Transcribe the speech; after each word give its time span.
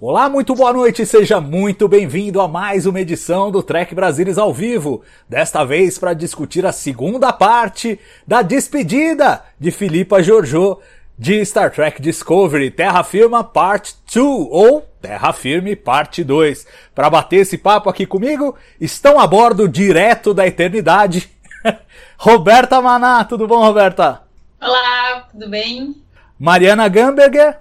Olá, 0.00 0.26
muito 0.28 0.54
boa 0.54 0.72
noite, 0.72 1.04
seja 1.04 1.38
muito 1.40 1.86
bem-vindo 1.86 2.40
a 2.40 2.48
mais 2.48 2.86
uma 2.86 2.98
edição 2.98 3.50
do 3.50 3.62
Trek 3.62 3.94
Brasilis 3.94 4.38
ao 4.38 4.54
vivo. 4.54 5.02
Desta 5.28 5.64
vez 5.64 5.98
para 5.98 6.14
discutir 6.14 6.64
a 6.64 6.72
segunda 6.72 7.30
parte 7.30 8.00
da 8.26 8.40
despedida 8.40 9.44
de 9.60 9.70
Filipa 9.70 10.22
Giorgio 10.22 10.78
de 11.18 11.44
Star 11.44 11.72
Trek 11.72 12.00
Discovery, 12.00 12.70
Terra 12.70 13.02
Firma 13.02 13.42
Parte 13.42 13.94
2 14.14 14.24
ou 14.50 14.82
Terra 15.02 15.32
Firme 15.32 15.74
Parte 15.74 16.22
2. 16.22 16.64
Para 16.94 17.10
bater 17.10 17.38
esse 17.38 17.58
papo 17.58 17.90
aqui 17.90 18.06
comigo, 18.06 18.54
estão 18.80 19.18
a 19.18 19.26
bordo 19.26 19.68
direto 19.68 20.32
da 20.32 20.46
eternidade. 20.46 21.28
Roberta 22.16 22.80
Maná, 22.80 23.24
tudo 23.24 23.48
bom, 23.48 23.58
Roberta? 23.58 24.22
Olá, 24.60 25.26
tudo 25.32 25.50
bem? 25.50 25.96
Mariana 26.38 26.88
Gamberger. 26.88 27.58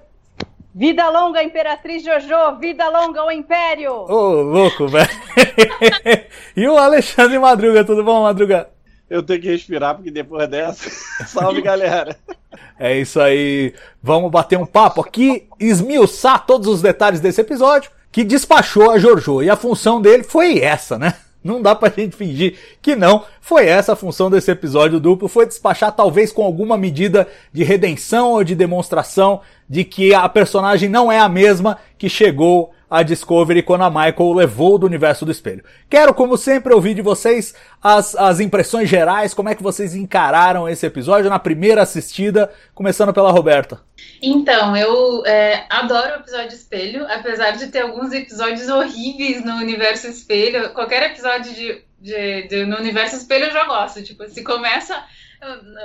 Vida 0.76 1.10
longa, 1.10 1.42
Imperatriz 1.42 2.04
Jojo! 2.04 2.60
Vida 2.60 2.88
longa 2.90 3.22
ao 3.22 3.32
Império! 3.32 3.92
Ô, 4.08 4.42
louco, 4.44 4.88
velho. 4.88 5.10
e 6.56 6.68
o 6.68 6.78
Alexandre 6.78 7.40
Madruga, 7.40 7.84
tudo 7.84 8.04
bom, 8.04 8.22
Madruga? 8.22 8.70
Eu 9.10 9.24
tenho 9.24 9.42
que 9.42 9.48
respirar 9.48 9.96
porque 9.96 10.12
depois 10.12 10.48
dessa. 10.50 10.90
Salve, 11.28 11.62
galera! 11.62 12.18
É 12.80 13.00
isso 13.00 13.20
aí. 13.20 13.74
Vamos 14.04 14.30
bater 14.30 14.58
um 14.58 14.66
papo 14.66 15.02
aqui, 15.02 15.48
esmiuçar 15.60 16.46
todos 16.46 16.68
os 16.68 16.82
detalhes 16.82 17.20
desse 17.20 17.42
episódio 17.42 17.90
que 18.12 18.24
despachou 18.24 18.92
a 18.92 19.00
Jojo. 19.00 19.42
E 19.42 19.50
a 19.50 19.56
função 19.56 20.02
dele 20.02 20.24
foi 20.24 20.60
essa, 20.60 20.98
né? 20.98 21.16
Não 21.44 21.62
dá 21.62 21.74
pra 21.74 21.90
gente 21.90 22.16
fingir 22.16 22.56
que 22.82 22.96
não. 22.96 23.24
Foi 23.40 23.68
essa 23.68 23.94
a 23.94 23.96
função 23.96 24.30
desse 24.30 24.52
episódio 24.52 25.00
duplo. 25.00 25.30
Foi 25.30 25.46
despachar 25.46 25.94
talvez 25.94 26.32
com 26.32 26.44
alguma 26.44 26.78
medida 26.78 27.28
de 27.54 27.64
redenção 27.64 28.32
ou 28.32 28.44
de 28.44 28.56
demonstração 28.56 29.42
de 29.70 29.84
que 29.84 30.14
a 30.14 30.28
personagem 30.28 30.90
não 30.90 31.10
é 31.10 31.20
a 31.20 31.30
mesma 31.30 31.78
que 31.98 32.10
chegou 32.10 32.74
a 32.90 33.04
Discovery 33.04 33.62
quando 33.64 33.84
a 33.84 33.90
Michael 33.90 34.34
levou 34.34 34.78
do 34.78 34.86
universo 34.86 35.26
do 35.26 35.32
espelho. 35.32 35.64
Quero, 35.90 36.14
como 36.14 36.38
sempre, 36.38 36.74
ouvir 36.74 36.94
de 36.94 37.02
vocês 37.02 37.54
as, 37.82 38.16
as 38.16 38.40
impressões 38.40 38.90
gerais, 38.90 39.34
como 39.34 39.50
é 39.50 39.56
que 39.56 39.64
vocês 39.64 39.96
encararam 39.96 40.68
esse 40.68 40.86
episódio 40.86 41.30
na 41.30 41.40
primeira 41.40 41.82
assistida, 41.82 42.52
começando 42.74 43.14
pela 43.14 43.32
Roberta. 43.32 43.82
Então, 44.22 44.76
eu 44.76 45.26
é, 45.26 45.66
adoro 45.70 46.18
o 46.18 46.20
episódio 46.22 46.56
espelho, 46.56 47.06
apesar 47.10 47.52
de 47.52 47.68
ter 47.68 47.82
alguns 47.82 48.14
episódios 48.14 48.68
horríveis 48.70 49.44
no 49.44 49.56
universo 49.56 50.08
espelho. 50.08 50.70
Qualquer 50.74 51.12
episódio 51.12 51.54
de, 51.54 51.84
de, 52.00 52.48
de 52.48 52.66
no 52.66 52.78
universo 52.78 53.16
espelho 53.18 53.46
eu 53.46 53.52
já 53.52 53.66
gosto. 53.66 54.02
Tipo, 54.02 54.28
se 54.30 54.44
começa 54.44 55.04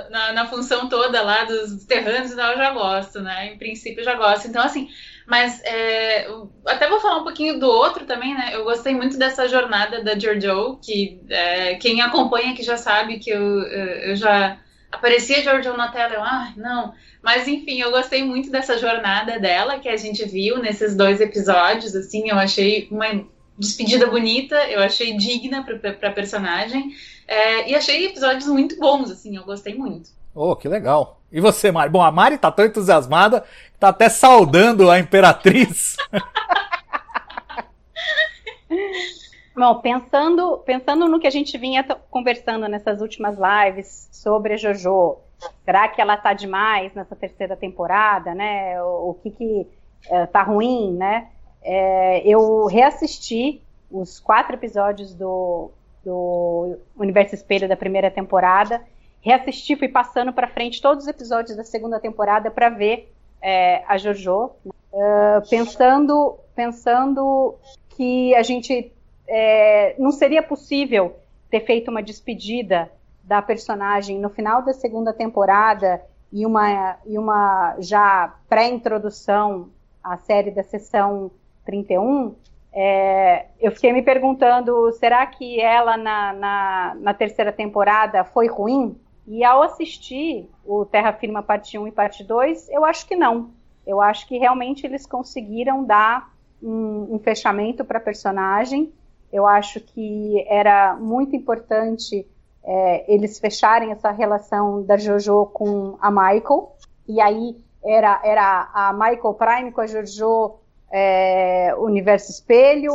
na, 0.09 0.33
na 0.33 0.47
função 0.47 0.89
toda 0.89 1.21
lá 1.21 1.43
dos 1.43 1.85
terranos 1.85 2.31
eu 2.31 2.37
já 2.37 2.71
gosto, 2.71 3.21
né? 3.21 3.53
Em 3.53 3.57
princípio 3.57 4.01
eu 4.01 4.05
já 4.05 4.15
gosto. 4.15 4.47
Então, 4.47 4.63
assim, 4.63 4.89
mas 5.27 5.61
é, 5.63 6.27
até 6.65 6.89
vou 6.89 6.99
falar 6.99 7.17
um 7.19 7.23
pouquinho 7.23 7.59
do 7.59 7.67
outro 7.67 8.05
também, 8.05 8.33
né? 8.33 8.51
Eu 8.53 8.63
gostei 8.63 8.93
muito 8.93 9.17
dessa 9.17 9.47
jornada 9.47 10.03
da 10.03 10.17
Giorgio, 10.17 10.77
que 10.81 11.21
é, 11.29 11.75
quem 11.75 12.01
acompanha 12.01 12.51
aqui 12.51 12.63
já 12.63 12.77
sabe 12.77 13.19
que 13.19 13.29
eu, 13.29 13.61
eu 13.61 14.15
já 14.15 14.57
aparecia 14.91 15.41
Giorgio 15.41 15.75
na 15.75 15.89
tela, 15.89 16.13
eu, 16.13 16.23
ah, 16.23 16.53
não. 16.55 16.93
Mas 17.21 17.47
enfim, 17.47 17.79
eu 17.79 17.91
gostei 17.91 18.23
muito 18.23 18.51
dessa 18.51 18.77
jornada 18.77 19.39
dela 19.39 19.79
que 19.79 19.89
a 19.89 19.97
gente 19.97 20.23
viu 20.25 20.59
nesses 20.59 20.95
dois 20.95 21.19
episódios, 21.19 21.95
assim, 21.95 22.29
eu 22.29 22.37
achei 22.37 22.87
uma 22.91 23.25
despedida 23.57 24.07
bonita, 24.07 24.55
eu 24.69 24.81
achei 24.81 25.15
digna 25.15 25.63
para 25.63 26.11
personagem. 26.11 26.91
É, 27.27 27.69
e 27.69 27.75
achei 27.75 28.05
episódios 28.05 28.47
muito 28.47 28.77
bons, 28.77 29.09
assim, 29.09 29.35
eu 29.35 29.43
gostei 29.43 29.73
muito. 29.75 30.09
Oh, 30.35 30.55
que 30.55 30.67
legal. 30.67 31.22
E 31.33 31.41
você, 31.41 31.69
Mari? 31.71 31.89
Bom, 31.89 32.03
a 32.03 32.11
Mari 32.11 32.37
tá 32.37 32.51
tão 32.51 32.63
entusiasmada 32.63 33.41
que 33.41 33.79
tá 33.79 33.89
até 33.89 34.07
saudando 34.07 34.91
a 34.91 34.99
Imperatriz. 34.99 35.97
Bom, 39.57 39.79
pensando, 39.79 40.59
pensando 40.59 41.07
no 41.07 41.19
que 41.19 41.25
a 41.25 41.31
gente 41.31 41.57
vinha 41.57 41.83
conversando 42.11 42.67
nessas 42.67 43.01
últimas 43.01 43.35
lives 43.35 44.07
sobre 44.11 44.53
a 44.53 44.57
JoJo, 44.57 45.17
será 45.65 45.87
que 45.87 45.99
ela 45.99 46.15
tá 46.17 46.33
demais 46.33 46.93
nessa 46.93 47.15
terceira 47.15 47.55
temporada, 47.55 48.35
né? 48.35 48.79
O, 48.83 49.09
o 49.09 49.15
que 49.15 49.31
que 49.31 49.67
uh, 50.11 50.27
tá 50.31 50.43
ruim, 50.43 50.93
né? 50.93 51.29
É, 51.63 52.21
eu 52.27 52.65
reassisti 52.65 53.63
os 53.89 54.19
quatro 54.19 54.53
episódios 54.55 55.15
do, 55.15 55.71
do 56.05 56.77
Universo 56.95 57.33
Espelho 57.33 57.67
da 57.67 57.75
primeira 57.75 58.11
temporada, 58.11 58.83
reassisti, 59.23 59.75
fui 59.75 59.87
passando 59.87 60.33
para 60.33 60.49
frente 60.49 60.81
todos 60.81 61.05
os 61.05 61.09
episódios 61.09 61.55
da 61.55 61.63
segunda 61.63 61.99
temporada 61.99 62.51
para 62.51 62.69
ver 62.69 63.11
é, 63.41 63.83
a 63.87 63.97
JoJo, 63.97 64.51
uh, 64.65 65.49
pensando, 65.49 66.37
pensando 66.55 67.55
que 67.89 68.35
a 68.35 68.43
gente 68.43 68.91
é, 69.27 69.95
não 69.97 70.11
seria 70.11 70.43
possível 70.43 71.15
ter 71.49 71.61
feito 71.61 71.89
uma 71.89 72.03
despedida 72.03 72.91
da 73.23 73.41
personagem 73.41 74.19
no 74.19 74.29
final 74.29 74.61
da 74.61 74.73
segunda 74.73 75.13
temporada 75.13 76.01
e 76.31 76.45
uma, 76.45 76.97
e 77.05 77.17
uma 77.17 77.75
já 77.79 78.35
pré-introdução 78.49 79.69
à 80.03 80.17
série 80.17 80.51
da 80.51 80.63
sessão 80.63 81.31
31, 81.65 82.35
é, 82.73 83.45
eu 83.61 83.71
fiquei 83.71 83.93
me 83.93 84.01
perguntando, 84.01 84.91
será 84.93 85.25
que 85.27 85.61
ela 85.61 85.95
na, 85.95 86.33
na, 86.33 86.95
na, 86.99 87.13
terceira 87.13 87.51
temporada 87.51 88.23
foi 88.23 88.47
ruim? 88.47 88.99
E 89.25 89.43
ao 89.43 89.61
assistir 89.61 90.49
o 90.65 90.85
Terra 90.85 91.13
Firma 91.13 91.41
parte 91.41 91.77
1 91.77 91.87
e 91.87 91.91
parte 91.91 92.23
2, 92.23 92.69
eu 92.69 92.83
acho 92.83 93.07
que 93.07 93.15
não. 93.15 93.51
Eu 93.85 94.01
acho 94.01 94.27
que 94.27 94.37
realmente 94.37 94.85
eles 94.85 95.05
conseguiram 95.05 95.83
dar 95.83 96.33
um, 96.61 97.15
um 97.15 97.19
fechamento 97.19 97.83
para 97.85 97.97
a 97.97 98.01
personagem 98.01 98.91
eu 99.33 99.47
acho 99.47 99.79
que 99.79 100.45
era 100.47 100.95
muito 100.95 101.35
importante 101.35 102.25
é, 102.63 103.11
eles 103.11 103.39
fecharem 103.39 103.91
essa 103.91 104.11
relação 104.11 104.83
da 104.83 104.95
JoJo 104.95 105.47
com 105.47 105.97
a 105.99 106.11
Michael. 106.11 106.75
E 107.07 107.19
aí 107.19 107.57
era, 107.83 108.21
era 108.23 108.69
a 108.71 108.93
Michael 108.93 109.33
Prime 109.33 109.71
com 109.71 109.81
a 109.81 109.87
JoJo 109.87 110.59
é, 110.91 111.73
Universo 111.79 112.29
Espelho, 112.29 112.93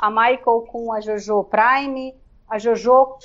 a 0.00 0.10
Michael 0.10 0.66
com 0.72 0.92
a 0.92 0.98
JoJo 0.98 1.44
Prime, 1.44 2.16
a 2.48 2.58
JoJo 2.58 3.16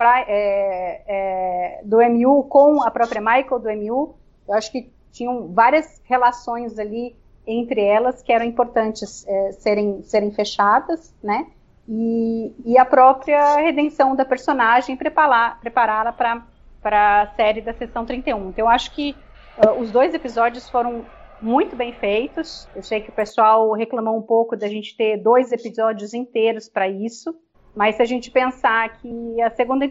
é, 0.00 1.02
é, 1.06 1.80
do 1.84 1.98
MU 1.98 2.44
com 2.44 2.82
a 2.82 2.90
própria 2.90 3.20
Michael 3.20 3.58
do 3.58 3.70
MU. 3.70 4.14
Eu 4.46 4.54
acho 4.54 4.70
que 4.70 4.92
tinham 5.12 5.48
várias 5.52 6.00
relações 6.04 6.78
ali 6.78 7.16
entre 7.46 7.82
elas 7.82 8.22
que 8.22 8.32
eram 8.32 8.44
importantes 8.44 9.26
é, 9.26 9.52
serem, 9.52 10.02
serem 10.02 10.30
fechadas, 10.30 11.14
né? 11.22 11.46
e, 11.88 12.52
e 12.66 12.78
a 12.78 12.84
própria 12.84 13.56
redenção 13.56 14.14
da 14.14 14.24
personagem, 14.24 14.94
prepará-la 14.94 16.12
para 16.12 17.22
a 17.22 17.26
série 17.34 17.62
da 17.62 17.72
sessão 17.72 18.04
31. 18.04 18.50
Então, 18.50 18.66
eu 18.66 18.68
acho 18.68 18.94
que 18.94 19.16
uh, 19.64 19.80
os 19.80 19.90
dois 19.90 20.12
episódios 20.12 20.68
foram 20.68 21.06
muito 21.40 21.74
bem 21.74 21.94
feitos. 21.94 22.68
Eu 22.76 22.82
sei 22.82 23.00
que 23.00 23.08
o 23.08 23.12
pessoal 23.12 23.72
reclamou 23.72 24.18
um 24.18 24.22
pouco 24.22 24.54
da 24.54 24.68
gente 24.68 24.94
ter 24.96 25.16
dois 25.16 25.50
episódios 25.50 26.12
inteiros 26.12 26.68
para 26.68 26.86
isso, 26.86 27.34
mas 27.78 27.94
se 27.94 28.02
a 28.02 28.04
gente 28.04 28.28
pensar 28.28 28.88
que 28.98 29.40
a 29.40 29.50
segunda 29.50 29.88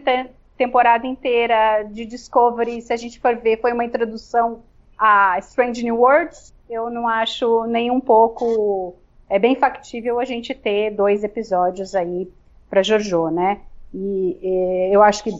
temporada 0.58 1.06
inteira 1.06 1.84
de 1.84 2.04
Discovery, 2.04 2.82
se 2.82 2.92
a 2.92 2.96
gente 2.96 3.18
for 3.18 3.34
ver, 3.34 3.58
foi 3.62 3.72
uma 3.72 3.82
introdução 3.82 4.60
a 4.98 5.38
Strange 5.38 5.82
New 5.82 5.96
Worlds, 5.96 6.52
eu 6.68 6.90
não 6.90 7.08
acho 7.08 7.64
nem 7.64 7.90
um 7.90 7.98
pouco 7.98 8.94
é 9.26 9.38
bem 9.38 9.56
factível 9.56 10.20
a 10.20 10.26
gente 10.26 10.54
ter 10.54 10.90
dois 10.90 11.24
episódios 11.24 11.94
aí 11.94 12.30
para 12.68 12.82
Jojo, 12.82 13.30
né? 13.30 13.62
E, 13.94 14.36
e, 14.42 14.94
eu 14.94 15.02
acho 15.02 15.24
que 15.24 15.32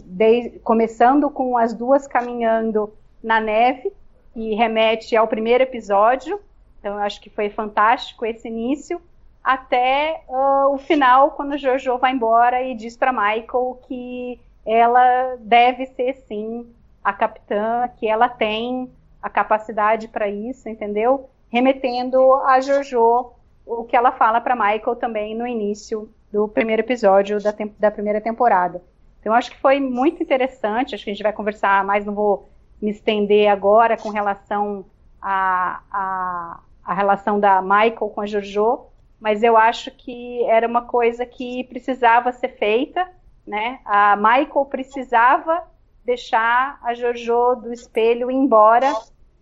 começando 0.63 1.29
com 1.29 1.55
as 1.55 1.71
duas 1.71 2.07
caminhando 2.07 2.91
na 3.23 3.39
neve, 3.39 3.93
e 4.35 4.55
remete 4.55 5.15
ao 5.15 5.27
primeiro 5.27 5.63
episódio, 5.63 6.39
então 6.79 6.95
eu 6.95 7.03
acho 7.03 7.21
que 7.21 7.29
foi 7.29 7.51
fantástico 7.51 8.25
esse 8.25 8.47
início. 8.47 8.99
Até 9.43 10.23
uh, 10.27 10.73
o 10.73 10.77
final, 10.77 11.31
quando 11.31 11.57
Jojo 11.57 11.97
vai 11.97 12.11
embora 12.11 12.61
e 12.61 12.75
diz 12.75 12.95
para 12.97 13.11
Michael 13.11 13.79
que 13.87 14.39
ela 14.65 15.35
deve 15.39 15.85
ser 15.87 16.13
sim 16.27 16.67
a 17.03 17.13
capitã, 17.13 17.89
que 17.97 18.07
ela 18.07 18.29
tem 18.29 18.91
a 19.21 19.29
capacidade 19.29 20.07
para 20.07 20.27
isso, 20.27 20.69
entendeu? 20.69 21.29
Remetendo 21.49 22.33
a 22.45 22.59
Jojo 22.59 23.31
o 23.65 23.83
que 23.83 23.95
ela 23.95 24.11
fala 24.11 24.41
para 24.41 24.55
Michael 24.55 24.95
também 24.95 25.35
no 25.35 25.45
início 25.45 26.09
do 26.31 26.47
primeiro 26.47 26.81
episódio 26.81 27.41
da, 27.41 27.53
da 27.77 27.91
primeira 27.91 28.19
temporada. 28.19 28.81
Então, 29.19 29.33
acho 29.33 29.51
que 29.51 29.57
foi 29.57 29.79
muito 29.79 30.23
interessante. 30.23 30.95
Acho 30.95 31.03
que 31.03 31.11
a 31.11 31.13
gente 31.13 31.23
vai 31.23 31.33
conversar 31.33 31.83
mais, 31.83 32.05
não 32.05 32.13
vou 32.13 32.49
me 32.81 32.91
estender 32.91 33.47
agora 33.49 33.97
com 33.97 34.09
relação 34.09 34.85
à 35.21 35.81
a, 35.91 35.97
a, 35.99 36.59
a, 36.85 36.93
relação 36.93 37.39
da 37.39 37.61
Michael 37.61 38.09
com 38.09 38.21
a 38.21 38.25
Jojo, 38.25 38.85
mas 39.19 39.43
eu 39.43 39.57
acho 39.57 39.91
que 39.91 40.43
era 40.45 40.67
uma 40.67 40.83
coisa 40.83 41.25
que 41.25 41.63
precisava 41.65 42.31
ser 42.31 42.49
feita, 42.57 43.07
né? 43.45 43.79
A 43.83 44.15
Michael 44.15 44.65
precisava 44.69 45.63
deixar 46.05 46.79
a 46.81 46.93
Jojo 46.93 47.55
do 47.55 47.73
espelho 47.73 48.31
embora 48.31 48.91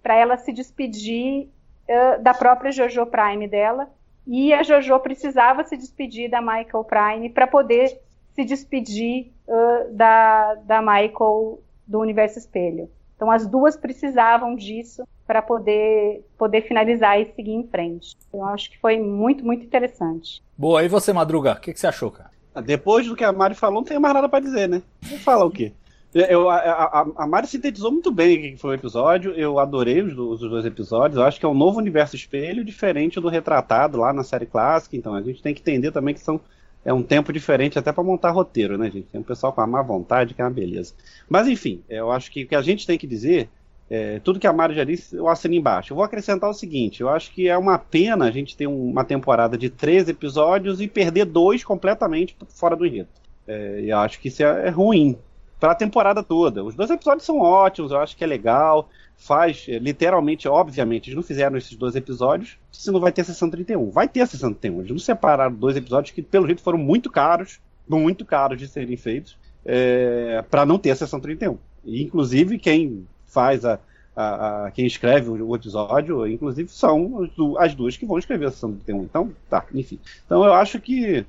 para 0.01 0.15
ela 0.15 0.38
se 0.38 0.51
despedir 0.51 1.50
uh, 1.88 2.21
da 2.21 2.33
própria 2.33 2.71
Jojo 2.71 3.06
Prime 3.06 3.47
dela 3.47 3.89
e 4.25 4.53
a 4.53 4.63
Jojo 4.63 5.00
precisava 5.00 5.63
se 5.63 5.77
despedir 5.77 6.30
da 6.30 6.41
Michael 6.41 6.83
Prime 6.83 7.30
para 7.30 7.47
poder 7.47 8.01
se 8.33 8.44
despedir 8.44 9.31
uh, 9.47 9.94
da, 9.94 10.56
da 10.56 10.81
Michael 10.81 11.59
do 11.85 12.00
Universo 12.00 12.39
Espelho. 12.39 12.89
Então 13.15 13.31
as 13.31 13.47
duas 13.47 13.77
precisavam 13.77 14.56
disso 14.56 15.07
para 15.27 15.41
poder, 15.41 16.25
poder 16.38 16.62
finalizar 16.62 17.19
e 17.19 17.31
seguir 17.35 17.51
em 17.51 17.68
frente. 17.68 18.15
Eu 18.33 18.44
acho 18.45 18.71
que 18.71 18.79
foi 18.79 18.97
muito, 18.97 19.45
muito 19.45 19.65
interessante. 19.65 20.41
Boa, 20.57 20.83
e 20.83 20.88
você, 20.88 21.12
Madruga, 21.12 21.51
o 21.51 21.59
que, 21.59 21.74
que, 21.74 21.79
você 21.79 21.88
achou, 21.88 22.09
cara? 22.09 22.31
Ah, 22.56 22.62
depois 22.62 23.06
do 23.06 23.15
que 23.15 23.25
a 23.25 23.31
Mari 23.33 23.53
falou, 23.53 23.81
não 23.81 23.83
tem 23.83 24.00
mais 24.00 24.13
nada 24.13 24.29
para 24.29 24.39
dizer, 24.39 24.69
né? 24.69 24.81
Vou 25.01 25.19
falar 25.19 25.45
o 25.45 25.51
quê? 25.51 25.74
Eu, 26.13 26.50
a, 26.50 26.56
a, 26.56 27.06
a, 27.18 27.27
Mari 27.27 27.45
sintetizou 27.45 27.91
muito 27.91 28.12
bem 28.12 28.38
o 28.38 28.41
que 28.41 28.57
foi 28.57 28.71
o 28.71 28.79
episódio. 28.79 29.33
Eu 29.33 29.59
adorei 29.59 30.01
os, 30.01 30.18
os, 30.18 30.39
dois 30.39 30.65
episódios. 30.65 31.19
Eu 31.19 31.25
acho 31.25 31.39
que 31.39 31.45
é 31.45 31.50
um 31.50 31.53
novo 31.53 31.77
universo 31.77 32.15
espelho, 32.15 32.63
diferente 32.63 33.19
do 33.19 33.27
retratado 33.27 34.00
lá 34.00 34.13
na 34.13 34.23
série 34.23 34.45
clássica. 34.45 34.95
Então 34.95 35.13
a 35.13 35.21
gente 35.21 35.44
tem 35.44 35.53
que 35.53 35.59
entender 35.59 35.91
também 35.91 36.15
que 36.15 36.21
são 36.21 36.39
é 36.85 36.94
um 36.94 37.03
tempo 37.03 37.33
diferente 37.33 37.77
até 37.77 37.91
para 37.91 38.01
montar 38.01 38.31
roteiro, 38.31 38.77
né, 38.77 38.89
gente? 38.89 39.07
Tem 39.07 39.19
um 39.19 39.23
pessoal 39.23 39.51
com 39.51 39.59
a 39.59 39.68
má 39.68 39.81
vontade, 39.81 40.33
que 40.33 40.41
é 40.41 40.45
uma 40.45 40.50
beleza. 40.50 40.94
Mas 41.27 41.45
enfim, 41.45 41.83
eu 41.89 42.09
acho 42.13 42.31
que 42.31 42.44
o 42.44 42.47
que 42.47 42.56
a 42.56 42.62
gente 42.62 42.88
tem 42.88 42.97
que 42.97 43.06
dizer, 43.06 43.50
é, 43.89 44.19
tudo 44.19 44.39
que 44.39 44.48
a 44.48 44.51
Mari 44.51 44.75
já 44.75 44.84
disse, 44.84 45.16
eu 45.16 45.28
assino 45.28 45.56
embaixo. 45.56 45.94
Eu 45.94 45.95
vou 45.95 46.04
acrescentar 46.04 46.50
o 46.50 46.54
seguinte: 46.54 47.01
eu 47.01 47.10
acho 47.10 47.31
que 47.31 47.48
é 47.48 47.57
uma 47.57 47.78
pena 47.78 48.25
a 48.25 48.31
gente 48.31 48.56
ter 48.56 48.68
uma 48.68 49.04
temporada 49.04 49.57
de 49.57 49.69
três 49.69 50.10
episódios 50.10 50.81
e 50.81 50.88
perder 50.88 51.25
dois 51.25 51.63
completamente 51.63 52.36
fora 52.50 52.75
do 52.75 52.86
enredo. 52.86 53.10
É, 53.48 53.81
eu 53.86 53.98
acho 53.98 54.19
que 54.19 54.28
isso 54.28 54.44
é, 54.44 54.68
é 54.68 54.69
ruim 54.69 55.18
para 55.60 55.72
a 55.72 55.75
temporada 55.75 56.22
toda. 56.22 56.63
Os 56.63 56.75
dois 56.75 56.89
episódios 56.89 57.25
são 57.25 57.39
ótimos, 57.39 57.92
eu 57.92 58.00
acho 58.00 58.16
que 58.16 58.24
é 58.24 58.28
legal. 58.28 58.89
Faz, 59.16 59.66
é, 59.68 59.80
literalmente, 59.80 60.48
obviamente, 60.48 61.07
eles 61.07 61.16
não 61.16 61.24
fizeram 61.24 61.57
esses 61.57 61.75
dois 61.75 61.95
episódios, 61.95 62.57
se 62.72 62.92
não 62.92 63.00
vai 63.00 63.12
ter 63.12 63.24
sessão 63.24 63.50
31. 63.50 63.90
Vai 63.90 64.07
ter 64.07 64.22
a 64.22 64.28
sessão 64.28 64.54
31. 64.54 64.80
Eles 64.80 64.92
não 64.92 65.00
separaram 65.00 65.56
dois 65.56 65.78
episódios 65.78 66.12
que, 66.13 66.22
pelo 66.22 66.45
jeito, 66.45 66.62
foram 66.62 66.78
muito 66.78 67.10
caros, 67.10 67.60
muito 67.88 68.25
caros 68.25 68.60
de 68.60 68.68
serem 68.68 68.98
feitos, 68.98 69.38
é, 69.66 70.44
para 70.51 70.66
não 70.66 70.78
ter 70.78 70.92
a 70.92 70.95
sessão 70.95 71.19
31. 71.19 71.57
E, 71.83 72.04
inclusive, 72.04 72.60
quem 72.60 73.07
faz 73.38 73.63
a, 73.63 73.80
a, 74.16 74.66
a, 74.66 74.72
quem 74.72 74.88
escreve 74.88 75.30
o, 75.30 75.56
episódio, 75.56 76.25
inclusive, 76.25 76.68
são 76.72 77.30
as 77.60 77.75
duas 77.75 77.95
que 77.95 78.04
vão 78.04 78.18
escrever 78.18 78.48
a 78.48 78.51
sessão 78.51 78.74
31. 78.74 79.04
Então, 79.04 79.31
tá, 79.48 79.63
enfim. 79.75 80.00
Então 80.25 80.44
eu 80.44 80.54
acho 80.54 80.81
que 80.81 81.24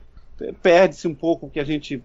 perde-se 0.62 1.06
um 1.06 1.14
pouco 1.14 1.44
o 1.44 1.50
que 1.50 1.60
a 1.60 1.64
gente 1.64 2.02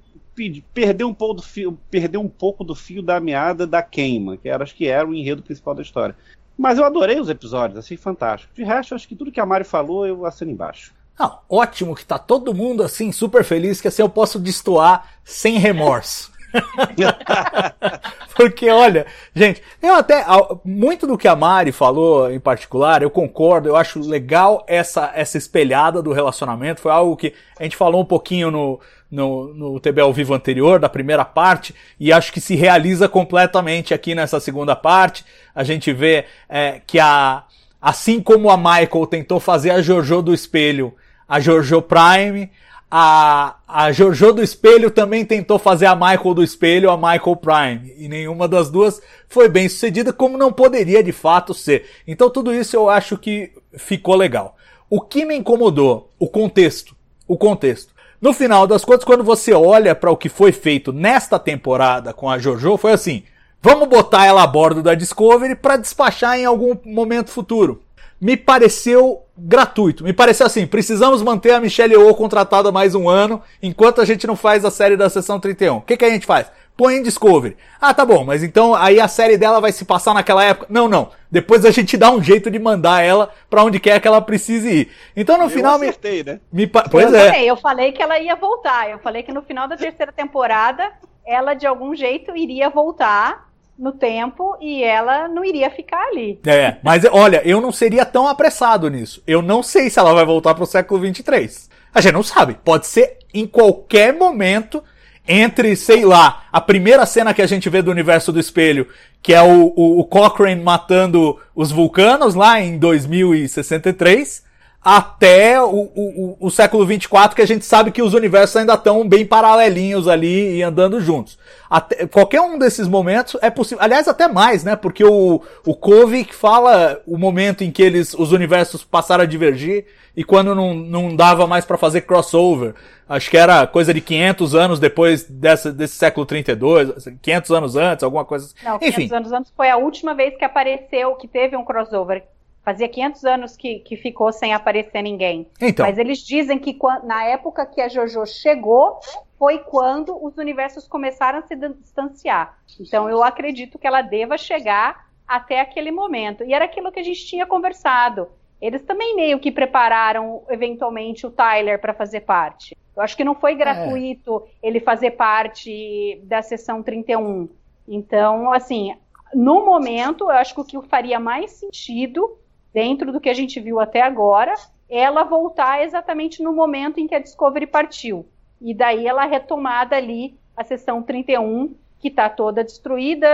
perdeu 0.74 1.08
um 1.08 1.14
pouco 1.14 1.36
do 1.36 1.42
fio, 1.42 1.80
perdeu 1.90 2.20
um 2.20 2.28
pouco 2.28 2.66
do 2.66 2.76
fio 2.76 3.02
da 3.02 3.18
meada 3.22 3.66
da 3.66 3.82
queima, 3.82 4.36
que 4.36 4.50
era, 4.50 4.64
acho 4.64 4.76
que 4.76 4.88
era 4.88 5.08
o 5.08 5.14
enredo 5.14 5.42
principal 5.42 5.74
da 5.74 5.82
história. 5.82 6.18
Mas 6.58 6.78
eu 6.78 6.84
adorei 6.84 7.18
os 7.18 7.30
episódios, 7.30 7.80
assim, 7.80 7.96
fantástico. 7.96 8.54
De 8.54 8.64
resto, 8.64 8.94
acho 8.94 9.08
que 9.08 9.16
tudo 9.16 9.32
que 9.32 9.40
a 9.40 9.46
Mari 9.46 9.64
falou, 9.64 10.06
eu 10.06 10.26
assino 10.26 10.52
embaixo. 10.52 10.94
Não, 11.18 11.40
ótimo 11.48 11.96
que 11.96 12.06
tá 12.06 12.20
todo 12.20 12.54
mundo 12.54 12.84
assim 12.84 13.12
super 13.12 13.44
feliz 13.44 13.80
que 13.80 13.88
assim 13.88 14.02
eu 14.02 14.10
posso 14.10 14.38
destoar 14.38 15.14
sem 15.24 15.60
remorso. 15.60 16.33
Porque, 18.36 18.70
olha, 18.70 19.06
gente, 19.36 19.62
eu 19.82 19.96
até. 19.96 20.26
Muito 20.64 21.06
do 21.06 21.18
que 21.18 21.28
a 21.28 21.36
Mari 21.36 21.72
falou 21.72 22.32
em 22.32 22.40
particular, 22.40 23.02
eu 23.02 23.10
concordo, 23.10 23.70
eu 23.70 23.76
acho 23.76 24.00
legal 24.00 24.64
essa, 24.68 25.12
essa 25.16 25.38
espelhada 25.38 26.02
do 26.02 26.12
relacionamento. 26.12 26.82
Foi 26.82 26.92
algo 26.92 27.16
que 27.16 27.34
a 27.60 27.64
gente 27.64 27.78
falou 27.78 28.02
um 28.02 28.06
pouquinho 28.06 28.50
no, 28.50 28.80
no, 29.10 29.54
no 29.54 29.80
TB 29.80 30.02
ao 30.02 30.14
vivo 30.14 30.34
anterior, 30.34 30.80
da 30.80 30.90
primeira 30.90 31.24
parte, 31.24 31.76
e 32.00 32.12
acho 32.12 32.34
que 32.34 32.42
se 32.42 32.56
realiza 32.56 33.08
completamente 33.08 33.94
aqui 33.94 34.16
nessa 34.16 34.40
segunda 34.40 34.76
parte. 34.76 35.24
A 35.54 35.64
gente 35.64 35.94
vê 35.94 36.26
é, 36.50 36.82
que 36.86 37.00
a. 37.00 37.44
Assim 37.80 38.22
como 38.22 38.50
a 38.50 38.56
Michael 38.56 39.06
tentou 39.08 39.42
fazer 39.42 39.72
a 39.72 39.82
Jojo 39.82 40.22
do 40.22 40.34
espelho, 40.34 40.96
a 41.28 41.38
Jojo 41.42 41.82
Prime, 41.82 42.50
a, 42.96 43.56
a 43.68 43.92
Jojo 43.92 44.34
do 44.34 44.44
Espelho 44.44 44.92
também 44.92 45.26
tentou 45.26 45.58
fazer 45.58 45.88
a 45.88 45.96
Michael 45.96 46.36
do 46.36 46.44
Espelho, 46.44 46.92
a 46.92 46.96
Michael 46.96 47.36
Prime. 47.38 47.92
E 47.98 48.08
nenhuma 48.08 48.48
das 48.48 48.70
duas 48.70 49.02
foi 49.28 49.50
bem 49.50 49.68
sucedida, 49.68 50.14
como 50.14 50.38
não 50.38 50.54
poderia 50.54 51.04
de 51.04 51.12
fato 51.12 51.56
ser. 51.56 51.90
Então 52.08 52.30
tudo 52.30 52.54
isso 52.54 52.76
eu 52.76 52.92
acho 52.92 53.18
que 53.18 53.52
ficou 53.76 54.14
legal. 54.16 54.56
O 54.92 55.02
que 55.02 55.26
me 55.26 55.36
incomodou, 55.36 56.12
o 56.20 56.28
contexto. 56.28 56.96
O 57.28 57.36
contexto. 57.36 57.92
No 58.22 58.32
final 58.32 58.68
das 58.68 58.86
contas, 58.86 59.04
quando 59.04 59.24
você 59.24 59.54
olha 59.54 59.96
para 59.96 60.12
o 60.12 60.18
que 60.18 60.30
foi 60.30 60.52
feito 60.52 60.94
nesta 60.94 61.40
temporada 61.40 62.14
com 62.14 62.30
a 62.30 62.38
Jojo, 62.38 62.78
foi 62.78 62.92
assim: 62.92 63.24
vamos 63.60 63.90
botar 63.90 64.28
ela 64.28 64.44
a 64.44 64.48
bordo 64.48 64.84
da 64.84 64.94
Discovery 64.94 65.56
para 65.56 65.78
despachar 65.78 66.38
em 66.38 66.46
algum 66.46 66.78
momento 66.86 67.32
futuro 67.32 67.83
me 68.24 68.38
pareceu 68.38 69.22
gratuito. 69.38 70.04
Me 70.04 70.14
pareceu 70.14 70.46
assim, 70.46 70.66
precisamos 70.66 71.22
manter 71.22 71.52
a 71.52 71.60
Michelle 71.60 71.94
Yeoh 71.94 72.16
contratada 72.16 72.72
mais 72.72 72.96
um 72.96 73.10
ano, 73.10 73.42
enquanto 73.62 74.00
a 74.00 74.06
gente 74.06 74.26
não 74.26 74.36
faz 74.36 74.64
a 74.64 74.72
série 74.72 74.96
da 74.96 75.10
sessão 75.10 75.42
31. 75.42 75.78
O 75.78 75.82
que, 75.82 75.98
que 75.98 76.06
a 76.06 76.10
gente 76.10 76.26
faz? 76.26 76.50
Põe 76.78 76.96
em 76.96 77.04
Discovery. 77.04 77.58
Ah, 77.82 77.94
tá 77.94 78.06
bom, 78.06 78.24
mas 78.24 78.42
então 78.42 78.74
aí 78.74 79.00
a 79.00 79.10
série 79.10 79.38
dela 79.38 79.60
vai 79.60 79.74
se 79.74 79.84
passar 79.84 80.14
naquela 80.14 80.42
época? 80.42 80.68
Não, 80.70 80.88
não. 80.88 81.10
Depois 81.30 81.66
a 81.66 81.72
gente 81.72 81.98
dá 81.98 82.12
um 82.12 82.24
jeito 82.24 82.50
de 82.50 82.58
mandar 82.58 83.04
ela 83.04 83.30
para 83.50 83.64
onde 83.64 83.78
quer 83.78 84.00
que 84.00 84.08
ela 84.08 84.22
precise 84.22 84.70
ir. 84.70 84.92
Então 85.16 85.38
no 85.38 85.44
eu 85.44 85.50
final 85.50 85.76
acertei, 85.76 86.24
me, 86.24 86.32
né? 86.32 86.40
me 86.52 86.66
pois 86.66 87.12
eu 87.12 87.20
é. 87.20 87.28
Falei, 87.28 87.50
eu 87.50 87.58
falei 87.58 87.92
que 87.92 88.02
ela 88.02 88.18
ia 88.20 88.36
voltar. 88.36 88.90
Eu 88.90 89.00
falei 89.00 89.22
que 89.22 89.34
no 89.34 89.42
final 89.42 89.68
da 89.68 89.76
terceira 89.76 90.14
temporada 90.14 90.90
ela 91.28 91.54
de 91.54 91.68
algum 91.68 91.94
jeito 91.94 92.36
iria 92.36 92.70
voltar 92.70 93.53
no 93.78 93.92
tempo 93.92 94.56
e 94.62 94.84
ela 94.84 95.28
não 95.28 95.44
iria 95.44 95.70
ficar 95.70 96.02
ali. 96.08 96.40
É, 96.46 96.78
mas 96.84 97.04
olha, 97.12 97.42
eu 97.44 97.60
não 97.60 97.72
seria 97.72 98.06
tão 98.06 98.28
apressado 98.28 98.90
nisso. 98.90 99.22
Eu 99.26 99.42
não 99.42 99.64
sei 99.64 99.90
se 99.90 100.00
ela 100.00 100.14
vai 100.14 100.26
voltar 100.26 100.54
pro 100.54 100.66
século 100.66 101.02
23. 101.02 101.70
A 101.94 102.02
gente 102.02 102.14
não 102.14 102.24
sabe. 102.24 102.58
Pode 102.64 102.88
ser 102.88 103.18
em 103.34 103.46
qualquer 103.48 104.14
momento 104.14 104.84
entre, 105.28 105.76
sei 105.76 106.04
lá, 106.06 106.44
a 106.52 106.60
primeira 106.60 107.06
cena 107.06 107.34
que 107.34 107.42
a 107.42 107.48
gente 107.48 107.70
vê 107.70 107.82
do 107.82 107.92
universo 107.92 108.32
do 108.32 108.40
espelho, 108.40 108.88
que 109.22 109.34
é 109.34 109.42
o, 109.42 109.74
o, 109.76 110.00
o 110.00 110.06
Cochrane 110.06 110.62
matando 110.62 111.40
os 111.56 111.72
vulcanos 111.72 112.36
lá 112.36 112.60
em 112.60 112.78
2063, 112.78 114.44
até 114.84 115.62
o, 115.62 115.90
o, 115.96 116.38
o 116.40 116.52
século 116.52 116.86
24, 116.86 117.36
que 117.36 117.42
a 117.42 117.48
gente 117.48 117.64
sabe 117.64 117.92
que 117.92 118.02
os 118.02 118.14
universos 118.14 118.58
ainda 118.58 118.74
estão 118.74 119.08
bem 119.08 119.26
paralelinhos 119.26 120.08
ali 120.10 120.58
e 120.58 120.64
andando 120.64 121.00
juntos. 121.00 121.40
Até, 121.70 122.06
qualquer 122.06 122.42
um 122.42 122.60
desses 122.60 122.88
momentos 122.88 123.38
é 123.42 123.50
possível. 123.50 123.84
Aliás, 123.84 124.08
até 124.08 124.28
mais, 124.28 124.64
né? 124.64 124.76
Porque 124.76 125.06
o, 125.06 125.42
o 125.66 125.76
Kovic 125.76 126.36
fala 126.36 127.02
o 127.08 127.18
momento 127.18 127.64
em 127.64 127.72
que 127.72 127.82
eles, 127.82 128.14
os 128.14 128.34
universos 128.34 128.84
passaram 128.84 129.24
a 129.24 129.28
divergir 129.28 129.86
e 130.16 130.24
quando 130.24 130.54
não, 130.54 130.74
não 130.74 131.16
dava 131.16 131.48
mais 131.48 131.66
para 131.66 131.78
fazer 131.78 132.02
crossover. 132.02 132.76
Acho 133.08 133.30
que 133.30 133.38
era 133.38 133.66
coisa 133.66 133.94
de 133.94 134.02
500 134.02 134.56
anos 134.56 134.80
depois 134.80 135.24
dessa, 135.24 135.72
desse 135.72 135.96
século 135.96 136.26
32, 136.26 137.08
500 137.22 137.52
anos 137.52 137.76
antes, 137.76 138.04
alguma 138.04 138.26
coisa 138.26 138.46
assim. 138.46 138.56
Não, 138.64 138.80
500 138.80 139.00
Enfim. 139.00 139.16
anos 139.16 139.32
antes 139.32 139.54
foi 139.56 139.70
a 139.70 139.78
última 139.78 140.14
vez 140.14 140.36
que 140.38 140.46
apareceu, 140.46 141.16
que 141.16 141.28
teve 141.28 141.56
um 141.56 141.64
crossover 141.64 142.24
Fazia 142.64 142.88
500 142.88 143.26
anos 143.26 143.58
que, 143.58 143.80
que 143.80 143.98
ficou 143.98 144.32
sem 144.32 144.54
aparecer 144.54 145.02
ninguém. 145.02 145.48
Então. 145.60 145.86
Mas 145.86 145.98
eles 145.98 146.20
dizem 146.20 146.58
que 146.58 146.78
na 147.04 147.26
época 147.26 147.66
que 147.66 147.82
a 147.82 147.90
JoJo 147.90 148.26
chegou, 148.26 149.00
foi 149.38 149.60
quando 149.60 150.18
os 150.24 150.38
universos 150.38 150.88
começaram 150.88 151.40
a 151.40 151.42
se 151.42 151.56
distanciar. 151.56 152.58
Então 152.80 153.10
eu 153.10 153.22
acredito 153.22 153.78
que 153.78 153.86
ela 153.86 154.02
deva 154.02 154.38
chegar 154.38 155.10
até 155.28 155.60
aquele 155.60 155.92
momento. 155.92 156.44
E 156.46 156.54
era 156.54 156.64
aquilo 156.66 156.92
que 156.92 157.00
a 157.00 157.04
gente 157.04 157.26
tinha 157.26 157.46
conversado. 157.46 158.30
Eles 158.62 158.82
também 158.84 159.14
meio 159.14 159.40
que 159.40 159.52
prepararam 159.52 160.44
eventualmente 160.50 161.28
o 161.28 161.32
Tyler 161.32 161.82
para 161.82 161.94
fazer 161.94 162.22
parte. 162.22 162.78
Eu 162.96 163.04
acho 163.04 163.18
que 163.18 163.24
não 163.26 163.36
foi 163.36 163.56
gratuito 163.56 164.44
é. 164.62 164.68
ele 164.68 164.80
fazer 164.80 165.12
parte 165.12 166.22
da 166.24 166.42
sessão 166.42 166.82
31. 166.82 167.50
Então, 167.86 168.54
assim, 168.54 168.96
no 169.34 169.66
momento, 169.66 170.26
eu 170.26 170.30
acho 170.30 170.56
que 170.56 170.62
o 170.62 170.64
que 170.64 170.88
faria 170.88 171.20
mais 171.20 171.52
sentido 171.52 172.38
dentro 172.74 173.12
do 173.12 173.20
que 173.20 173.30
a 173.30 173.34
gente 173.34 173.60
viu 173.60 173.80
até 173.80 174.02
agora, 174.02 174.54
ela 174.90 175.24
voltar 175.24 175.84
exatamente 175.84 176.42
no 176.42 176.54
momento 176.54 177.00
em 177.00 177.08
que 177.08 177.16
a 177.16 177.20
Discovery 177.20 177.68
partiu. 177.68 178.26
E 178.62 178.74
daí 178.74 179.08
ela 179.08 179.26
retomada 179.26 179.96
ali 179.96 180.36
a 180.56 180.64
sessão 180.64 181.02
31, 181.02 181.76
que 182.00 182.08
está 182.08 182.30
toda 182.30 182.64
destruída, 182.64 183.28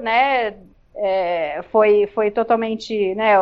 né? 0.00 0.56
É, 0.94 1.62
foi, 1.70 2.06
foi 2.08 2.30
totalmente 2.30 3.14
né, 3.14 3.38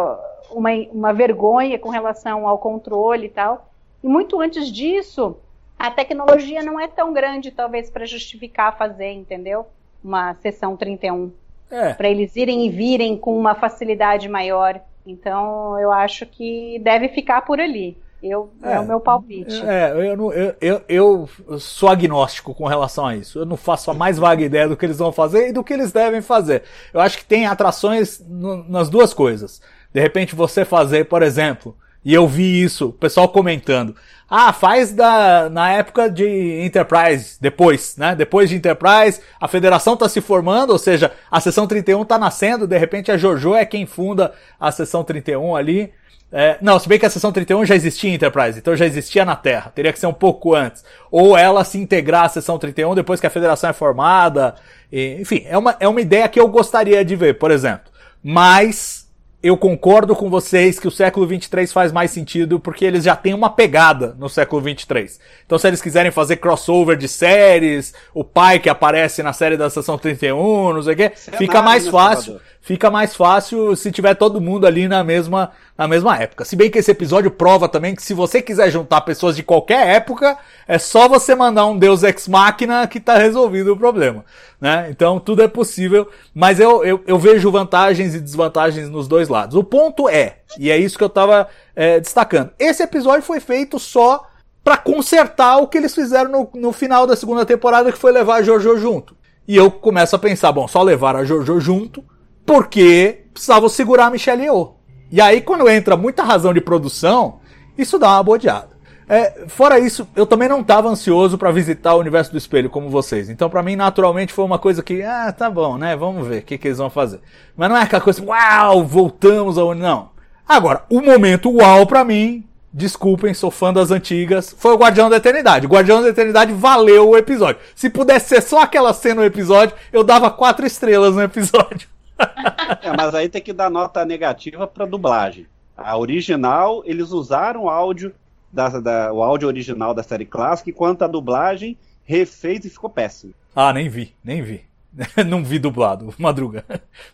uma, 0.50 0.70
uma 0.92 1.12
vergonha 1.12 1.78
com 1.78 1.88
relação 1.88 2.46
ao 2.46 2.58
controle 2.58 3.26
e 3.26 3.30
tal. 3.30 3.70
E 4.02 4.06
muito 4.06 4.40
antes 4.40 4.70
disso, 4.70 5.36
a 5.78 5.90
tecnologia 5.90 6.62
não 6.62 6.78
é 6.78 6.88
tão 6.88 7.12
grande, 7.12 7.50
talvez, 7.50 7.90
para 7.90 8.04
justificar 8.04 8.76
fazer, 8.76 9.12
entendeu? 9.12 9.66
Uma 10.02 10.34
sessão 10.34 10.76
31. 10.76 11.32
É. 11.70 11.94
Para 11.94 12.08
eles 12.08 12.34
irem 12.34 12.66
e 12.66 12.70
virem 12.70 13.16
com 13.16 13.38
uma 13.38 13.54
facilidade 13.54 14.28
maior. 14.28 14.80
Então, 15.10 15.78
eu 15.78 15.90
acho 15.92 16.26
que 16.26 16.78
deve 16.82 17.08
ficar 17.08 17.42
por 17.42 17.60
ali. 17.60 17.96
Eu, 18.20 18.50
é, 18.64 18.72
É. 18.72 18.80
o 18.80 18.86
meu 18.86 18.98
palpite. 18.98 19.62
É, 19.64 19.92
eu, 20.10 20.16
não- 20.16 20.32
eu, 20.32 20.54
eu, 20.60 20.82
eu 20.88 21.28
sou 21.60 21.88
agnóstico 21.88 22.52
com 22.52 22.66
relação 22.66 23.06
a 23.06 23.14
isso. 23.14 23.38
Eu 23.38 23.46
não 23.46 23.56
faço 23.56 23.90
a 23.90 23.94
mais 23.94 24.18
vaga 24.18 24.42
ideia 24.42 24.68
do 24.68 24.76
que 24.76 24.84
eles 24.84 24.98
vão 24.98 25.12
fazer 25.12 25.48
e 25.48 25.52
do 25.52 25.62
que 25.62 25.72
eles 25.72 25.92
devem 25.92 26.20
fazer. 26.20 26.64
Eu 26.92 27.00
acho 27.00 27.16
que 27.16 27.24
tem 27.24 27.46
atrações 27.46 28.18
no- 28.28 28.64
nas 28.68 28.90
duas 28.90 29.14
coisas. 29.14 29.62
De 29.94 30.00
repente 30.00 30.34
você 30.34 30.64
fazer, 30.64 31.04
por 31.04 31.22
exemplo, 31.22 31.76
e 32.04 32.14
eu 32.14 32.26
vi 32.26 32.62
isso, 32.62 32.88
o 32.88 32.92
pessoal 32.92 33.28
comentando. 33.28 33.94
Ah, 34.30 34.52
faz 34.52 34.92
da, 34.92 35.48
na 35.48 35.70
época 35.72 36.10
de 36.10 36.60
Enterprise, 36.62 37.38
depois, 37.40 37.96
né? 37.96 38.14
Depois 38.14 38.50
de 38.50 38.56
Enterprise, 38.56 39.20
a 39.40 39.48
federação 39.48 39.96
tá 39.96 40.06
se 40.06 40.20
formando, 40.20 40.70
ou 40.70 40.78
seja, 40.78 41.12
a 41.30 41.40
seção 41.40 41.66
31 41.66 42.04
tá 42.04 42.18
nascendo, 42.18 42.66
de 42.66 42.76
repente 42.76 43.10
a 43.10 43.16
Jojo 43.16 43.54
é 43.54 43.64
quem 43.64 43.86
funda 43.86 44.32
a 44.60 44.70
seção 44.70 45.02
31 45.02 45.56
ali. 45.56 45.90
É, 46.30 46.58
não, 46.60 46.78
se 46.78 46.86
bem 46.86 46.98
que 46.98 47.06
a 47.06 47.10
seção 47.10 47.32
31 47.32 47.64
já 47.64 47.74
existia 47.74 48.10
em 48.10 48.14
Enterprise, 48.14 48.58
então 48.58 48.76
já 48.76 48.84
existia 48.84 49.24
na 49.24 49.34
Terra. 49.34 49.72
Teria 49.74 49.92
que 49.92 49.98
ser 49.98 50.06
um 50.06 50.12
pouco 50.12 50.54
antes. 50.54 50.84
Ou 51.10 51.36
ela 51.36 51.64
se 51.64 51.78
integrar 51.78 52.24
à 52.24 52.28
seção 52.28 52.58
31 52.58 52.94
depois 52.94 53.18
que 53.18 53.26
a 53.26 53.30
federação 53.30 53.70
é 53.70 53.72
formada. 53.72 54.54
E, 54.92 55.16
enfim, 55.20 55.44
é 55.46 55.56
uma, 55.56 55.74
é 55.80 55.88
uma 55.88 56.00
ideia 56.02 56.28
que 56.28 56.38
eu 56.38 56.48
gostaria 56.48 57.02
de 57.02 57.16
ver, 57.16 57.38
por 57.38 57.50
exemplo. 57.50 57.90
Mas 58.22 58.97
eu 59.40 59.56
concordo 59.56 60.16
com 60.16 60.28
vocês 60.28 60.80
que 60.80 60.88
o 60.88 60.90
século 60.90 61.24
23 61.26 61.72
faz 61.72 61.92
mais 61.92 62.10
sentido 62.10 62.58
porque 62.58 62.84
eles 62.84 63.04
já 63.04 63.14
têm 63.14 63.34
uma 63.34 63.48
pegada 63.48 64.16
no 64.18 64.28
século 64.28 64.60
23. 64.60 65.20
Então 65.46 65.56
se 65.56 65.68
eles 65.68 65.80
quiserem 65.80 66.10
fazer 66.10 66.36
crossover 66.36 66.96
de 66.96 67.06
séries, 67.06 67.94
o 68.12 68.24
pai 68.24 68.58
que 68.58 68.68
aparece 68.68 69.22
na 69.22 69.32
série 69.32 69.56
da 69.56 69.70
Sessão 69.70 69.96
31, 69.96 70.72
não 70.72 70.82
sei 70.82 70.94
o 70.94 70.96
quê, 70.96 71.12
fica 71.14 71.62
mais 71.62 71.84
né, 71.84 71.90
fácil 71.90 72.32
Salvador? 72.32 72.48
Fica 72.60 72.90
mais 72.90 73.14
fácil 73.14 73.74
se 73.76 73.90
tiver 73.90 74.14
todo 74.14 74.40
mundo 74.40 74.66
ali 74.66 74.88
na 74.88 75.02
mesma, 75.02 75.52
na 75.76 75.88
mesma 75.88 76.16
época. 76.18 76.44
Se 76.44 76.56
bem 76.56 76.70
que 76.70 76.78
esse 76.78 76.90
episódio 76.90 77.30
prova 77.30 77.68
também 77.68 77.94
que 77.94 78.02
se 78.02 78.14
você 78.14 78.42
quiser 78.42 78.70
juntar 78.70 79.00
pessoas 79.02 79.36
de 79.36 79.42
qualquer 79.42 79.88
época, 79.88 80.36
é 80.66 80.78
só 80.78 81.08
você 81.08 81.34
mandar 81.34 81.66
um 81.66 81.78
Deus 81.78 82.02
Ex 82.02 82.28
Machina 82.28 82.86
que 82.86 83.00
tá 83.00 83.16
resolvido 83.16 83.72
o 83.72 83.76
problema, 83.76 84.24
né? 84.60 84.88
Então 84.90 85.18
tudo 85.18 85.42
é 85.42 85.48
possível, 85.48 86.08
mas 86.34 86.60
eu, 86.60 86.84
eu, 86.84 87.02
eu 87.06 87.18
vejo 87.18 87.50
vantagens 87.50 88.14
e 88.14 88.20
desvantagens 88.20 88.88
nos 88.88 89.08
dois 89.08 89.28
lados. 89.28 89.56
O 89.56 89.64
ponto 89.64 90.08
é, 90.08 90.38
e 90.58 90.70
é 90.70 90.76
isso 90.76 90.98
que 90.98 91.04
eu 91.04 91.08
tava 91.08 91.48
é, 91.74 92.00
destacando, 92.00 92.50
esse 92.58 92.82
episódio 92.82 93.22
foi 93.22 93.40
feito 93.40 93.78
só 93.78 94.26
pra 94.68 94.76
consertar 94.76 95.56
o 95.56 95.66
que 95.66 95.78
eles 95.78 95.94
fizeram 95.94 96.30
no, 96.30 96.60
no 96.60 96.72
final 96.74 97.06
da 97.06 97.16
segunda 97.16 97.46
temporada, 97.46 97.90
que 97.90 97.96
foi 97.96 98.12
levar 98.12 98.36
a 98.36 98.42
Jojo 98.42 98.76
junto. 98.76 99.16
E 99.46 99.56
eu 99.56 99.70
começo 99.70 100.14
a 100.14 100.18
pensar, 100.18 100.52
bom, 100.52 100.68
só 100.68 100.82
levar 100.82 101.16
a 101.16 101.24
Jojo 101.24 101.58
junto, 101.58 102.04
porque 102.48 103.26
precisavam 103.34 103.68
segurar 103.68 104.06
a 104.06 104.10
Michelle 104.10 104.42
Yeoh. 104.42 104.74
E 105.12 105.20
aí, 105.20 105.42
quando 105.42 105.68
entra 105.68 105.98
muita 105.98 106.24
razão 106.24 106.54
de 106.54 106.62
produção, 106.62 107.40
isso 107.76 107.98
dá 107.98 108.08
uma 108.08 108.22
bodeada. 108.22 108.70
É, 109.06 109.44
fora 109.48 109.78
isso, 109.78 110.08
eu 110.16 110.26
também 110.26 110.48
não 110.48 110.60
estava 110.60 110.88
ansioso 110.88 111.36
para 111.36 111.50
visitar 111.50 111.94
o 111.94 112.00
universo 112.00 112.32
do 112.32 112.38
espelho 112.38 112.70
como 112.70 112.88
vocês. 112.88 113.28
Então, 113.28 113.50
para 113.50 113.62
mim, 113.62 113.76
naturalmente, 113.76 114.32
foi 114.32 114.46
uma 114.46 114.58
coisa 114.58 114.82
que, 114.82 115.02
ah, 115.02 115.30
tá 115.30 115.50
bom, 115.50 115.76
né? 115.76 115.94
Vamos 115.94 116.26
ver 116.26 116.40
o 116.40 116.42
que, 116.42 116.56
que 116.56 116.68
eles 116.68 116.78
vão 116.78 116.88
fazer. 116.88 117.20
Mas 117.54 117.68
não 117.68 117.76
é 117.76 117.82
aquela 117.82 118.02
coisa, 118.02 118.24
uau, 118.24 118.82
voltamos 118.82 119.58
ao. 119.58 119.74
Não. 119.74 120.10
Agora, 120.48 120.84
o 120.88 121.02
momento 121.02 121.50
uau 121.50 121.86
para 121.86 122.02
mim, 122.02 122.44
desculpem, 122.72 123.34
sou 123.34 123.50
fã 123.50 123.74
das 123.74 123.90
antigas, 123.90 124.54
foi 124.58 124.72
o 124.72 124.78
Guardião 124.78 125.10
da 125.10 125.16
Eternidade. 125.16 125.66
O 125.66 125.70
Guardião 125.70 126.02
da 126.02 126.08
Eternidade 126.08 126.52
valeu 126.54 127.10
o 127.10 127.16
episódio. 127.16 127.60
Se 127.74 127.90
pudesse 127.90 128.28
ser 128.28 128.42
só 128.42 128.62
aquela 128.62 128.94
cena 128.94 129.20
no 129.20 129.26
episódio, 129.26 129.76
eu 129.92 130.02
dava 130.02 130.30
quatro 130.30 130.66
estrelas 130.66 131.14
no 131.14 131.22
episódio. 131.22 131.88
É, 132.82 132.94
mas 132.96 133.14
aí 133.14 133.28
tem 133.28 133.40
que 133.42 133.52
dar 133.52 133.70
nota 133.70 134.04
negativa 134.04 134.66
pra 134.66 134.84
dublagem. 134.86 135.46
A 135.76 135.96
original, 135.96 136.82
eles 136.84 137.10
usaram 137.10 137.64
o 137.64 137.70
áudio, 137.70 138.12
da, 138.52 138.68
da- 138.80 139.12
o 139.12 139.22
áudio 139.22 139.48
original 139.48 139.94
da 139.94 140.02
série 140.02 140.24
clássica, 140.26 140.70
enquanto 140.70 141.02
a 141.02 141.06
dublagem 141.06 141.76
refez 142.04 142.64
e 142.64 142.70
ficou 142.70 142.90
péssimo. 142.90 143.34
Ah, 143.54 143.72
nem 143.72 143.88
vi, 143.88 144.14
nem 144.22 144.42
vi. 144.42 144.64
Não 145.26 145.44
vi 145.44 145.58
dublado, 145.58 146.12
madruga. 146.18 146.64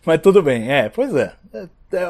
Mas 0.05 0.21
tudo 0.21 0.41
bem, 0.41 0.71
é, 0.71 0.89
pois 0.89 1.13
é. 1.15 1.33
É, 1.53 1.67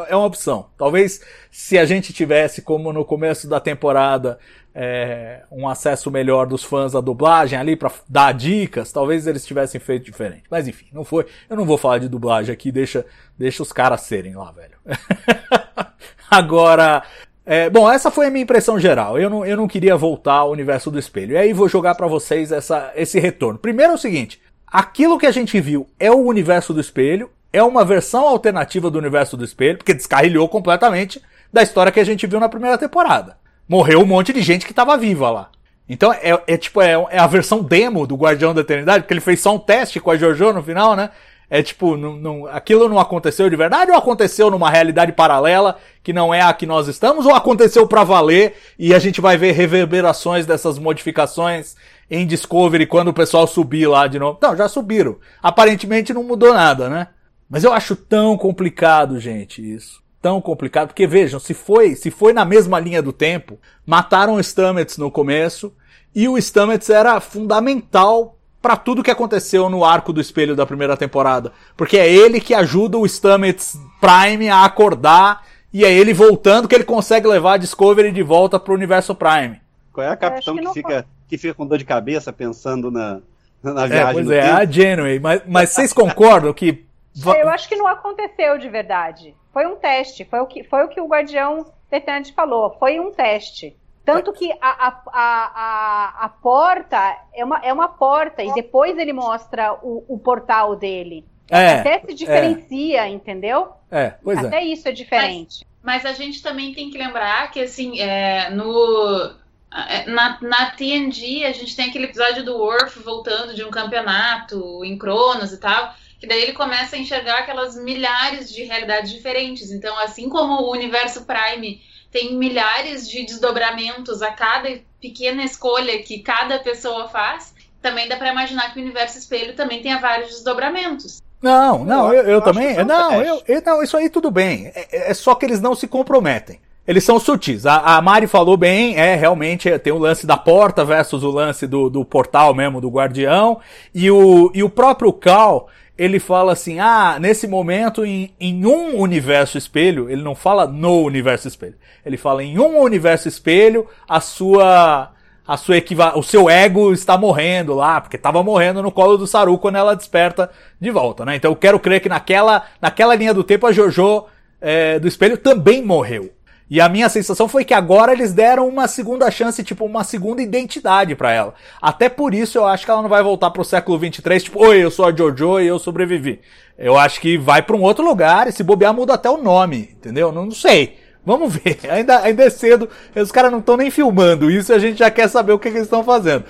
é 0.10 0.16
uma 0.16 0.26
opção. 0.26 0.68
Talvez 0.78 1.22
se 1.52 1.78
a 1.78 1.86
gente 1.86 2.14
tivesse, 2.14 2.62
como 2.62 2.94
no 2.94 3.04
começo 3.04 3.48
da 3.50 3.60
temporada, 3.60 4.40
é, 4.78 5.44
um 5.50 5.70
acesso 5.70 6.12
melhor 6.12 6.46
dos 6.46 6.62
fãs 6.62 6.94
à 6.94 7.00
dublagem 7.00 7.58
ali 7.58 7.78
pra 7.78 7.90
dar 8.10 8.34
dicas, 8.34 8.92
talvez 8.92 9.26
eles 9.26 9.46
tivessem 9.46 9.80
feito 9.80 10.04
diferente. 10.04 10.44
Mas 10.52 10.68
enfim, 10.68 10.88
não 10.92 11.06
foi. 11.06 11.26
Eu 11.50 11.56
não 11.56 11.64
vou 11.64 11.78
falar 11.78 12.00
de 12.00 12.10
dublagem 12.10 12.52
aqui, 12.52 12.74
deixa, 12.74 13.06
deixa 13.40 13.64
os 13.64 13.72
caras 13.72 14.02
serem 14.02 14.36
lá, 14.36 14.52
velho. 14.52 14.76
Agora, 16.30 17.04
é, 17.46 17.70
bom, 17.70 17.90
essa 17.90 18.12
foi 18.12 18.28
a 18.28 18.30
minha 18.30 18.44
impressão 18.44 18.78
geral. 18.78 19.18
Eu 19.18 19.30
não, 19.30 19.46
eu 19.46 19.56
não 19.56 19.68
queria 19.68 19.96
voltar 19.96 20.34
ao 20.34 20.52
universo 20.52 20.92
do 20.92 21.00
espelho. 21.00 21.34
E 21.34 21.38
aí 21.38 21.54
vou 21.54 21.70
jogar 21.70 21.96
pra 21.96 22.08
vocês 22.08 22.52
essa, 22.52 22.92
esse 22.96 23.18
retorno. 23.18 23.58
Primeiro 23.58 23.94
é 23.94 23.96
o 23.96 24.00
seguinte: 24.00 24.42
aquilo 24.68 25.18
que 25.18 25.26
a 25.26 25.32
gente 25.32 25.58
viu 25.62 25.88
é 25.98 26.12
o 26.12 26.26
universo 26.26 26.74
do 26.74 26.82
espelho, 26.82 27.30
é 27.54 27.64
uma 27.64 27.86
versão 27.86 28.28
alternativa 28.28 28.92
do 28.92 28.98
universo 28.98 29.38
do 29.38 29.46
espelho, 29.46 29.78
porque 29.78 29.94
descarrilhou 29.94 30.50
completamente 30.50 31.22
da 31.54 31.64
história 31.64 31.94
que 31.94 32.00
a 32.02 32.04
gente 32.04 32.28
viu 32.28 32.42
na 32.42 32.50
primeira 32.50 32.78
temporada. 32.78 33.38
Morreu 33.68 34.02
um 34.02 34.06
monte 34.06 34.32
de 34.32 34.42
gente 34.42 34.66
que 34.66 34.74
tava 34.74 34.98
viva 34.98 35.30
lá. 35.30 35.50
Então 35.88 36.12
é, 36.14 36.42
é 36.48 36.58
tipo, 36.58 36.82
é, 36.82 36.92
é 37.12 37.20
a 37.20 37.28
versão 37.28 37.62
demo 37.62 38.08
do 38.08 38.16
Guardião 38.16 38.54
da 38.54 38.62
Eternidade, 38.62 39.04
porque 39.04 39.14
ele 39.14 39.22
fez 39.22 39.40
só 39.40 39.54
um 39.56 39.60
teste 39.60 40.00
com 40.00 40.12
a 40.12 40.18
Jojo 40.18 40.52
no 40.54 40.64
final, 40.64 40.96
né? 40.96 41.12
É 41.48 41.62
tipo, 41.62 41.96
não, 41.96 42.14
não- 42.16 42.48
aquilo 42.48 42.90
não 42.90 43.00
aconteceu 43.00 43.48
de 43.50 43.56
verdade 43.56 43.92
ou 43.92 43.98
aconteceu 43.98 44.50
numa 44.50 44.70
realidade 44.70 45.12
paralela 45.12 45.78
que 46.04 46.12
não 46.12 46.34
é 46.34 46.42
a 46.42 46.52
que 46.54 46.66
nós 46.66 46.88
estamos, 46.88 47.24
ou 47.26 47.36
aconteceu 47.36 47.88
pra 47.88 48.04
valer 48.04 48.56
e 48.80 48.96
a 48.96 49.00
gente 49.00 49.22
vai 49.22 49.38
ver 49.38 49.52
reverberações 49.52 50.46
dessas 50.48 50.80
modificações 50.80 51.76
em 52.10 52.26
Discovery 52.26 52.88
quando 52.88 53.10
o 53.10 53.14
pessoal 53.14 53.46
subir 53.46 53.88
lá 53.88 54.08
de 54.08 54.18
novo. 54.18 54.40
Não, 54.42 54.58
já 54.58 54.68
subiram. 54.68 55.18
Aparentemente 55.42 56.14
não 56.14 56.24
mudou 56.24 56.52
nada, 56.52 56.90
né? 56.90 57.08
Mas 57.48 57.64
eu 57.64 57.72
acho 57.72 57.96
tão 57.96 58.36
complicado, 58.38 59.20
gente, 59.20 59.62
isso. 59.62 60.02
Tão 60.26 60.42
complicado, 60.42 60.88
porque 60.88 61.06
vejam, 61.06 61.40
se 61.40 61.54
foi, 61.54 61.94
se 61.94 62.10
foi 62.10 62.34
na 62.34 62.44
mesma 62.44 62.80
linha 62.80 63.00
do 63.00 63.14
tempo, 63.14 63.60
mataram 63.86 64.34
o 64.34 64.44
Stamets 64.44 64.98
no 64.98 65.12
começo, 65.12 65.72
e 66.16 66.28
o 66.28 66.36
Stamets 66.36 66.90
era 66.90 67.20
fundamental 67.20 68.36
pra 68.60 68.76
tudo 68.76 69.04
que 69.04 69.12
aconteceu 69.12 69.70
no 69.70 69.86
arco 69.86 70.12
do 70.12 70.20
espelho 70.20 70.56
da 70.56 70.66
primeira 70.66 70.98
temporada. 70.98 71.52
Porque 71.78 71.96
é 71.96 72.12
ele 72.12 72.42
que 72.42 72.56
ajuda 72.56 72.98
o 72.98 73.08
Stamets 73.08 73.78
Prime 74.02 74.50
a 74.50 74.66
acordar, 74.66 75.44
e 75.72 75.86
é 75.86 75.94
ele 75.94 76.12
voltando 76.12 76.68
que 76.68 76.74
ele 76.74 76.84
consegue 76.84 77.28
levar 77.28 77.54
a 77.54 77.58
Discovery 77.58 78.12
de 78.12 78.24
volta 78.24 78.60
pro 78.60 78.74
universo 78.74 79.14
Prime. 79.14 79.62
Qual 79.94 80.08
é 80.08 80.10
a 80.10 80.18
capitão 80.18 80.56
que 80.56 80.64
que, 80.64 80.74
fica, 80.74 81.06
que 81.28 81.38
fica 81.38 81.54
com 81.54 81.68
dor 81.68 81.78
de 81.78 81.86
cabeça 81.86 82.34
pensando 82.34 82.90
na, 82.90 83.20
na 83.62 83.86
É, 83.86 83.90
viagem 83.90 84.14
pois 84.16 84.26
no 84.26 84.34
é, 84.34 84.42
tempo? 84.42 84.58
a 84.58 84.66
Janeway. 84.66 85.20
Mas, 85.20 85.42
mas 85.46 85.70
vocês 85.70 85.94
concordam 85.94 86.52
que. 86.52 86.84
Eu 87.24 87.48
acho 87.48 87.70
que 87.70 87.76
não 87.76 87.88
aconteceu 87.88 88.58
de 88.58 88.68
verdade. 88.68 89.36
Foi 89.56 89.66
um 89.66 89.78
teste. 89.78 90.26
Foi 90.26 90.40
o 90.42 90.46
que, 90.46 90.66
foi 90.66 90.84
o, 90.84 90.90
que 90.90 91.00
o 91.00 91.08
Guardião 91.08 91.66
Detente 91.90 92.34
falou. 92.34 92.76
Foi 92.78 93.00
um 93.00 93.10
teste. 93.10 93.74
Tanto 94.04 94.34
que 94.34 94.52
a, 94.52 94.58
a, 94.62 95.02
a, 95.08 95.52
a, 95.56 96.26
a 96.26 96.30
porta 96.30 97.18
é 97.34 97.46
uma, 97.46 97.60
é 97.64 97.72
uma 97.72 97.88
porta 97.88 98.44
e 98.44 98.54
depois 98.54 98.98
ele 98.98 99.14
mostra 99.14 99.74
o, 99.82 100.04
o 100.10 100.20
portal 100.20 100.76
dele. 100.76 101.26
É, 101.50 101.76
Até 101.76 102.02
se 102.02 102.14
diferencia, 102.14 103.08
entendeu? 103.08 103.72
é, 103.90 104.16
pois 104.22 104.44
é. 104.44 104.48
Até 104.48 104.62
isso 104.62 104.90
é 104.90 104.92
diferente. 104.92 105.66
Mas 105.82 106.06
a 106.06 106.12
gente 106.12 106.44
também 106.44 106.74
tem 106.74 106.90
que 106.90 106.98
lembrar 106.98 107.50
que, 107.50 107.62
assim, 107.62 107.98
é, 108.02 108.50
no, 108.50 109.36
é, 109.72 110.06
na, 110.10 110.38
na 110.42 110.72
TNG, 110.72 111.46
a 111.46 111.54
gente 111.54 111.74
tem 111.78 111.88
aquele 111.88 112.06
episódio 112.06 112.44
do 112.44 112.58
Worf 112.58 113.00
voltando 113.00 113.56
de 113.56 113.64
um 113.64 113.72
campeonato 113.72 114.84
em 114.84 114.98
Cronos 114.98 115.54
e 115.54 115.58
tal, 115.58 115.96
que 116.20 116.28
daí 116.28 116.42
ele 116.42 116.54
começa 116.54 116.96
a 116.96 117.00
enxergar 117.00 117.40
aquelas 117.40 117.76
milhares 117.76 118.52
de 118.54 118.64
realidades 118.64 119.12
diferentes. 119.12 119.72
Então, 119.72 119.98
assim 120.00 120.30
como 120.30 120.62
o 120.64 120.72
universo 120.72 121.26
Prime 121.26 121.82
tem 122.12 122.36
milhares 122.36 123.10
de 123.10 123.26
desdobramentos 123.26 124.22
a 124.22 124.32
cada 124.32 124.70
pequena 125.02 125.44
escolha 125.44 126.02
que 126.02 126.20
cada 126.20 126.60
pessoa 126.60 127.08
faz, 127.10 127.54
também 127.82 128.08
dá 128.08 128.16
para 128.16 128.32
imaginar 128.32 128.74
que 128.74 128.80
o 128.80 128.82
universo 128.82 129.18
espelho 129.18 129.54
também 129.56 129.82
tenha 129.82 130.00
vários 130.00 130.30
desdobramentos. 130.30 131.22
Não, 131.42 131.84
não, 131.84 132.12
eu, 132.14 132.24
eu 132.24 132.30
Eu 132.32 132.42
também. 132.42 132.84
Não, 132.84 133.22
eu, 133.22 133.44
eu- 133.48 133.62
não, 133.64 133.84
isso 133.84 133.96
aí 133.98 134.10
tudo 134.10 134.32
bem. 134.32 134.72
É, 134.74 135.12
é 135.12 135.14
só 135.14 135.36
que 135.36 135.46
eles 135.46 135.62
não 135.62 135.76
se 135.76 135.88
comprometem. 135.88 136.60
Eles 136.88 137.04
são 137.04 137.20
sutis. 137.20 137.66
A, 137.66 137.98
a 137.98 138.02
Mari 138.02 138.28
falou 138.28 138.56
bem, 138.56 138.96
é, 138.98 139.16
realmente 139.16 139.68
é, 139.70 139.78
tem 139.78 139.92
o 139.92 139.98
lance 139.98 140.26
da 140.26 140.38
porta 140.38 140.86
versus 140.86 141.24
o 141.24 141.32
lance 141.32 141.66
do, 141.68 141.90
do 141.90 142.06
portal 142.06 142.54
mesmo, 142.54 142.80
do 142.80 142.90
guardião. 142.90 143.60
E 143.94 144.10
o, 144.10 144.52
e 144.54 144.64
o 144.64 144.70
próprio 144.70 145.12
Cal, 145.12 145.68
ele 145.98 146.20
fala 146.20 146.52
assim, 146.52 146.80
ah, 146.80 147.18
nesse 147.20 147.48
momento, 147.48 148.06
em, 148.06 148.34
em 148.40 148.66
um 148.66 149.00
universo 149.00 149.58
espelho, 149.58 150.10
ele 150.10 150.22
não 150.22 150.36
fala 150.36 150.68
no 150.68 151.02
universo 151.04 151.48
espelho. 151.48 151.76
Ele 152.06 152.18
fala 152.18 152.44
em 152.44 152.60
um 152.60 152.80
universo 152.80 153.28
espelho, 153.28 153.88
a 154.08 154.20
sua, 154.20 155.12
a 155.48 155.58
sua 155.58 155.78
equiva 155.78 156.18
o 156.18 156.24
seu 156.24 156.50
ego 156.50 156.92
está 156.92 157.18
morrendo 157.18 157.74
lá, 157.74 158.02
porque 158.02 158.18
estava 158.18 158.44
morrendo 158.44 158.84
no 158.84 158.92
colo 158.92 159.18
do 159.18 159.26
Saru 159.26 159.58
quando 159.58 159.78
ela 159.78 159.96
desperta 159.96 160.52
de 160.80 160.92
volta, 160.92 161.24
né? 161.24 161.38
Então 161.38 161.52
eu 161.52 161.56
quero 161.56 161.80
crer 161.80 162.02
que 162.02 162.10
naquela, 162.10 162.66
naquela 162.82 163.16
linha 163.16 163.34
do 163.34 163.44
tempo 163.44 163.66
a 163.66 163.72
Jojo 163.72 164.26
é, 164.60 165.00
do 165.00 165.08
espelho 165.08 165.38
também 165.38 165.82
morreu. 165.82 166.35
E 166.70 166.82
a 166.82 166.90
minha 166.90 167.08
sensação 167.10 167.48
foi 167.48 167.64
que 167.64 167.74
agora 167.74 168.12
eles 168.12 168.34
deram 168.34 168.68
uma 168.68 168.88
segunda 168.88 169.30
chance, 169.30 169.64
tipo, 169.64 169.86
uma 169.86 170.04
segunda 170.04 170.42
identidade 170.42 171.16
para 171.16 171.32
ela. 171.32 171.54
Até 171.80 172.10
por 172.10 172.34
isso 172.34 172.58
eu 172.58 172.66
acho 172.66 172.86
que 172.86 172.92
ela 172.92 173.04
não 173.04 173.10
vai 173.10 173.22
voltar 173.22 173.52
pro 173.52 173.64
século 173.64 174.00
23, 174.00 174.44
tipo, 174.44 174.66
oi, 174.66 174.84
eu 174.84 174.90
sou 174.90 175.06
a 175.06 175.16
Jojo 175.16 175.60
e 175.60 175.68
eu 175.68 175.78
sobrevivi. 175.78 176.42
Eu 176.78 176.98
acho 176.98 177.22
que 177.22 177.38
vai 177.38 177.62
para 177.62 177.76
um 177.76 177.84
outro 177.84 178.04
lugar 178.04 178.48
e 178.48 178.52
se 178.52 178.64
bobear 178.64 178.94
muda 178.94 179.14
até 179.14 179.30
o 179.30 179.38
nome, 179.38 179.92
entendeu? 179.96 180.32
Não, 180.32 180.46
não 180.46 180.52
sei. 180.52 180.98
Vamos 181.26 181.56
ver, 181.56 181.80
ainda, 181.90 182.22
ainda 182.22 182.44
é 182.44 182.50
cedo, 182.50 182.88
os 183.16 183.32
caras 183.32 183.52
não 183.52 183.60
estão 183.60 183.76
nem 183.76 183.90
filmando 183.90 184.52
isso 184.52 184.74
a 184.74 184.80
gente 184.80 185.00
já 185.00 185.10
quer 185.10 185.28
saber 185.28 185.54
o 185.54 185.60
que, 185.60 185.70
que 185.70 185.78
eles 185.78 185.88
estão 185.88 186.04
fazendo. 186.04 186.46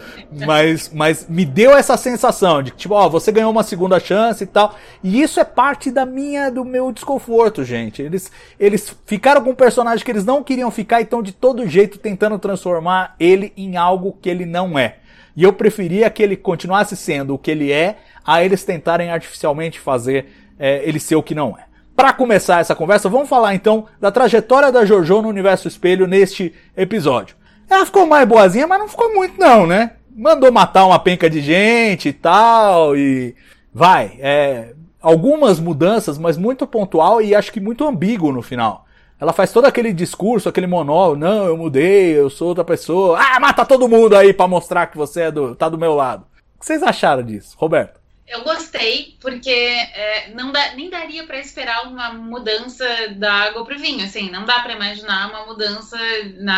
Mas, 0.45 0.91
mas 0.93 1.27
me 1.29 1.45
deu 1.45 1.75
essa 1.75 1.95
sensação 1.95 2.61
de 2.61 2.71
que, 2.71 2.77
tipo, 2.77 2.93
ó, 2.93 3.07
você 3.07 3.31
ganhou 3.31 3.51
uma 3.51 3.63
segunda 3.63 3.99
chance 3.99 4.43
e 4.43 4.47
tal. 4.47 4.75
E 5.03 5.21
isso 5.21 5.39
é 5.39 5.43
parte 5.43 5.91
da 5.91 6.05
minha, 6.05 6.49
do 6.49 6.65
meu 6.65 6.91
desconforto, 6.91 7.63
gente. 7.63 8.01
Eles, 8.01 8.31
eles 8.59 8.95
ficaram 9.05 9.41
com 9.43 9.51
um 9.51 9.55
personagem 9.55 10.03
que 10.03 10.11
eles 10.11 10.25
não 10.25 10.43
queriam 10.43 10.69
ficar 10.71 10.99
e 10.99 11.03
estão 11.03 11.23
de 11.23 11.31
todo 11.31 11.67
jeito 11.67 11.97
tentando 11.97 12.37
transformar 12.37 13.15
ele 13.19 13.53
em 13.55 13.77
algo 13.77 14.17
que 14.21 14.29
ele 14.29 14.45
não 14.45 14.77
é. 14.77 14.97
E 15.35 15.43
eu 15.43 15.53
preferia 15.53 16.09
que 16.09 16.23
ele 16.23 16.35
continuasse 16.35 16.95
sendo 16.95 17.33
o 17.33 17.37
que 17.37 17.51
ele 17.51 17.71
é, 17.71 17.97
a 18.25 18.43
eles 18.43 18.63
tentarem 18.63 19.11
artificialmente 19.11 19.79
fazer 19.79 20.25
é, 20.57 20.81
ele 20.87 20.99
ser 20.99 21.15
o 21.15 21.23
que 21.23 21.35
não 21.35 21.57
é. 21.57 21.64
Para 21.95 22.11
começar 22.11 22.59
essa 22.59 22.75
conversa, 22.75 23.07
vamos 23.07 23.29
falar 23.29 23.55
então 23.55 23.85
da 24.01 24.11
trajetória 24.11 24.71
da 24.71 24.83
Jojo 24.83 25.21
no 25.21 25.29
universo 25.29 25.67
espelho 25.67 26.05
neste 26.05 26.53
episódio. 26.75 27.37
Ela 27.69 27.85
ficou 27.85 28.05
mais 28.05 28.27
boazinha, 28.27 28.67
mas 28.67 28.79
não 28.79 28.87
ficou 28.87 29.13
muito 29.13 29.39
não, 29.39 29.65
né? 29.65 29.93
Mandou 30.13 30.51
matar 30.51 30.85
uma 30.85 30.99
penca 30.99 31.29
de 31.29 31.41
gente 31.41 32.09
e 32.09 32.13
tal, 32.13 32.95
e 32.97 33.33
vai, 33.73 34.17
é, 34.19 34.73
algumas 35.01 35.59
mudanças, 35.59 36.17
mas 36.17 36.37
muito 36.37 36.67
pontual 36.67 37.21
e 37.21 37.33
acho 37.33 37.51
que 37.51 37.59
muito 37.59 37.87
ambíguo 37.87 38.31
no 38.31 38.41
final. 38.41 38.85
Ela 39.19 39.31
faz 39.31 39.51
todo 39.51 39.65
aquele 39.65 39.93
discurso, 39.93 40.49
aquele 40.49 40.67
monólogo, 40.67 41.17
não, 41.17 41.45
eu 41.45 41.55
mudei, 41.55 42.17
eu 42.17 42.29
sou 42.29 42.49
outra 42.49 42.65
pessoa. 42.65 43.17
Ah, 43.19 43.39
mata 43.39 43.65
todo 43.65 43.87
mundo 43.87 44.15
aí 44.15 44.33
para 44.33 44.47
mostrar 44.47 44.87
que 44.87 44.97
você 44.97 45.21
é 45.21 45.31
do, 45.31 45.55
tá 45.55 45.69
do 45.69 45.77
meu 45.77 45.95
lado. 45.95 46.25
O 46.55 46.59
que 46.59 46.65
vocês 46.65 46.83
acharam 46.83 47.23
disso, 47.23 47.55
Roberto? 47.57 48.04
Eu 48.27 48.43
gostei, 48.43 49.15
porque 49.21 49.51
é, 49.51 50.31
não 50.33 50.51
dá, 50.51 50.73
nem 50.73 50.89
daria 50.89 51.27
para 51.27 51.39
esperar 51.39 51.87
uma 51.87 52.11
mudança 52.11 52.85
da 53.15 53.31
água 53.31 53.63
para 53.63 53.75
o 53.75 53.79
vinho, 53.79 54.03
assim, 54.03 54.31
não 54.31 54.45
dá 54.45 54.61
para 54.61 54.73
imaginar 54.73 55.29
uma 55.29 55.45
mudança, 55.45 55.95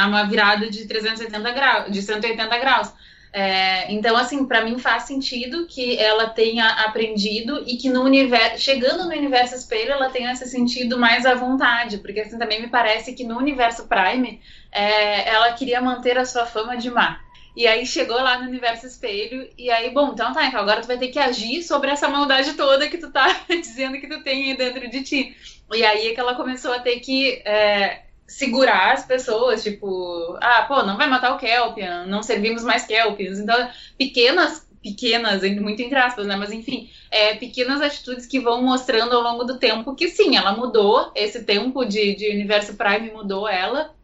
uma 0.08 0.24
virada 0.24 0.70
de 0.70 0.88
380 0.88 1.52
graus, 1.52 1.92
de 1.92 2.02
180 2.02 2.58
graus. 2.58 2.94
É, 3.34 3.92
então, 3.94 4.16
assim, 4.16 4.46
para 4.46 4.64
mim 4.64 4.80
faz 4.80 5.04
sentido 5.04 5.68
que 5.68 5.98
ela 6.00 6.30
tenha 6.30 6.68
aprendido 6.86 7.64
e 7.68 7.76
que 7.78 7.90
no 7.90 8.02
universo, 8.02 8.64
chegando 8.64 9.04
no 9.04 9.10
universo 9.10 9.54
espelho, 9.54 9.92
ela 9.92 10.10
tenha 10.10 10.36
se 10.36 10.48
sentido 10.48 10.98
mais 10.98 11.26
à 11.26 11.36
vontade, 11.36 11.98
porque 11.98 12.22
assim 12.22 12.38
também 12.40 12.62
me 12.62 12.70
parece 12.70 13.14
que 13.14 13.24
no 13.24 13.38
universo 13.38 13.88
Prime 13.88 14.42
é, 14.72 15.30
ela 15.30 15.54
queria 15.54 15.82
manter 15.82 16.18
a 16.18 16.26
sua 16.26 16.46
fama 16.46 16.78
de 16.78 16.90
má. 16.90 17.20
E 17.58 17.66
aí 17.66 17.88
chegou 17.88 18.18
lá 18.18 18.38
no 18.38 18.48
universo 18.48 18.86
espelho, 18.86 19.50
e 19.58 19.72
aí, 19.72 19.90
bom, 19.90 20.12
então 20.14 20.32
tá, 20.32 20.46
então 20.46 20.60
agora 20.60 20.80
tu 20.80 20.86
vai 20.86 21.00
ter 21.00 21.08
que 21.08 21.18
agir 21.18 21.64
sobre 21.64 21.90
essa 21.90 22.08
maldade 22.08 22.54
toda 22.54 22.88
que 22.88 23.00
tu 23.00 23.12
tá 23.12 23.26
dizendo 23.50 24.00
que 24.00 24.06
tu 24.06 24.22
tem 24.22 24.52
aí 24.52 24.56
dentro 24.56 24.88
de 24.88 25.02
ti. 25.02 25.36
E 25.74 25.84
aí 25.84 26.10
é 26.10 26.14
que 26.14 26.20
ela 26.20 26.36
começou 26.36 26.72
a 26.72 26.78
ter 26.78 27.00
que 27.00 27.42
é, 27.44 28.04
segurar 28.28 28.94
as 28.94 29.04
pessoas, 29.06 29.64
tipo, 29.64 30.38
ah, 30.40 30.66
pô, 30.68 30.84
não 30.84 30.98
vai 30.98 31.10
matar 31.10 31.34
o 31.34 31.40
Kelpian, 31.40 32.06
não 32.06 32.22
servimos 32.22 32.64
mais 32.64 32.86
Kelpians. 32.86 33.40
Então, 33.40 33.68
pequenas, 33.98 34.70
pequenas, 34.80 35.42
muito 35.60 35.82
entre 35.82 35.98
aspas, 35.98 36.28
né? 36.28 36.36
Mas 36.36 36.52
enfim, 36.52 36.92
é, 37.10 37.34
pequenas 37.34 37.82
atitudes 37.82 38.28
que 38.28 38.40
vão 38.40 38.62
mostrando 38.62 39.16
ao 39.16 39.24
longo 39.24 39.44
do 39.44 39.58
tempo 39.58 39.96
que 39.96 40.10
sim, 40.10 40.38
ela 40.38 40.56
mudou, 40.56 41.12
esse 41.16 41.44
tempo 41.44 41.84
de, 41.86 42.16
de 42.16 42.30
universo 42.30 42.76
Prime 42.76 43.10
mudou 43.10 43.50
ela, 43.50 43.97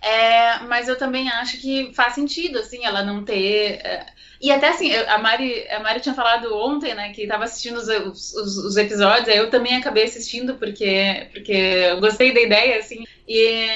é, 0.00 0.60
mas 0.60 0.88
eu 0.88 0.96
também 0.96 1.28
acho 1.28 1.60
que 1.60 1.92
faz 1.94 2.14
sentido, 2.14 2.58
assim, 2.58 2.84
ela 2.84 3.02
não 3.02 3.24
ter. 3.24 3.80
É... 3.84 4.06
E 4.40 4.52
até 4.52 4.68
assim, 4.68 4.94
a 4.94 5.18
Mari, 5.18 5.68
a 5.68 5.80
Mari 5.80 6.00
tinha 6.00 6.14
falado 6.14 6.54
ontem, 6.56 6.94
né, 6.94 7.12
que 7.12 7.22
estava 7.22 7.44
assistindo 7.44 7.78
os, 7.78 7.88
os, 7.88 8.56
os, 8.58 8.76
episódios, 8.76 9.28
eu 9.28 9.50
também 9.50 9.76
acabei 9.76 10.04
assistindo 10.04 10.54
porque, 10.54 11.26
porque 11.32 11.52
eu 11.52 12.00
gostei 12.00 12.32
da 12.32 12.40
ideia, 12.40 12.78
assim. 12.78 13.04
E, 13.26 13.68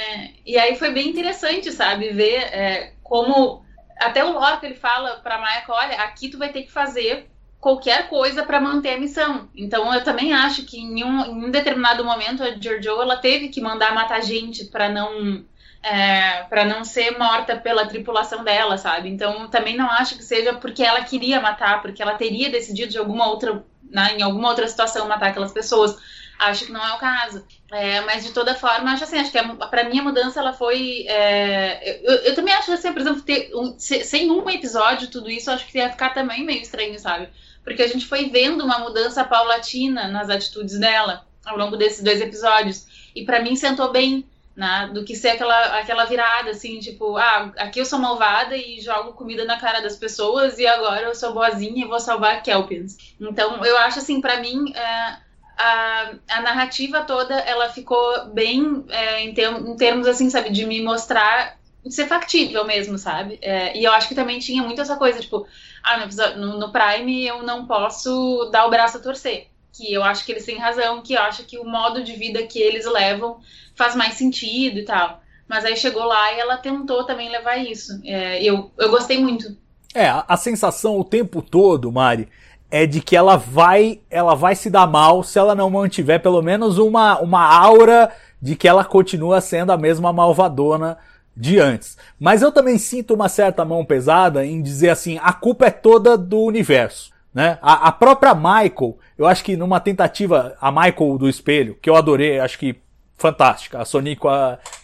e 0.46 0.56
aí 0.56 0.76
foi 0.76 0.92
bem 0.92 1.08
interessante, 1.08 1.72
sabe, 1.72 2.10
ver 2.10 2.36
é, 2.36 2.92
como. 3.02 3.62
Até 3.98 4.24
o 4.24 4.32
Lorca 4.32 4.66
ele 4.66 4.76
fala 4.76 5.16
pra 5.16 5.38
Maia: 5.38 5.64
olha, 5.68 5.96
aqui 6.02 6.28
tu 6.28 6.38
vai 6.38 6.50
ter 6.50 6.62
que 6.62 6.70
fazer 6.70 7.26
qualquer 7.60 8.08
coisa 8.08 8.44
para 8.44 8.60
manter 8.60 8.94
a 8.94 8.98
missão. 8.98 9.48
Então 9.54 9.92
eu 9.94 10.02
também 10.02 10.32
acho 10.32 10.64
que 10.64 10.78
em 10.78 11.04
um, 11.04 11.24
em 11.24 11.44
um 11.46 11.50
determinado 11.50 12.04
momento 12.04 12.42
a 12.42 12.50
Giorgio 12.58 13.00
ela 13.00 13.16
teve 13.16 13.48
que 13.48 13.60
mandar 13.60 13.94
matar 13.94 14.20
gente 14.20 14.64
para 14.64 14.88
não 14.88 15.44
é, 15.82 16.44
para 16.44 16.64
não 16.64 16.84
ser 16.84 17.18
morta 17.18 17.56
pela 17.56 17.86
tripulação 17.86 18.44
dela, 18.44 18.78
sabe? 18.78 19.08
Então 19.08 19.48
também 19.48 19.76
não 19.76 19.90
acho 19.90 20.16
que 20.16 20.22
seja 20.22 20.54
porque 20.54 20.82
ela 20.82 21.02
queria 21.02 21.40
matar, 21.40 21.82
porque 21.82 22.00
ela 22.00 22.14
teria 22.14 22.50
decidido 22.50 22.92
de 22.92 22.98
alguma 22.98 23.28
outra, 23.28 23.64
né, 23.90 24.16
em 24.16 24.22
alguma 24.22 24.48
outra 24.48 24.68
situação 24.68 25.08
matar 25.08 25.30
aquelas 25.30 25.52
pessoas. 25.52 25.96
Acho 26.38 26.66
que 26.66 26.72
não 26.72 26.84
é 26.84 26.94
o 26.94 26.98
caso. 26.98 27.44
É, 27.70 28.00
mas 28.02 28.24
de 28.24 28.32
toda 28.32 28.54
forma, 28.54 28.92
acho 28.92 29.04
assim, 29.04 29.18
acho 29.18 29.30
que 29.30 29.38
para 29.70 29.84
mim 29.84 29.98
a 29.98 30.02
mudança 30.02 30.40
ela 30.40 30.52
foi. 30.52 31.04
É, 31.08 32.00
eu, 32.04 32.16
eu, 32.24 32.34
também 32.34 32.54
acho 32.54 32.72
assim, 32.72 32.92
por 32.92 33.00
exemplo, 33.00 33.22
ter 33.22 33.50
um, 33.54 33.76
sem 33.78 34.30
um 34.30 34.48
episódio, 34.50 35.08
tudo 35.08 35.30
isso, 35.30 35.50
acho 35.50 35.66
que 35.66 35.78
ia 35.78 35.90
ficar 35.90 36.10
também 36.10 36.44
meio 36.44 36.62
estranho, 36.62 36.98
sabe? 36.98 37.28
Porque 37.64 37.82
a 37.82 37.88
gente 37.88 38.06
foi 38.06 38.28
vendo 38.28 38.64
uma 38.64 38.78
mudança 38.78 39.24
paulatina 39.24 40.08
nas 40.08 40.28
atitudes 40.28 40.78
dela 40.78 41.24
ao 41.44 41.56
longo 41.56 41.76
desses 41.76 42.02
dois 42.02 42.20
episódios. 42.20 42.86
E 43.14 43.24
para 43.24 43.40
mim 43.40 43.56
sentou 43.56 43.90
bem 43.92 44.26
né? 44.56 44.90
Do 44.92 45.04
que 45.04 45.16
ser 45.16 45.30
aquela, 45.30 45.78
aquela 45.78 46.04
virada, 46.04 46.50
assim, 46.50 46.78
tipo, 46.78 47.16
ah, 47.16 47.52
aqui 47.58 47.80
eu 47.80 47.84
sou 47.84 47.98
malvada 47.98 48.56
e 48.56 48.80
jogo 48.80 49.12
comida 49.12 49.44
na 49.44 49.58
cara 49.58 49.80
das 49.80 49.96
pessoas 49.96 50.58
e 50.58 50.66
agora 50.66 51.06
eu 51.06 51.14
sou 51.14 51.32
boazinha 51.32 51.84
e 51.84 51.88
vou 51.88 51.98
salvar 51.98 52.42
Kelpins. 52.42 52.96
Então, 53.20 53.64
eu 53.64 53.76
acho, 53.78 53.98
assim, 53.98 54.20
para 54.20 54.40
mim, 54.40 54.72
é, 54.74 55.16
a, 55.56 56.12
a 56.28 56.40
narrativa 56.42 57.02
toda, 57.02 57.34
ela 57.34 57.70
ficou 57.70 58.26
bem 58.26 58.84
é, 58.88 59.20
em, 59.20 59.32
term, 59.32 59.66
em, 59.66 59.76
termos, 59.76 60.06
assim, 60.06 60.28
sabe, 60.28 60.50
de 60.50 60.66
me 60.66 60.82
mostrar, 60.82 61.58
ser 61.88 62.06
factível 62.06 62.64
mesmo, 62.64 62.98
sabe? 62.98 63.38
É, 63.42 63.76
e 63.76 63.84
eu 63.84 63.92
acho 63.92 64.08
que 64.08 64.14
também 64.14 64.38
tinha 64.38 64.62
muito 64.62 64.80
essa 64.80 64.96
coisa, 64.96 65.20
tipo, 65.20 65.46
ah, 65.82 66.06
no, 66.36 66.58
no 66.58 66.70
Prime 66.70 67.26
eu 67.26 67.42
não 67.42 67.66
posso 67.66 68.48
dar 68.52 68.66
o 68.66 68.70
braço 68.70 68.98
a 68.98 69.00
torcer 69.00 69.51
que 69.72 69.92
eu 69.92 70.04
acho 70.04 70.24
que 70.24 70.32
eles 70.32 70.44
têm 70.44 70.58
razão, 70.58 71.02
que 71.02 71.14
eu 71.14 71.20
acho 71.22 71.44
que 71.44 71.58
o 71.58 71.64
modo 71.64 72.04
de 72.04 72.12
vida 72.12 72.42
que 72.42 72.60
eles 72.60 72.84
levam 72.84 73.38
faz 73.74 73.96
mais 73.96 74.14
sentido 74.14 74.78
e 74.78 74.84
tal. 74.84 75.22
Mas 75.48 75.64
aí 75.64 75.76
chegou 75.76 76.04
lá 76.04 76.32
e 76.32 76.40
ela 76.40 76.56
tentou 76.56 77.04
também 77.04 77.30
levar 77.30 77.56
isso. 77.56 78.00
É, 78.04 78.42
eu, 78.42 78.70
eu 78.78 78.90
gostei 78.90 79.18
muito. 79.18 79.56
É, 79.94 80.06
a, 80.26 80.36
sensação 80.36 80.98
o 80.98 81.04
tempo 81.04 81.42
todo, 81.42 81.92
Mari, 81.92 82.28
é 82.70 82.86
de 82.86 83.00
que 83.02 83.14
ela 83.14 83.36
vai, 83.36 84.00
ela 84.10 84.34
vai 84.34 84.54
se 84.54 84.70
dar 84.70 84.86
mal 84.86 85.22
se 85.22 85.38
ela 85.38 85.54
não 85.54 85.68
mantiver 85.68 86.22
pelo 86.22 86.40
menos 86.40 86.78
uma, 86.78 87.18
uma 87.20 87.44
aura 87.44 88.10
de 88.40 88.56
que 88.56 88.66
ela 88.66 88.84
continua 88.84 89.40
sendo 89.40 89.72
a 89.72 89.76
mesma 89.76 90.12
malvadona 90.12 90.96
de 91.36 91.58
antes. 91.58 91.98
Mas 92.18 92.40
eu 92.40 92.50
também 92.50 92.78
sinto 92.78 93.14
uma 93.14 93.28
certa 93.28 93.64
mão 93.64 93.84
pesada 93.84 94.44
em 94.44 94.62
dizer 94.62 94.88
assim, 94.88 95.18
a 95.22 95.32
culpa 95.32 95.66
é 95.66 95.70
toda 95.70 96.16
do 96.16 96.40
universo. 96.40 97.11
Né? 97.34 97.58
A, 97.62 97.88
a 97.88 97.92
própria 97.92 98.34
Michael, 98.34 98.98
eu 99.16 99.26
acho 99.26 99.42
que 99.42 99.56
numa 99.56 99.80
tentativa, 99.80 100.56
a 100.60 100.70
Michael 100.70 101.18
do 101.18 101.28
espelho, 101.28 101.76
que 101.80 101.88
eu 101.88 101.96
adorei, 101.96 102.38
acho 102.38 102.58
que 102.58 102.76
fantástica. 103.16 103.80
A 103.80 103.84
Sonic 103.84 104.20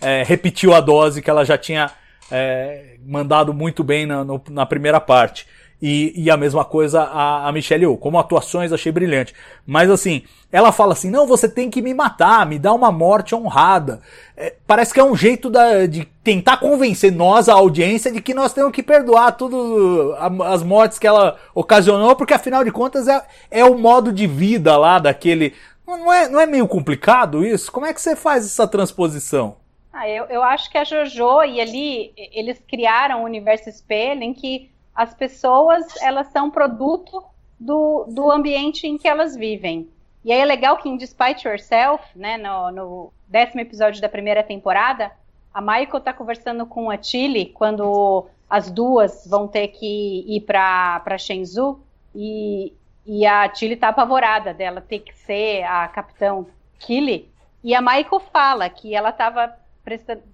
é, 0.01 0.23
repetiu 0.23 0.75
a 0.75 0.81
dose 0.81 1.21
que 1.21 1.29
ela 1.29 1.45
já 1.45 1.59
tinha 1.59 1.91
é, 2.31 2.97
mandado 3.05 3.53
muito 3.53 3.83
bem 3.83 4.07
na, 4.07 4.25
no, 4.25 4.43
na 4.49 4.65
primeira 4.65 5.01
parte. 5.01 5.47
E, 5.81 6.13
e, 6.17 6.29
a 6.29 6.37
mesma 6.37 6.65
coisa 6.65 7.03
a, 7.03 7.47
a 7.47 7.53
Michelle 7.53 7.85
Yeoh. 7.85 7.97
Como 7.97 8.19
atuações 8.19 8.73
achei 8.73 8.91
brilhante. 8.91 9.33
Mas 9.65 9.89
assim, 9.89 10.25
ela 10.51 10.73
fala 10.73 10.93
assim, 10.93 11.09
não, 11.09 11.27
você 11.27 11.49
tem 11.49 11.71
que 11.71 11.81
me 11.81 11.95
matar, 11.95 12.45
me 12.47 12.59
dá 12.59 12.73
uma 12.73 12.91
morte 12.91 13.35
honrada. 13.35 14.01
É, 14.37 14.55
parece 14.67 14.93
que 14.93 14.99
é 14.99 15.05
um 15.05 15.15
jeito 15.15 15.49
da, 15.49 15.87
de 15.87 16.05
tentar 16.25 16.57
convencer 16.57 17.13
nós, 17.13 17.49
a 17.49 17.55
audiência, 17.55 18.11
de 18.11 18.21
que 18.21 18.35
nós 18.35 18.53
temos 18.53 18.73
que 18.73 18.83
perdoar 18.83 19.33
tudo, 19.33 20.17
as 20.45 20.63
mortes 20.65 20.99
que 20.99 21.07
ela 21.07 21.37
ocasionou, 21.55 22.17
porque 22.17 22.35
afinal 22.35 22.65
de 22.65 22.73
contas 22.73 23.07
é, 23.07 23.23
é 23.51 23.65
o 23.65 23.79
modo 23.79 24.13
de 24.13 24.27
vida 24.27 24.77
lá 24.77 24.99
daquele, 24.99 25.55
não 25.87 26.13
é, 26.13 26.29
não 26.29 26.41
é 26.41 26.47
meio 26.47 26.67
complicado 26.67 27.47
isso? 27.47 27.71
Como 27.71 27.87
é 27.87 27.95
que 27.95 28.01
você 28.01 28.17
faz 28.17 28.45
essa 28.45 28.67
transposição? 28.67 29.57
Ah, 29.93 30.09
eu, 30.09 30.25
eu 30.27 30.43
acho 30.43 30.71
que 30.71 30.79
a 30.79 30.85
JoJo 30.85 31.45
e 31.45 31.61
ali 31.61 32.13
eles 32.17 32.61
criaram 32.69 33.23
um 33.23 33.25
universo 33.25 33.69
espelho 33.69 34.23
em 34.23 34.33
que 34.33 34.71
as 34.99 35.15
pessoas 35.15 35.87
elas 36.03 36.27
são 36.33 36.51
produto 36.51 37.23
do, 37.57 38.07
do 38.09 38.33
ambiente 38.33 38.85
em 38.85 38.99
que 38.99 39.07
elas 39.07 39.37
vivem. 39.37 39.89
E 40.25 40.33
aí 40.33 40.41
é 40.41 40.45
legal 40.45 40.77
que 40.77 40.89
em 40.89 40.97
Despite 40.97 41.47
Yourself, 41.47 42.03
né, 42.17 42.37
no, 42.37 42.73
no 42.73 43.13
décimo 43.29 43.61
episódio 43.61 44.03
da 44.03 44.09
primeira 44.09 44.43
temporada, 44.43 45.13
a 45.55 45.61
Michael 45.61 46.01
tá 46.01 46.13
conversando 46.13 46.67
com 46.67 46.91
a 46.91 47.01
Chile 47.01 47.47
quando 47.55 48.27
as 48.51 48.73
duas 48.73 49.25
vão 49.25 49.47
ter 49.47 49.69
que 49.69 50.25
ir 50.27 50.41
para 50.41 51.17
Shenzhou 51.17 51.79
e, 52.13 52.73
e 53.07 53.25
a 53.25 53.55
Chile 53.55 53.77
tá 53.77 53.91
apavorada 53.91 54.53
dela 54.53 54.81
ter 54.81 54.99
que 54.99 55.15
ser 55.15 55.63
a 55.63 55.87
capitão 55.87 56.49
Killy. 56.81 57.31
E 57.63 57.73
a 57.73 57.81
Michael 57.81 58.19
fala 58.33 58.69
que 58.69 58.97
ela 58.97 59.11
estava 59.11 59.57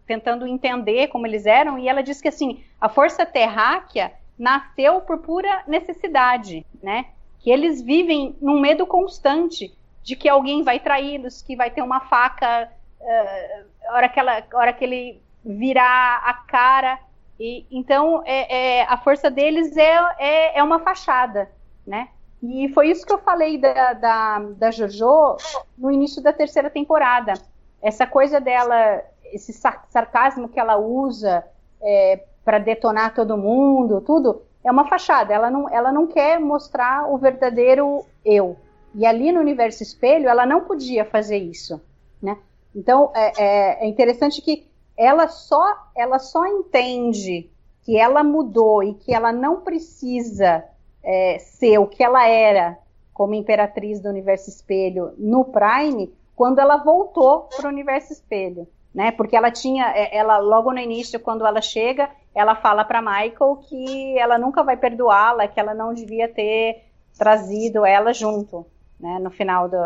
tentando 0.06 0.46
entender 0.46 1.08
como 1.08 1.26
eles 1.26 1.44
eram 1.44 1.78
e 1.78 1.86
ela 1.86 2.02
diz 2.02 2.22
que 2.22 2.28
assim 2.28 2.64
a 2.80 2.88
força 2.88 3.26
terráquea 3.26 4.10
nasceu 4.38 5.00
por 5.00 5.18
pura 5.18 5.62
necessidade, 5.66 6.66
né? 6.82 7.06
Que 7.40 7.50
eles 7.50 7.80
vivem 7.80 8.36
num 8.40 8.60
medo 8.60 8.86
constante 8.86 9.72
de 10.02 10.16
que 10.16 10.28
alguém 10.28 10.62
vai 10.62 10.78
traí-los, 10.80 11.42
que 11.42 11.56
vai 11.56 11.70
ter 11.70 11.82
uma 11.82 12.00
faca, 12.00 12.70
uh, 13.00 13.94
hora, 13.94 14.08
que 14.08 14.20
ela, 14.20 14.42
hora 14.52 14.72
que 14.72 14.84
ele 14.84 15.22
virar 15.44 16.22
a 16.24 16.34
cara. 16.34 16.98
E, 17.38 17.66
então, 17.70 18.22
é, 18.24 18.80
é, 18.80 18.82
a 18.84 18.96
força 18.98 19.30
deles 19.30 19.76
é, 19.76 19.98
é, 20.18 20.58
é, 20.58 20.62
uma 20.62 20.78
fachada, 20.80 21.50
né? 21.86 22.08
E 22.42 22.68
foi 22.68 22.90
isso 22.90 23.06
que 23.06 23.12
eu 23.12 23.18
falei 23.18 23.56
da, 23.56 23.94
da, 23.94 24.38
da 24.38 24.70
Jojo 24.70 25.36
no 25.78 25.90
início 25.90 26.22
da 26.22 26.32
terceira 26.32 26.68
temporada. 26.68 27.32
Essa 27.80 28.06
coisa 28.06 28.40
dela, 28.40 29.02
esse 29.32 29.52
sarcasmo 29.52 30.48
que 30.48 30.60
ela 30.60 30.76
usa 30.76 31.44
é, 31.82 32.22
para 32.44 32.58
detonar 32.58 33.14
todo 33.14 33.36
mundo, 33.36 34.00
tudo, 34.00 34.42
é 34.62 34.70
uma 34.70 34.88
fachada. 34.88 35.32
Ela 35.32 35.50
não, 35.50 35.68
ela 35.68 35.92
não 35.92 36.06
quer 36.06 36.38
mostrar 36.38 37.10
o 37.10 37.18
verdadeiro 37.18 38.04
eu. 38.24 38.56
E 38.94 39.06
ali 39.06 39.32
no 39.32 39.40
universo 39.40 39.82
espelho, 39.82 40.28
ela 40.28 40.46
não 40.46 40.62
podia 40.62 41.04
fazer 41.04 41.38
isso, 41.38 41.80
né? 42.22 42.38
Então, 42.74 43.10
é, 43.14 43.32
é, 43.42 43.84
é 43.84 43.86
interessante 43.86 44.40
que 44.40 44.66
ela 44.96 45.28
só, 45.28 45.64
ela 45.96 46.18
só 46.18 46.46
entende 46.46 47.50
que 47.82 47.98
ela 47.98 48.24
mudou 48.24 48.82
e 48.82 48.94
que 48.94 49.12
ela 49.12 49.32
não 49.32 49.60
precisa 49.60 50.64
é, 51.02 51.38
ser 51.38 51.78
o 51.78 51.86
que 51.86 52.02
ela 52.02 52.26
era 52.26 52.78
como 53.12 53.34
imperatriz 53.34 54.00
do 54.00 54.08
universo 54.08 54.48
espelho 54.48 55.12
no 55.18 55.44
Prime 55.44 56.12
quando 56.34 56.58
ela 56.58 56.78
voltou 56.78 57.48
para 57.56 57.66
o 57.66 57.72
universo 57.72 58.12
espelho, 58.12 58.66
né? 58.94 59.10
Porque 59.10 59.36
ela 59.36 59.50
tinha, 59.50 59.90
é, 59.94 60.16
ela 60.16 60.38
logo 60.38 60.72
no 60.72 60.78
início 60.78 61.18
quando 61.18 61.44
ela 61.44 61.60
chega, 61.60 62.08
ela 62.34 62.54
fala 62.54 62.84
para 62.84 63.02
Michael 63.02 63.56
que 63.68 64.18
ela 64.18 64.38
nunca 64.38 64.62
vai 64.62 64.76
perdoá-la, 64.76 65.48
que 65.48 65.58
ela 65.58 65.74
não 65.74 65.92
devia 65.92 66.28
ter 66.28 66.84
trazido 67.18 67.84
ela 67.84 68.12
junto 68.12 68.66
né, 68.98 69.18
no 69.18 69.30
final 69.30 69.68
do, 69.68 69.76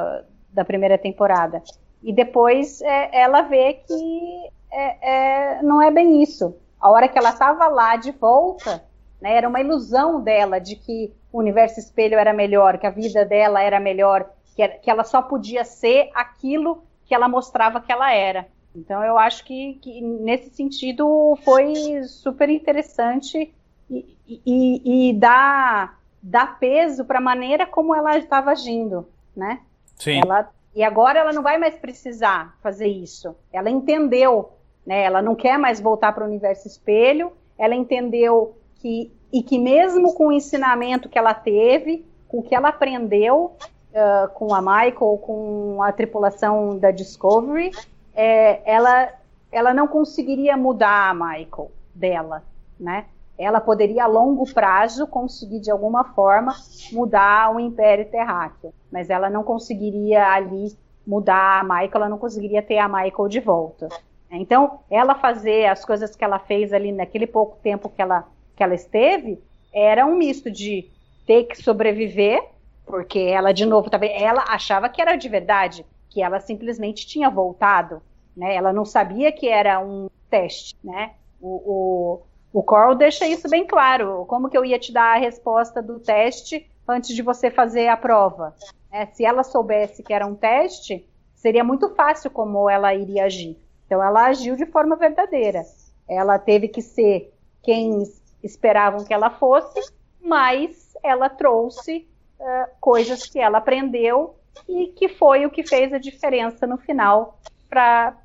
da 0.50 0.64
primeira 0.64 0.98
temporada. 0.98 1.62
E 2.02 2.12
depois 2.12 2.80
é, 2.82 3.20
ela 3.20 3.42
vê 3.42 3.74
que 3.74 4.50
é, 4.70 5.56
é, 5.56 5.62
não 5.62 5.80
é 5.80 5.90
bem 5.90 6.22
isso. 6.22 6.54
A 6.80 6.90
hora 6.90 7.08
que 7.08 7.18
ela 7.18 7.30
estava 7.30 7.66
lá 7.66 7.96
de 7.96 8.12
volta, 8.12 8.84
né, 9.20 9.34
era 9.34 9.48
uma 9.48 9.60
ilusão 9.60 10.20
dela 10.20 10.58
de 10.58 10.76
que 10.76 11.12
o 11.32 11.38
universo 11.38 11.80
espelho 11.80 12.18
era 12.18 12.32
melhor, 12.32 12.78
que 12.78 12.86
a 12.86 12.90
vida 12.90 13.24
dela 13.24 13.62
era 13.62 13.80
melhor, 13.80 14.30
que, 14.54 14.62
era, 14.62 14.78
que 14.78 14.90
ela 14.90 15.04
só 15.04 15.20
podia 15.22 15.64
ser 15.64 16.10
aquilo 16.14 16.82
que 17.04 17.14
ela 17.14 17.28
mostrava 17.28 17.80
que 17.80 17.90
ela 17.90 18.12
era. 18.12 18.46
Então 18.78 19.02
eu 19.04 19.18
acho 19.18 19.44
que, 19.44 19.74
que 19.82 20.00
nesse 20.00 20.50
sentido 20.50 21.38
foi 21.44 22.02
super 22.04 22.48
interessante 22.48 23.52
e, 23.90 24.16
e, 24.26 25.10
e 25.10 25.12
dá 25.14 25.94
dá 26.22 26.46
peso 26.46 27.04
para 27.04 27.18
a 27.18 27.22
maneira 27.22 27.66
como 27.66 27.94
ela 27.94 28.18
estava 28.18 28.50
agindo, 28.50 29.08
né? 29.36 29.60
Sim. 29.96 30.20
Ela, 30.22 30.50
e 30.74 30.82
agora 30.82 31.20
ela 31.20 31.32
não 31.32 31.42
vai 31.42 31.58
mais 31.58 31.76
precisar 31.76 32.56
fazer 32.62 32.88
isso. 32.88 33.34
Ela 33.52 33.70
entendeu, 33.70 34.52
né? 34.86 35.02
Ela 35.02 35.22
não 35.22 35.34
quer 35.34 35.58
mais 35.58 35.80
voltar 35.80 36.12
para 36.12 36.24
o 36.24 36.26
universo 36.26 36.66
espelho. 36.66 37.32
Ela 37.56 37.74
entendeu 37.74 38.56
que 38.76 39.12
e 39.32 39.42
que 39.42 39.58
mesmo 39.58 40.14
com 40.14 40.28
o 40.28 40.32
ensinamento 40.32 41.08
que 41.08 41.18
ela 41.18 41.34
teve, 41.34 42.06
com 42.26 42.38
o 42.38 42.42
que 42.42 42.54
ela 42.54 42.68
aprendeu 42.68 43.56
uh, 43.92 44.28
com 44.34 44.54
a 44.54 44.60
Michael, 44.60 45.18
com 45.22 45.82
a 45.82 45.92
tripulação 45.92 46.78
da 46.78 46.90
Discovery, 46.90 47.70
é, 48.18 48.60
ela 48.70 49.12
ela 49.50 49.72
não 49.72 49.88
conseguiria 49.88 50.58
mudar 50.58 51.08
a 51.08 51.14
Michael 51.14 51.70
dela, 51.94 52.42
né? 52.78 53.06
ela 53.38 53.60
poderia 53.60 54.04
a 54.04 54.06
longo 54.06 54.52
prazo 54.52 55.06
conseguir 55.06 55.60
de 55.60 55.70
alguma 55.70 56.04
forma 56.12 56.54
mudar 56.92 57.54
o 57.54 57.60
Império 57.60 58.04
Terráqueo, 58.10 58.74
mas 58.90 59.08
ela 59.08 59.30
não 59.30 59.44
conseguiria 59.44 60.26
ali 60.26 60.76
mudar 61.06 61.60
a 61.60 61.62
Michael, 61.62 61.90
ela 61.94 62.08
não 62.08 62.18
conseguiria 62.18 62.60
ter 62.60 62.78
a 62.78 62.88
Michael 62.88 63.28
de 63.28 63.40
volta. 63.40 63.88
Então, 64.30 64.80
ela 64.90 65.14
fazer 65.14 65.66
as 65.66 65.84
coisas 65.84 66.14
que 66.14 66.24
ela 66.24 66.38
fez 66.38 66.72
ali 66.72 66.92
naquele 66.92 67.26
pouco 67.26 67.56
tempo 67.62 67.88
que 67.88 68.02
ela, 68.02 68.28
que 68.56 68.62
ela 68.62 68.74
esteve, 68.74 69.42
era 69.72 70.04
um 70.04 70.16
misto 70.16 70.50
de 70.50 70.90
ter 71.24 71.44
que 71.44 71.62
sobreviver, 71.62 72.42
porque 72.84 73.20
ela, 73.20 73.52
de 73.52 73.64
novo, 73.64 73.88
ela 74.02 74.44
achava 74.48 74.88
que 74.88 75.00
era 75.00 75.16
de 75.16 75.28
verdade, 75.28 75.86
que 76.10 76.20
ela 76.20 76.40
simplesmente 76.40 77.06
tinha 77.06 77.30
voltado, 77.30 78.02
né? 78.38 78.54
Ela 78.54 78.72
não 78.72 78.84
sabia 78.84 79.32
que 79.32 79.48
era 79.48 79.80
um 79.80 80.08
teste, 80.30 80.76
né? 80.82 81.14
O, 81.40 82.22
o 82.52 82.62
Coral 82.62 82.94
deixa 82.94 83.26
isso 83.26 83.48
bem 83.48 83.66
claro. 83.66 84.24
Como 84.26 84.48
que 84.48 84.56
eu 84.56 84.64
ia 84.64 84.78
te 84.78 84.92
dar 84.92 85.16
a 85.16 85.18
resposta 85.18 85.82
do 85.82 85.98
teste 85.98 86.70
antes 86.86 87.14
de 87.14 87.22
você 87.22 87.50
fazer 87.50 87.88
a 87.88 87.96
prova? 87.96 88.54
É, 88.90 89.06
se 89.06 89.24
ela 89.24 89.42
soubesse 89.42 90.02
que 90.02 90.12
era 90.12 90.26
um 90.26 90.34
teste, 90.34 91.06
seria 91.34 91.64
muito 91.64 91.90
fácil 91.94 92.30
como 92.30 92.70
ela 92.70 92.94
iria 92.94 93.24
agir. 93.24 93.58
Então 93.86 94.02
ela 94.02 94.26
agiu 94.26 94.56
de 94.56 94.66
forma 94.66 94.96
verdadeira. 94.96 95.62
Ela 96.08 96.38
teve 96.38 96.68
que 96.68 96.80
ser 96.80 97.34
quem 97.62 98.02
esperavam 98.42 99.04
que 99.04 99.12
ela 99.12 99.30
fosse, 99.30 99.92
mas 100.20 100.96
ela 101.02 101.28
trouxe 101.28 102.08
uh, 102.38 102.70
coisas 102.80 103.26
que 103.26 103.38
ela 103.38 103.58
aprendeu 103.58 104.36
e 104.68 104.88
que 104.88 105.08
foi 105.08 105.44
o 105.44 105.50
que 105.50 105.66
fez 105.66 105.92
a 105.92 105.98
diferença 105.98 106.66
no 106.66 106.78
final 106.78 107.38
para 107.68 108.16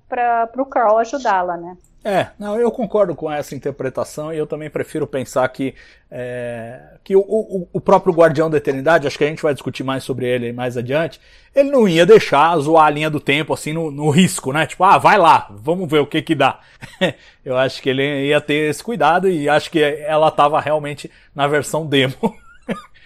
o 0.57 0.65
Carl 0.65 0.97
ajudá-la, 0.97 1.57
né? 1.57 1.77
É, 2.05 2.27
não, 2.37 2.59
eu 2.59 2.69
concordo 2.69 3.15
com 3.15 3.31
essa 3.31 3.55
interpretação 3.55 4.33
e 4.33 4.37
eu 4.37 4.45
também 4.45 4.69
prefiro 4.69 5.07
pensar 5.07 5.47
que, 5.47 5.73
é, 6.11 6.81
que 7.01 7.15
o, 7.15 7.21
o, 7.21 7.67
o, 7.71 7.79
próprio 7.79 8.13
Guardião 8.13 8.49
da 8.49 8.57
Eternidade, 8.57 9.07
acho 9.07 9.17
que 9.17 9.23
a 9.23 9.27
gente 9.27 9.41
vai 9.41 9.53
discutir 9.53 9.85
mais 9.85 10.03
sobre 10.03 10.25
ele 10.25 10.51
mais 10.51 10.75
adiante, 10.75 11.21
ele 11.55 11.71
não 11.71 11.87
ia 11.87 12.05
deixar 12.05 12.57
zoar 12.57 12.87
a 12.87 12.89
linha 12.89 13.09
do 13.09 13.21
tempo 13.21 13.53
assim 13.53 13.71
no, 13.71 13.89
no 13.89 14.09
risco, 14.09 14.51
né? 14.51 14.65
Tipo, 14.65 14.83
ah, 14.83 14.97
vai 14.97 15.17
lá, 15.17 15.47
vamos 15.49 15.89
ver 15.89 15.99
o 15.99 16.05
que 16.05 16.21
que 16.21 16.35
dá. 16.35 16.59
eu 17.45 17.57
acho 17.57 17.81
que 17.81 17.89
ele 17.89 18.27
ia 18.27 18.41
ter 18.41 18.69
esse 18.69 18.83
cuidado 18.83 19.29
e 19.29 19.47
acho 19.47 19.71
que 19.71 19.81
ela 19.81 20.27
estava 20.27 20.59
realmente 20.59 21.09
na 21.33 21.47
versão 21.47 21.85
demo. 21.85 22.35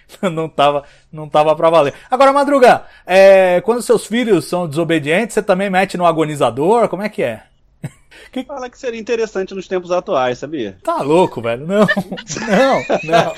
não 0.32 0.48
tava, 0.48 0.84
não 1.12 1.28
tava 1.28 1.54
pra 1.54 1.70
valer. 1.70 1.94
Agora, 2.10 2.32
Madruga, 2.32 2.84
é, 3.06 3.60
quando 3.60 3.82
seus 3.82 4.06
filhos 4.06 4.44
são 4.46 4.68
desobedientes, 4.68 5.34
você 5.34 5.42
também 5.42 5.70
mete 5.70 5.96
no 5.96 6.06
agonizador? 6.06 6.88
Como 6.88 7.02
é 7.02 7.08
que 7.08 7.22
é? 7.22 7.42
Que... 8.32 8.42
Fala 8.44 8.68
que 8.68 8.78
seria 8.78 9.00
interessante 9.00 9.54
nos 9.54 9.68
tempos 9.68 9.90
atuais, 9.92 10.38
sabia? 10.38 10.76
Tá 10.82 11.02
louco, 11.02 11.40
velho. 11.40 11.66
Não, 11.66 11.86
não, 12.48 12.78
não. 13.04 13.32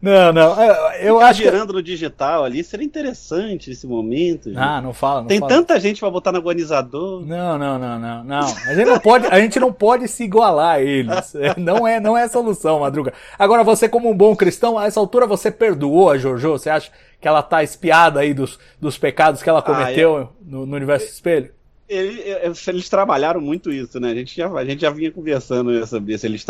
Não, 0.00 0.32
não. 0.32 0.56
Eu 1.00 1.20
acho 1.20 1.42
girando 1.42 1.68
que... 1.68 1.72
no 1.74 1.82
digital 1.82 2.44
ali 2.44 2.62
seria 2.62 2.84
interessante 2.84 3.70
esse 3.70 3.86
momento. 3.86 4.50
Gente. 4.50 4.58
Ah, 4.58 4.80
não 4.80 4.92
fala. 4.92 5.20
Não 5.20 5.28
Tem 5.28 5.38
fala. 5.38 5.52
tanta 5.52 5.80
gente 5.80 6.00
para 6.00 6.10
botar 6.10 6.32
no 6.32 6.38
agonizador. 6.38 7.24
Não, 7.24 7.58
não, 7.58 7.78
não, 7.78 7.98
não, 7.98 8.24
não. 8.24 8.46
A 8.66 8.74
gente 8.74 8.86
não 8.86 8.98
pode, 8.98 9.26
a 9.26 9.40
gente 9.40 9.60
não 9.60 9.72
pode 9.72 10.08
se 10.08 10.24
igualar 10.24 10.76
a 10.76 10.82
eles. 10.82 11.34
É, 11.34 11.58
não 11.58 11.86
é, 11.86 12.00
não 12.00 12.16
é 12.16 12.24
a 12.24 12.28
solução, 12.28 12.80
Madruga. 12.80 13.12
Agora 13.38 13.64
você 13.64 13.88
como 13.88 14.10
um 14.10 14.16
bom 14.16 14.34
cristão, 14.36 14.78
a 14.78 14.86
essa 14.86 15.00
altura 15.00 15.26
você 15.26 15.50
perdoou 15.50 16.10
a 16.10 16.18
Jojo? 16.18 16.52
Você 16.52 16.70
acha 16.70 16.90
que 17.20 17.28
ela 17.28 17.42
tá 17.42 17.62
espiada 17.62 18.20
aí 18.20 18.34
dos, 18.34 18.58
dos 18.80 18.98
pecados 18.98 19.42
que 19.42 19.48
ela 19.48 19.62
cometeu 19.62 20.16
ah, 20.16 20.20
é... 20.20 20.50
no, 20.50 20.66
no 20.66 20.76
universo 20.76 21.06
espelho? 21.06 21.52
Ele, 21.86 22.22
eles 22.66 22.88
trabalharam 22.88 23.40
muito 23.40 23.70
isso, 23.70 24.00
né? 24.00 24.10
A 24.10 24.14
gente 24.14 24.34
já, 24.34 24.50
a 24.50 24.64
gente 24.64 24.80
já 24.80 24.90
vinha 24.90 25.12
conversando 25.12 25.86
sobre 25.86 26.14
isso. 26.14 26.24
Eles 26.24 26.44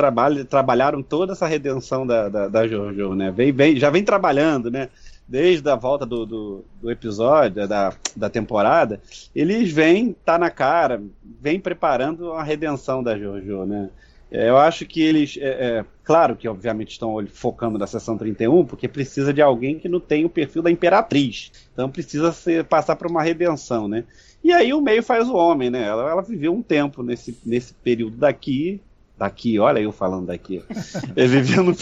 trabalharam 0.49 1.03
toda 1.03 1.33
essa 1.33 1.47
redenção 1.47 2.07
da, 2.07 2.29
da, 2.29 2.49
da 2.49 2.69
Jojo, 2.69 3.15
né? 3.15 3.33
Vem, 3.33 3.51
vem, 3.51 3.77
já 3.77 3.91
vem 3.91 4.05
trabalhando, 4.05 4.71
né? 4.71 4.89
Desde 5.27 5.69
a 5.69 5.75
volta 5.75 6.07
do, 6.07 6.25
do, 6.25 6.65
do, 6.81 6.91
episódio, 6.91 7.67
da, 7.67 7.93
da 8.15 8.31
temporada, 8.31 9.01
eles 9.35 9.73
vêm, 9.73 10.15
tá 10.25 10.39
na 10.39 10.51
cara, 10.51 11.03
vem 11.41 11.59
preparando 11.59 12.33
a 12.33 12.43
redenção 12.43 13.03
da 13.03 13.19
Jojo, 13.19 13.65
né? 13.65 13.91
É, 14.31 14.49
eu 14.49 14.57
acho 14.57 14.85
que 14.85 15.01
eles. 15.01 15.39
É, 15.41 15.79
é, 15.79 15.85
claro 16.03 16.35
que, 16.35 16.49
obviamente, 16.49 16.91
estão 16.91 17.25
focando 17.29 17.79
na 17.79 17.87
sessão 17.87 18.19
31, 18.19 18.65
porque 18.67 18.89
precisa 18.89 19.33
de 19.33 19.41
alguém 19.41 19.79
que 19.79 19.89
não 19.89 20.01
tem 20.01 20.25
o 20.25 20.29
perfil 20.29 20.61
da 20.61 20.71
Imperatriz. 20.73 21.53
Então 21.73 21.89
precisa 21.89 22.33
ser, 22.33 22.65
passar 22.65 22.97
por 22.97 23.07
uma 23.07 23.23
redenção, 23.23 23.87
né? 23.87 24.05
E 24.45 24.53
aí 24.53 24.75
o 24.75 24.81
meio 24.83 25.03
faz 25.03 25.27
o 25.27 25.35
homem, 25.35 25.71
né? 25.71 25.83
Ela, 25.83 26.11
ela 26.11 26.21
viveu 26.21 26.53
um 26.53 26.61
tempo 26.61 27.03
nesse, 27.03 27.41
nesse 27.47 27.73
período 27.73 28.19
daqui. 28.19 28.79
Daqui, 29.17 29.59
olha 29.59 29.81
eu 29.81 29.91
falando 29.91 30.27
daqui. 30.27 30.63
Ele 31.17 31.29
viveu 31.29 31.65
no, 31.65 31.75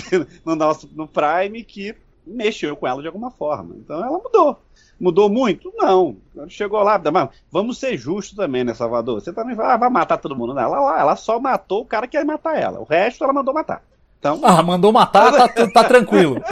no 0.47 0.55
nosso 0.55 0.89
no 0.95 1.09
Prime 1.09 1.65
que 1.65 1.93
mexeu 2.25 2.77
com 2.77 2.87
ela 2.87 3.01
de 3.01 3.09
alguma 3.09 3.33
forma. 3.33 3.75
Então 3.77 3.97
ela 3.97 4.17
mudou. 4.17 4.57
Mudou 5.01 5.29
muito? 5.29 5.73
Não. 5.77 6.17
Chegou 6.47 6.81
lá, 6.85 7.03
mas 7.13 7.31
vamos 7.51 7.79
ser 7.79 7.97
justos 7.97 8.37
também, 8.37 8.63
né, 8.63 8.75
Salvador? 8.75 9.21
Você 9.21 9.33
também 9.33 9.57
vai, 9.57 9.75
ah, 9.75 9.77
vai 9.77 9.91
matar 9.91 10.19
todo 10.19 10.37
mundo. 10.37 10.55
Não, 10.55 10.63
ela, 10.63 11.01
ela 11.01 11.17
só 11.17 11.41
matou 11.41 11.83
o 11.83 11.87
cara 11.87 12.07
que 12.07 12.17
ia 12.17 12.25
matar 12.25 12.57
ela. 12.57 12.79
O 12.79 12.85
resto 12.85 13.25
ela 13.25 13.33
mandou 13.33 13.53
matar. 13.53 13.83
Então... 14.21 14.39
Ah, 14.45 14.63
mandou 14.63 14.93
matar, 14.93 15.49
tá, 15.49 15.69
tá 15.69 15.83
tranquilo. 15.83 16.41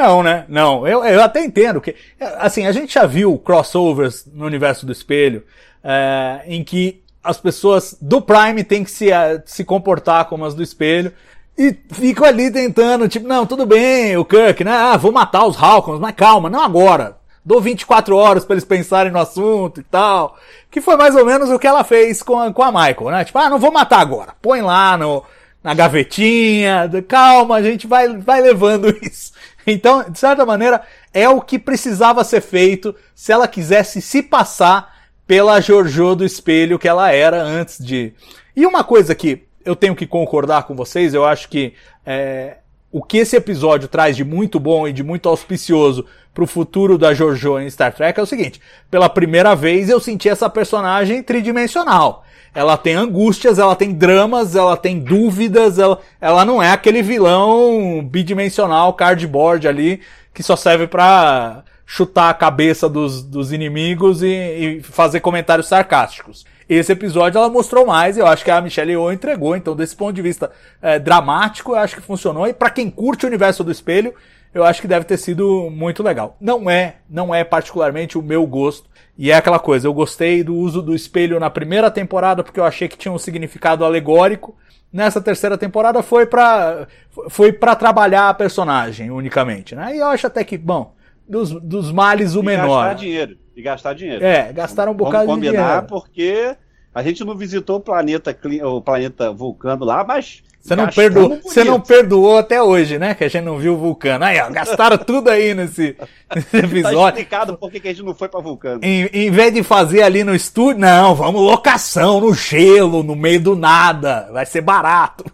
Não, 0.00 0.22
né? 0.22 0.46
Não, 0.48 0.88
eu, 0.88 1.04
eu 1.04 1.22
até 1.22 1.44
entendo 1.44 1.78
que, 1.78 1.94
assim, 2.38 2.66
a 2.66 2.72
gente 2.72 2.94
já 2.94 3.04
viu 3.04 3.36
crossovers 3.36 4.24
no 4.32 4.46
universo 4.46 4.86
do 4.86 4.92
espelho, 4.92 5.44
é, 5.84 6.40
em 6.46 6.64
que 6.64 7.02
as 7.22 7.38
pessoas 7.38 7.94
do 8.00 8.22
Prime 8.22 8.64
têm 8.64 8.82
que 8.82 8.90
se, 8.90 9.12
eh, 9.12 9.42
se 9.44 9.62
comportar 9.62 10.24
como 10.24 10.46
as 10.46 10.54
do 10.54 10.62
espelho, 10.62 11.12
e 11.56 11.76
ficam 11.92 12.24
ali 12.24 12.50
tentando, 12.50 13.06
tipo, 13.08 13.28
não, 13.28 13.44
tudo 13.44 13.66
bem, 13.66 14.16
o 14.16 14.24
Kirk, 14.24 14.64
né? 14.64 14.72
Ah, 14.72 14.96
vou 14.96 15.12
matar 15.12 15.44
os 15.44 15.62
Halcons, 15.62 16.00
mas 16.00 16.14
calma, 16.14 16.48
não 16.48 16.62
agora. 16.62 17.18
Dou 17.44 17.60
24 17.60 18.16
horas 18.16 18.42
para 18.42 18.54
eles 18.54 18.64
pensarem 18.64 19.12
no 19.12 19.18
assunto 19.18 19.80
e 19.80 19.84
tal. 19.84 20.38
Que 20.70 20.80
foi 20.80 20.96
mais 20.96 21.14
ou 21.14 21.26
menos 21.26 21.50
o 21.50 21.58
que 21.58 21.66
ela 21.66 21.84
fez 21.84 22.22
com 22.22 22.40
a, 22.40 22.50
com 22.50 22.62
a 22.62 22.72
Michael, 22.72 23.10
né? 23.10 23.24
Tipo, 23.26 23.38
ah, 23.38 23.50
não 23.50 23.58
vou 23.58 23.70
matar 23.70 24.00
agora. 24.00 24.34
Põe 24.40 24.62
lá 24.62 24.96
no, 24.96 25.22
na 25.62 25.74
gavetinha, 25.74 26.90
calma, 27.06 27.56
a 27.56 27.62
gente 27.62 27.86
vai, 27.86 28.08
vai 28.16 28.40
levando 28.40 28.88
isso. 29.02 29.32
Então, 29.66 30.08
de 30.08 30.18
certa 30.18 30.44
maneira, 30.46 30.82
é 31.12 31.28
o 31.28 31.40
que 31.40 31.58
precisava 31.58 32.24
ser 32.24 32.40
feito 32.40 32.94
se 33.14 33.32
ela 33.32 33.46
quisesse 33.46 34.00
se 34.00 34.22
passar 34.22 35.00
pela 35.26 35.60
Jojo 35.60 36.16
do 36.16 36.24
espelho 36.24 36.78
que 36.78 36.88
ela 36.88 37.12
era 37.12 37.42
antes 37.42 37.78
de. 37.78 38.12
E 38.56 38.66
uma 38.66 38.82
coisa 38.82 39.14
que 39.14 39.44
eu 39.64 39.76
tenho 39.76 39.94
que 39.94 40.06
concordar 40.06 40.64
com 40.64 40.74
vocês, 40.74 41.14
eu 41.14 41.24
acho 41.24 41.48
que 41.48 41.74
é, 42.04 42.56
o 42.90 43.02
que 43.02 43.18
esse 43.18 43.36
episódio 43.36 43.88
traz 43.88 44.16
de 44.16 44.24
muito 44.24 44.58
bom 44.58 44.88
e 44.88 44.92
de 44.92 45.02
muito 45.02 45.28
auspicioso 45.28 46.04
pro 46.34 46.46
futuro 46.46 46.98
da 46.98 47.14
Jojo 47.14 47.58
em 47.60 47.70
Star 47.70 47.94
Trek 47.94 48.18
é 48.18 48.22
o 48.22 48.26
seguinte: 48.26 48.60
pela 48.90 49.08
primeira 49.08 49.54
vez 49.54 49.88
eu 49.88 50.00
senti 50.00 50.28
essa 50.28 50.50
personagem 50.50 51.22
tridimensional. 51.22 52.24
Ela 52.54 52.76
tem 52.76 52.94
angústias, 52.94 53.58
ela 53.58 53.76
tem 53.76 53.92
dramas, 53.92 54.56
ela 54.56 54.76
tem 54.76 54.98
dúvidas, 54.98 55.78
ela, 55.78 56.00
ela 56.20 56.44
não 56.44 56.62
é 56.62 56.72
aquele 56.72 57.02
vilão 57.02 58.02
bidimensional, 58.04 58.92
cardboard 58.94 59.68
ali, 59.68 60.00
que 60.34 60.42
só 60.42 60.56
serve 60.56 60.86
pra 60.86 61.62
chutar 61.86 62.30
a 62.30 62.34
cabeça 62.34 62.88
dos, 62.88 63.22
dos 63.22 63.52
inimigos 63.52 64.22
e, 64.22 64.28
e 64.28 64.82
fazer 64.82 65.20
comentários 65.20 65.68
sarcásticos. 65.68 66.44
Esse 66.68 66.92
episódio 66.92 67.38
ela 67.38 67.48
mostrou 67.48 67.84
mais, 67.84 68.16
eu 68.16 68.26
acho 68.28 68.44
que 68.44 68.50
a 68.50 68.60
Michelle 68.60 68.92
Yeoh 68.92 69.12
entregou, 69.12 69.56
então 69.56 69.74
desse 69.74 69.96
ponto 69.96 70.12
de 70.12 70.22
vista 70.22 70.52
é, 70.80 71.00
dramático, 71.00 71.72
eu 71.72 71.76
acho 71.76 71.96
que 71.96 72.00
funcionou, 72.02 72.46
e 72.46 72.52
para 72.52 72.70
quem 72.70 72.88
curte 72.88 73.24
o 73.24 73.28
universo 73.28 73.64
do 73.64 73.72
espelho, 73.72 74.14
eu 74.52 74.64
acho 74.64 74.80
que 74.80 74.88
deve 74.88 75.04
ter 75.04 75.16
sido 75.16 75.70
muito 75.70 76.02
legal. 76.02 76.36
Não 76.40 76.68
é, 76.70 76.96
não 77.08 77.34
é 77.34 77.44
particularmente 77.44 78.18
o 78.18 78.22
meu 78.22 78.46
gosto, 78.46 78.88
e 79.16 79.30
é 79.30 79.34
aquela 79.34 79.58
coisa, 79.58 79.86
eu 79.86 79.92
gostei 79.92 80.42
do 80.42 80.54
uso 80.54 80.80
do 80.80 80.94
espelho 80.94 81.38
na 81.38 81.50
primeira 81.50 81.90
temporada 81.90 82.42
porque 82.42 82.58
eu 82.58 82.64
achei 82.64 82.88
que 82.88 82.96
tinha 82.96 83.12
um 83.12 83.18
significado 83.18 83.84
alegórico. 83.84 84.56
Nessa 84.92 85.20
terceira 85.20 85.58
temporada 85.58 86.02
foi 86.02 86.26
para 86.26 86.88
foi 87.28 87.52
para 87.52 87.76
trabalhar 87.76 88.28
a 88.28 88.34
personagem 88.34 89.10
unicamente, 89.10 89.74
né? 89.74 89.94
E 89.94 89.98
eu 89.98 90.06
acho 90.06 90.26
até 90.26 90.42
que, 90.42 90.56
bom, 90.58 90.94
dos, 91.28 91.52
dos 91.52 91.92
males 91.92 92.34
o 92.34 92.40
e 92.40 92.46
menor. 92.46 92.84
Gastar 92.84 92.94
dinheiro. 92.94 93.38
E 93.54 93.62
gastar 93.62 93.94
dinheiro. 93.94 94.24
É, 94.24 94.52
gastaram 94.52 94.92
um 94.92 94.96
bocado 94.96 95.26
Vamos 95.26 95.42
de 95.42 95.48
dinheiro. 95.48 95.64
combinar 95.64 95.86
porque 95.86 96.56
a 96.94 97.02
gente 97.02 97.24
não 97.24 97.36
visitou 97.36 97.76
o 97.76 97.80
planeta, 97.80 98.36
o 98.64 98.80
planeta 98.80 99.30
Vulcano 99.32 99.84
lá, 99.84 100.02
mas. 100.02 100.42
Você 100.60 100.76
não, 100.76 100.88
perdoou, 100.88 101.40
você 101.42 101.64
não 101.64 101.80
perdoou 101.80 102.36
até 102.38 102.62
hoje, 102.62 102.98
né? 102.98 103.14
Que 103.14 103.24
a 103.24 103.28
gente 103.28 103.44
não 103.44 103.56
viu 103.58 103.74
o 103.74 103.78
Vulcano. 103.78 104.24
Aí, 104.24 104.38
ó, 104.40 104.50
gastaram 104.50 104.98
tudo 105.02 105.30
aí 105.30 105.54
nesse, 105.54 105.96
nesse 106.34 106.50
Tá 106.50 106.58
episódio. 106.58 107.08
explicado 107.08 107.56
por 107.56 107.70
que 107.70 107.80
que 107.80 107.88
a 107.88 107.92
gente 107.92 108.04
não 108.04 108.14
foi 108.14 108.28
pra 108.28 108.40
Vulcano. 108.40 108.80
Em, 108.82 109.06
em 109.12 109.30
vez 109.30 109.54
de 109.54 109.62
fazer 109.62 110.02
ali 110.02 110.22
no 110.22 110.34
estúdio, 110.34 110.80
não, 110.80 111.14
vamos 111.14 111.40
locação, 111.40 112.20
no 112.20 112.34
gelo, 112.34 113.02
no 113.02 113.16
meio 113.16 113.40
do 113.40 113.56
nada. 113.56 114.28
Vai 114.32 114.44
ser 114.44 114.60
barato. 114.60 115.24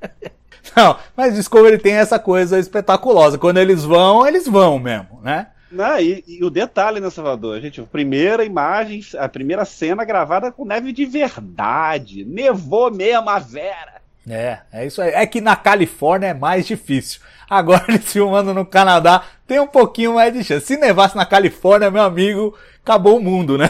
Não, 0.76 0.96
mas 1.16 1.34
Discovery 1.34 1.78
tem 1.78 1.94
essa 1.94 2.16
coisa 2.16 2.56
espetaculosa. 2.56 3.36
Quando 3.36 3.58
eles 3.58 3.82
vão, 3.82 4.24
eles 4.24 4.46
vão 4.46 4.78
mesmo, 4.78 5.20
né? 5.20 5.48
Não, 5.70 5.98
e, 5.98 6.22
e 6.28 6.44
o 6.44 6.50
detalhe, 6.50 7.00
né, 7.00 7.10
Salvador? 7.10 7.60
Gente, 7.60 7.80
a 7.80 7.84
primeira 7.84 8.44
imagem, 8.44 9.00
a 9.18 9.28
primeira 9.28 9.64
cena 9.64 10.04
gravada 10.04 10.52
com 10.52 10.64
neve 10.64 10.92
de 10.92 11.04
verdade. 11.04 12.24
Nevou 12.24 12.88
mesmo 12.90 13.28
a 13.28 13.38
Vera. 13.40 14.00
É, 14.28 14.58
é 14.72 14.86
isso 14.86 15.00
aí. 15.00 15.10
É 15.10 15.26
que 15.26 15.40
na 15.40 15.56
Califórnia 15.56 16.28
é 16.28 16.34
mais 16.34 16.66
difícil. 16.66 17.20
Agora 17.48 17.84
eles 17.88 18.04
filmando 18.12 18.52
no 18.54 18.64
Canadá 18.64 19.22
tem 19.46 19.58
um 19.58 19.66
pouquinho 19.66 20.14
mais 20.14 20.32
de 20.32 20.44
chance. 20.44 20.66
Se 20.66 20.76
nevasse 20.76 21.16
na 21.16 21.26
Califórnia, 21.26 21.90
meu 21.90 22.02
amigo, 22.02 22.56
acabou 22.82 23.16
o 23.18 23.22
mundo, 23.22 23.56
né? 23.58 23.68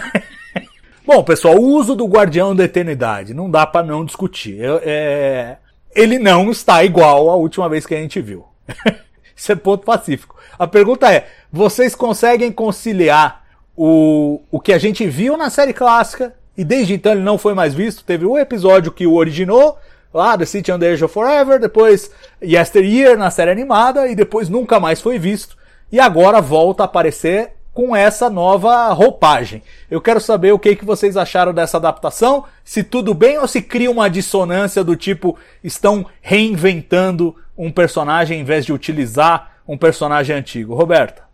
Bom, 1.06 1.22
pessoal, 1.24 1.56
o 1.56 1.62
uso 1.62 1.94
do 1.96 2.06
Guardião 2.06 2.54
da 2.54 2.64
Eternidade 2.64 3.32
não 3.34 3.50
dá 3.50 3.66
pra 3.66 3.82
não 3.82 4.04
discutir. 4.04 4.58
Eu- 4.60 4.80
é, 4.84 5.56
Ele 5.94 6.18
não 6.18 6.50
está 6.50 6.84
igual 6.84 7.30
à 7.30 7.36
última 7.36 7.68
vez 7.68 7.86
que 7.86 7.94
a 7.94 7.98
gente 8.00 8.20
viu. 8.20 8.44
Isso 9.34 9.50
é 9.50 9.56
ponto 9.56 9.84
pacífico. 9.84 10.36
A 10.58 10.66
pergunta 10.66 11.10
é: 11.10 11.26
vocês 11.50 11.94
conseguem 11.94 12.52
conciliar 12.52 13.44
o, 13.76 14.42
o 14.50 14.60
que 14.60 14.72
a 14.72 14.78
gente 14.78 15.06
viu 15.06 15.36
na 15.36 15.48
série 15.48 15.72
clássica 15.72 16.34
e 16.56 16.62
desde 16.62 16.92
então 16.94 17.12
ele 17.12 17.22
não 17.22 17.38
foi 17.38 17.54
mais 17.54 17.72
visto? 17.72 18.04
Teve 18.04 18.26
um 18.26 18.36
episódio 18.36 18.92
que 18.92 19.06
o 19.06 19.14
originou, 19.14 19.78
lá 20.12 20.36
The 20.36 20.44
City 20.44 20.72
on 20.72 20.78
the 20.78 20.92
Edge 20.92 21.04
of 21.04 21.12
Forever, 21.12 21.58
depois 21.58 22.10
Yesteryear 22.42 23.16
na 23.16 23.30
série 23.30 23.50
animada 23.50 24.08
e 24.08 24.14
depois 24.14 24.48
nunca 24.48 24.80
mais 24.80 25.00
foi 25.00 25.18
visto. 25.18 25.56
E 25.92 25.98
agora 25.98 26.40
volta 26.40 26.82
a 26.82 26.86
aparecer 26.86 27.52
com 27.72 27.94
essa 27.94 28.28
nova 28.28 28.92
roupagem. 28.92 29.62
Eu 29.90 30.00
quero 30.00 30.20
saber 30.20 30.52
o 30.52 30.58
que, 30.58 30.76
que 30.76 30.84
vocês 30.84 31.16
acharam 31.16 31.54
dessa 31.54 31.76
adaptação, 31.76 32.44
se 32.64 32.82
tudo 32.82 33.14
bem 33.14 33.38
ou 33.38 33.46
se 33.46 33.62
cria 33.62 33.90
uma 33.90 34.10
dissonância 34.10 34.82
do 34.82 34.96
tipo 34.96 35.38
estão 35.62 36.04
reinventando 36.20 37.34
um 37.56 37.70
personagem 37.70 38.40
em 38.40 38.44
vez 38.44 38.66
de 38.66 38.72
utilizar 38.72 39.56
um 39.66 39.78
personagem 39.78 40.34
antigo. 40.34 40.74
Roberta. 40.74 41.29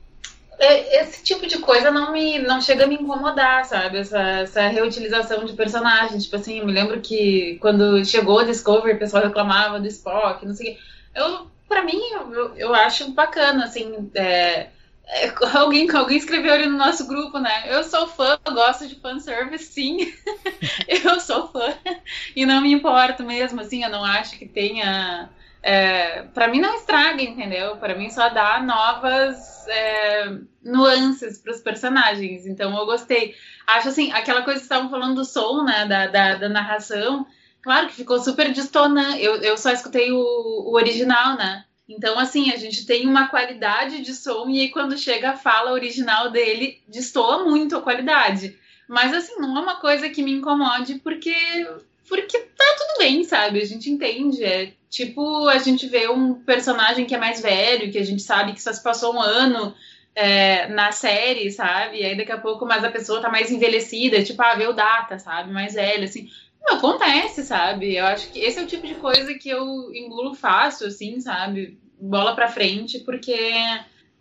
É, 0.58 1.02
Esse 1.02 1.22
tipo 1.22 1.46
de 1.46 1.58
coisa 1.58 1.90
não 1.90 2.12
me 2.12 2.38
não 2.38 2.60
chega 2.60 2.84
a 2.84 2.86
me 2.86 2.94
incomodar, 2.96 3.64
sabe? 3.66 3.98
Essa, 3.98 4.18
essa 4.20 4.66
reutilização 4.68 5.44
de 5.44 5.52
personagens. 5.54 6.24
Tipo 6.24 6.36
assim, 6.36 6.58
eu 6.60 6.66
me 6.66 6.72
lembro 6.72 7.00
que 7.00 7.58
quando 7.60 8.04
chegou 8.04 8.38
a 8.38 8.44
Discovery, 8.44 8.94
o 8.96 8.98
pessoal 8.98 9.24
reclamava 9.24 9.78
do 9.80 9.86
Spock, 9.88 10.44
não 10.46 10.54
sei 10.54 10.72
o 10.72 10.74
quê. 10.76 10.80
Eu, 11.14 11.50
pra 11.68 11.82
mim, 11.84 12.00
eu, 12.32 12.56
eu 12.56 12.74
acho 12.74 13.10
bacana, 13.12 13.64
assim. 13.64 14.10
é, 14.14 14.70
é, 15.08 15.32
alguém, 15.58 15.90
alguém 15.94 16.16
escreveu 16.16 16.52
ali 16.54 16.66
no 16.66 16.78
nosso 16.78 17.06
grupo, 17.06 17.38
né? 17.38 17.64
Eu 17.66 17.84
sou 17.84 18.06
fã, 18.08 18.38
eu 18.46 18.54
gosto 18.54 18.88
de 18.88 18.94
fanservice, 19.00 19.64
sim. 19.72 20.12
eu 20.88 21.20
sou 21.20 21.48
fã. 21.48 21.74
E 22.36 22.44
não 22.46 22.60
me 22.62 22.72
importo 22.72 23.24
mesmo, 23.24 23.60
assim, 23.60 23.82
eu 23.84 23.90
não 23.90 24.04
acho 24.04 24.38
que 24.38 24.46
tenha. 24.46 25.30
É, 25.62 26.22
para 26.22 26.48
mim 26.48 26.60
não 26.60 26.74
estraga, 26.76 27.22
entendeu? 27.22 27.76
Para 27.76 27.96
mim 27.96 28.08
só 28.10 28.28
dá 28.28 28.62
novas 28.62 29.66
é, 29.66 30.38
nuances 30.62 31.38
para 31.38 31.52
os 31.52 31.60
personagens. 31.60 32.46
Então 32.46 32.76
eu 32.76 32.86
gostei. 32.86 33.34
Acho 33.66 33.88
assim, 33.88 34.12
aquela 34.12 34.42
coisa 34.42 34.60
que 34.60 34.64
estavam 34.64 34.90
falando 34.90 35.16
do 35.16 35.24
som, 35.24 35.64
né? 35.64 35.86
Da, 35.86 36.06
da, 36.06 36.34
da 36.36 36.48
narração. 36.48 37.26
Claro 37.62 37.88
que 37.88 37.94
ficou 37.94 38.20
super 38.20 38.52
distonante. 38.52 39.22
Eu, 39.22 39.36
eu 39.36 39.58
só 39.58 39.70
escutei 39.72 40.12
o, 40.12 40.18
o 40.18 40.74
original, 40.74 41.36
né? 41.36 41.64
Então, 41.88 42.18
assim, 42.18 42.50
a 42.52 42.56
gente 42.56 42.84
tem 42.84 43.06
uma 43.06 43.28
qualidade 43.28 44.02
de 44.02 44.12
som 44.12 44.48
e 44.48 44.60
aí 44.60 44.68
quando 44.70 44.98
chega 44.98 45.30
a 45.30 45.36
fala 45.36 45.72
original 45.72 46.30
dele, 46.30 46.82
destoa 46.88 47.44
muito 47.44 47.76
a 47.76 47.82
qualidade. 47.82 48.58
Mas, 48.88 49.12
assim, 49.12 49.36
não 49.40 49.56
é 49.56 49.60
uma 49.60 49.76
coisa 49.76 50.08
que 50.08 50.22
me 50.22 50.32
incomode 50.32 50.96
porque, 50.96 51.34
porque 52.08 52.38
tá 52.38 52.64
tudo 52.78 52.98
bem, 52.98 53.24
sabe? 53.24 53.60
A 53.60 53.64
gente 53.64 53.90
entende. 53.90 54.44
É 54.44 54.72
tipo 54.88 55.48
a 55.48 55.58
gente 55.58 55.86
vê 55.86 56.08
um 56.08 56.34
personagem 56.34 57.04
que 57.04 57.14
é 57.14 57.18
mais 57.18 57.40
velho, 57.40 57.90
que 57.90 57.98
a 57.98 58.04
gente 58.04 58.22
sabe 58.22 58.52
que 58.52 58.62
só 58.62 58.72
se 58.72 58.82
passou 58.82 59.14
um 59.14 59.20
ano 59.20 59.74
é, 60.14 60.68
na 60.68 60.92
série, 60.92 61.50
sabe? 61.50 62.00
E 62.00 62.04
aí 62.04 62.16
daqui 62.16 62.32
a 62.32 62.38
pouco, 62.38 62.64
mas 62.64 62.82
a 62.82 62.90
pessoa 62.90 63.20
tá 63.20 63.28
mais 63.28 63.50
envelhecida, 63.50 64.22
tipo, 64.22 64.40
ah, 64.42 64.54
vê 64.54 64.66
o 64.66 64.72
Data, 64.72 65.18
sabe? 65.18 65.52
Mais 65.52 65.74
velho, 65.74 66.04
assim. 66.04 66.30
Não, 66.62 66.78
acontece, 66.78 67.44
sabe? 67.44 67.94
Eu 67.96 68.06
acho 68.06 68.30
que 68.32 68.40
esse 68.40 68.58
é 68.58 68.62
o 68.62 68.66
tipo 68.66 68.86
de 68.86 68.94
coisa 68.94 69.34
que 69.34 69.48
eu 69.48 69.92
engulo 69.94 70.34
fácil, 70.34 70.86
assim, 70.88 71.20
sabe? 71.20 71.78
Bola 72.00 72.34
pra 72.34 72.48
frente, 72.48 73.00
porque 73.00 73.38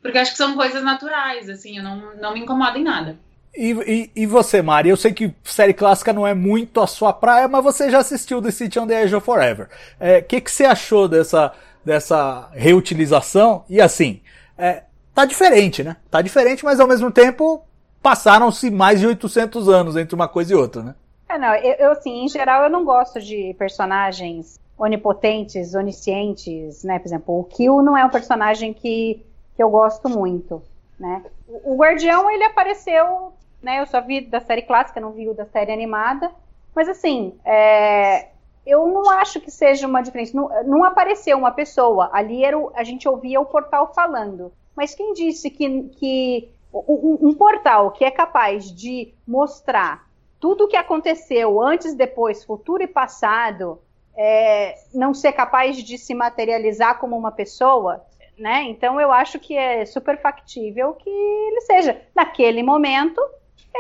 porque 0.02 0.20
acho 0.20 0.34
que 0.34 0.38
são 0.38 0.56
coisas 0.56 0.84
naturais, 0.84 1.50
assim, 1.50 1.78
eu 1.78 1.84
não, 1.84 2.16
não 2.18 2.32
me 2.32 2.42
incomoda 2.42 2.78
em 2.78 2.84
nada. 2.84 3.18
E, 3.58 3.72
e, 3.72 4.24
e, 4.24 4.26
você, 4.26 4.62
Mari? 4.62 4.90
Eu 4.90 4.98
sei 4.98 5.14
que 5.14 5.34
série 5.44 5.74
clássica 5.74 6.12
não 6.12 6.28
é 6.28 6.34
muito 6.34 6.82
a 6.82 6.88
sua 6.88 7.14
praia, 7.14 7.48
mas 7.48 7.64
você 7.64 7.90
já 7.90 8.00
assistiu 8.00 8.42
The 8.42 8.52
City 8.52 8.80
on 8.80 8.88
the 8.88 9.04
Edge 9.04 9.16
of 9.16 9.26
Forever. 9.26 9.68
O 9.68 9.70
é, 10.00 10.22
que, 10.22 10.42
que 10.42 10.52
você 10.52 10.66
achou 10.66 11.08
dessa, 11.08 11.54
dessa 11.84 12.50
reutilização? 12.54 13.64
E 13.70 13.80
assim, 13.80 14.22
é, 14.58 14.84
tá 15.14 15.24
diferente, 15.26 15.84
né? 15.84 15.96
Tá 16.12 16.22
diferente, 16.22 16.66
mas 16.66 16.80
ao 16.80 16.88
mesmo 16.88 17.10
tempo 17.10 17.64
passaram-se 18.02 18.70
mais 18.70 19.00
de 19.00 19.08
800 19.08 19.70
anos 19.70 19.96
entre 19.96 20.14
uma 20.14 20.28
coisa 20.28 20.54
e 20.54 20.56
outra, 20.56 20.84
né? 20.84 20.96
É, 21.30 21.40
não, 21.40 21.56
eu, 21.56 21.74
eu 21.76 21.92
assim, 21.92 22.26
em 22.26 22.28
geral 22.28 22.64
eu 22.64 22.70
não 22.70 22.86
gosto 22.86 23.20
de 23.20 23.56
personagens 23.58 24.60
onipotentes, 24.78 25.74
oniscientes, 25.74 26.84
né? 26.84 27.00
Por 27.00 27.08
exemplo, 27.08 27.40
o 27.40 27.44
Kill 27.46 27.82
não 27.82 27.98
é 27.98 28.06
um 28.06 28.10
personagem 28.10 28.74
que, 28.74 29.26
que 29.56 29.64
eu 29.64 29.70
gosto 29.70 30.10
muito, 30.10 30.62
né? 31.00 31.24
O, 31.48 31.74
o 31.74 31.78
Guardião, 31.78 32.30
ele 32.30 32.44
apareceu, 32.44 33.34
né? 33.66 33.80
Eu 33.82 33.88
só 33.88 34.00
vi 34.00 34.22
da 34.22 34.40
série 34.40 34.62
clássica, 34.62 35.02
não 35.02 35.12
vi 35.12 35.28
o 35.28 35.34
da 35.34 35.46
série 35.46 35.74
animada, 35.74 36.32
mas 36.74 36.88
assim, 36.88 37.34
é, 37.44 38.28
eu 38.64 38.86
não 38.86 39.10
acho 39.10 39.42
que 39.42 39.50
seja 39.50 39.88
uma 39.88 40.02
diferença. 40.02 40.38
Não, 40.38 40.64
não 40.64 40.84
apareceu 40.84 41.36
uma 41.36 41.52
pessoa, 41.52 42.12
ali 42.14 42.46
era 42.46 42.58
o, 42.58 42.72
a 42.76 42.84
gente 42.84 43.10
ouvia 43.10 43.42
o 43.42 43.46
portal 43.46 43.92
falando. 43.94 44.54
Mas 44.76 44.94
quem 44.94 45.14
disse 45.14 45.50
que, 45.50 45.84
que 46.00 46.50
um, 46.72 47.30
um 47.30 47.34
portal 47.34 47.90
que 47.92 48.06
é 48.06 48.12
capaz 48.12 48.72
de 48.72 49.14
mostrar 49.28 50.06
tudo 50.40 50.66
o 50.66 50.68
que 50.68 50.78
aconteceu 50.78 51.60
antes, 51.60 51.96
depois, 51.96 52.44
futuro 52.44 52.84
e 52.84 52.88
passado, 52.88 53.80
é, 54.16 54.76
não 54.94 55.12
ser 55.12 55.32
capaz 55.32 55.78
de 55.78 55.98
se 55.98 56.14
materializar 56.14 57.00
como 57.00 57.18
uma 57.18 57.32
pessoa, 57.32 58.06
né? 58.38 58.64
Então 58.64 59.02
eu 59.02 59.12
acho 59.12 59.40
que 59.40 59.58
é 59.58 59.86
super 59.86 60.22
factível 60.22 60.94
que 60.94 61.10
ele 61.10 61.62
seja. 61.62 62.00
Naquele 62.14 62.62
momento, 62.62 63.20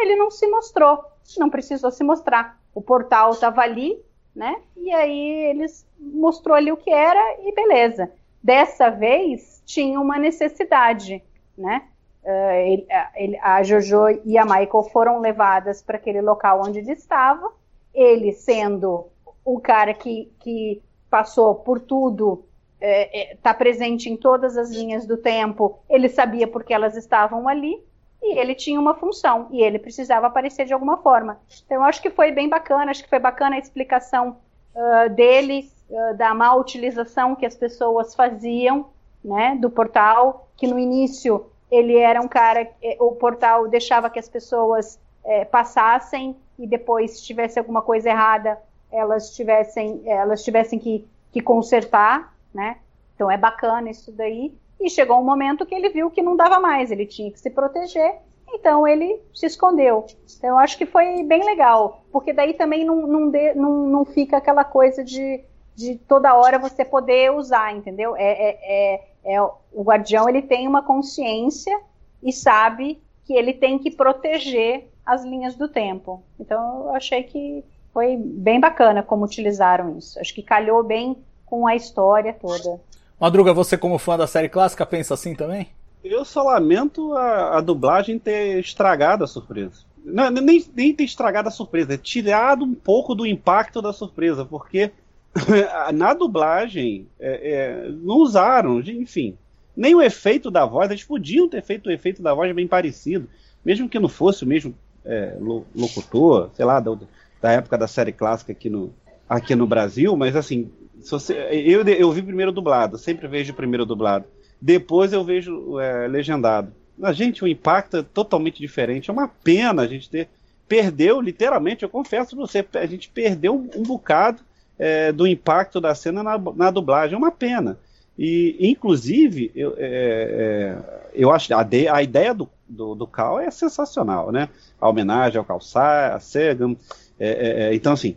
ele 0.01 0.15
não 0.15 0.29
se 0.31 0.47
mostrou, 0.47 1.03
não 1.37 1.49
precisou 1.49 1.91
se 1.91 2.03
mostrar. 2.03 2.59
O 2.73 2.81
portal 2.81 3.31
estava 3.31 3.61
ali, 3.61 3.97
né? 4.35 4.61
E 4.75 4.91
aí 4.91 5.49
eles 5.49 5.87
mostrou 5.97 6.55
ali 6.55 6.71
o 6.71 6.77
que 6.77 6.91
era 6.91 7.37
e 7.41 7.53
beleza. 7.53 8.11
Dessa 8.43 8.89
vez 8.89 9.61
tinha 9.65 9.99
uma 9.99 10.17
necessidade, 10.17 11.23
né? 11.57 11.83
Uh, 12.23 12.51
ele, 12.51 12.87
ele, 13.15 13.37
a 13.37 13.61
Jojo 13.61 14.21
e 14.25 14.37
a 14.37 14.43
Michael 14.43 14.83
foram 14.91 15.19
levadas 15.19 15.81
para 15.81 15.97
aquele 15.97 16.21
local 16.21 16.61
onde 16.63 16.79
ele 16.79 16.91
estava. 16.91 17.51
Ele 17.93 18.33
sendo 18.33 19.07
o 19.43 19.59
cara 19.59 19.93
que, 19.93 20.31
que 20.39 20.81
passou 21.09 21.55
por 21.55 21.79
tudo, 21.79 22.45
está 22.73 22.85
é, 22.85 23.31
é, 23.31 23.35
tá 23.35 23.53
presente 23.53 24.09
em 24.09 24.17
todas 24.17 24.57
as 24.57 24.71
linhas 24.71 25.05
do 25.05 25.17
tempo, 25.17 25.79
ele 25.89 26.09
sabia 26.09 26.47
porque 26.47 26.73
elas 26.73 26.97
estavam 26.97 27.47
ali 27.47 27.81
e 28.25 28.39
ele 28.39 28.55
tinha 28.55 28.79
uma 28.79 28.95
função 28.95 29.47
e 29.51 29.61
ele 29.61 29.77
precisava 29.77 30.27
aparecer 30.27 30.65
de 30.65 30.73
alguma 30.73 30.97
forma. 30.97 31.39
Então, 31.65 31.77
eu 31.77 31.83
acho 31.83 32.01
que 32.01 32.09
foi 32.09 32.31
bem 32.31 32.49
bacana, 32.49 32.91
acho 32.91 33.03
que 33.03 33.09
foi 33.09 33.19
bacana 33.19 33.55
a 33.55 33.59
explicação 33.59 34.37
uh, 34.73 35.09
dele, 35.09 35.69
uh, 35.89 36.17
da 36.17 36.33
má 36.33 36.53
utilização 36.55 37.35
que 37.35 37.45
as 37.45 37.55
pessoas 37.55 38.15
faziam 38.15 38.87
né, 39.23 39.57
do 39.59 39.69
portal, 39.69 40.47
que 40.57 40.67
no 40.67 40.79
início 40.79 41.45
ele 41.69 41.97
era 41.97 42.21
um 42.21 42.27
cara, 42.27 42.69
eh, 42.81 42.97
o 42.99 43.11
portal 43.13 43.67
deixava 43.67 44.09
que 44.09 44.19
as 44.19 44.29
pessoas 44.29 44.99
é, 45.23 45.43
passassem 45.43 46.35
e 46.57 46.67
depois, 46.67 47.17
se 47.17 47.23
tivesse 47.23 47.59
alguma 47.59 47.81
coisa 47.81 48.09
errada, 48.09 48.57
elas 48.91 49.35
tivessem, 49.35 50.01
elas 50.05 50.43
tivessem 50.43 50.79
que, 50.79 51.05
que 51.31 51.41
consertar, 51.41 52.33
né? 52.53 52.77
Então 53.15 53.29
é 53.29 53.37
bacana 53.37 53.89
isso 53.89 54.11
daí. 54.11 54.53
E 54.79 54.89
chegou 54.89 55.19
um 55.19 55.23
momento 55.23 55.65
que 55.65 55.73
ele 55.73 55.89
viu 55.89 56.11
que 56.11 56.21
não 56.21 56.35
dava 56.35 56.59
mais, 56.59 56.91
ele 56.91 57.05
tinha 57.05 57.31
que 57.31 57.39
se 57.39 57.49
proteger, 57.49 58.19
então 58.53 58.87
ele 58.87 59.21
se 59.33 59.45
escondeu. 59.45 60.05
Então 60.37 60.51
eu 60.51 60.57
acho 60.57 60.77
que 60.77 60.85
foi 60.85 61.23
bem 61.23 61.43
legal, 61.43 62.03
porque 62.11 62.33
daí 62.33 62.53
também 62.53 62.85
não, 62.85 63.07
não, 63.07 63.29
de, 63.29 63.53
não, 63.55 63.87
não 63.87 64.05
fica 64.05 64.37
aquela 64.37 64.63
coisa 64.63 65.03
de, 65.03 65.41
de 65.75 65.95
toda 65.95 66.35
hora 66.35 66.59
você 66.59 66.85
poder 66.85 67.31
usar, 67.31 67.75
entendeu? 67.75 68.15
É, 68.15 68.23
é, 68.23 68.59
é, 68.63 69.33
é, 69.35 69.41
o 69.41 69.83
guardião 69.83 70.29
ele 70.29 70.41
tem 70.41 70.67
uma 70.67 70.81
consciência 70.81 71.77
e 72.21 72.31
sabe 72.31 73.01
que 73.25 73.33
ele 73.33 73.53
tem 73.53 73.79
que 73.79 73.91
proteger 73.91 74.89
as 75.05 75.23
linhas 75.23 75.55
do 75.55 75.67
tempo. 75.67 76.23
Então 76.39 76.87
eu 76.87 76.95
achei 76.95 77.23
que 77.23 77.63
foi 77.93 78.17
bem 78.17 78.59
bacana 78.59 79.01
como 79.01 79.25
utilizaram 79.25 79.97
isso. 79.97 80.19
Acho 80.19 80.33
que 80.33 80.43
calhou 80.43 80.83
bem 80.83 81.17
com 81.45 81.65
a 81.65 81.75
história 81.75 82.33
toda. 82.33 82.81
Madruga, 83.19 83.53
você 83.53 83.77
como 83.77 83.97
fã 83.97 84.17
da 84.17 84.27
série 84.27 84.49
clássica 84.49 84.85
pensa 84.85 85.13
assim 85.13 85.33
também? 85.33 85.69
Eu 86.03 86.23
só 86.25 86.43
lamento 86.43 87.13
a, 87.13 87.57
a 87.57 87.61
dublagem 87.61 88.19
ter 88.19 88.59
estragado 88.59 89.23
a 89.23 89.27
surpresa. 89.27 89.83
Não, 90.03 90.29
nem, 90.29 90.63
nem 90.75 90.93
ter 90.93 91.03
estragado 91.03 91.47
a 91.47 91.51
surpresa, 91.51 91.89
ter 91.89 91.97
tirado 91.97 92.63
um 92.63 92.75
pouco 92.75 93.15
do 93.15 93.25
impacto 93.25 93.81
da 93.81 93.91
surpresa, 93.91 94.45
porque 94.45 94.91
na 95.93 96.13
dublagem 96.13 97.07
é, 97.19 97.51
é, 97.53 97.89
não 97.89 98.17
usaram, 98.17 98.79
enfim, 98.81 99.35
nem 99.75 99.95
o 99.95 100.01
efeito 100.01 100.51
da 100.51 100.65
voz, 100.65 100.91
eles 100.91 101.03
podiam 101.03 101.49
ter 101.49 101.63
feito 101.63 101.87
o 101.87 101.91
efeito 101.91 102.21
da 102.21 102.33
voz 102.33 102.53
bem 102.53 102.67
parecido, 102.67 103.27
mesmo 103.63 103.89
que 103.89 103.99
não 103.99 104.07
fosse 104.07 104.43
o 104.43 104.47
mesmo 104.47 104.75
é, 105.03 105.35
locutor, 105.75 106.51
sei 106.53 106.65
lá, 106.65 106.79
da 106.79 107.51
época 107.51 107.77
da 107.77 107.87
série 107.87 108.11
clássica 108.11 108.51
aqui 108.51 108.69
no, 108.69 108.93
aqui 109.27 109.55
no 109.55 109.65
Brasil, 109.65 110.15
mas 110.15 110.35
assim, 110.35 110.69
você, 111.11 111.33
eu, 111.51 111.83
eu 111.87 112.11
vi 112.11 112.21
primeiro 112.21 112.51
dublado, 112.51 112.97
sempre 112.97 113.27
vejo 113.27 113.53
primeiro 113.53 113.85
dublado. 113.85 114.25
Depois 114.59 115.13
eu 115.13 115.23
vejo 115.23 115.79
é, 115.79 116.07
legendado. 116.07 116.71
A 117.01 117.11
gente, 117.13 117.43
o 117.43 117.47
impacto 117.47 117.97
é 117.97 118.03
totalmente 118.03 118.59
diferente. 118.59 119.09
É 119.09 119.13
uma 119.13 119.27
pena 119.27 119.83
a 119.83 119.87
gente 119.87 120.09
ter. 120.09 120.29
Perdeu, 120.67 121.21
literalmente, 121.21 121.83
eu 121.83 121.89
confesso 121.89 122.35
pra 122.35 122.47
você, 122.47 122.65
a 122.73 122.85
gente 122.87 123.07
perdeu 123.09 123.53
um, 123.53 123.69
um 123.79 123.83
bocado 123.83 124.41
é, 124.79 125.11
do 125.11 125.27
impacto 125.27 125.79
da 125.79 125.93
cena 125.93 126.23
na, 126.23 126.39
na, 126.55 126.71
dublagem. 126.71 127.13
É 127.13 127.17
uma 127.17 127.31
pena. 127.31 127.77
E, 128.17 128.57
inclusive, 128.59 129.51
eu, 129.53 129.75
é, 129.77 130.77
é 130.81 131.11
eu 131.13 131.31
acho 131.31 131.53
a, 131.53 131.61
de, 131.61 131.87
a 131.87 132.01
ideia 132.01 132.33
do, 132.33 132.49
do, 132.67 132.95
do 132.95 133.05
Cal 133.05 133.39
é 133.39 133.51
sensacional, 133.51 134.31
né? 134.31 134.49
A 134.81 134.89
homenagem 134.89 135.37
ao 135.37 135.45
Cal 135.45 135.59
a 135.75 136.19
Sagan. 136.19 136.75
É, 137.19 137.29
é, 137.29 137.63
é, 137.63 137.75
então, 137.75 137.93
assim, 137.93 138.15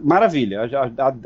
maravilha, 0.00 0.60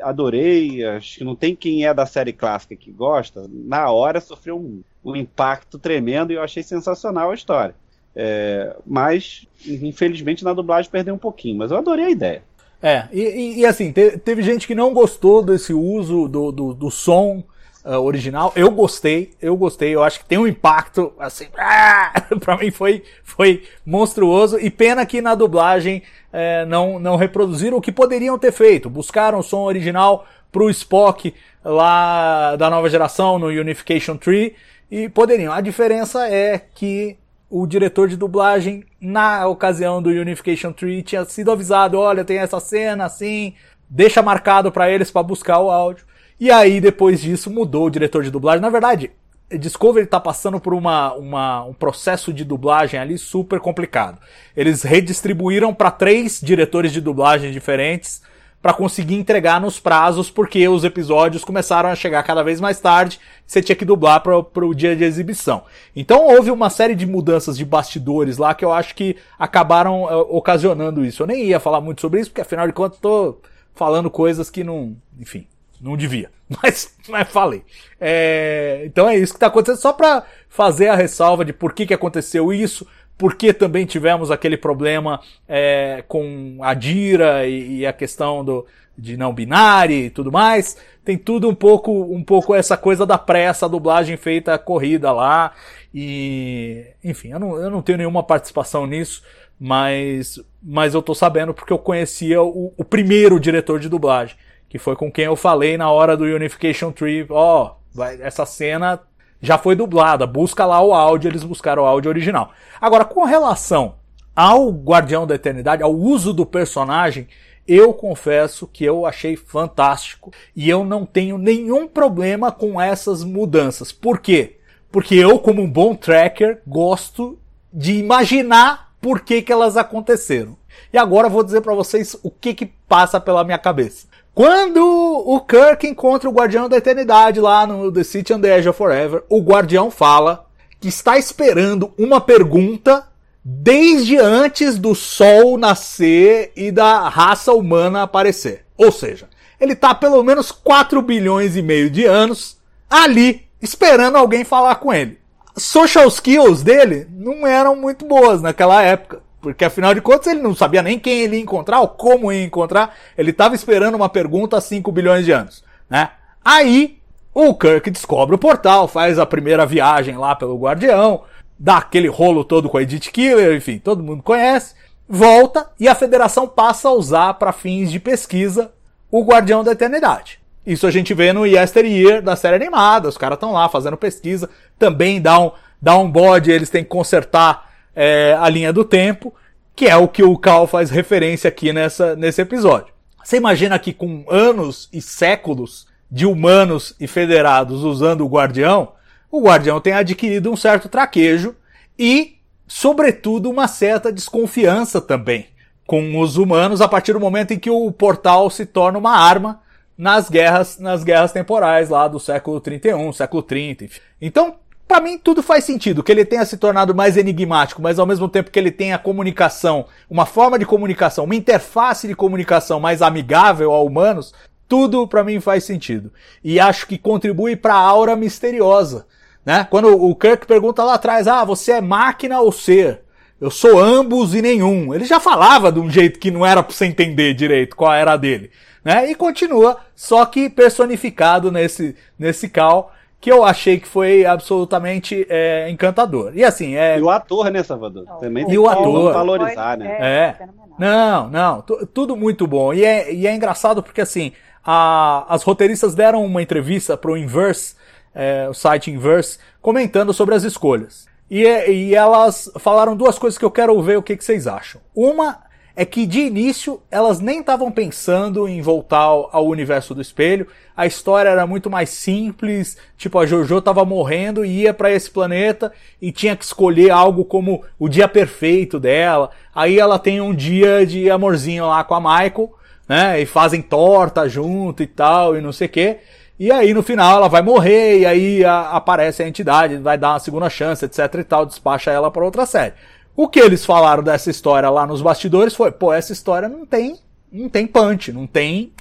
adorei. 0.02 0.84
Acho 0.84 1.18
que 1.18 1.24
não 1.24 1.36
tem 1.36 1.54
quem 1.54 1.86
é 1.86 1.92
da 1.92 2.06
série 2.06 2.32
clássica 2.32 2.74
que 2.76 2.90
gosta. 2.90 3.48
Na 3.50 3.90
hora 3.90 4.20
sofreu 4.20 4.58
um, 4.58 4.82
um 5.04 5.14
impacto 5.14 5.78
tremendo 5.78 6.32
e 6.32 6.36
eu 6.36 6.42
achei 6.42 6.62
sensacional 6.62 7.30
a 7.30 7.34
história. 7.34 7.74
É, 8.14 8.74
mas, 8.86 9.46
infelizmente, 9.66 10.42
na 10.42 10.54
dublagem 10.54 10.90
perdeu 10.90 11.14
um 11.14 11.18
pouquinho. 11.18 11.58
Mas 11.58 11.70
eu 11.70 11.76
adorei 11.76 12.06
a 12.06 12.10
ideia. 12.10 12.42
É, 12.82 13.06
e, 13.12 13.22
e, 13.22 13.58
e 13.60 13.66
assim, 13.66 13.92
teve, 13.92 14.18
teve, 14.18 14.42
gente 14.42 14.66
que 14.66 14.74
não 14.74 14.92
gostou 14.92 15.42
desse 15.42 15.72
uso 15.72 16.28
do, 16.28 16.52
do, 16.52 16.74
do 16.74 16.90
som 16.90 17.42
uh, 17.86 18.00
original. 18.00 18.52
Eu 18.56 18.70
gostei, 18.70 19.32
eu 19.40 19.56
gostei, 19.56 19.94
eu 19.94 20.02
acho 20.02 20.18
que 20.18 20.24
tem 20.26 20.36
um 20.36 20.46
impacto, 20.46 21.12
assim, 21.18 21.46
ah, 21.56 22.12
pra 22.40 22.56
mim 22.56 22.70
foi, 22.70 23.04
foi 23.22 23.62
monstruoso. 23.86 24.58
E 24.58 24.68
pena 24.68 25.06
que 25.06 25.22
na 25.22 25.34
dublagem 25.34 26.02
é, 26.32 26.66
não, 26.66 26.98
não 26.98 27.16
reproduziram 27.16 27.78
o 27.78 27.80
que 27.80 27.92
poderiam 27.92 28.38
ter 28.38 28.52
feito. 28.52 28.90
Buscaram 28.90 29.38
o 29.38 29.42
som 29.42 29.62
original 29.62 30.26
pro 30.50 30.68
Spock 30.70 31.32
lá 31.64 32.56
da 32.56 32.68
nova 32.68 32.90
geração 32.90 33.38
no 33.38 33.46
Unification 33.46 34.16
Tree 34.16 34.54
e 34.90 35.08
poderiam. 35.08 35.52
A 35.52 35.60
diferença 35.60 36.28
é 36.28 36.58
que 36.58 37.16
o 37.48 37.66
diretor 37.66 38.08
de 38.08 38.16
dublagem, 38.16 38.84
na 39.00 39.46
ocasião 39.46 40.02
do 40.02 40.10
Unification 40.10 40.72
Tree, 40.72 41.02
tinha 41.02 41.24
sido 41.24 41.52
avisado: 41.52 41.98
olha, 41.98 42.24
tem 42.24 42.38
essa 42.38 42.58
cena 42.58 43.04
assim, 43.04 43.54
deixa 43.88 44.22
marcado 44.22 44.72
para 44.72 44.90
eles 44.90 45.10
para 45.10 45.22
buscar 45.22 45.60
o 45.60 45.70
áudio. 45.70 46.04
E 46.38 46.50
aí, 46.50 46.80
depois 46.80 47.20
disso, 47.20 47.50
mudou 47.50 47.86
o 47.86 47.90
diretor 47.90 48.22
de 48.22 48.30
dublagem. 48.30 48.60
Na 48.60 48.68
verdade, 48.68 49.10
Discovery 49.50 50.04
está 50.04 50.20
passando 50.20 50.60
por 50.60 50.74
uma, 50.74 51.14
uma, 51.14 51.64
um 51.64 51.72
processo 51.72 52.32
de 52.32 52.44
dublagem 52.44 52.98
ali 52.98 53.16
super 53.16 53.60
complicado. 53.60 54.18
Eles 54.56 54.82
redistribuíram 54.82 55.72
para 55.72 55.90
três 55.90 56.40
diretores 56.40 56.92
de 56.92 57.00
dublagem 57.00 57.52
diferentes 57.52 58.20
para 58.60 58.74
conseguir 58.74 59.14
entregar 59.14 59.60
nos 59.60 59.78
prazos, 59.78 60.28
porque 60.28 60.66
os 60.66 60.82
episódios 60.82 61.44
começaram 61.44 61.88
a 61.88 61.94
chegar 61.94 62.22
cada 62.24 62.42
vez 62.42 62.60
mais 62.60 62.80
tarde, 62.80 63.20
você 63.46 63.62
tinha 63.62 63.76
que 63.76 63.84
dublar 63.84 64.20
para 64.20 64.66
o 64.66 64.74
dia 64.74 64.96
de 64.96 65.04
exibição. 65.04 65.62
Então 65.94 66.26
houve 66.26 66.50
uma 66.50 66.68
série 66.68 66.96
de 66.96 67.06
mudanças 67.06 67.56
de 67.56 67.64
bastidores 67.64 68.38
lá 68.38 68.54
que 68.54 68.64
eu 68.64 68.72
acho 68.72 68.96
que 68.96 69.16
acabaram 69.38 70.02
uh, 70.02 70.36
ocasionando 70.36 71.04
isso. 71.04 71.22
Eu 71.22 71.28
nem 71.28 71.44
ia 71.44 71.60
falar 71.60 71.80
muito 71.80 72.00
sobre 72.00 72.20
isso, 72.20 72.30
porque 72.30 72.40
afinal 72.40 72.66
de 72.66 72.72
contas 72.72 72.96
estou 72.96 73.40
falando 73.72 74.10
coisas 74.10 74.50
que 74.50 74.64
não, 74.64 74.96
enfim, 75.16 75.46
não 75.80 75.96
devia, 75.96 76.30
mas, 76.62 76.94
mas 77.08 77.28
falei. 77.28 77.64
É, 78.00 78.82
então 78.86 79.08
é 79.08 79.16
isso 79.16 79.32
que 79.32 79.36
está 79.36 79.46
acontecendo, 79.46 79.80
só 79.80 79.92
para 79.92 80.24
fazer 80.48 80.88
a 80.88 80.96
ressalva 80.96 81.44
de 81.44 81.52
por 81.52 81.72
que, 81.72 81.86
que 81.86 81.94
aconteceu 81.94 82.52
isso, 82.52 82.86
porque 83.18 83.52
também 83.52 83.86
tivemos 83.86 84.30
aquele 84.30 84.56
problema 84.56 85.20
é, 85.48 86.04
com 86.06 86.58
a 86.60 86.74
Dira 86.74 87.46
e, 87.46 87.78
e, 87.78 87.86
a 87.86 87.92
questão 87.92 88.44
do, 88.44 88.66
de 88.96 89.16
não 89.16 89.32
binário 89.32 89.96
e 89.96 90.10
tudo 90.10 90.30
mais. 90.30 90.76
Tem 91.04 91.16
tudo 91.16 91.48
um 91.48 91.54
pouco, 91.54 91.92
um 91.92 92.22
pouco 92.22 92.54
essa 92.54 92.76
coisa 92.76 93.06
da 93.06 93.16
pressa, 93.16 93.66
a 93.66 93.68
dublagem 93.68 94.16
feita 94.16 94.58
corrida 94.58 95.12
lá. 95.12 95.52
E, 95.94 96.86
enfim, 97.02 97.28
eu 97.28 97.38
não, 97.38 97.56
eu 97.56 97.70
não 97.70 97.80
tenho 97.80 97.98
nenhuma 97.98 98.22
participação 98.22 98.86
nisso. 98.86 99.22
mas, 99.58 100.38
mas 100.62 100.94
eu 100.94 101.00
tô 101.00 101.14
sabendo 101.14 101.54
porque 101.54 101.72
eu 101.72 101.78
conhecia 101.78 102.42
o, 102.42 102.72
o 102.76 102.84
primeiro 102.84 103.40
diretor 103.40 103.80
de 103.80 103.88
dublagem, 103.88 104.36
que 104.68 104.78
foi 104.78 104.96
com 104.96 105.10
quem 105.10 105.24
eu 105.24 105.36
falei 105.36 105.76
na 105.76 105.90
hora 105.90 106.16
do 106.16 106.24
Unification 106.24 106.92
Tree, 106.92 107.26
ó, 107.30 107.74
oh, 107.94 108.02
essa 108.02 108.44
cena 108.44 109.00
já 109.40 109.58
foi 109.58 109.74
dublada, 109.74 110.26
busca 110.26 110.64
lá 110.64 110.80
o 110.80 110.94
áudio, 110.94 111.28
eles 111.28 111.44
buscaram 111.44 111.82
o 111.82 111.86
áudio 111.86 112.08
original. 112.08 112.50
Agora, 112.80 113.04
com 113.04 113.24
relação 113.24 113.94
ao 114.34 114.70
Guardião 114.70 115.26
da 115.26 115.34
Eternidade, 115.34 115.82
ao 115.82 115.94
uso 115.94 116.32
do 116.32 116.44
personagem, 116.44 117.28
eu 117.66 117.92
confesso 117.92 118.66
que 118.66 118.84
eu 118.84 119.06
achei 119.06 119.36
fantástico 119.36 120.32
e 120.54 120.68
eu 120.68 120.84
não 120.84 121.04
tenho 121.04 121.36
nenhum 121.36 121.88
problema 121.88 122.52
com 122.52 122.80
essas 122.80 123.24
mudanças. 123.24 123.92
Por 123.92 124.20
quê? 124.20 124.58
Porque 124.90 125.14
eu, 125.14 125.38
como 125.38 125.62
um 125.62 125.70
bom 125.70 125.94
tracker, 125.94 126.62
gosto 126.66 127.38
de 127.72 127.94
imaginar 127.94 128.94
por 129.00 129.20
que, 129.20 129.42
que 129.42 129.52
elas 129.52 129.76
aconteceram. 129.76 130.56
E 130.92 130.98
agora 130.98 131.26
eu 131.26 131.30
vou 131.30 131.42
dizer 131.42 131.60
para 131.60 131.74
vocês 131.74 132.16
o 132.22 132.30
que 132.30 132.54
que 132.54 132.66
passa 132.66 133.20
pela 133.20 133.44
minha 133.44 133.58
cabeça. 133.58 134.06
Quando 134.36 134.84
o 134.84 135.40
Kirk 135.40 135.86
encontra 135.86 136.28
o 136.28 136.32
Guardião 136.32 136.68
da 136.68 136.76
Eternidade 136.76 137.40
lá 137.40 137.66
no 137.66 137.90
The 137.90 138.04
City 138.04 138.34
on 138.34 138.40
the 138.42 138.58
Edge 138.58 138.68
of 138.68 138.76
Forever, 138.76 139.22
o 139.30 139.40
Guardião 139.40 139.90
fala 139.90 140.44
que 140.78 140.88
está 140.88 141.16
esperando 141.16 141.90
uma 141.96 142.20
pergunta 142.20 143.08
desde 143.42 144.18
antes 144.18 144.76
do 144.76 144.94
Sol 144.94 145.56
nascer 145.56 146.52
e 146.54 146.70
da 146.70 147.08
raça 147.08 147.54
humana 147.54 148.02
aparecer. 148.02 148.66
Ou 148.76 148.92
seja, 148.92 149.26
ele 149.58 149.72
está 149.72 149.94
pelo 149.94 150.22
menos 150.22 150.52
4 150.52 151.00
bilhões 151.00 151.56
e 151.56 151.62
meio 151.62 151.88
de 151.88 152.04
anos 152.04 152.58
ali 152.90 153.46
esperando 153.62 154.16
alguém 154.16 154.44
falar 154.44 154.74
com 154.74 154.92
ele. 154.92 155.18
Social 155.56 156.08
skills 156.08 156.62
dele 156.62 157.08
não 157.10 157.46
eram 157.46 157.74
muito 157.74 158.04
boas 158.04 158.42
naquela 158.42 158.82
época. 158.82 159.22
Porque 159.52 159.64
afinal 159.64 159.94
de 159.94 160.00
contas 160.00 160.26
ele 160.26 160.40
não 160.40 160.54
sabia 160.54 160.82
nem 160.82 160.98
quem 160.98 161.20
ele 161.20 161.36
ia 161.36 161.42
encontrar 161.42 161.80
ou 161.80 161.88
como 161.88 162.32
ia 162.32 162.44
encontrar. 162.44 162.94
Ele 163.16 163.30
estava 163.30 163.54
esperando 163.54 163.94
uma 163.94 164.08
pergunta 164.08 164.56
há 164.56 164.60
5 164.60 164.90
bilhões 164.90 165.24
de 165.24 165.32
anos. 165.32 165.62
Né? 165.88 166.10
Aí 166.44 166.98
o 167.32 167.54
Kirk 167.54 167.90
descobre 167.90 168.34
o 168.34 168.38
portal, 168.38 168.88
faz 168.88 169.18
a 169.18 169.26
primeira 169.26 169.66
viagem 169.66 170.16
lá 170.16 170.34
pelo 170.34 170.58
Guardião, 170.58 171.22
dá 171.58 171.76
aquele 171.76 172.08
rolo 172.08 172.44
todo 172.44 172.68
com 172.68 172.78
a 172.78 172.82
Edith 172.82 173.10
Killer, 173.12 173.54
enfim, 173.56 173.78
todo 173.78 174.02
mundo 174.02 174.22
conhece, 174.22 174.74
volta 175.08 175.68
e 175.78 175.86
a 175.86 175.94
federação 175.94 176.48
passa 176.48 176.88
a 176.88 176.92
usar 176.92 177.34
para 177.34 177.52
fins 177.52 177.92
de 177.92 178.00
pesquisa 178.00 178.72
o 179.10 179.22
Guardião 179.22 179.62
da 179.62 179.72
Eternidade. 179.72 180.40
Isso 180.66 180.86
a 180.86 180.90
gente 180.90 181.14
vê 181.14 181.32
no 181.32 181.46
Yesteryear 181.46 182.22
da 182.22 182.34
série 182.34 182.56
animada, 182.56 183.08
os 183.08 183.18
caras 183.18 183.36
estão 183.36 183.52
lá 183.52 183.68
fazendo 183.68 183.96
pesquisa, 183.96 184.50
também 184.78 185.20
dá 185.20 185.38
um, 185.38 185.52
dá 185.80 185.96
um 185.96 186.10
bode, 186.10 186.50
eles 186.50 186.70
têm 186.70 186.82
que 186.82 186.90
consertar 186.90 187.65
é, 187.96 188.36
a 188.38 188.48
linha 188.50 188.72
do 188.72 188.84
tempo, 188.84 189.34
que 189.74 189.86
é 189.86 189.96
o 189.96 190.06
que 190.06 190.22
o 190.22 190.36
Cal 190.36 190.66
faz 190.66 190.90
referência 190.90 191.48
aqui 191.48 191.72
nessa, 191.72 192.14
nesse 192.14 192.42
episódio. 192.42 192.94
Você 193.24 193.38
imagina 193.38 193.78
que 193.78 193.92
com 193.92 194.24
anos 194.28 194.88
e 194.92 195.00
séculos 195.00 195.88
de 196.10 196.26
humanos 196.26 196.94
e 197.00 197.06
federados 197.06 197.82
usando 197.82 198.24
o 198.24 198.28
Guardião, 198.28 198.92
o 199.30 199.40
Guardião 199.40 199.80
tem 199.80 199.94
adquirido 199.94 200.52
um 200.52 200.56
certo 200.56 200.88
traquejo 200.88 201.56
e, 201.98 202.36
sobretudo, 202.68 203.50
uma 203.50 203.66
certa 203.66 204.12
desconfiança 204.12 205.00
também 205.00 205.48
com 205.86 206.20
os 206.20 206.36
humanos 206.36 206.80
a 206.80 206.88
partir 206.88 207.12
do 207.12 207.20
momento 207.20 207.52
em 207.52 207.58
que 207.58 207.70
o 207.70 207.90
portal 207.92 208.50
se 208.50 208.66
torna 208.66 208.98
uma 208.98 209.16
arma 209.16 209.62
nas 209.96 210.28
guerras, 210.28 210.78
nas 210.78 211.02
guerras 211.02 211.32
temporais 211.32 211.88
lá 211.88 212.06
do 212.06 212.20
século 212.20 212.60
31, 212.60 213.12
século 213.12 213.42
30. 213.42 213.84
Enfim. 213.84 214.00
Então, 214.20 214.56
para 214.86 215.00
mim 215.00 215.18
tudo 215.18 215.42
faz 215.42 215.64
sentido, 215.64 216.02
que 216.02 216.12
ele 216.12 216.24
tenha 216.24 216.44
se 216.44 216.56
tornado 216.56 216.94
mais 216.94 217.16
enigmático, 217.16 217.82
mas 217.82 217.98
ao 217.98 218.06
mesmo 218.06 218.28
tempo 218.28 218.50
que 218.50 218.58
ele 218.58 218.70
tenha 218.70 218.98
comunicação, 218.98 219.86
uma 220.08 220.26
forma 220.26 220.58
de 220.58 220.66
comunicação, 220.66 221.24
uma 221.24 221.34
interface 221.34 222.06
de 222.06 222.14
comunicação 222.14 222.78
mais 222.78 223.02
amigável 223.02 223.72
a 223.72 223.82
humanos, 223.82 224.32
tudo 224.68 225.06
para 225.06 225.24
mim 225.24 225.40
faz 225.40 225.64
sentido. 225.64 226.12
E 226.42 226.60
acho 226.60 226.86
que 226.86 226.98
contribui 226.98 227.56
para 227.56 227.74
a 227.74 227.78
aura 227.78 228.16
misteriosa 228.16 229.06
né? 229.46 229.64
Quando 229.70 229.88
o 229.94 230.12
Kirk 230.16 230.44
pergunta 230.44 230.82
lá 230.82 230.94
atrás, 230.94 231.28
ah, 231.28 231.44
você 231.44 231.72
é 231.72 231.80
máquina 231.80 232.40
ou 232.40 232.50
ser? 232.50 233.02
Eu 233.40 233.48
sou 233.48 233.78
ambos 233.78 234.34
e 234.34 234.42
nenhum. 234.42 234.92
Ele 234.92 235.04
já 235.04 235.20
falava 235.20 235.70
de 235.70 235.78
um 235.78 235.88
jeito 235.88 236.18
que 236.18 236.32
não 236.32 236.44
era 236.44 236.64
pra 236.64 236.74
você 236.74 236.86
entender 236.86 237.32
direito 237.32 237.76
qual 237.76 237.94
era 237.94 238.14
a 238.14 238.16
dele. 238.16 238.50
Né? 238.84 239.08
E 239.08 239.14
continua, 239.14 239.78
só 239.94 240.26
que 240.26 240.50
personificado 240.50 241.52
nesse, 241.52 241.94
nesse 242.18 242.48
cal, 242.48 242.92
que 243.20 243.30
eu 243.30 243.44
achei 243.44 243.80
que 243.80 243.88
foi 243.88 244.24
absolutamente 244.24 245.26
é, 245.28 245.68
encantador. 245.70 246.32
E 246.34 246.44
assim, 246.44 246.76
é. 246.76 246.98
E 246.98 247.02
o 247.02 247.10
ator, 247.10 247.50
né, 247.50 247.62
Salvador? 247.62 248.04
Também 248.20 248.50
e 248.50 248.58
o 248.58 248.68
ator. 248.68 249.12
valorizar, 249.12 249.76
né? 249.76 249.86
É. 250.00 250.36
Não, 250.78 251.28
não, 251.28 251.62
tudo 251.94 252.16
muito 252.16 252.46
bom. 252.46 252.72
E 252.72 252.84
é, 252.84 253.12
e 253.12 253.26
é 253.26 253.34
engraçado 253.34 253.82
porque 253.82 254.00
assim, 254.00 254.32
a, 254.64 255.24
as 255.28 255.42
roteiristas 255.42 255.94
deram 255.94 256.24
uma 256.24 256.42
entrevista 256.42 256.96
pro 256.96 257.16
Inverse 257.16 257.76
é, 258.16 258.48
o 258.48 258.54
site 258.54 258.90
Inverse, 258.90 259.38
comentando 259.60 260.12
sobre 260.14 260.34
as 260.34 260.42
escolhas. 260.42 261.06
E, 261.30 261.42
e, 261.42 261.94
elas 261.94 262.50
falaram 262.58 262.96
duas 262.96 263.18
coisas 263.18 263.36
que 263.36 263.44
eu 263.44 263.50
quero 263.50 263.80
ver 263.82 263.98
o 263.98 264.02
que, 264.02 264.16
que 264.16 264.24
vocês 264.24 264.46
acham. 264.46 264.80
Uma 264.94 265.40
é 265.76 265.84
que 265.84 266.06
de 266.06 266.20
início 266.20 266.80
elas 266.90 267.20
nem 267.20 267.40
estavam 267.40 267.70
pensando 267.70 268.48
em 268.48 268.62
voltar 268.62 269.02
ao, 269.02 269.46
universo 269.46 269.94
do 269.94 270.00
espelho. 270.00 270.46
A 270.74 270.86
história 270.86 271.28
era 271.28 271.46
muito 271.46 271.68
mais 271.68 271.90
simples, 271.90 272.78
tipo 272.96 273.18
a 273.18 273.26
Jojo 273.26 273.58
estava 273.58 273.84
morrendo 273.84 274.42
e 274.42 274.62
ia 274.62 274.72
para 274.72 274.90
esse 274.90 275.10
planeta 275.10 275.70
e 276.00 276.10
tinha 276.10 276.34
que 276.34 276.44
escolher 276.44 276.90
algo 276.90 277.26
como 277.26 277.62
o 277.78 277.90
dia 277.90 278.08
perfeito 278.08 278.80
dela. 278.80 279.30
Aí 279.54 279.78
ela 279.78 279.98
tem 279.98 280.18
um 280.18 280.34
dia 280.34 280.86
de 280.86 281.10
amorzinho 281.10 281.66
lá 281.66 281.84
com 281.84 281.94
a 281.94 282.00
Michael, 282.00 282.54
né? 282.88 283.20
E 283.20 283.26
fazem 283.26 283.60
torta 283.60 284.26
junto 284.26 284.82
e 284.82 284.86
tal 284.86 285.36
e 285.36 285.42
não 285.42 285.52
sei 285.52 285.66
o 285.66 285.70
quê. 285.70 285.98
E 286.38 286.50
aí 286.50 286.72
no 286.72 286.82
final 286.82 287.16
ela 287.16 287.28
vai 287.28 287.40
morrer, 287.40 288.00
e 288.00 288.06
aí 288.06 288.44
a, 288.44 288.70
aparece 288.70 289.22
a 289.22 289.28
entidade, 289.28 289.78
vai 289.78 289.96
dar 289.96 290.10
uma 290.10 290.18
segunda 290.18 290.50
chance, 290.50 290.84
etc 290.84 290.98
e 291.14 291.24
tal, 291.24 291.46
despacha 291.46 291.90
ela 291.90 292.10
para 292.10 292.24
outra 292.24 292.44
série. 292.44 292.74
O 293.16 293.26
que 293.26 293.40
eles 293.40 293.64
falaram 293.64 294.02
dessa 294.02 294.28
história 294.28 294.68
lá 294.68 294.86
nos 294.86 295.00
bastidores 295.00 295.54
foi, 295.54 295.72
pô, 295.72 295.90
essa 295.90 296.12
história 296.12 296.50
não 296.50 296.66
tem, 296.66 296.98
não 297.32 297.48
tem 297.48 297.66
punch, 297.66 298.12
não 298.12 298.26
tem, 298.26 298.72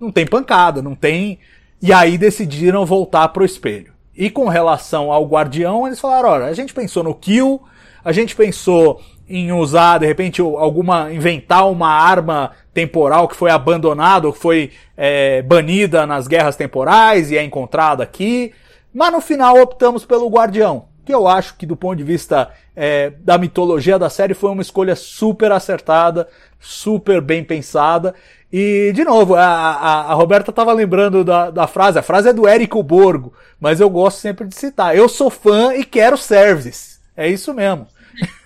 não 0.00 0.10
tem 0.10 0.26
pancada, 0.26 0.82
não 0.82 0.96
tem. 0.96 1.38
E 1.80 1.92
aí 1.92 2.18
decidiram 2.18 2.84
voltar 2.84 3.28
pro 3.28 3.44
espelho. 3.44 3.92
E 4.16 4.28
com 4.30 4.48
relação 4.48 5.12
ao 5.12 5.24
Guardião, 5.24 5.86
eles 5.86 6.00
falaram, 6.00 6.30
olha, 6.30 6.46
a 6.46 6.52
gente 6.52 6.74
pensou 6.74 7.04
no 7.04 7.14
Kill, 7.14 7.62
a 8.04 8.10
gente 8.10 8.34
pensou 8.34 9.00
em 9.28 9.52
usar, 9.52 9.98
de 9.98 10.06
repente, 10.06 10.40
alguma. 10.40 11.12
inventar 11.12 11.70
uma 11.70 11.88
arma 11.88 12.50
temporal 12.72 13.28
que 13.28 13.36
foi 13.36 13.50
abandonada 13.52 14.26
ou 14.26 14.32
que 14.32 14.40
foi 14.40 14.72
é, 14.96 15.40
banida 15.42 16.04
nas 16.04 16.26
guerras 16.26 16.56
temporais 16.56 17.30
e 17.30 17.38
é 17.38 17.44
encontrada 17.44 18.02
aqui. 18.02 18.52
Mas 18.92 19.12
no 19.12 19.20
final 19.20 19.60
optamos 19.60 20.04
pelo 20.04 20.28
Guardião, 20.28 20.86
que 21.04 21.14
eu 21.14 21.28
acho 21.28 21.56
que 21.56 21.64
do 21.64 21.76
ponto 21.76 21.96
de 21.96 22.04
vista 22.04 22.50
é, 22.76 23.12
da 23.20 23.38
mitologia 23.38 23.98
da 23.98 24.10
série 24.10 24.34
foi 24.34 24.50
uma 24.50 24.62
escolha 24.62 24.96
super 24.96 25.52
acertada, 25.52 26.28
super 26.58 27.20
bem 27.20 27.44
pensada. 27.44 28.14
E, 28.52 28.92
de 28.94 29.04
novo, 29.04 29.34
a, 29.34 29.44
a, 29.44 30.00
a 30.10 30.14
Roberta 30.14 30.50
estava 30.50 30.72
lembrando 30.72 31.24
da, 31.24 31.50
da 31.50 31.66
frase, 31.66 31.98
a 31.98 32.02
frase 32.02 32.28
é 32.28 32.32
do 32.32 32.46
Érico 32.46 32.82
Borgo, 32.82 33.32
mas 33.60 33.80
eu 33.80 33.90
gosto 33.90 34.18
sempre 34.18 34.46
de 34.46 34.54
citar. 34.54 34.96
Eu 34.96 35.08
sou 35.08 35.30
fã 35.30 35.74
e 35.74 35.84
quero 35.84 36.16
service. 36.16 36.98
É 37.16 37.28
isso 37.28 37.52
mesmo. 37.52 37.86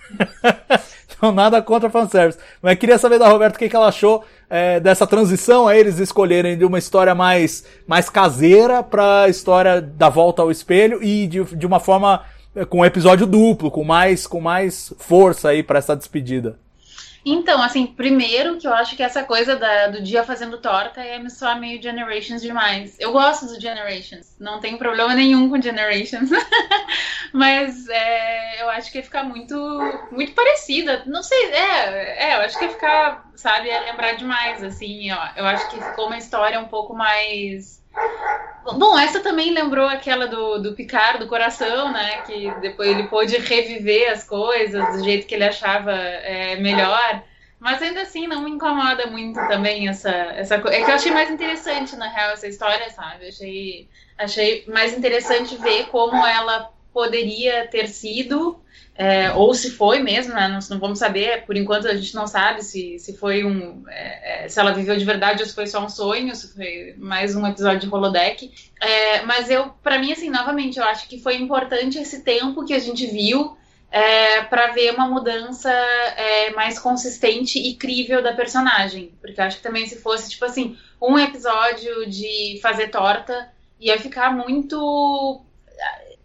então, 1.15 1.31
nada 1.31 1.61
contra 1.61 1.89
fanservice. 1.89 2.39
Mas 2.61 2.77
queria 2.77 2.97
saber 2.97 3.19
da 3.19 3.27
Roberta 3.27 3.55
o 3.55 3.59
que, 3.59 3.69
que 3.69 3.75
ela 3.75 3.87
achou 3.87 4.23
é, 4.49 4.79
dessa 4.79 5.05
transição 5.05 5.67
a 5.67 5.77
eles 5.77 5.99
escolherem 5.99 6.57
de 6.57 6.65
uma 6.65 6.79
história 6.79 7.13
mais, 7.13 7.65
mais 7.87 8.09
caseira 8.09 8.81
para 8.81 9.23
a 9.23 9.29
história 9.29 9.81
da 9.81 10.09
volta 10.09 10.41
ao 10.41 10.51
espelho 10.51 11.03
e 11.03 11.27
de, 11.27 11.43
de 11.43 11.65
uma 11.65 11.79
forma 11.79 12.23
com 12.69 12.79
um 12.79 12.85
episódio 12.85 13.25
duplo, 13.25 13.71
com 13.71 13.83
mais, 13.83 14.25
com 14.25 14.41
mais 14.41 14.93
força 14.97 15.49
aí 15.49 15.63
para 15.63 15.79
essa 15.79 15.95
despedida. 15.95 16.57
Então, 17.25 17.61
assim, 17.61 17.85
primeiro 17.85 18.57
que 18.57 18.65
eu 18.65 18.73
acho 18.73 18.95
que 18.95 19.03
essa 19.03 19.23
coisa 19.23 19.55
da, 19.55 19.87
do 19.87 20.01
dia 20.01 20.23
fazendo 20.23 20.57
torta 20.57 21.01
é 21.01 21.19
me 21.19 21.29
soar 21.29 21.59
meio 21.59 21.81
Generations 21.81 22.41
demais. 22.41 22.95
Eu 22.99 23.11
gosto 23.11 23.45
do 23.45 23.59
Generations, 23.59 24.35
não 24.39 24.59
tenho 24.59 24.77
problema 24.77 25.13
nenhum 25.13 25.49
com 25.49 25.61
Generations. 25.61 26.29
Mas 27.33 27.87
é, 27.89 28.61
eu 28.63 28.69
acho 28.69 28.91
que 28.91 28.99
ia 28.99 29.03
ficar 29.03 29.23
muito, 29.23 29.55
muito 30.11 30.31
parecida. 30.31 31.03
Não 31.05 31.21
sei, 31.21 31.51
é, 31.51 32.29
é, 32.29 32.35
eu 32.37 32.41
acho 32.41 32.57
que 32.57 32.65
ia 32.65 32.71
ficar, 32.71 33.29
sabe, 33.35 33.67
ia 33.67 33.81
lembrar 33.81 34.13
demais, 34.13 34.63
assim, 34.63 35.11
ó. 35.11 35.29
Eu 35.35 35.45
acho 35.45 35.69
que 35.69 35.83
ficou 35.83 36.07
uma 36.07 36.17
história 36.17 36.59
um 36.59 36.67
pouco 36.67 36.95
mais 36.95 37.79
Bom, 38.77 38.97
essa 38.99 39.19
também 39.19 39.51
lembrou 39.51 39.87
aquela 39.87 40.27
do, 40.27 40.59
do 40.59 40.73
Picard, 40.73 41.19
do 41.19 41.27
coração, 41.27 41.91
né? 41.91 42.21
Que 42.21 42.51
depois 42.61 42.89
ele 42.89 43.07
pôde 43.07 43.37
reviver 43.37 44.11
as 44.11 44.23
coisas 44.23 44.95
do 44.95 45.03
jeito 45.03 45.25
que 45.25 45.35
ele 45.35 45.45
achava 45.45 45.91
é, 45.91 46.55
melhor. 46.57 47.23
Mas 47.59 47.81
ainda 47.81 48.01
assim 48.01 48.25
não 48.27 48.43
me 48.43 48.51
incomoda 48.51 49.07
muito 49.07 49.35
também 49.47 49.89
essa, 49.89 50.09
essa 50.09 50.59
coisa. 50.59 50.77
É 50.77 50.83
que 50.83 50.91
eu 50.91 50.95
achei 50.95 51.11
mais 51.11 51.29
interessante, 51.29 51.95
na 51.95 52.07
real, 52.07 52.31
essa 52.31 52.47
história, 52.47 52.89
sabe? 52.89 53.27
achei, 53.27 53.89
achei 54.17 54.65
mais 54.67 54.97
interessante 54.97 55.57
ver 55.57 55.87
como 55.87 56.15
ela 56.25 56.71
poderia 56.93 57.67
ter 57.67 57.87
sido, 57.87 58.59
é, 58.99 59.31
ou 59.31 59.53
se 59.53 59.71
foi 59.71 59.99
mesmo, 59.99 60.33
né? 60.33 60.49
não, 60.49 60.59
não, 60.69 60.77
vamos 60.77 60.99
saber, 60.99 61.45
por 61.45 61.55
enquanto 61.55 61.87
a 61.87 61.95
gente 61.95 62.13
não 62.13 62.27
sabe 62.27 62.61
se, 62.61 62.99
se 62.99 63.15
foi 63.15 63.45
um. 63.45 63.81
É, 63.87 64.43
é 64.43 64.49
se 64.49 64.59
ela 64.59 64.73
viveu 64.73 64.97
de 64.97 65.05
verdade 65.05 65.41
ou 65.41 65.47
se 65.47 65.55
foi 65.55 65.67
só 65.67 65.81
um 65.81 65.87
sonho, 65.87 66.35
se 66.35 66.53
foi 66.53 66.95
mais 66.97 67.33
um 67.33 67.47
episódio 67.47 67.79
de 67.79 67.95
holodeck. 67.95 68.51
É, 68.81 69.21
mas 69.21 69.49
eu, 69.49 69.69
para 69.81 69.99
mim, 69.99 70.11
assim, 70.11 70.29
novamente, 70.29 70.79
eu 70.79 70.83
acho 70.83 71.07
que 71.07 71.17
foi 71.17 71.37
importante 71.37 71.97
esse 71.97 72.23
tempo 72.23 72.65
que 72.65 72.73
a 72.73 72.79
gente 72.79 73.07
viu. 73.07 73.57
É, 73.91 74.43
para 74.43 74.67
ver 74.67 74.93
uma 74.93 75.07
mudança 75.07 75.71
é, 75.71 76.51
mais 76.51 76.77
consistente 76.77 77.57
e 77.57 77.73
crível 77.73 78.21
da 78.21 78.33
personagem. 78.33 79.15
Porque 79.19 79.41
eu 79.41 79.45
acho 79.45 79.57
que 79.57 79.63
também 79.63 79.87
se 79.87 79.99
fosse, 79.99 80.29
tipo 80.29 80.45
assim, 80.45 80.77
um 81.01 81.17
episódio 81.17 82.07
de 82.07 82.59
fazer 82.61 82.89
torta, 82.89 83.49
ia 83.79 83.97
ficar 83.97 84.31
muito 84.31 85.43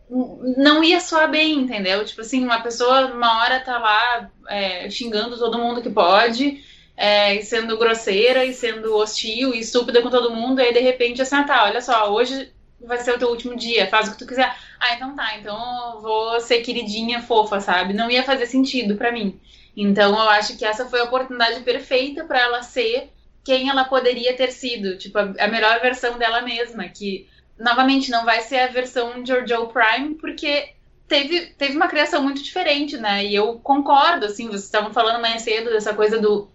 não 0.09 0.85
ia 0.85 1.01
soar 1.01 1.31
bem, 1.31 1.55
entendeu? 1.61 2.05
Tipo 2.05 2.21
assim, 2.21 2.45
uma 2.45 2.61
pessoa 2.61 3.07
uma 3.07 3.41
hora 3.41 3.61
tá 3.61 3.79
lá 3.79 4.31
é, 4.49 4.89
xingando 4.91 5.39
todo 5.39 5.59
mundo 5.59 5.83
que 5.83 5.91
pode, 5.91 6.63
é, 6.97 7.35
e 7.37 7.43
sendo 7.43 7.79
grosseira, 7.79 8.45
e 8.45 8.53
sendo 8.53 8.95
hostil 8.97 9.55
e 9.55 9.61
estúpida 9.61 10.03
com 10.03 10.11
todo 10.11 10.35
mundo, 10.35 10.61
e 10.61 10.65
aí 10.65 10.73
de 10.73 10.81
repente 10.81 11.23
assim, 11.23 11.37
ah 11.37 11.45
tá, 11.45 11.65
olha 11.65 11.81
só, 11.81 12.13
hoje 12.13 12.53
vai 12.81 12.99
ser 12.99 13.13
o 13.13 13.19
teu 13.19 13.29
último 13.29 13.57
dia, 13.57 13.87
faz 13.87 14.09
o 14.09 14.13
que 14.13 14.19
tu 14.19 14.27
quiser. 14.27 14.55
Ah, 14.79 14.95
então 14.95 15.17
tá, 15.17 15.37
então 15.39 16.01
vou 16.03 16.39
ser 16.41 16.61
queridinha, 16.61 17.23
fofa, 17.23 17.61
sabe? 17.61 17.95
Não 17.95 18.11
ia 18.11 18.23
fazer 18.23 18.47
sentido 18.47 18.97
para 18.97 19.13
mim. 19.13 19.41
Então 19.77 20.11
eu 20.11 20.29
acho 20.31 20.57
que 20.57 20.65
essa 20.65 20.87
foi 20.87 21.01
a 21.01 21.05
oportunidade 21.05 21.61
perfeita 21.61 22.25
para 22.25 22.41
ela 22.41 22.63
ser 22.63 23.11
quem 23.43 23.69
ela 23.69 23.85
poderia 23.85 24.35
ter 24.37 24.51
sido, 24.53 24.97
tipo, 24.97 25.19
a, 25.19 25.35
a 25.39 25.49
melhor 25.49 25.81
versão 25.81 26.19
dela 26.19 26.43
mesma, 26.43 26.85
que 26.89 27.29
novamente, 27.59 28.11
não 28.11 28.25
vai 28.25 28.41
ser 28.41 28.59
a 28.59 28.67
versão 28.69 29.25
Giorgio 29.25 29.69
Prime, 29.69 30.15
porque 30.17 30.75
teve, 31.09 31.47
teve 31.59 31.77
uma 31.77 31.89
criação 31.89 32.23
muito 32.23 32.43
diferente, 32.43 32.97
né? 32.97 33.25
E 33.25 33.35
eu 33.35 33.59
concordo, 33.61 34.27
assim, 34.27 34.47
vocês 34.47 34.65
estavam 34.65 34.93
falando 34.93 35.21
mais 35.21 35.43
cedo 35.43 35.71
dessa 35.71 35.95
coisa 35.95 36.19
do, 36.19 36.49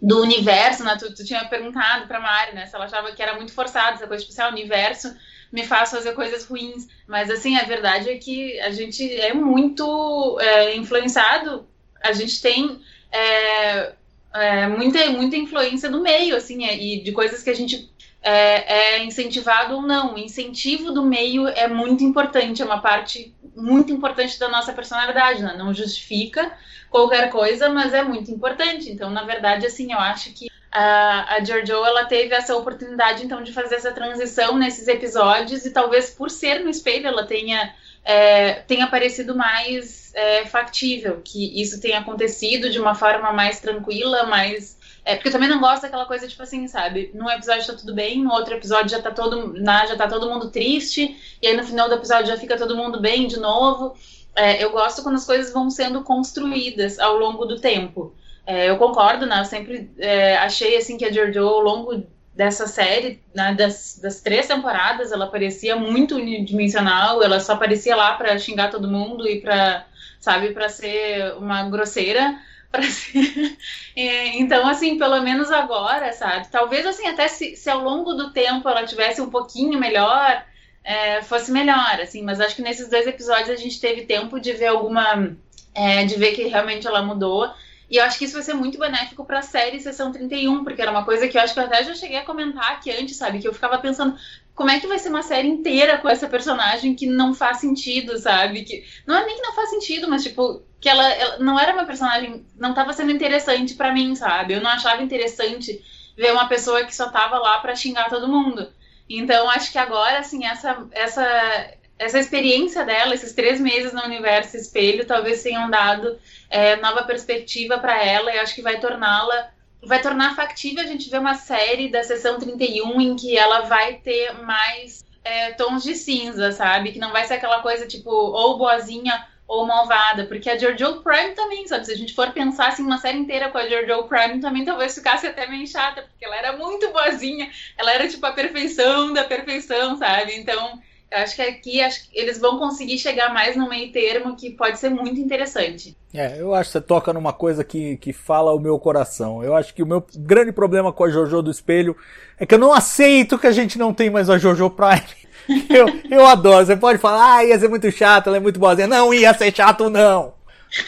do 0.00 0.22
universo, 0.22 0.84
né? 0.84 0.96
Tu, 0.98 1.14
tu 1.14 1.24
tinha 1.24 1.44
perguntado 1.46 2.06
pra 2.06 2.20
Mari, 2.20 2.54
né? 2.54 2.66
Se 2.66 2.74
ela 2.74 2.84
achava 2.84 3.12
que 3.12 3.22
era 3.22 3.34
muito 3.34 3.52
forçado, 3.52 3.96
essa 3.96 4.06
coisa 4.06 4.24
tipo, 4.24 4.40
ah, 4.40 4.48
o 4.48 4.52
universo 4.52 5.14
me 5.52 5.64
faz 5.64 5.90
fazer 5.90 6.12
coisas 6.12 6.44
ruins. 6.44 6.86
Mas, 7.06 7.30
assim, 7.30 7.56
a 7.56 7.64
verdade 7.64 8.10
é 8.10 8.16
que 8.16 8.58
a 8.60 8.70
gente 8.70 9.10
é 9.20 9.32
muito 9.32 10.38
é, 10.40 10.76
influenciado, 10.76 11.66
a 12.02 12.12
gente 12.12 12.40
tem 12.40 12.80
é, 13.10 13.92
é, 14.34 14.66
muita, 14.66 15.08
muita 15.10 15.36
influência 15.36 15.88
do 15.88 16.02
meio, 16.02 16.36
assim, 16.36 16.64
é, 16.64 16.76
e 16.76 17.02
de 17.02 17.12
coisas 17.12 17.42
que 17.42 17.50
a 17.50 17.54
gente 17.54 17.90
é, 18.26 18.96
é, 18.96 19.04
incentivado 19.04 19.76
ou 19.76 19.82
não. 19.82 20.14
O 20.14 20.18
incentivo 20.18 20.90
do 20.90 21.04
meio 21.04 21.46
é 21.46 21.68
muito 21.68 22.02
importante, 22.02 22.60
é 22.60 22.64
uma 22.64 22.80
parte 22.80 23.32
muito 23.54 23.92
importante 23.92 24.36
da 24.36 24.48
nossa 24.48 24.72
personalidade, 24.72 25.42
né? 25.42 25.54
não 25.56 25.72
justifica 25.72 26.52
qualquer 26.90 27.30
coisa, 27.30 27.68
mas 27.68 27.94
é 27.94 28.02
muito 28.02 28.28
importante. 28.32 28.90
Então, 28.90 29.10
na 29.10 29.22
verdade, 29.22 29.64
assim, 29.64 29.92
eu 29.92 29.98
acho 30.00 30.32
que 30.32 30.48
a, 30.72 31.36
a 31.36 31.44
Giorgio, 31.44 31.86
ela 31.86 32.04
teve 32.04 32.34
essa 32.34 32.56
oportunidade, 32.56 33.24
então, 33.24 33.44
de 33.44 33.52
fazer 33.52 33.76
essa 33.76 33.92
transição 33.92 34.58
nesses 34.58 34.88
episódios 34.88 35.64
e 35.64 35.70
talvez 35.70 36.10
por 36.10 36.28
ser 36.28 36.64
no 36.64 36.68
espelho 36.68 37.06
ela 37.06 37.24
tenha 37.24 37.72
é, 38.04 38.54
tenha 38.66 38.86
parecido 38.88 39.36
mais 39.36 40.12
é, 40.14 40.46
factível, 40.46 41.20
que 41.24 41.60
isso 41.60 41.80
tenha 41.80 41.98
acontecido 41.98 42.70
de 42.70 42.78
uma 42.78 42.94
forma 42.94 43.32
mais 43.32 43.58
tranquila, 43.60 44.24
mais 44.26 44.76
é, 45.06 45.14
porque 45.14 45.28
eu 45.28 45.32
também 45.32 45.48
não 45.48 45.60
gosto 45.60 45.82
daquela 45.82 46.04
coisa, 46.04 46.26
tipo 46.26 46.42
assim, 46.42 46.66
sabe? 46.66 47.12
Num 47.14 47.30
episódio 47.30 47.64
tá 47.64 47.74
tudo 47.74 47.94
bem, 47.94 48.24
no 48.24 48.32
outro 48.32 48.54
episódio 48.54 48.90
já 48.90 49.00
tá 49.00 49.12
todo, 49.12 49.52
na, 49.54 49.86
já 49.86 49.94
tá 49.94 50.08
todo 50.08 50.28
mundo 50.28 50.50
triste, 50.50 51.16
e 51.40 51.46
aí 51.46 51.56
no 51.56 51.62
final 51.62 51.88
do 51.88 51.94
episódio 51.94 52.26
já 52.26 52.36
fica 52.36 52.58
todo 52.58 52.76
mundo 52.76 53.00
bem 53.00 53.28
de 53.28 53.38
novo. 53.38 53.96
É, 54.34 54.62
eu 54.62 54.72
gosto 54.72 55.04
quando 55.04 55.14
as 55.14 55.24
coisas 55.24 55.52
vão 55.52 55.70
sendo 55.70 56.02
construídas 56.02 56.98
ao 56.98 57.16
longo 57.16 57.46
do 57.46 57.60
tempo. 57.60 58.16
É, 58.44 58.68
eu 58.68 58.78
concordo, 58.78 59.26
né? 59.26 59.38
Eu 59.40 59.44
sempre 59.44 59.88
é, 59.96 60.38
achei 60.38 60.76
assim 60.76 60.98
que 60.98 61.04
a 61.04 61.12
Jojo, 61.12 61.46
ao 61.46 61.60
longo 61.60 62.02
dessa 62.34 62.66
série, 62.66 63.22
né, 63.32 63.54
das, 63.54 64.00
das 64.02 64.20
três 64.20 64.48
temporadas, 64.48 65.12
ela 65.12 65.28
parecia 65.28 65.76
muito 65.76 66.16
unidimensional, 66.16 67.22
ela 67.22 67.38
só 67.38 67.52
aparecia 67.52 67.94
lá 67.94 68.14
para 68.14 68.36
xingar 68.40 68.72
todo 68.72 68.90
mundo 68.90 69.26
e 69.26 69.40
para, 69.40 69.86
sabe, 70.18 70.50
para 70.52 70.68
ser 70.68 71.36
uma 71.36 71.62
grosseira 71.70 72.36
É, 73.98 74.36
então, 74.36 74.68
assim, 74.68 74.98
pelo 74.98 75.22
menos 75.22 75.50
agora, 75.50 76.12
sabe? 76.12 76.48
Talvez, 76.48 76.84
assim, 76.84 77.06
até 77.06 77.28
se, 77.28 77.56
se 77.56 77.70
ao 77.70 77.80
longo 77.80 78.12
do 78.12 78.30
tempo 78.30 78.68
ela 78.68 78.84
tivesse 78.84 79.22
um 79.22 79.30
pouquinho 79.30 79.80
melhor, 79.80 80.44
é, 80.84 81.22
fosse 81.22 81.50
melhor, 81.50 81.98
assim. 82.02 82.22
Mas 82.22 82.38
acho 82.38 82.54
que 82.54 82.60
nesses 82.60 82.90
dois 82.90 83.06
episódios 83.06 83.48
a 83.48 83.56
gente 83.56 83.80
teve 83.80 84.02
tempo 84.02 84.38
de 84.38 84.52
ver 84.52 84.66
alguma. 84.66 85.34
É, 85.74 86.04
de 86.04 86.14
ver 86.16 86.32
que 86.32 86.42
realmente 86.44 86.86
ela 86.86 87.02
mudou. 87.02 87.50
E 87.90 87.96
eu 87.96 88.04
acho 88.04 88.18
que 88.18 88.24
isso 88.24 88.34
vai 88.34 88.42
ser 88.42 88.54
muito 88.54 88.78
benéfico 88.78 89.24
para 89.24 89.38
a 89.38 89.42
série 89.42 89.80
Sessão 89.80 90.12
31, 90.12 90.64
porque 90.64 90.82
era 90.82 90.90
uma 90.90 91.04
coisa 91.04 91.28
que 91.28 91.38
eu 91.38 91.42
acho 91.42 91.54
que 91.54 91.60
eu 91.60 91.64
até 91.64 91.84
já 91.84 91.94
cheguei 91.94 92.18
a 92.18 92.24
comentar 92.24 92.72
aqui 92.72 92.90
antes, 92.90 93.16
sabe? 93.16 93.38
Que 93.38 93.46
eu 93.46 93.54
ficava 93.54 93.78
pensando, 93.78 94.16
como 94.54 94.70
é 94.70 94.80
que 94.80 94.86
vai 94.86 94.98
ser 94.98 95.10
uma 95.10 95.22
série 95.22 95.48
inteira 95.48 95.98
com 95.98 96.08
essa 96.08 96.26
personagem 96.26 96.94
que 96.94 97.06
não 97.06 97.32
faz 97.32 97.58
sentido, 97.58 98.18
sabe? 98.18 98.64
Que 98.64 98.84
não 99.06 99.16
é 99.16 99.24
nem 99.24 99.36
que 99.36 99.42
não 99.42 99.54
faz 99.54 99.70
sentido, 99.70 100.08
mas 100.08 100.24
tipo 100.24 100.62
que 100.86 100.90
ela, 100.90 101.04
ela 101.14 101.38
não 101.38 101.58
era 101.58 101.72
uma 101.72 101.84
personagem, 101.84 102.46
não 102.56 102.70
estava 102.70 102.92
sendo 102.92 103.10
interessante 103.10 103.74
para 103.74 103.90
mim, 103.90 104.14
sabe? 104.14 104.54
Eu 104.54 104.60
não 104.60 104.70
achava 104.70 105.02
interessante 105.02 105.82
ver 106.16 106.30
uma 106.30 106.46
pessoa 106.46 106.84
que 106.84 106.94
só 106.94 107.10
tava 107.10 107.40
lá 107.40 107.58
para 107.58 107.74
xingar 107.74 108.08
todo 108.08 108.28
mundo. 108.28 108.68
Então 109.10 109.50
acho 109.50 109.72
que 109.72 109.78
agora 109.78 110.20
assim 110.20 110.46
essa 110.46 110.86
essa 110.92 111.72
essa 111.98 112.20
experiência 112.20 112.84
dela, 112.84 113.14
esses 113.14 113.32
três 113.32 113.58
meses 113.58 113.92
no 113.92 114.04
universo 114.04 114.56
espelho, 114.56 115.04
talvez 115.04 115.42
tenham 115.42 115.68
dado 115.68 116.20
é, 116.48 116.76
nova 116.76 117.02
perspectiva 117.02 117.78
para 117.78 118.00
ela 118.04 118.32
e 118.32 118.38
acho 118.38 118.54
que 118.54 118.62
vai 118.62 118.78
torná-la 118.78 119.50
vai 119.82 120.00
tornar 120.00 120.36
factível 120.36 120.84
a 120.84 120.86
gente 120.86 121.10
ver 121.10 121.18
uma 121.18 121.34
série 121.34 121.90
da 121.90 122.04
sessão 122.04 122.38
31 122.38 123.00
em 123.00 123.16
que 123.16 123.36
ela 123.36 123.62
vai 123.62 123.94
ter 123.94 124.32
mais 124.44 125.04
é, 125.24 125.50
tons 125.52 125.82
de 125.82 125.96
cinza, 125.96 126.52
sabe? 126.52 126.92
Que 126.92 126.98
não 127.00 127.10
vai 127.10 127.24
ser 127.24 127.34
aquela 127.34 127.60
coisa 127.60 127.86
tipo, 127.86 128.10
ou 128.10 128.56
boazinha 128.56 129.26
ou 129.46 129.66
malvada, 129.66 130.26
porque 130.26 130.50
a 130.50 130.58
Jojo 130.58 131.02
Prime 131.02 131.34
também, 131.34 131.66
sabe? 131.66 131.86
Se 131.86 131.92
a 131.92 131.96
gente 131.96 132.14
for 132.14 132.32
pensar 132.32 132.68
assim, 132.68 132.82
uma 132.82 132.98
série 132.98 133.18
inteira 133.18 133.48
com 133.48 133.58
a 133.58 133.68
Jojo 133.68 134.08
Prime 134.08 134.40
também 134.40 134.64
talvez 134.64 134.94
ficasse 134.94 135.26
até 135.26 135.46
meio 135.46 135.66
chata, 135.66 136.02
porque 136.02 136.24
ela 136.24 136.36
era 136.36 136.56
muito 136.56 136.90
boazinha, 136.90 137.48
ela 137.78 137.92
era 137.92 138.08
tipo 138.08 138.24
a 138.26 138.32
perfeição 138.32 139.12
da 139.12 139.24
perfeição, 139.24 139.96
sabe? 139.96 140.36
Então, 140.36 140.80
eu 141.08 141.18
acho 141.18 141.36
que 141.36 141.42
aqui 141.42 141.80
acho 141.80 142.10
que 142.10 142.18
eles 142.18 142.38
vão 142.38 142.58
conseguir 142.58 142.98
chegar 142.98 143.32
mais 143.32 143.56
no 143.56 143.68
meio 143.68 143.92
termo 143.92 144.34
que 144.34 144.50
pode 144.50 144.78
ser 144.78 144.90
muito 144.90 145.20
interessante. 145.20 145.96
É, 146.12 146.40
eu 146.40 146.52
acho 146.52 146.70
que 146.70 146.72
você 146.72 146.80
toca 146.80 147.12
numa 147.12 147.32
coisa 147.32 147.62
que, 147.62 147.96
que 147.98 148.12
fala 148.12 148.52
o 148.52 148.58
meu 148.58 148.78
coração. 148.78 149.44
Eu 149.44 149.54
acho 149.54 149.72
que 149.72 149.82
o 149.82 149.86
meu 149.86 150.04
grande 150.16 150.50
problema 150.50 150.92
com 150.92 151.04
a 151.04 151.10
Jojo 151.10 151.42
do 151.42 151.50
Espelho 151.50 151.96
é 152.38 152.44
que 152.44 152.54
eu 152.54 152.58
não 152.58 152.72
aceito 152.72 153.38
que 153.38 153.46
a 153.46 153.52
gente 153.52 153.78
não 153.78 153.94
tem 153.94 154.10
mais 154.10 154.28
a 154.28 154.38
Jojo 154.38 154.68
Prime. 154.70 155.25
Eu, 155.68 156.00
eu 156.10 156.26
adoro. 156.26 156.66
Você 156.66 156.76
pode 156.76 156.98
falar, 156.98 157.36
ah, 157.36 157.44
ia 157.44 157.58
ser 157.58 157.68
muito 157.68 157.90
chato, 157.90 158.28
ela 158.28 158.36
é 158.36 158.40
muito 158.40 158.58
boazinha. 158.58 158.86
Não 158.86 159.12
ia 159.12 159.32
ser 159.34 159.54
chato, 159.54 159.88
não. 159.88 160.34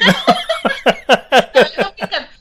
eu, 1.55 1.87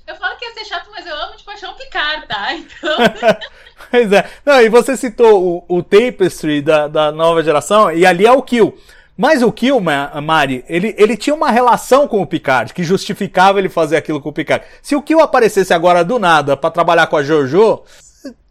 eu 0.08 0.16
falo 0.16 0.38
que 0.38 0.46
ia 0.46 0.54
ser 0.54 0.66
chato, 0.66 0.90
mas 0.92 1.06
eu 1.06 1.16
amo 1.16 1.38
de 1.38 1.44
paixão 1.44 1.74
picar, 1.76 2.26
tá? 2.28 2.54
Então. 2.54 2.98
Pois 3.90 4.12
é. 4.12 4.26
Não, 4.46 4.62
e 4.62 4.68
você 4.68 4.98
citou 4.98 5.64
o, 5.70 5.78
o 5.78 5.82
Tapestry 5.84 6.62
da, 6.62 6.90
da 6.90 7.10
nova 7.10 7.42
geração, 7.42 7.90
e 7.90 8.06
ali 8.06 8.26
é 8.26 8.32
o 8.32 8.42
Kill. 8.42 8.78
Mas 9.18 9.42
o 9.42 9.52
Kill, 9.52 9.80
Mari, 9.80 10.64
ele, 10.70 10.94
ele 10.98 11.18
tinha 11.18 11.34
uma 11.34 11.50
relação 11.50 12.08
com 12.08 12.22
o 12.22 12.28
Picard, 12.28 12.74
que 12.74 12.84
justificava 12.84 13.58
ele 13.58 13.70
fazer 13.70 13.98
aquilo 13.98 14.22
com 14.22 14.30
o 14.30 14.34
Picard. 14.34 14.64
Se 14.82 14.96
o 14.96 15.02
Kill 15.02 15.22
aparecesse 15.22 15.74
agora 15.74 16.04
do 16.04 16.20
nada 16.20 16.56
para 16.56 16.70
trabalhar 16.70 17.08
com 17.08 17.18
a 17.18 17.24
Jojo, 17.24 17.82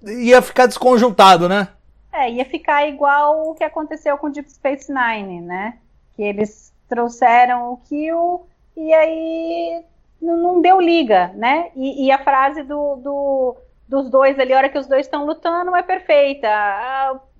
ia 0.02 0.42
ficar 0.42 0.66
desconjuntado, 0.66 1.48
né? 1.48 1.68
É, 2.18 2.30
ia 2.30 2.44
ficar 2.44 2.88
igual 2.88 3.50
o 3.50 3.54
que 3.54 3.64
aconteceu 3.64 4.16
com 4.18 4.30
Deep 4.30 4.50
Space 4.50 4.92
Nine, 4.92 5.40
né? 5.40 5.78
Que 6.14 6.22
eles 6.22 6.72
trouxeram 6.88 7.72
o 7.72 7.76
Kill 7.78 8.46
e 8.76 8.92
aí 8.94 9.84
não, 10.20 10.60
deu 10.60 10.80
liga, 10.80 11.28
né? 11.34 11.70
E, 11.74 12.06
e 12.06 12.10
a 12.10 12.18
frase 12.18 12.62
do, 12.62 12.96
do 12.96 13.56
dos 13.88 14.10
dois 14.10 14.38
ali, 14.38 14.52
a 14.52 14.56
hora 14.56 14.68
que 14.68 14.78
os 14.78 14.86
dois 14.86 15.06
estão 15.06 15.24
lutando, 15.24 15.74
é 15.76 15.82
perfeita. 15.82 16.48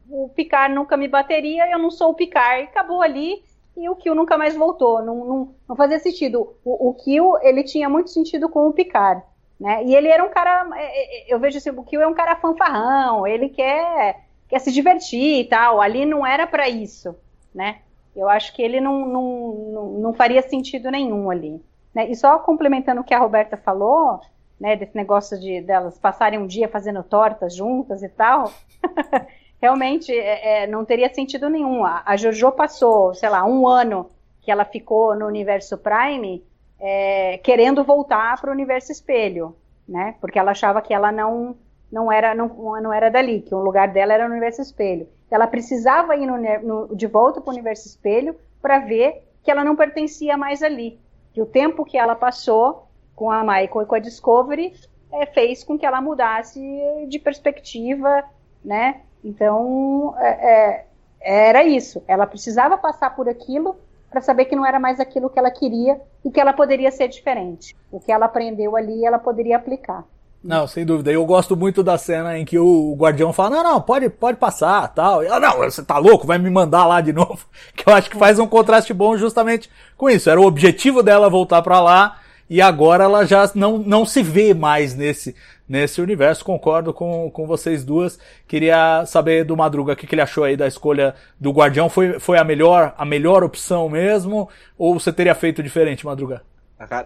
O 0.08 0.28
Picard 0.28 0.74
nunca 0.74 0.96
me 0.96 1.08
bateria, 1.08 1.68
eu 1.70 1.78
não 1.78 1.90
sou 1.90 2.10
o 2.10 2.14
Picard. 2.14 2.62
E 2.62 2.66
acabou 2.66 3.02
ali 3.02 3.42
e 3.76 3.88
o 3.88 3.96
Kill 3.96 4.14
nunca 4.14 4.38
mais 4.38 4.56
voltou. 4.56 5.02
Não, 5.02 5.24
não, 5.24 5.54
não 5.68 5.76
fazia 5.76 5.98
sentido. 5.98 6.56
O, 6.64 6.90
o 6.90 6.94
Kill, 6.94 7.38
ele 7.42 7.64
tinha 7.64 7.88
muito 7.88 8.10
sentido 8.10 8.48
com 8.48 8.68
o 8.68 8.72
Picard. 8.72 9.22
Né? 9.58 9.84
E 9.84 9.94
ele 9.94 10.08
era 10.08 10.22
um 10.22 10.28
cara, 10.28 10.68
é, 10.76 11.30
é, 11.30 11.34
eu 11.34 11.40
vejo 11.40 11.58
assim, 11.58 11.70
o 11.70 11.82
Kill 11.82 12.02
é 12.02 12.06
um 12.06 12.14
cara 12.14 12.36
fanfarrão, 12.36 13.26
ele 13.26 13.48
quer, 13.48 14.25
quer 14.49 14.61
se 14.61 14.72
divertir 14.72 15.40
e 15.40 15.44
tal. 15.44 15.80
Ali 15.80 16.05
não 16.07 16.26
era 16.26 16.47
para 16.47 16.68
isso, 16.68 17.16
né? 17.55 17.80
Eu 18.14 18.28
acho 18.28 18.55
que 18.55 18.62
ele 18.62 18.80
não, 18.80 19.07
não, 19.07 19.55
não, 19.72 19.86
não 20.01 20.14
faria 20.14 20.42
sentido 20.42 20.90
nenhum 20.90 21.30
ali. 21.30 21.62
Né? 21.94 22.11
E 22.11 22.16
só 22.16 22.38
complementando 22.38 23.01
o 23.01 23.05
que 23.05 23.14
a 23.14 23.18
Roberta 23.18 23.57
falou, 23.57 24.20
né, 24.59 24.74
desse 24.74 24.97
negócio 24.97 25.38
de 25.38 25.61
delas 25.61 25.99
passarem 25.99 26.38
um 26.38 26.47
dia 26.47 26.68
fazendo 26.68 27.03
tortas 27.03 27.55
juntas 27.55 28.03
e 28.03 28.09
tal, 28.09 28.51
realmente 29.61 30.12
é, 30.12 30.62
é, 30.62 30.66
não 30.66 30.84
teria 30.84 31.12
sentido 31.12 31.51
nenhum. 31.51 31.84
A, 31.84 32.03
a 32.07 32.16
Jojo 32.16 32.53
passou, 32.53 33.14
sei 33.14 33.28
lá, 33.28 33.44
um 33.44 33.66
ano 33.68 34.09
que 34.40 34.51
ela 34.51 34.64
ficou 34.64 35.14
no 35.14 35.26
universo 35.26 35.76
Prime 35.76 36.42
é, 36.78 37.38
querendo 37.38 37.82
voltar 37.84 38.40
para 38.40 38.51
o 38.51 38.53
universo 38.53 38.92
espelho, 38.92 39.57
né? 39.88 40.14
Porque 40.20 40.38
ela 40.38 40.53
achava 40.53 40.80
que 40.80 40.94
ela 40.94 41.11
não 41.11 41.57
não 41.91 42.11
era 42.11 42.34
não, 42.34 42.49
não 42.80 42.93
era 42.93 43.11
dali, 43.11 43.41
que 43.41 43.55
o 43.55 43.61
lugar 43.61 43.89
dela 43.89 44.12
era 44.12 44.26
no 44.26 44.32
universo 44.32 44.62
espelho. 44.62 45.09
Ela 45.30 45.47
precisava 45.47 46.16
ir 46.16 46.26
no, 46.26 46.37
no, 46.39 46.97
de 46.97 47.07
volta 47.07 47.41
para 47.41 47.51
o 47.51 47.55
universo 47.55 47.89
espelho 47.89 48.37
para 48.61 48.78
ver 48.78 49.24
que 49.43 49.51
ela 49.51 49.64
não 49.64 49.76
pertencia 49.76 50.37
mais 50.37 50.62
ali. 50.62 50.99
Que 51.32 51.43
o 51.43 51.47
tempo 51.47 51.84
que 51.84 51.99
ela 51.99 52.14
passou 52.14 52.89
com 53.14 53.30
a 53.30 53.43
Michael 53.43 53.82
e 53.82 53.87
com 53.87 53.95
a 53.95 53.99
Discovery 53.99 54.74
é, 55.12 55.26
fez 55.26 55.64
com 55.64 55.78
que 55.78 55.87
ela 55.87 56.01
mudasse 56.01 56.61
de 57.09 57.18
perspectiva, 57.18 58.24
né? 58.64 59.01
Então 59.24 60.14
é, 60.18 60.28
é, 60.28 60.87
era 61.20 61.64
isso. 61.64 62.03
Ela 62.07 62.26
precisava 62.26 62.76
passar 62.76 63.14
por 63.14 63.28
aquilo 63.28 63.76
para 64.11 64.20
saber 64.20 64.47
que 64.47 64.57
não 64.57 64.64
era 64.64 64.78
mais 64.78 65.01
aquilo 65.01 65.28
que 65.28 65.39
ela 65.39 65.51
queria 65.51 66.01
e 66.24 66.30
que 66.30 66.41
ela 66.41 66.53
poderia 66.53 66.91
ser 66.91 67.09
diferente. 67.09 67.76
O 67.91 68.01
que 68.01 68.12
ela 68.12 68.26
aprendeu 68.26 68.76
ali, 68.76 69.05
ela 69.05 69.18
poderia 69.18 69.57
aplicar. 69.57 70.05
Não, 70.47 70.64
sem 70.68 70.86
dúvida. 70.86 71.11
Eu 71.11 71.26
gosto 71.26 71.57
muito 71.57 71.82
da 71.82 71.99
cena 71.99 72.38
em 72.38 72.44
que 72.44 72.57
o 72.57 72.94
guardião 72.97 73.32
fala: 73.32 73.57
não, 73.57 73.64
não, 73.64 73.80
pode, 73.80 74.09
pode 74.09 74.38
passar, 74.38 74.86
tal. 74.94 75.24
E 75.24 75.26
ela, 75.26 75.40
não, 75.40 75.59
você 75.59 75.82
tá 75.82 75.99
louco, 75.99 76.26
vai 76.26 76.38
me 76.38 76.49
mandar 76.49 76.86
lá 76.86 77.01
de 77.01 77.11
novo. 77.12 77.44
Que 77.74 77.88
eu 77.88 77.92
acho 77.92 78.09
que 78.09 78.16
faz 78.16 78.38
um 78.38 78.47
contraste 78.47 78.94
bom 78.94 79.16
justamente 79.16 79.68
com 79.97 80.09
isso. 80.09 80.30
Era 80.30 80.40
o 80.40 80.47
objetivo 80.47 81.03
dela 81.03 81.28
voltar 81.28 81.62
para 81.62 81.80
lá 81.80 82.18
e 82.49 82.62
agora 82.62 83.05
ela 83.05 83.26
já 83.26 83.51
não, 83.57 83.78
não 83.78 84.07
se 84.07 84.22
vê 84.22 84.55
mais 84.55 84.94
nesse, 84.94 85.34
nesse 85.68 86.01
universo. 86.01 86.44
Concordo 86.44 86.94
com, 86.94 87.28
com 87.28 87.44
vocês 87.44 87.84
duas. 87.84 88.16
Queria 88.47 89.05
saber 89.05 89.44
do 89.44 89.57
Madruga 89.57 89.94
o 89.94 89.97
que, 89.97 90.07
que 90.07 90.14
ele 90.14 90.22
achou 90.22 90.44
aí 90.44 90.57
da 90.57 90.68
escolha 90.68 91.16
do 91.40 91.51
Guardião. 91.51 91.88
Foi, 91.88 92.20
foi 92.20 92.38
a 92.38 92.44
melhor 92.44 92.94
a 92.97 93.05
melhor 93.05 93.42
opção 93.42 93.88
mesmo? 93.88 94.49
Ou 94.78 94.94
você 94.94 95.12
teria 95.12 95.34
feito 95.34 95.61
diferente, 95.61 96.07
Madruga? 96.07 96.42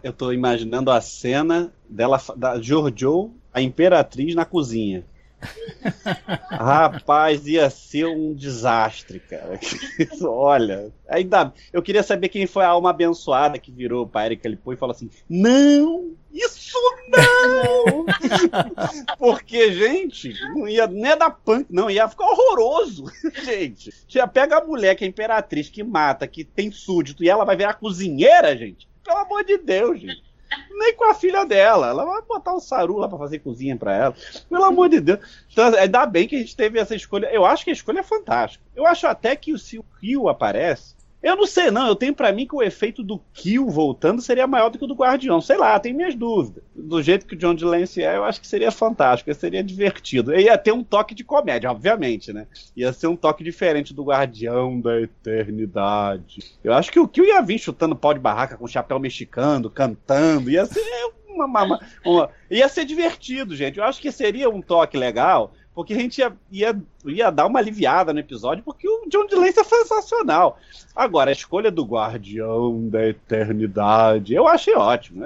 Eu 0.03 0.13
tô 0.13 0.33
imaginando 0.33 0.91
a 0.91 1.01
cena 1.01 1.73
dela, 1.89 2.21
da 2.37 2.61
Giorgio, 2.61 3.33
a 3.53 3.63
imperatriz 3.63 4.35
na 4.35 4.45
cozinha. 4.45 5.05
Rapaz, 6.51 7.47
ia 7.47 7.71
ser 7.71 8.07
um 8.07 8.35
desastre, 8.35 9.21
cara. 9.21 9.59
Olha, 10.23 10.93
ainda. 11.09 11.53
Eu 11.73 11.83
queria 11.83 12.03
saber 12.03 12.29
quem 12.29 12.47
foi 12.47 12.65
a 12.65 12.69
alma 12.69 12.91
abençoada 12.91 13.59
que 13.59 13.73
virou 13.73 14.07
para 14.07 14.27
Erika 14.27 14.49
Lipô 14.49 14.73
e 14.73 14.77
falou 14.77 14.95
assim: 14.95 15.09
Não! 15.29 16.13
Isso 16.33 16.79
não! 17.09 18.07
Porque, 19.19 19.73
gente, 19.73 20.33
não 20.55 20.69
ia 20.69 20.87
nem 20.87 21.17
dar 21.17 21.31
punk, 21.31 21.67
não, 21.71 21.91
ia 21.91 22.09
ficar 22.09 22.25
horroroso, 22.25 23.07
gente. 23.43 23.93
Já 24.07 24.27
pega 24.27 24.59
a 24.59 24.65
mulher 24.65 24.95
que 24.95 25.05
é 25.05 25.09
imperatriz, 25.09 25.69
que 25.69 25.83
mata, 25.83 26.27
que 26.29 26.45
tem 26.45 26.71
súdito, 26.71 27.25
e 27.25 27.29
ela 27.29 27.45
vai 27.45 27.57
virar 27.57 27.75
cozinheira, 27.75 28.57
gente. 28.57 28.90
Pelo 29.11 29.23
amor 29.23 29.43
de 29.45 29.59
Deus, 29.59 30.01
gente 30.01 30.31
nem 30.71 30.95
com 30.95 31.05
a 31.05 31.15
filha 31.15 31.45
dela. 31.45 31.89
Ela 31.89 32.05
vai 32.05 32.23
botar 32.23 32.55
o 32.55 32.61
Saru 32.61 32.97
lá 32.97 33.09
pra 33.09 33.19
fazer 33.19 33.41
cozinha 33.41 33.77
pra 33.77 33.95
ela. 33.95 34.15
Pelo 34.49 34.65
amor 34.65 34.89
de 34.89 35.01
Deus. 35.01 35.21
Então, 35.51 35.75
ainda 35.75 36.07
bem 36.07 36.27
que 36.27 36.37
a 36.37 36.39
gente 36.39 36.57
teve 36.57 36.79
essa 36.79 36.95
escolha. 36.95 37.29
Eu 37.33 37.45
acho 37.45 37.65
que 37.65 37.71
a 37.71 37.73
escolha 37.73 38.01
é 38.01 38.05
fantástica. 38.05 38.65
Eu 38.75 38.87
acho 38.87 39.07
até 39.07 39.37
que 39.37 39.57
se 39.59 39.79
o 39.79 39.85
Rio 40.01 40.29
aparece, 40.29 40.95
eu 41.23 41.37
não 41.37 41.47
sei, 41.47 41.71
não. 41.71 41.87
Eu 41.87 41.95
tenho 41.95 42.15
para 42.15 42.33
mim 42.33 42.47
que 42.47 42.55
o 42.55 42.63
efeito 42.63 43.03
do 43.03 43.21
Kill 43.35 43.69
voltando 43.69 44.23
seria 44.23 44.47
maior 44.47 44.71
do 44.71 44.79
que 44.79 44.85
o 44.85 44.89
do 44.89 44.95
Guardião. 44.95 45.41
Sei 45.41 45.57
lá, 45.57 45.79
tenho 45.79 45.97
minhas 45.97 46.15
dúvidas. 46.15 46.63
Do 46.75 47.03
jeito 47.03 47.27
que 47.27 47.35
o 47.35 47.39
John 47.39 47.55
de 47.55 47.65
Lance 47.65 48.03
é, 48.03 48.17
eu 48.17 48.25
acho 48.25 48.41
que 48.41 48.47
seria 48.47 48.71
fantástico, 48.71 49.33
seria 49.35 49.63
divertido. 49.63 50.35
Ia 50.35 50.57
ter 50.57 50.73
um 50.73 50.83
toque 50.83 51.15
de 51.15 51.23
comédia, 51.23 51.71
obviamente, 51.71 52.33
né? 52.33 52.47
Ia 52.75 52.93
ser 52.93 53.07
um 53.07 53.17
toque 53.17 53.45
diferente 53.45 53.93
do 53.93 54.05
Guardião 54.05 54.81
da 54.81 54.99
Eternidade. 54.99 56.57
Eu 56.65 56.73
acho 56.73 56.91
que 56.91 56.99
o 56.99 57.07
Kill 57.07 57.27
ia 57.27 57.43
vir 57.43 57.59
chutando 57.59 57.95
pau 57.95 58.15
de 58.15 58.21
barraca 58.21 58.57
com 58.57 58.67
chapéu 58.67 58.99
mexicano, 58.99 59.69
cantando. 59.69 60.51
Ia 60.51 60.65
ser 60.65 60.81
uma, 61.29 61.45
uma, 61.45 61.81
uma, 62.05 62.31
ia 62.51 62.69
ser 62.69 62.87
divertido, 62.87 63.55
gente. 63.55 63.79
Eu 63.79 63.85
acho 63.85 64.01
que 64.01 64.11
seria 64.11 64.49
um 64.49 64.63
toque 64.63 64.97
legal 64.97 65.53
porque 65.75 65.95
a 65.95 65.97
gente 65.97 66.19
ia, 66.19 66.37
ia, 66.51 66.83
ia 67.07 67.31
dar 67.31 67.47
uma 67.47 67.59
aliviada 67.59 68.13
no 68.13 68.19
episódio, 68.19 68.63
porque 68.65 68.89
o 68.89 69.09
John 69.09 69.27
de 69.27 69.37
Lance 69.37 69.61
é 69.61 69.65
sensacional. 69.65 70.59
Agora, 70.95 71.31
a 71.31 71.33
escolha 71.33 71.71
do 71.71 71.85
Guardião 71.85 72.89
da 72.89 73.07
Eternidade, 73.07 74.35
eu 74.35 74.49
achei 74.49 74.75
ótimo. 74.75 75.25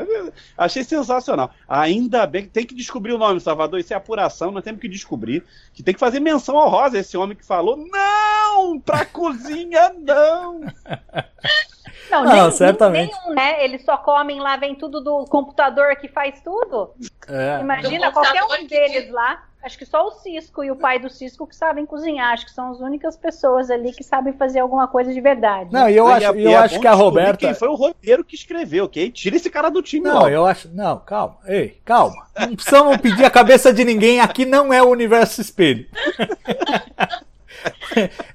Achei 0.57 0.85
sensacional. 0.85 1.51
Ainda 1.69 2.27
bem 2.27 2.43
que 2.43 2.51
tem 2.51 2.67
que 2.67 2.75
descobrir 2.75 3.13
o 3.13 3.19
nome, 3.19 3.41
Salvador. 3.41 3.81
Isso 3.81 3.93
é 3.93 3.97
apuração, 3.97 4.51
nós 4.51 4.63
temos 4.63 4.81
que 4.81 4.89
descobrir. 4.89 5.43
Que 5.73 5.83
tem 5.83 5.95
que 5.95 6.01
fazer 6.01 6.21
menção 6.21 6.57
honrosa 6.57 6.99
a 6.99 7.01
esse 7.01 7.17
homem 7.17 7.37
que 7.37 7.45
falou: 7.45 7.77
não! 7.77 8.79
Pra 8.79 9.05
cozinha, 9.05 9.95
não! 9.99 10.61
Não, 12.11 12.25
não 12.25 12.33
nem, 12.33 12.51
certamente. 12.51 13.13
Nenhum, 13.13 13.35
né? 13.35 13.65
Eles 13.65 13.85
só 13.85 13.97
comem 13.97 14.41
lá, 14.41 14.57
vem 14.57 14.75
tudo 14.75 15.01
do 15.01 15.25
computador 15.27 15.97
que 15.97 16.09
faz 16.09 16.41
tudo. 16.41 16.93
É. 17.29 17.61
Imagina 17.61 18.13
qualquer 18.13 18.45
um 18.45 18.67
deles 18.67 19.11
lá. 19.11 19.43
Acho 19.65 19.79
que 19.79 19.87
só 19.87 20.07
o 20.07 20.11
Cisco 20.11 20.63
e 20.63 20.71
o 20.71 20.77
pai 20.77 20.99
do 20.99 21.09
Cisco 21.09 21.47
que 21.47 21.57
sabem 21.57 21.87
cozinhar. 21.87 22.35
Acho 22.35 22.45
que 22.45 22.53
são 22.53 22.71
as 22.71 22.81
únicas 22.81 23.17
pessoas 23.17 23.71
ali 23.71 23.93
que 23.93 24.05
sabem 24.05 24.35
fazer 24.35 24.59
alguma 24.59 24.87
coisa 24.87 25.11
de 25.11 25.21
verdade. 25.23 25.73
Não, 25.73 25.89
e 25.89 25.97
eu 25.97 26.07
acho, 26.07 26.35
eu 26.35 26.51
é 26.51 26.55
acho 26.57 26.79
que 26.79 26.87
a 26.87 26.93
Roberta. 26.93 27.39
Quem 27.39 27.55
foi 27.55 27.69
o 27.69 27.75
roteiro 27.75 28.23
que 28.23 28.35
escreveu, 28.35 28.85
ok? 28.85 29.11
Tira 29.11 29.37
esse 29.37 29.49
cara 29.49 29.71
do 29.71 29.81
time, 29.81 30.07
não. 30.07 30.21
Não, 30.21 30.29
eu 30.29 30.45
acho. 30.45 30.69
Não, 30.69 30.99
calma. 30.99 31.39
Ei, 31.47 31.81
calma. 31.83 32.27
Não 32.39 32.55
precisamos 32.55 32.99
pedir 32.99 33.25
a 33.25 33.31
cabeça 33.31 33.73
de 33.73 33.85
ninguém. 33.87 34.21
Aqui 34.21 34.45
não 34.45 34.71
é 34.71 34.83
o 34.83 34.91
universo 34.91 35.41
espelho. 35.41 35.87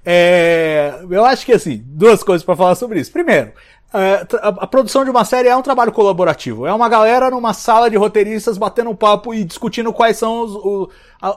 é, 0.06 1.00
eu 1.10 1.26
acho 1.26 1.46
que 1.46 1.54
assim, 1.54 1.84
duas 1.86 2.24
coisas 2.24 2.46
para 2.46 2.56
falar 2.56 2.76
sobre 2.76 3.00
isso. 3.00 3.12
Primeiro, 3.12 3.52
é, 3.92 4.26
a, 4.42 4.68
produção 4.68 5.04
de 5.04 5.10
uma 5.10 5.26
série 5.26 5.48
é 5.48 5.56
um 5.56 5.64
trabalho 5.64 5.92
colaborativo. 5.92 6.68
É 6.68 6.74
uma 6.74 6.88
galera 6.88 7.32
numa 7.32 7.54
sala 7.54 7.90
de 7.90 7.98
roteiristas 7.98 8.58
batendo 8.58 8.92
um 8.92 8.96
papo 8.96 9.34
e 9.34 9.44
discutindo 9.44 9.92
quais 9.92 10.18
são 10.18 10.42
os, 10.42 10.90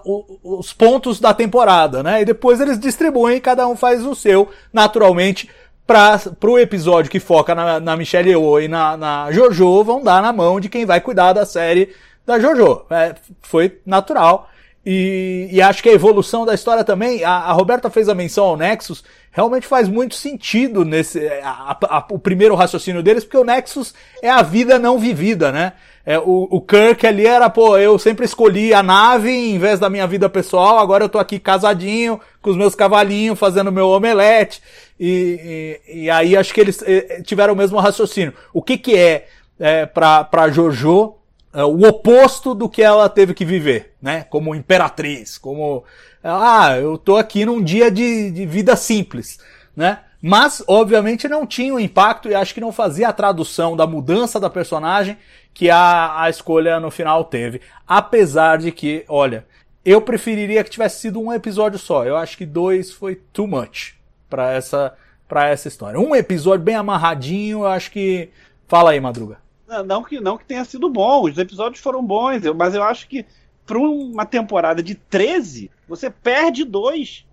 os, 0.05 0.25
os 0.43 0.73
pontos 0.73 1.19
da 1.19 1.33
temporada, 1.33 2.03
né? 2.03 2.21
E 2.21 2.25
depois 2.25 2.61
eles 2.61 2.79
distribuem, 2.79 3.41
cada 3.41 3.67
um 3.67 3.75
faz 3.75 4.05
o 4.05 4.15
seu, 4.15 4.51
naturalmente, 4.71 5.49
para 5.87 6.21
o 6.45 6.59
episódio 6.59 7.11
que 7.11 7.19
foca 7.19 7.55
na, 7.55 7.81
na 7.81 7.97
Michelle 7.97 8.31
Yeoh 8.31 8.61
e 8.61 8.69
na, 8.69 8.97
na 8.97 9.33
Jojo, 9.33 9.83
vão 9.83 10.03
dar 10.03 10.23
na 10.23 10.33
mão 10.33 10.61
de 10.61 10.69
quem 10.69 10.85
vai 10.85 11.01
cuidar 11.01 11.33
da 11.33 11.47
série 11.47 11.95
da 12.27 12.39
Jojo. 12.39 12.83
É, 12.91 13.15
foi 13.41 13.81
natural. 13.87 14.49
E, 14.85 15.49
e, 15.53 15.63
acho 15.63 15.81
que 15.81 15.89
a 15.89 15.93
evolução 15.93 16.45
da 16.45 16.55
história 16.55 16.83
também, 16.83 17.23
a, 17.23 17.31
a, 17.31 17.53
Roberta 17.53 17.89
fez 17.89 18.09
a 18.09 18.17
menção 18.17 18.47
ao 18.47 18.57
Nexus, 18.57 19.05
realmente 19.31 19.65
faz 19.65 19.89
muito 19.89 20.17
sentido 20.17 20.85
nesse 20.85 21.25
a, 21.45 21.77
a, 21.81 22.07
o 22.11 22.19
primeiro 22.19 22.57
raciocínio 22.57 23.01
deles, 23.01 23.23
porque 23.23 23.37
o 23.37 23.45
Nexus 23.45 23.95
é 24.21 24.29
a 24.29 24.43
vida 24.43 24.81
não 24.81 24.99
vivida, 24.99 25.53
né? 25.53 25.75
É, 26.05 26.19
o, 26.19 26.49
o 26.51 26.61
Kirk 26.61 27.07
ali 27.07 27.25
era, 27.25 27.49
pô, 27.49 27.79
eu 27.79 27.97
sempre 27.97 28.25
escolhi 28.25 28.75
a 28.75 28.83
nave 28.83 29.31
em 29.31 29.57
vez 29.57 29.79
da 29.79 29.89
minha 29.89 30.05
vida 30.05 30.29
pessoal, 30.29 30.81
agora 30.81 31.05
eu 31.05 31.09
tô 31.09 31.21
aqui 31.21 31.39
casadinho, 31.39 32.21
com 32.41 32.51
os 32.51 32.57
meus 32.57 32.75
cavalinhos, 32.75 33.39
fazendo 33.39 33.71
meu 33.71 33.89
omelete, 33.89 34.61
e, 34.99 35.79
e, 35.87 36.03
e 36.03 36.11
aí 36.11 36.37
acho 36.37 36.53
que 36.53 36.61
eles 36.61 36.83
eh, 36.85 37.23
tiveram 37.25 37.55
o 37.55 37.57
mesmo 37.57 37.79
raciocínio. 37.79 38.35
O 38.53 38.61
que 38.61 38.77
que 38.77 38.97
é, 38.97 39.29
é 39.61 39.87
pra, 39.87 40.51
Jojo 40.51 41.15
o 41.55 41.87
oposto 41.87 42.55
do 42.55 42.69
que 42.69 42.83
ela 42.83 43.09
teve 43.09 43.35
que 43.35 43.45
viver, 43.45 43.95
né? 44.01 44.25
Como 44.25 44.55
imperatriz, 44.55 45.37
como 45.37 45.85
ah, 46.23 46.77
eu 46.79 46.97
tô 46.97 47.17
aqui 47.17 47.45
num 47.45 47.63
dia 47.63 47.91
de, 47.91 48.31
de 48.31 48.47
vida 48.47 48.77
simples, 48.77 49.39
né? 49.77 50.01
Mas, 50.23 50.63
obviamente, 50.69 51.29
não 51.29 51.45
tinha 51.45 51.75
o 51.75 51.81
impacto 51.81 52.29
e 52.29 52.35
acho 52.35 52.55
que 52.55 52.61
não 52.61 52.71
fazia 52.71 53.09
a 53.09 53.13
tradução 53.13 53.77
da 53.77 53.89
mudança 53.89 54.39
da 54.39 54.49
personagem 54.49 55.19
que 55.53 55.69
a, 55.69 56.23
a 56.23 56.31
escolha 56.31 56.79
no 56.79 56.93
final 56.93 57.25
teve. 57.25 57.61
Apesar 57.89 58.59
de 58.59 58.71
que, 58.71 59.05
olha, 59.09 59.45
eu 59.85 60.01
preferiria 60.01 60.63
que 60.63 60.71
tivesse 60.71 61.01
sido 61.01 61.21
um 61.21 61.33
episódio 61.33 61.77
só. 61.77 62.05
Eu 62.05 62.17
acho 62.17 62.39
que 62.39 62.47
dois 62.47 62.93
foi 62.93 63.17
too 63.33 63.49
much 63.49 63.95
para 64.31 64.53
essa, 64.53 64.95
pra 65.27 65.49
essa 65.49 65.67
história. 65.67 65.99
Um 65.99 66.15
episódio 66.15 66.65
bem 66.65 66.77
amarradinho, 66.77 67.63
eu 67.63 67.67
acho 67.67 67.91
que. 67.91 68.31
Fala 68.69 68.93
aí, 68.93 69.01
Madruga. 69.01 69.42
Não 69.83 70.03
que, 70.03 70.21
não 70.21 70.37
que 70.37 70.45
tenha 70.45 70.65
sido 70.65 70.91
bom, 70.91 71.25
os 71.25 71.39
episódios 71.39 71.83
foram 71.83 72.05
bons, 72.05 72.43
mas 72.57 72.75
eu 72.75 72.83
acho 72.83 73.09
que 73.09 73.25
para 73.65 73.79
uma 73.79 74.27
temporada 74.27 74.83
de 74.83 74.95
13, 74.95 75.71
você 75.89 76.11
perde 76.11 76.65
dois. 76.65 77.25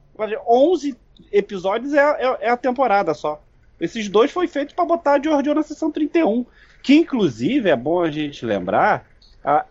11 0.48 0.96
episódios 1.32 1.94
é, 1.94 2.00
é, 2.00 2.38
é 2.42 2.50
a 2.50 2.58
temporada 2.58 3.14
só. 3.14 3.42
Esses 3.80 4.10
dois 4.10 4.32
foi 4.32 4.48
feito 4.48 4.76
para 4.76 4.86
botar 4.86 5.14
a 5.14 5.22
Giorgio 5.22 5.56
na 5.56 5.64
sessão 5.64 5.92
31. 5.92 6.46
Que 6.84 6.96
inclusive 6.96 7.70
é 7.70 7.76
bom 7.76 8.02
a 8.02 8.12
gente 8.12 8.46
lembrar, 8.46 9.06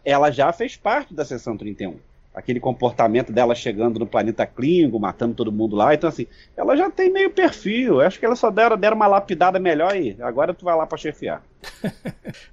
ela 0.05 0.31
já 0.31 0.53
fez 0.53 0.77
parte 0.77 1.15
da 1.15 1.25
sessão 1.25 1.57
31. 1.57 1.97
Aquele 2.35 2.61
comportamento 2.61 3.33
dela 3.33 3.55
chegando 3.55 3.99
no 3.99 4.07
planeta 4.07 4.47
Klingon, 4.47 4.99
matando 4.99 5.35
todo 5.35 5.51
mundo 5.51 5.75
lá. 5.75 5.93
Então, 5.93 6.09
assim, 6.09 6.27
ela 6.57 6.77
já 6.77 6.89
tem 6.89 7.11
meio 7.11 7.31
perfil. 7.31 8.01
Acho 8.01 8.19
que 8.19 8.25
ela 8.25 8.37
só 8.37 8.49
deram, 8.49 8.77
deram 8.77 8.97
uma 8.97 9.09
lapidada 9.09 9.59
melhor 9.59 9.97
e 9.97 10.17
agora 10.21 10.55
tu 10.55 10.65
vai 10.65 10.77
lá 10.77 10.87
para 10.87 10.97
chefiar. 10.97 11.43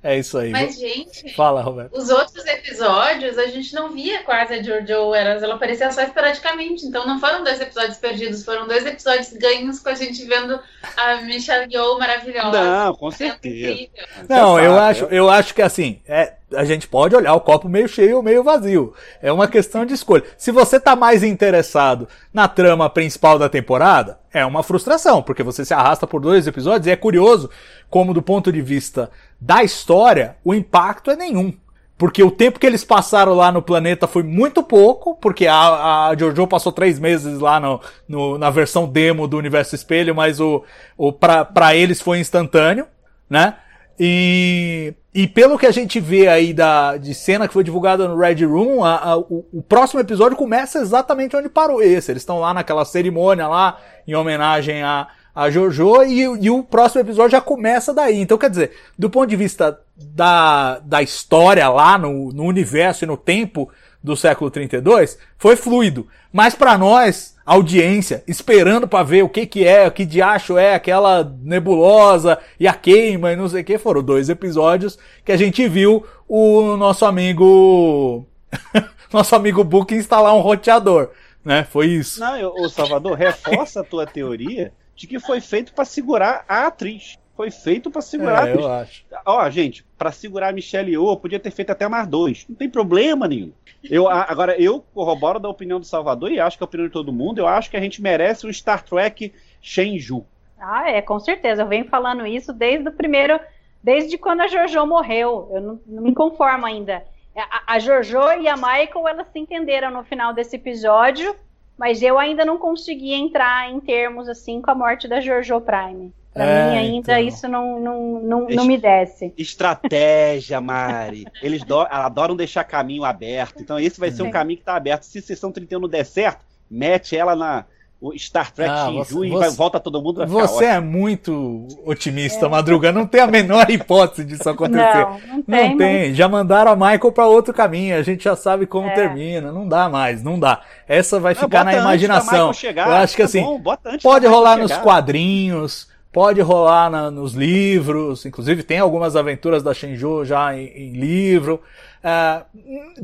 É 0.01 0.17
isso 0.17 0.37
aí. 0.37 0.51
Mas, 0.51 0.77
gente, 0.77 1.33
Fala, 1.33 1.61
Roberto. 1.61 1.97
os 1.97 2.09
outros 2.09 2.45
episódios 2.45 3.37
a 3.37 3.47
gente 3.47 3.73
não 3.73 3.91
via 3.91 4.23
quase 4.23 4.53
a 4.53 4.63
Jojo, 4.63 5.13
ela, 5.13 5.31
ela 5.31 5.55
aparecia 5.55 5.91
só 5.91 6.03
esporadicamente. 6.03 6.85
Então 6.85 7.05
não 7.05 7.19
foram 7.19 7.43
dois 7.43 7.59
episódios 7.59 7.97
perdidos, 7.97 8.43
foram 8.45 8.67
dois 8.67 8.85
episódios 8.85 9.33
ganhos 9.33 9.79
com 9.79 9.89
a 9.89 9.95
gente 9.95 10.23
vendo 10.25 10.59
a 10.95 11.21
Michelle 11.21 11.71
Yeoh 11.71 11.97
maravilhosa. 11.97 12.63
Não, 12.63 12.95
com 12.95 13.11
sendo 13.11 13.31
certeza. 13.31 13.71
incrível. 13.71 14.07
Não, 14.29 14.59
eu 14.59 14.77
acho, 14.79 15.05
eu 15.05 15.29
acho 15.29 15.53
que 15.53 15.61
assim, 15.61 15.99
é, 16.07 16.33
a 16.53 16.63
gente 16.63 16.87
pode 16.87 17.15
olhar 17.15 17.33
o 17.33 17.41
copo 17.41 17.67
meio 17.67 17.87
cheio 17.87 18.17
ou 18.17 18.23
meio 18.23 18.43
vazio. 18.43 18.93
É 19.21 19.31
uma 19.31 19.47
questão 19.47 19.85
de 19.85 19.93
escolha. 19.93 20.23
Se 20.37 20.51
você 20.51 20.79
tá 20.79 20.95
mais 20.95 21.23
interessado 21.23 22.07
na 22.33 22.47
trama 22.47 22.89
principal 22.89 23.39
da 23.39 23.49
temporada, 23.49 24.19
é 24.39 24.45
uma 24.45 24.61
frustração, 24.63 25.21
porque 25.23 25.41
você 25.43 25.63
se 25.65 25.73
arrasta 25.73 26.05
por 26.05 26.21
dois 26.21 26.45
episódios 26.45 26.87
e 26.87 26.91
é 26.91 26.95
curioso 26.95 27.49
como 27.89 28.13
do 28.13 28.21
ponto 28.21 28.51
de 28.51 28.61
vista 28.61 29.09
da 29.39 29.63
história, 29.63 30.35
o 30.43 30.53
impacto 30.53 31.09
é 31.11 31.15
nenhum. 31.15 31.53
Porque 31.97 32.21
o 32.21 32.29
tempo 32.29 32.59
que 32.59 32.65
eles 32.67 32.83
passaram 32.83 33.33
lá 33.33 33.53
no 33.53 33.61
planeta 33.61 34.05
foi 34.05 34.21
muito 34.21 34.61
pouco, 34.61 35.15
porque 35.15 35.47
a, 35.47 36.07
a 36.09 36.15
Jojo 36.17 36.45
passou 36.45 36.71
três 36.73 36.99
meses 36.99 37.39
lá 37.39 37.57
no, 37.57 37.79
no- 38.05 38.37
na 38.37 38.49
versão 38.49 38.85
demo 38.85 39.25
do 39.27 39.37
Universo 39.37 39.75
Espelho, 39.75 40.13
mas 40.13 40.41
o, 40.41 40.61
o 40.97 41.13
pra, 41.13 41.45
pra 41.45 41.73
eles 41.73 42.01
foi 42.01 42.19
instantâneo, 42.19 42.85
né? 43.29 43.55
E, 43.99 44.93
e 45.13 45.25
pelo 45.27 45.57
que 45.57 45.65
a 45.65 45.71
gente 45.71 45.99
vê 45.99 46.27
aí 46.27 46.53
da, 46.53 46.97
de 46.97 47.13
cena 47.13 47.47
que 47.47 47.53
foi 47.53 47.63
divulgada 47.63 48.07
no 48.07 48.17
Red 48.17 48.43
Room, 48.45 48.83
a- 48.83 48.97
a- 49.11 49.17
o, 49.17 49.45
o 49.53 49.61
próximo 49.61 49.99
episódio 49.99 50.37
começa 50.37 50.79
exatamente 50.79 51.35
onde 51.35 51.47
parou 51.49 51.81
esse. 51.81 52.11
Eles 52.11 52.21
estão 52.21 52.39
lá 52.39 52.53
naquela 52.53 52.83
cerimônia 52.85 53.47
lá, 53.47 53.79
em 54.07 54.13
homenagem 54.13 54.83
a, 54.83 55.07
a 55.33 55.49
Jojo, 55.49 56.03
e, 56.03 56.21
e 56.21 56.49
o 56.49 56.63
próximo 56.63 57.01
episódio 57.01 57.31
já 57.31 57.41
começa 57.41 57.93
daí. 57.93 58.19
Então, 58.19 58.37
quer 58.37 58.49
dizer, 58.49 58.71
do 58.99 59.09
ponto 59.09 59.27
de 59.27 59.35
vista 59.35 59.79
da, 59.95 60.79
da 60.79 61.01
história 61.01 61.67
lá 61.69 61.97
no, 61.97 62.31
no 62.33 62.43
universo 62.43 63.05
e 63.05 63.07
no 63.07 63.15
tempo 63.17 63.69
do 64.03 64.15
século 64.15 64.51
32, 64.51 65.17
foi 65.37 65.55
fluido. 65.55 66.07
Mas 66.31 66.53
pra 66.53 66.77
nós, 66.77 67.34
audiência, 67.45 68.23
esperando 68.27 68.87
pra 68.87 69.03
ver 69.03 69.23
o 69.23 69.29
que 69.29 69.45
que 69.45 69.65
é, 69.67 69.87
o 69.87 69.91
que 69.91 70.05
de 70.05 70.21
acho 70.21 70.57
é 70.57 70.73
aquela 70.73 71.23
nebulosa 71.43 72.39
e 72.59 72.67
a 72.67 72.73
queima 72.73 73.31
e 73.31 73.35
não 73.35 73.47
sei 73.47 73.61
o 73.61 73.65
que, 73.65 73.77
foram 73.77 74.01
dois 74.01 74.29
episódios 74.29 74.97
que 75.23 75.31
a 75.31 75.37
gente 75.37 75.67
viu 75.67 76.03
o 76.27 76.75
nosso 76.75 77.05
amigo 77.05 78.25
nosso 79.13 79.35
amigo 79.35 79.63
Book 79.63 79.93
instalar 79.93 80.33
um 80.33 80.41
roteador, 80.41 81.11
né? 81.43 81.63
Foi 81.63 81.87
isso. 81.87 82.19
Não, 82.19 82.51
ô 82.55 82.67
Salvador, 82.67 83.15
reforça 83.15 83.81
a 83.81 83.83
tua 83.83 84.07
teoria 84.07 84.73
de 84.95 85.05
que 85.05 85.19
foi 85.19 85.39
feito 85.39 85.73
pra 85.73 85.85
segurar 85.85 86.43
a 86.47 86.65
atriz. 86.65 87.19
Foi 87.35 87.51
feito 87.51 87.91
pra 87.91 88.01
segurar 88.01 88.43
a 88.43 88.49
É, 88.49 88.55
eu 88.55 88.71
acho. 88.71 89.05
Ó, 89.25 89.49
gente, 89.49 89.85
pra 89.97 90.11
segurar 90.11 90.49
a 90.49 90.53
Michelle 90.53 90.91
Yeoh, 90.91 91.17
podia 91.17 91.39
ter 91.39 91.51
feito 91.51 91.71
até 91.71 91.87
mais 91.87 92.07
dois. 92.07 92.45
Não 92.47 92.55
tem 92.55 92.69
problema 92.69 93.27
nenhum. 93.27 93.51
Eu, 93.83 94.07
agora, 94.07 94.59
eu 94.59 94.83
corroboro 94.93 95.39
da 95.39 95.49
opinião 95.49 95.79
do 95.79 95.85
Salvador 95.85 96.31
e 96.31 96.39
acho 96.39 96.57
que 96.57 96.63
é 96.63 96.65
a 96.65 96.67
opinião 96.67 96.87
de 96.87 96.93
todo 96.93 97.11
mundo. 97.11 97.39
Eu 97.39 97.47
acho 97.47 97.69
que 97.69 97.77
a 97.77 97.81
gente 97.81 98.01
merece 98.01 98.47
um 98.47 98.53
Star 98.53 98.83
Trek 98.83 99.33
Shenju. 99.61 100.25
Ah, 100.59 100.89
é, 100.89 101.01
com 101.01 101.19
certeza. 101.19 101.61
Eu 101.61 101.67
venho 101.67 101.85
falando 101.85 102.25
isso 102.25 102.53
desde 102.53 102.87
o 102.87 102.91
primeiro, 102.93 103.39
desde 103.83 104.17
quando 104.17 104.41
a 104.41 104.47
Jojo 104.47 104.85
morreu. 104.85 105.49
Eu 105.51 105.61
não, 105.61 105.79
não 105.85 106.03
me 106.03 106.15
conformo 106.15 106.65
ainda. 106.65 107.03
A, 107.35 107.75
a 107.75 107.79
Jojo 107.79 108.31
e 108.41 108.47
a 108.47 108.55
Michael, 108.55 109.07
elas 109.07 109.27
se 109.27 109.39
entenderam 109.39 109.91
no 109.91 110.03
final 110.03 110.33
desse 110.33 110.55
episódio, 110.55 111.35
mas 111.77 112.01
eu 112.01 112.17
ainda 112.17 112.45
não 112.45 112.57
consegui 112.57 113.13
entrar 113.13 113.69
em 113.69 113.79
termos 113.81 114.29
assim 114.29 114.61
com 114.61 114.71
a 114.71 114.75
morte 114.75 115.07
da 115.07 115.19
Jojo 115.19 115.59
Prime. 115.61 116.13
Pra 116.35 116.43
É, 116.45 116.69
mim 116.71 116.77
ainda 116.77 117.13
então. 117.13 117.27
isso 117.27 117.47
não, 117.47 117.79
não, 117.79 118.19
não, 118.21 118.47
não 118.49 118.65
me 118.65 118.77
desce. 118.77 119.33
Estratégia, 119.37 120.59
Mari. 120.61 121.25
Eles 121.41 121.63
do- 121.63 121.87
adoram 121.89 122.35
deixar 122.35 122.63
caminho 122.65 123.03
aberto. 123.05 123.61
Então, 123.61 123.79
esse 123.79 123.99
vai 123.99 124.11
ser 124.11 124.21
um 124.23 124.29
caminho 124.29 124.59
que 124.59 124.65
tá 124.65 124.75
aberto. 124.75 125.03
Se 125.03 125.21
sessão 125.21 125.51
31 125.51 125.79
não 125.79 125.89
der 125.89 126.05
certo, 126.05 126.39
mete 126.69 127.15
ela 127.17 127.35
na 127.35 127.65
o 128.01 128.11
Star 128.19 128.51
Trek 128.51 128.69
Ah, 128.69 128.85
Shinju 128.87 129.03
você- 129.05 129.25
e 129.27 129.29
você- 129.31 129.39
vai, 129.39 129.49
volta 129.51 129.79
todo 129.79 130.01
mundo. 130.01 130.17
Vai 130.17 130.27
ficar 130.27 130.39
Você 130.41 130.55
ótimo. 130.65 130.69
é 130.73 130.79
muito 130.81 131.67
otimista, 131.85 132.49
Madruga. 132.49 132.91
Não 132.91 133.07
tem 133.07 133.21
a 133.21 133.27
menor 133.27 133.67
hipótese 133.71 134.25
disso 134.25 134.47
acontecer. 134.49 134.83
Não, 135.05 135.19
não 135.37 135.41
tem. 135.41 135.69
Não 135.71 135.77
tem, 135.77 136.13
já 136.13 136.27
mandaram 136.27 136.71
a 136.71 136.75
Michael 136.75 137.11
pra 137.13 137.25
outro 137.27 137.53
caminho, 137.53 137.95
a 137.97 138.01
gente 138.03 138.25
já 138.25 138.35
sabe 138.35 138.67
como 138.67 138.89
É. 138.89 138.93
termina, 138.93 139.51
não 139.51 139.67
dá 139.67 139.87
mais, 139.89 140.21
não 140.21 140.37
dá. 140.37 140.61
Essa 140.87 141.17
vai 141.19 141.33
Não, 141.33 141.41
ficar 141.41 141.63
na 141.63 141.73
imaginação. 141.73 142.51
Chegar, 142.53 142.87
Eu 142.87 142.93
acho 142.95 143.15
que 143.15 143.21
tá 143.21 143.25
assim, 143.25 143.41
bom, 143.41 143.61
pode 144.03 144.27
rolar 144.27 144.57
nos 144.57 144.75
quadrinhos, 144.77 145.87
pode 146.15 146.39
rolar 146.39 146.89
na- 146.89 147.11
nos 147.11 147.33
livros, 147.33 148.25
inclusive 148.25 148.63
tem 148.63 148.79
algumas 148.79 149.17
aventuras 149.17 149.61
da 149.61 149.73
Shenju 149.73 150.23
já 150.23 150.55
em, 150.55 150.67
em 150.67 150.93
livro. 150.93 151.61
Ah, 152.01 152.45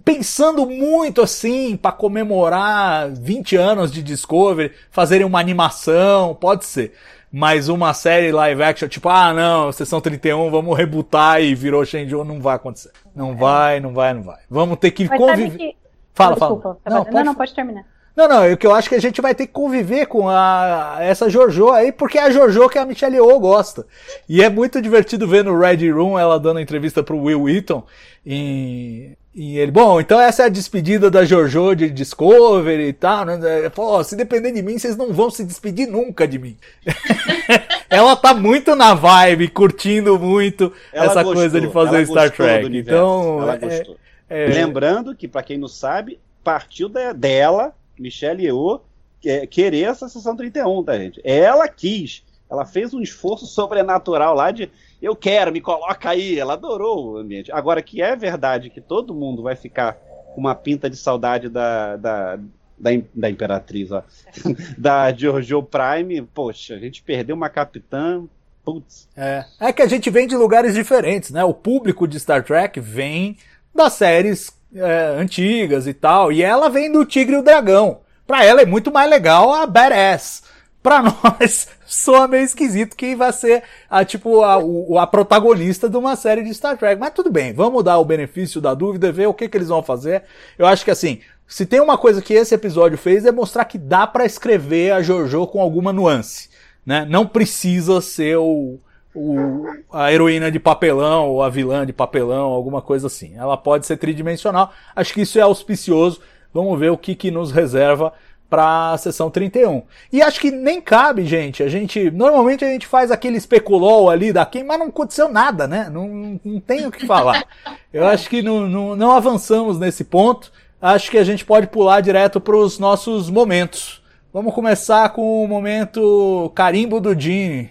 pensando 0.06 0.66
muito 0.66 1.22
assim, 1.22 1.76
pra 1.76 1.92
comemorar 1.92 3.10
20 3.12 3.58
anos 3.58 3.92
de 3.92 4.02
Discovery, 4.02 4.72
fazerem 4.90 5.28
uma 5.28 5.42
animação, 5.42 6.34
pode 6.36 6.64
ser. 6.66 6.94
Mas 7.30 7.68
uma 7.68 7.94
série 7.94 8.32
live 8.32 8.64
action, 8.64 8.88
tipo, 8.88 9.10
ah 9.10 9.34
não, 9.34 9.72
sessão 9.74 10.00
31, 10.00 10.50
vamos 10.50 10.78
rebutar 10.78 11.42
e 11.42 11.54
virou 11.54 11.84
Shenju, 11.84 12.24
não 12.24 12.40
vai 12.40 12.56
acontecer. 12.56 12.92
Não 13.14 13.36
vai, 13.36 13.82
não 13.82 13.94
vai, 13.94 14.14
não 14.14 14.24
vai. 14.24 14.40
Vamos 14.50 14.78
ter 14.80 14.92
que 14.92 15.06
Mas 15.10 15.18
conviver. 15.18 15.58
que... 15.58 15.76
Fala, 16.14 16.32
Não, 16.32 16.38
fala. 16.38 16.56
Desculpa, 16.56 16.80
Não, 16.90 16.98
não, 16.98 17.04
pode 17.06 17.16
não, 17.16 17.24
falar. 17.26 17.36
pode 17.36 17.54
terminar. 17.56 17.86
Não, 18.16 18.28
não, 18.28 18.44
é 18.44 18.56
que 18.58 18.68
eu 18.68 18.74
acho 18.76 18.90
que 18.90 18.96
a 18.96 19.00
gente 19.02 19.22
vai 19.22 19.34
ter 19.34 19.48
que 19.48 19.54
conviver 19.54 20.06
com 20.06 20.28
a, 20.28 20.98
essa 21.00 21.30
Jojo 21.30 21.70
aí, 21.72 21.92
porque 21.92 22.18
é 22.18 22.24
a 22.24 22.30
Jojo 22.30 22.68
que 22.70 22.78
a 22.78 22.86
Michelle 22.86 23.16
Yeoh 23.16 23.40
gosta. 23.40 23.86
E 24.28 24.44
é 24.44 24.50
muito 24.50 24.82
divertido 24.82 25.28
ver 25.28 25.44
no 25.46 25.58
Red 25.58 25.90
Room 25.92 26.20
ela 26.20 26.40
dando 26.40 26.60
entrevista 26.60 27.02
pro 27.02 27.18
Will 27.18 27.44
Wheaton 27.44 27.84
e, 28.26 29.12
e 29.34 29.58
ele, 29.58 29.72
bom, 29.72 30.00
então 30.02 30.20
essa 30.20 30.44
é 30.44 30.46
a 30.48 30.50
despedida 30.50 31.10
da 31.10 31.24
Jojo 31.24 31.74
de 31.74 31.90
Discovery 31.90 32.90
e 32.90 32.94
tal, 32.94 33.26
né? 33.26 33.70
Falou, 33.70 33.94
"Ó, 33.94 34.04
se 34.04 34.16
depender 34.18 34.52
de 34.52 34.62
mim, 34.62 34.78
vocês 34.78 34.98
não 34.98 35.14
vão 35.14 35.30
se 35.32 35.44
despedir 35.46 35.88
nunca 35.88 36.28
de 36.28 36.38
mim. 36.38 36.58
ela 37.90 38.16
tá 38.16 38.34
muito 38.34 38.76
na 38.76 38.94
vibe, 38.94 39.48
curtindo 39.50 40.20
muito 40.20 40.72
Ela 40.94 41.06
essa 41.06 41.24
gostou, 41.24 41.34
coisa 41.34 41.62
de 41.62 41.70
fazer 41.72 42.06
Star 42.06 42.30
Trek. 42.32 42.78
Então, 42.78 43.42
ela 43.42 43.56
é- 43.56 43.58
gostou. 43.58 43.98
é- 44.30 44.48
Lembrando 44.48 45.16
que, 45.16 45.28
pra 45.28 45.42
quem 45.44 45.58
não 45.58 45.68
sabe, 45.68 46.20
partiu 46.44 46.88
da- 46.90 47.14
dela, 47.14 47.74
Michelle 48.02 48.44
Yeoh, 48.44 48.82
que- 49.20 49.46
querer 49.48 49.84
essa 49.84 50.10
sessão 50.10 50.36
31, 50.36 50.84
tá, 50.84 50.98
gente? 50.98 51.22
Ela 51.24 51.68
quis. 51.68 52.24
Ela 52.50 52.66
fez 52.66 52.94
um 52.94 53.00
esforço 53.02 53.46
sobrenatural 53.46 54.36
lá 54.36 54.52
de 54.52 54.70
eu 55.02 55.16
quero, 55.16 55.52
me 55.54 55.62
coloca 55.62 56.10
aí. 56.10 56.38
Ela 56.38 56.54
adorou 56.54 57.14
o 57.14 57.18
ambiente. 57.18 57.52
Agora, 57.52 57.82
que 57.82 58.02
é 58.02 58.16
verdade 58.16 58.70
que 58.70 58.82
todo 58.82 59.14
mundo 59.16 59.42
vai 59.42 59.56
ficar 59.56 59.94
com 60.34 60.42
uma 60.42 60.54
pinta 60.56 60.90
de 60.90 60.98
saudade 60.98 61.48
da, 61.48 61.96
da, 61.96 62.36
da, 62.78 62.92
da 63.14 63.30
Imperatriz, 63.30 63.92
ó. 63.92 64.04
da 64.78 65.14
Giorgio 65.14 65.64
Prime, 65.64 66.22
poxa, 66.24 66.76
a 66.76 66.80
gente 66.80 67.02
perdeu 67.04 67.36
uma 67.36 67.50
capitã. 67.50 68.24
Putz, 68.64 69.08
É. 69.18 69.44
é 69.60 69.74
que 69.74 69.82
a 69.82 69.88
gente 69.88 70.10
vem 70.12 70.28
de 70.28 70.36
lugares 70.36 70.76
diferentes, 70.76 71.32
né? 71.32 71.44
O 71.44 71.54
público 71.54 72.08
de 72.08 72.20
Star 72.20 72.44
Trek 72.44 72.80
vem 72.80 73.38
das 73.74 73.94
séries 73.94 74.52
é, 74.76 75.16
antigas 75.18 75.88
e 75.88 75.94
tal, 75.94 76.32
e 76.32 76.42
ela 76.42 76.70
vem 76.70 76.92
do 76.92 77.06
Tigre 77.06 77.36
e 77.36 77.40
o 77.40 77.44
Dragão. 77.44 78.00
Pra 78.26 78.46
ela 78.46 78.62
é 78.62 78.66
muito 78.66 78.92
mais 78.92 79.10
legal 79.10 79.54
a 79.54 79.66
Badass. 79.68 80.44
Pra 80.82 81.02
nós, 81.04 81.68
soa 81.86 82.28
meio 82.28 82.44
esquisito 82.44 82.96
que 82.96 83.16
vai 83.16 83.32
ser 83.32 83.62
a, 83.90 84.04
tipo, 84.04 84.42
a, 84.44 84.58
o- 84.58 84.98
a 84.98 85.06
protagonista 85.06 85.88
de 85.90 85.96
uma 85.98 86.16
série 86.16 86.44
de 86.44 86.54
Star 86.54 86.78
Trek. 86.78 87.00
Mas 87.00 87.14
tudo 87.14 87.30
bem, 87.32 87.54
vamos 87.54 87.84
dar 87.84 88.00
o 88.00 88.06
benefício 88.06 88.60
da 88.60 88.74
dúvida 88.74 89.10
e 89.10 89.12
ver 89.12 89.28
o 89.28 89.34
que, 89.34 89.48
que 89.48 89.58
eles 89.58 89.68
vão 89.68 89.84
fazer. 89.84 90.24
Eu 90.58 90.66
acho 90.66 90.84
que 90.84 90.90
assim, 90.92 91.20
se 91.48 91.66
tem 91.66 91.80
uma 91.80 91.98
coisa 91.98 92.22
que 92.22 92.34
esse 92.34 92.56
episódio 92.56 92.98
fez 92.98 93.26
é 93.26 93.32
mostrar 93.32 93.66
que 93.66 93.78
dá 93.78 94.08
pra 94.08 94.26
escrever 94.26 94.92
a 94.94 95.02
Jojo 95.04 95.46
com 95.48 95.62
alguma 95.62 95.94
nuance. 95.94 96.50
Né? 96.84 97.06
Não 97.08 97.28
precisa 97.28 98.02
ser 98.02 98.38
o, 98.38 98.80
o- 99.16 99.66
a 99.92 100.12
heroína 100.12 100.52
de 100.52 100.60
papelão 100.60 101.30
ou 101.30 101.44
a 101.44 101.50
vilã 101.50 101.86
de 101.86 101.94
papelão, 101.94 102.50
alguma 102.50 102.82
coisa 102.82 103.08
assim. 103.08 103.34
Ela 103.36 103.58
pode 103.58 103.86
ser 103.86 103.98
tridimensional. 103.98 104.72
Acho 104.96 105.14
que 105.14 105.22
isso 105.22 105.38
é 105.38 105.42
auspicioso. 105.42 106.22
Vamos 106.54 106.80
ver 106.80 106.92
o 106.92 106.98
que, 106.98 107.16
que 107.16 107.32
nos 107.32 107.52
reserva 107.52 108.14
para 108.50 108.92
a 108.92 108.98
sessão 108.98 109.30
31. 109.30 109.84
E 110.12 110.22
acho 110.22 110.38
que 110.40 110.52
nem 110.52 110.82
cabe, 110.82 111.26
gente. 111.26 111.64
A 111.64 111.70
gente 111.70 112.12
normalmente 112.12 112.66
a 112.66 112.68
gente 112.68 112.86
faz 112.86 113.10
aquele 113.10 113.38
especulol 113.38 114.10
ali 114.10 114.34
da 114.34 114.46
quem, 114.46 114.62
mas 114.64 114.78
não 114.78 114.88
aconteceu 114.88 115.30
nada, 115.30 115.68
né? 115.68 115.90
Não, 115.90 116.38
não 116.44 116.60
tem 116.60 116.86
o 116.86 116.92
que 116.92 117.06
falar. 117.08 117.46
Eu 117.94 118.06
acho 118.06 118.30
que 118.30 118.42
não, 118.42 118.68
não, 118.68 118.96
não 118.98 119.12
avançamos 119.12 119.80
nesse 119.80 120.04
ponto. 120.04 120.52
Acho 120.82 121.10
que 121.12 121.18
a 121.18 121.24
gente 121.24 121.46
pode 121.46 121.68
pular 121.68 122.02
direto 122.02 122.42
para 122.42 122.58
os 122.58 122.78
nossos 122.78 123.30
momentos. 123.30 124.02
Vamos 124.34 124.54
começar 124.54 125.10
com 125.10 125.44
o 125.44 125.48
momento 125.48 126.52
carimbo 126.56 127.00
do 127.00 127.18
Gene. 127.18 127.70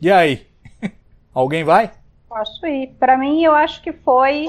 E 0.00 0.10
aí? 0.10 0.46
Alguém 1.32 1.64
vai? 1.64 1.90
Posso 2.28 2.66
ir. 2.66 2.94
Para 2.98 3.16
mim, 3.16 3.42
eu 3.42 3.54
acho 3.54 3.82
que 3.82 3.92
foi 3.92 4.46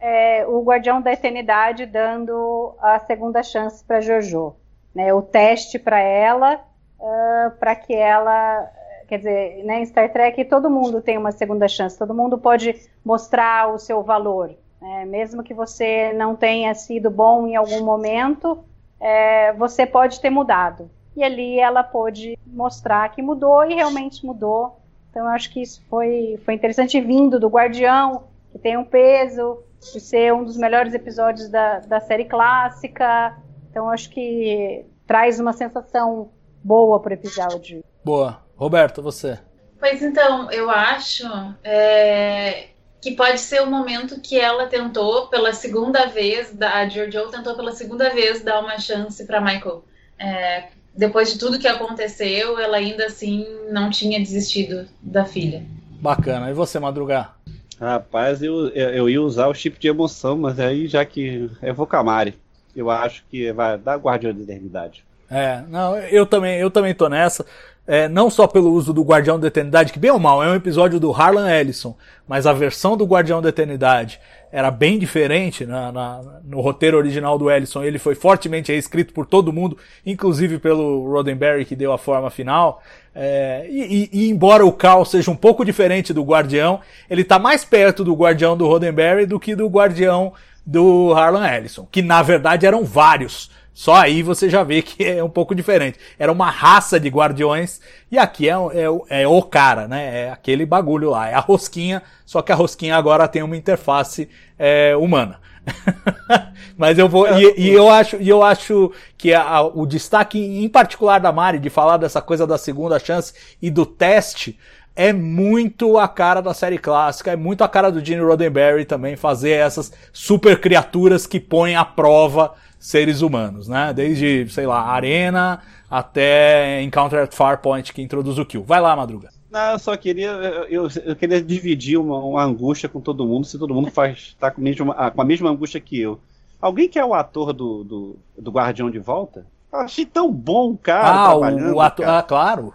é, 0.00 0.46
o 0.46 0.62
Guardião 0.62 1.00
da 1.00 1.12
Eternidade 1.12 1.86
dando 1.86 2.74
a 2.80 2.98
segunda 3.00 3.42
chance 3.42 3.84
para 3.84 4.00
Jojo. 4.00 4.56
Né, 4.92 5.14
o 5.14 5.22
teste 5.22 5.78
para 5.78 6.00
ela, 6.00 6.60
uh, 6.98 7.50
para 7.60 7.76
que 7.76 7.94
ela. 7.94 8.68
Quer 9.06 9.18
dizer, 9.18 9.64
né, 9.64 9.80
em 9.80 9.86
Star 9.86 10.12
Trek 10.12 10.44
todo 10.46 10.70
mundo 10.70 11.00
tem 11.00 11.16
uma 11.16 11.30
segunda 11.30 11.68
chance, 11.68 11.98
todo 11.98 12.14
mundo 12.14 12.38
pode 12.38 12.74
mostrar 13.04 13.72
o 13.72 13.78
seu 13.78 14.02
valor. 14.02 14.52
Né, 14.80 15.04
mesmo 15.04 15.44
que 15.44 15.54
você 15.54 16.12
não 16.12 16.34
tenha 16.34 16.74
sido 16.74 17.08
bom 17.08 17.46
em 17.46 17.54
algum 17.54 17.84
momento, 17.84 18.64
é, 18.98 19.52
você 19.52 19.86
pode 19.86 20.20
ter 20.20 20.30
mudado. 20.30 20.90
E 21.16 21.22
ali 21.22 21.60
ela 21.60 21.82
pôde 21.82 22.36
mostrar 22.46 23.10
que 23.10 23.22
mudou 23.22 23.64
e 23.64 23.74
realmente 23.74 24.24
mudou. 24.24 24.79
Então 25.10 25.24
eu 25.24 25.28
acho 25.28 25.52
que 25.52 25.60
isso 25.60 25.82
foi, 25.88 26.40
foi 26.44 26.54
interessante 26.54 27.00
vindo 27.00 27.38
do 27.38 27.48
Guardião, 27.48 28.24
que 28.52 28.58
tem 28.58 28.76
um 28.76 28.84
peso, 28.84 29.62
de 29.92 30.00
ser 30.00 30.32
um 30.32 30.44
dos 30.44 30.56
melhores 30.56 30.94
episódios 30.94 31.48
da, 31.48 31.80
da 31.80 32.00
série 32.00 32.24
clássica. 32.24 33.36
Então 33.70 33.86
eu 33.86 33.90
acho 33.90 34.10
que 34.10 34.84
traz 35.06 35.40
uma 35.40 35.52
sensação 35.52 36.30
boa 36.62 37.00
pro 37.00 37.14
episódio. 37.14 37.82
Boa. 38.04 38.42
Roberto, 38.56 39.02
você. 39.02 39.38
Pois 39.78 40.02
então, 40.02 40.50
eu 40.50 40.70
acho 40.70 41.26
é, 41.64 42.68
que 43.00 43.12
pode 43.12 43.38
ser 43.38 43.62
o 43.62 43.70
momento 43.70 44.20
que 44.20 44.38
ela 44.38 44.66
tentou 44.66 45.28
pela 45.28 45.54
segunda 45.54 46.06
vez, 46.06 46.54
a 46.60 46.86
Giorgio 46.86 47.30
tentou 47.30 47.56
pela 47.56 47.72
segunda 47.72 48.10
vez 48.10 48.42
dar 48.42 48.60
uma 48.60 48.78
chance 48.78 49.24
para 49.26 49.40
Michael. 49.40 49.82
É, 50.18 50.68
depois 50.96 51.32
de 51.32 51.38
tudo 51.38 51.58
que 51.58 51.68
aconteceu, 51.68 52.58
ela 52.58 52.76
ainda 52.76 53.06
assim 53.06 53.46
não 53.70 53.90
tinha 53.90 54.18
desistido 54.18 54.86
da 55.00 55.24
filha. 55.24 55.62
Bacana. 56.00 56.50
E 56.50 56.54
você, 56.54 56.78
Madrugar? 56.78 57.36
Rapaz, 57.80 58.42
eu, 58.42 58.68
eu 58.68 59.08
ia 59.08 59.22
usar 59.22 59.46
o 59.48 59.54
chip 59.54 59.78
de 59.78 59.88
emoção, 59.88 60.36
mas 60.36 60.60
aí 60.60 60.86
já 60.86 61.04
que 61.04 61.50
eu 61.62 61.74
vou 61.74 61.86
com 61.86 61.96
a 61.96 62.02
Mari. 62.02 62.34
Eu 62.76 62.90
acho 62.90 63.24
que 63.30 63.52
vai 63.52 63.78
dar 63.78 63.96
Guardião 63.96 64.34
da 64.34 64.42
Eternidade. 64.42 65.02
É, 65.30 65.62
não, 65.68 65.96
eu 65.96 66.26
também, 66.26 66.58
eu 66.58 66.70
também 66.70 66.94
tô 66.94 67.08
nessa. 67.08 67.46
É, 67.92 68.08
não 68.08 68.30
só 68.30 68.46
pelo 68.46 68.72
uso 68.72 68.92
do 68.92 69.02
Guardião 69.02 69.36
da 69.36 69.48
Eternidade, 69.48 69.92
que 69.92 69.98
bem 69.98 70.12
ou 70.12 70.18
mal 70.20 70.40
é 70.44 70.48
um 70.48 70.54
episódio 70.54 71.00
do 71.00 71.10
Harlan 71.10 71.50
Ellison, 71.50 71.96
mas 72.28 72.46
a 72.46 72.52
versão 72.52 72.96
do 72.96 73.04
Guardião 73.04 73.42
da 73.42 73.48
Eternidade 73.48 74.20
era 74.52 74.70
bem 74.70 74.96
diferente 74.96 75.66
na, 75.66 75.90
na, 75.90 76.22
no 76.44 76.60
roteiro 76.60 76.96
original 76.96 77.36
do 77.36 77.50
Ellison. 77.50 77.82
Ele 77.82 77.98
foi 77.98 78.14
fortemente 78.14 78.70
reescrito 78.70 79.12
por 79.12 79.26
todo 79.26 79.52
mundo, 79.52 79.76
inclusive 80.06 80.60
pelo 80.60 81.10
Roddenberry, 81.10 81.64
que 81.64 81.74
deu 81.74 81.92
a 81.92 81.98
forma 81.98 82.30
final. 82.30 82.80
É, 83.12 83.66
e, 83.68 84.08
e, 84.12 84.30
embora 84.30 84.64
o 84.64 84.72
Cal 84.72 85.04
seja 85.04 85.28
um 85.28 85.36
pouco 85.36 85.64
diferente 85.64 86.12
do 86.12 86.22
Guardião, 86.22 86.78
ele 87.10 87.22
está 87.22 87.40
mais 87.40 87.64
perto 87.64 88.04
do 88.04 88.14
Guardião 88.14 88.56
do 88.56 88.68
Roddenberry 88.68 89.26
do 89.26 89.40
que 89.40 89.56
do 89.56 89.66
Guardião 89.66 90.32
do 90.64 91.12
Harlan 91.12 91.44
Ellison, 91.44 91.88
que 91.90 92.02
na 92.02 92.22
verdade 92.22 92.66
eram 92.66 92.84
vários. 92.84 93.50
Só 93.72 93.94
aí 93.94 94.22
você 94.22 94.50
já 94.50 94.62
vê 94.62 94.82
que 94.82 95.04
é 95.04 95.22
um 95.22 95.28
pouco 95.28 95.54
diferente. 95.54 95.98
Era 96.18 96.30
uma 96.30 96.50
raça 96.50 96.98
de 96.98 97.08
guardiões 97.08 97.80
e 98.10 98.18
aqui 98.18 98.48
é, 98.48 98.52
é, 98.52 99.22
é, 99.22 99.28
o 99.28 99.42
cara, 99.42 99.88
né? 99.88 100.26
É 100.26 100.30
aquele 100.30 100.66
bagulho 100.66 101.10
lá, 101.10 101.28
é 101.28 101.34
a 101.34 101.40
rosquinha, 101.40 102.02
só 102.26 102.42
que 102.42 102.52
a 102.52 102.54
rosquinha 102.54 102.96
agora 102.96 103.28
tem 103.28 103.42
uma 103.42 103.56
interface 103.56 104.28
é, 104.58 104.94
humana. 104.96 105.38
Mas 106.76 106.98
eu 106.98 107.08
vou. 107.08 107.26
E, 107.38 107.54
e, 107.56 107.70
eu 107.70 107.88
acho, 107.88 108.16
e 108.16 108.28
eu 108.28 108.42
acho 108.42 108.92
que 109.16 109.32
a, 109.32 109.62
o 109.62 109.86
destaque, 109.86 110.38
em 110.38 110.68
particular 110.68 111.20
da 111.20 111.30
Mari, 111.30 111.58
de 111.58 111.70
falar 111.70 111.96
dessa 111.96 112.20
coisa 112.20 112.46
da 112.46 112.58
segunda 112.58 112.98
chance 112.98 113.32
e 113.60 113.70
do 113.70 113.84
teste, 113.84 114.58
é 114.96 115.12
muito 115.12 115.98
a 115.98 116.08
cara 116.08 116.40
da 116.40 116.52
série 116.52 116.78
clássica, 116.78 117.32
é 117.32 117.36
muito 117.36 117.62
a 117.62 117.68
cara 117.68 117.90
do 117.90 118.04
Gene 118.04 118.22
Roddenberry 118.22 118.84
também 118.84 119.16
fazer 119.16 119.52
essas 119.52 119.92
super 120.12 120.60
criaturas 120.60 121.26
que 121.26 121.38
põem 121.38 121.76
à 121.76 121.84
prova 121.84 122.54
seres 122.80 123.20
humanos, 123.20 123.68
né? 123.68 123.92
Desde, 123.92 124.48
sei 124.48 124.66
lá, 124.66 124.80
Arena 124.80 125.60
até 125.88 126.82
Encounter 126.82 127.22
at 127.22 127.34
Farpoint 127.34 127.92
que 127.92 128.00
introduz 128.00 128.38
o 128.38 128.46
Kill. 128.46 128.64
Vai 128.64 128.80
lá, 128.80 128.96
Madruga. 128.96 129.28
Não, 129.50 129.72
eu 129.72 129.78
só 129.78 129.96
queria. 129.96 130.30
Eu, 130.70 130.88
eu 131.04 131.14
queria 131.14 131.42
dividir 131.42 131.98
uma, 131.98 132.18
uma, 132.18 132.42
angústia 132.42 132.88
com 132.88 133.00
todo 133.00 133.26
mundo, 133.26 133.44
se 133.44 133.58
todo 133.58 133.74
mundo 133.74 133.90
faz 133.90 134.34
tá 134.38 134.50
com, 134.50 134.62
mesmo, 134.62 134.94
ah, 134.96 135.10
com 135.10 135.20
a 135.20 135.24
mesma 135.24 135.50
angústia 135.50 135.80
que 135.80 136.00
eu. 136.00 136.18
Alguém 136.60 136.88
que 136.88 136.98
é 136.98 137.04
o 137.04 137.14
ator 137.14 137.52
do, 137.52 137.84
do, 137.84 138.16
do 138.38 138.50
Guardião 138.50 138.90
de 138.90 138.98
Volta? 138.98 139.44
Eu 139.72 139.80
achei 139.80 140.06
tão 140.06 140.32
bom, 140.32 140.76
cara. 140.76 141.08
Ah, 141.08 141.36
o, 141.36 141.80
ator. 141.80 142.06
Cara. 142.06 142.18
Ah, 142.18 142.22
claro. 142.22 142.74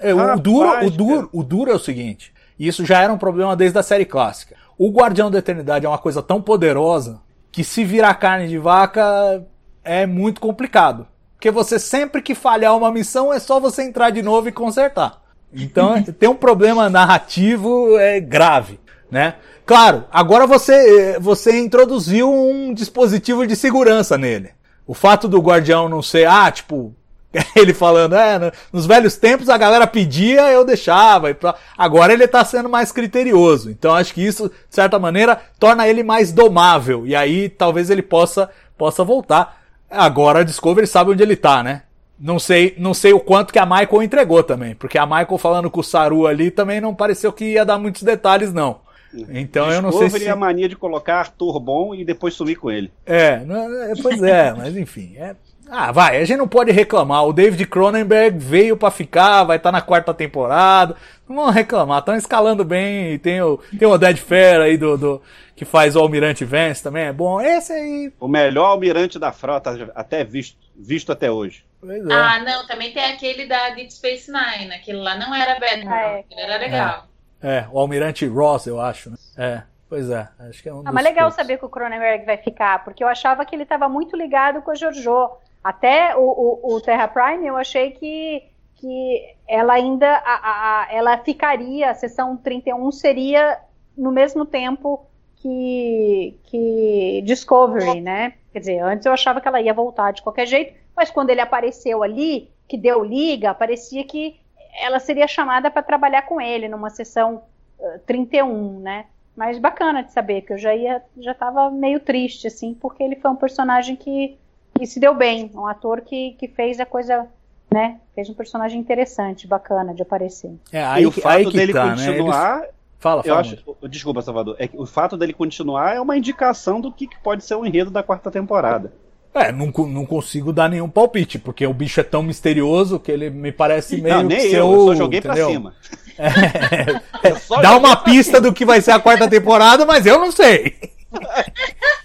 É, 0.00 0.14
o, 0.14 0.38
duro, 0.38 0.86
o, 0.86 0.90
duro, 0.90 1.30
o 1.32 1.42
duro 1.42 1.70
é 1.70 1.74
o 1.74 1.78
seguinte. 1.78 2.32
E 2.58 2.68
isso 2.68 2.84
já 2.84 3.02
era 3.02 3.12
um 3.12 3.18
problema 3.18 3.56
desde 3.56 3.78
a 3.78 3.82
série 3.82 4.04
clássica. 4.04 4.56
O 4.78 4.90
Guardião 4.90 5.30
da 5.30 5.38
Eternidade 5.38 5.86
é 5.86 5.88
uma 5.88 5.98
coisa 5.98 6.22
tão 6.22 6.40
poderosa 6.40 7.20
que 7.52 7.62
se 7.62 7.84
virar 7.84 8.14
carne 8.14 8.48
de 8.48 8.58
vaca 8.58 9.44
é 9.84 10.06
muito 10.06 10.40
complicado. 10.40 11.06
Porque 11.34 11.50
você 11.50 11.78
sempre 11.78 12.22
que 12.22 12.34
falhar 12.34 12.76
uma 12.76 12.90
missão 12.90 13.32
é 13.32 13.38
só 13.38 13.60
você 13.60 13.82
entrar 13.82 14.10
de 14.10 14.22
novo 14.22 14.48
e 14.48 14.52
consertar. 14.52 15.20
Então 15.52 16.02
tem 16.18 16.28
um 16.28 16.34
problema 16.34 16.88
narrativo 16.88 17.96
é, 17.98 18.18
grave, 18.18 18.80
né? 19.10 19.34
Claro, 19.66 20.04
agora 20.10 20.46
você, 20.46 21.18
você 21.20 21.60
introduziu 21.60 22.32
um 22.32 22.72
dispositivo 22.72 23.46
de 23.46 23.54
segurança 23.54 24.16
nele. 24.16 24.50
O 24.86 24.94
fato 24.94 25.28
do 25.28 25.40
guardião 25.40 25.88
não 25.88 26.02
ser, 26.02 26.26
ah, 26.26 26.50
tipo, 26.50 26.94
ele 27.56 27.72
falando, 27.72 28.14
é, 28.14 28.52
nos 28.72 28.86
velhos 28.86 29.16
tempos 29.16 29.48
a 29.48 29.56
galera 29.56 29.86
pedia, 29.86 30.50
eu 30.50 30.64
deixava. 30.64 31.34
Agora 31.76 32.12
ele 32.12 32.28
tá 32.28 32.44
sendo 32.44 32.68
mais 32.68 32.92
criterioso. 32.92 33.70
Então 33.70 33.94
acho 33.94 34.12
que 34.12 34.24
isso, 34.24 34.48
de 34.48 34.74
certa 34.74 34.98
maneira, 34.98 35.40
torna 35.58 35.88
ele 35.88 36.02
mais 36.02 36.32
domável. 36.32 37.06
E 37.06 37.14
aí 37.16 37.48
talvez 37.48 37.90
ele 37.90 38.02
possa, 38.02 38.50
possa 38.76 39.02
voltar. 39.02 39.60
Agora 39.90 40.40
a 40.40 40.44
Discovery 40.44 40.86
sabe 40.86 41.10
onde 41.10 41.22
ele 41.22 41.36
tá, 41.36 41.62
né? 41.62 41.82
Não 42.18 42.38
sei, 42.38 42.74
não 42.78 42.94
sei 42.94 43.12
o 43.12 43.18
quanto 43.18 43.52
que 43.52 43.58
a 43.58 43.66
Michael 43.66 44.02
entregou 44.02 44.42
também, 44.44 44.76
porque 44.76 44.96
a 44.96 45.04
Michael 45.04 45.38
falando 45.38 45.70
com 45.70 45.80
o 45.80 45.84
Saru 45.84 46.26
ali 46.26 46.50
também 46.52 46.80
não 46.80 46.94
pareceu 46.94 47.32
que 47.32 47.44
ia 47.44 47.64
dar 47.64 47.78
muitos 47.78 48.02
detalhes, 48.02 48.52
não. 48.52 48.80
Então 49.12 49.66
Discovery 49.66 49.74
eu 49.74 49.82
não 49.82 49.92
sei 49.92 50.10
se. 50.10 50.28
a 50.28 50.36
mania 50.36 50.68
de 50.68 50.76
colocar 50.76 51.16
Arthur 51.16 51.58
bom 51.58 51.94
e 51.94 52.04
depois 52.04 52.34
sumir 52.34 52.56
com 52.56 52.70
ele. 52.70 52.92
É, 53.04 53.42
é 53.90 53.92
pois 54.00 54.22
é, 54.22 54.54
mas 54.54 54.76
enfim. 54.76 55.14
É... 55.16 55.34
Ah, 55.74 55.90
vai, 55.90 56.18
a 56.18 56.24
gente 56.26 56.36
não 56.36 56.46
pode 56.46 56.70
reclamar. 56.70 57.26
O 57.26 57.32
David 57.32 57.64
Cronenberg 57.64 58.38
veio 58.38 58.76
para 58.76 58.90
ficar, 58.90 59.42
vai 59.44 59.56
estar 59.56 59.70
tá 59.70 59.72
na 59.72 59.80
quarta 59.80 60.12
temporada. 60.12 60.94
Não 61.26 61.36
vamos 61.36 61.54
reclamar, 61.54 62.00
estão 62.00 62.14
escalando 62.14 62.62
bem. 62.62 63.18
Tem 63.18 63.40
o, 63.40 63.56
tem 63.78 63.88
o 63.88 63.96
Dead 63.96 64.18
Fair 64.18 64.60
aí 64.60 64.76
do, 64.76 64.98
do, 64.98 65.22
que 65.56 65.64
faz 65.64 65.96
o 65.96 66.00
Almirante 66.00 66.44
Vance 66.44 66.82
também, 66.82 67.04
é 67.04 67.12
bom. 67.12 67.40
Esse 67.40 67.72
aí. 67.72 68.12
O 68.20 68.28
melhor 68.28 68.66
almirante 68.66 69.18
da 69.18 69.32
frota 69.32 69.90
até 69.94 70.22
visto, 70.22 70.58
visto 70.76 71.10
até 71.10 71.30
hoje. 71.30 71.64
É. 71.88 72.12
Ah, 72.12 72.38
não, 72.40 72.66
também 72.66 72.92
tem 72.92 73.04
aquele 73.06 73.46
da 73.46 73.70
Deep 73.70 73.94
Space 73.94 74.30
Nine. 74.30 74.74
Aquele 74.74 74.98
lá 74.98 75.16
não 75.16 75.34
era 75.34 75.58
bad, 75.58 75.88
ah, 75.88 76.02
é. 76.02 76.24
era 76.36 76.58
legal. 76.58 77.06
É. 77.42 77.56
é, 77.56 77.68
o 77.72 77.78
Almirante 77.78 78.26
Ross, 78.26 78.66
eu 78.66 78.78
acho. 78.78 79.08
Né? 79.08 79.16
É. 79.38 79.62
Pois 79.88 80.10
é, 80.10 80.26
acho 80.48 80.62
que 80.62 80.68
é 80.68 80.74
um 80.74 80.82
ah, 80.86 80.92
mas 80.92 81.04
legal 81.04 81.24
poucos. 81.24 81.36
saber 81.36 81.58
que 81.58 81.66
o 81.66 81.68
Cronenberg 81.68 82.24
vai 82.24 82.38
ficar, 82.38 82.82
porque 82.82 83.04
eu 83.04 83.08
achava 83.08 83.44
que 83.44 83.54
ele 83.54 83.64
estava 83.64 83.90
muito 83.90 84.16
ligado 84.16 84.62
com 84.62 84.70
a 84.70 84.74
Jojo. 84.74 85.30
Até 85.62 86.16
o, 86.16 86.22
o, 86.22 86.74
o, 86.74 86.80
Terra 86.80 87.06
Prime 87.06 87.46
eu 87.46 87.56
achei 87.56 87.92
que, 87.92 88.42
que 88.74 89.34
ela 89.46 89.74
ainda 89.74 90.08
a, 90.08 90.82
a, 90.82 90.88
ela 90.92 91.18
ficaria, 91.18 91.90
a 91.90 91.94
sessão 91.94 92.36
31 92.36 92.90
seria 92.90 93.60
no 93.96 94.10
mesmo 94.10 94.44
tempo 94.44 95.06
que, 95.36 96.38
que 96.44 97.22
Discovery, 97.24 98.00
né? 98.00 98.34
Quer 98.52 98.58
dizer, 98.58 98.78
antes 98.80 99.06
eu 99.06 99.12
achava 99.12 99.40
que 99.40 99.48
ela 99.48 99.60
ia 99.60 99.72
voltar 99.72 100.12
de 100.12 100.22
qualquer 100.22 100.46
jeito, 100.46 100.74
mas 100.96 101.10
quando 101.10 101.30
ele 101.30 101.40
apareceu 101.40 102.02
ali, 102.02 102.50
que 102.68 102.76
deu 102.76 103.04
liga, 103.04 103.54
parecia 103.54 104.04
que 104.04 104.40
ela 104.80 104.98
seria 104.98 105.28
chamada 105.28 105.70
para 105.70 105.82
trabalhar 105.82 106.22
com 106.22 106.40
ele 106.40 106.68
numa 106.68 106.90
sessão 106.90 107.42
uh, 107.78 107.98
31, 108.06 108.80
né? 108.80 109.06
Mas 109.36 109.58
bacana 109.58 110.02
de 110.02 110.12
saber, 110.12 110.42
que 110.42 110.52
eu 110.52 110.58
já 110.58 110.74
ia, 110.74 111.02
já 111.18 111.32
estava 111.32 111.70
meio 111.70 112.00
triste, 112.00 112.46
assim, 112.46 112.74
porque 112.74 113.02
ele 113.02 113.16
foi 113.16 113.30
um 113.30 113.36
personagem 113.36 113.96
que 113.96 114.38
que 114.82 114.86
se 114.88 114.98
deu 114.98 115.14
bem, 115.14 115.48
um 115.54 115.64
ator 115.64 116.00
que, 116.00 116.32
que 116.32 116.48
fez 116.48 116.80
a 116.80 116.84
coisa, 116.84 117.26
né? 117.72 118.00
Fez 118.16 118.28
um 118.28 118.34
personagem 118.34 118.80
interessante, 118.80 119.46
bacana 119.46 119.94
de 119.94 120.02
aparecer. 120.02 120.50
É, 120.72 120.82
aí, 120.82 121.04
e 121.04 121.06
o 121.06 121.12
fato 121.12 121.52
dele 121.52 121.72
tá, 121.72 121.90
continuar. 121.90 122.56
Né? 122.56 122.62
Eles... 122.64 122.74
Fala, 122.98 123.22
fala. 123.22 123.22
Eu 123.24 123.36
acho, 123.36 123.56
desculpa, 123.88 124.20
Salvador. 124.22 124.56
É 124.58 124.66
que 124.66 124.76
o 124.76 124.84
fato 124.84 125.16
dele 125.16 125.32
continuar 125.32 125.94
é 125.94 126.00
uma 126.00 126.16
indicação 126.16 126.80
do 126.80 126.90
que 126.90 127.08
pode 127.22 127.44
ser 127.44 127.54
o 127.54 127.64
enredo 127.64 127.92
da 127.92 128.02
quarta 128.02 128.28
temporada. 128.28 128.92
É, 129.32 129.52
não, 129.52 129.68
não 129.86 130.04
consigo 130.04 130.52
dar 130.52 130.68
nenhum 130.68 130.88
palpite, 130.88 131.38
porque 131.38 131.64
o 131.64 131.72
bicho 131.72 132.00
é 132.00 132.02
tão 132.02 132.24
misterioso 132.24 132.98
que 132.98 133.12
ele 133.12 133.30
me 133.30 133.52
parece 133.52 134.02
meio. 134.02 134.16
Não, 134.16 134.22
nem 134.24 134.38
eu, 134.46 134.50
seu, 134.50 134.72
eu 134.72 134.86
só 134.86 134.94
joguei 134.96 135.20
entendeu? 135.20 135.46
pra 135.46 135.54
cima. 135.54 135.74
É, 136.18 137.28
é, 137.30 137.62
dá 137.62 137.76
uma 137.76 137.96
pista 137.96 138.40
do 138.40 138.52
que 138.52 138.64
vai 138.64 138.80
ser 138.80 138.90
a 138.90 138.98
quarta 138.98 139.30
temporada, 139.30 139.86
mas 139.86 140.06
eu 140.06 140.18
não 140.18 140.32
sei. 140.32 140.74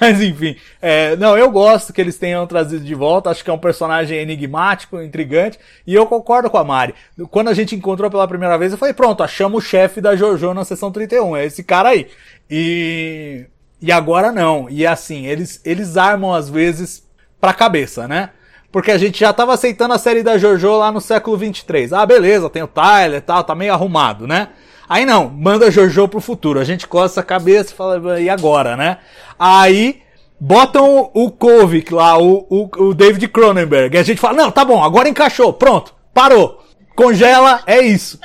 Mas 0.00 0.20
enfim, 0.20 0.56
é, 0.80 1.16
não, 1.16 1.36
eu 1.36 1.50
gosto 1.50 1.92
que 1.92 2.00
eles 2.00 2.18
tenham 2.18 2.46
trazido 2.46 2.84
de 2.84 2.94
volta. 2.94 3.30
Acho 3.30 3.42
que 3.42 3.50
é 3.50 3.52
um 3.52 3.58
personagem 3.58 4.18
enigmático, 4.18 5.00
intrigante. 5.00 5.58
E 5.86 5.94
eu 5.94 6.06
concordo 6.06 6.50
com 6.50 6.58
a 6.58 6.64
Mari. 6.64 6.94
Quando 7.30 7.48
a 7.48 7.54
gente 7.54 7.74
encontrou 7.74 8.10
pela 8.10 8.28
primeira 8.28 8.56
vez, 8.56 8.72
eu 8.72 8.78
falei: 8.78 8.94
pronto, 8.94 9.22
achamos 9.22 9.64
o 9.64 9.66
chefe 9.66 10.00
da 10.00 10.14
Jojo 10.16 10.54
na 10.54 10.64
sessão 10.64 10.90
31. 10.90 11.36
É 11.36 11.44
esse 11.46 11.62
cara 11.62 11.90
aí. 11.90 12.08
E, 12.50 13.46
e 13.80 13.90
agora 13.92 14.32
não. 14.32 14.68
E 14.70 14.86
assim, 14.86 15.26
eles, 15.26 15.60
eles 15.64 15.96
armam 15.96 16.34
às 16.34 16.48
vezes 16.48 17.06
pra 17.40 17.52
cabeça, 17.52 18.06
né? 18.06 18.30
Porque 18.70 18.90
a 18.90 18.98
gente 18.98 19.18
já 19.18 19.32
tava 19.32 19.54
aceitando 19.54 19.94
a 19.94 19.98
série 19.98 20.22
da 20.22 20.36
JoJo 20.36 20.76
lá 20.76 20.92
no 20.92 21.00
século 21.00 21.36
23. 21.36 21.92
Ah, 21.92 22.04
beleza, 22.04 22.50
tem 22.50 22.62
o 22.62 22.68
Tyler 22.68 23.18
e 23.18 23.22
tal, 23.22 23.42
tá 23.42 23.54
meio 23.54 23.72
arrumado, 23.72 24.26
né? 24.26 24.48
Aí 24.88 25.04
não, 25.04 25.28
manda 25.28 25.70
JoJo 25.70 26.08
pro 26.08 26.20
futuro. 26.20 26.58
A 26.58 26.64
gente 26.64 26.86
coça 26.86 27.20
a 27.20 27.24
cabeça 27.24 27.72
e 27.72 27.76
fala, 27.76 28.20
e 28.20 28.28
agora, 28.28 28.76
né? 28.76 28.98
Aí 29.38 30.00
botam 30.40 31.10
o 31.12 31.30
Kovic 31.30 31.92
lá, 31.92 32.18
o, 32.18 32.46
o, 32.48 32.70
o 32.88 32.94
David 32.94 33.28
Cronenberg. 33.28 33.96
E 33.96 33.98
a 33.98 34.02
gente 34.02 34.20
fala, 34.20 34.36
não, 34.36 34.50
tá 34.50 34.64
bom, 34.64 34.82
agora 34.82 35.08
encaixou, 35.08 35.52
pronto, 35.52 35.94
parou. 36.14 36.64
Congela, 36.96 37.62
é 37.66 37.80
isso. 37.80 38.18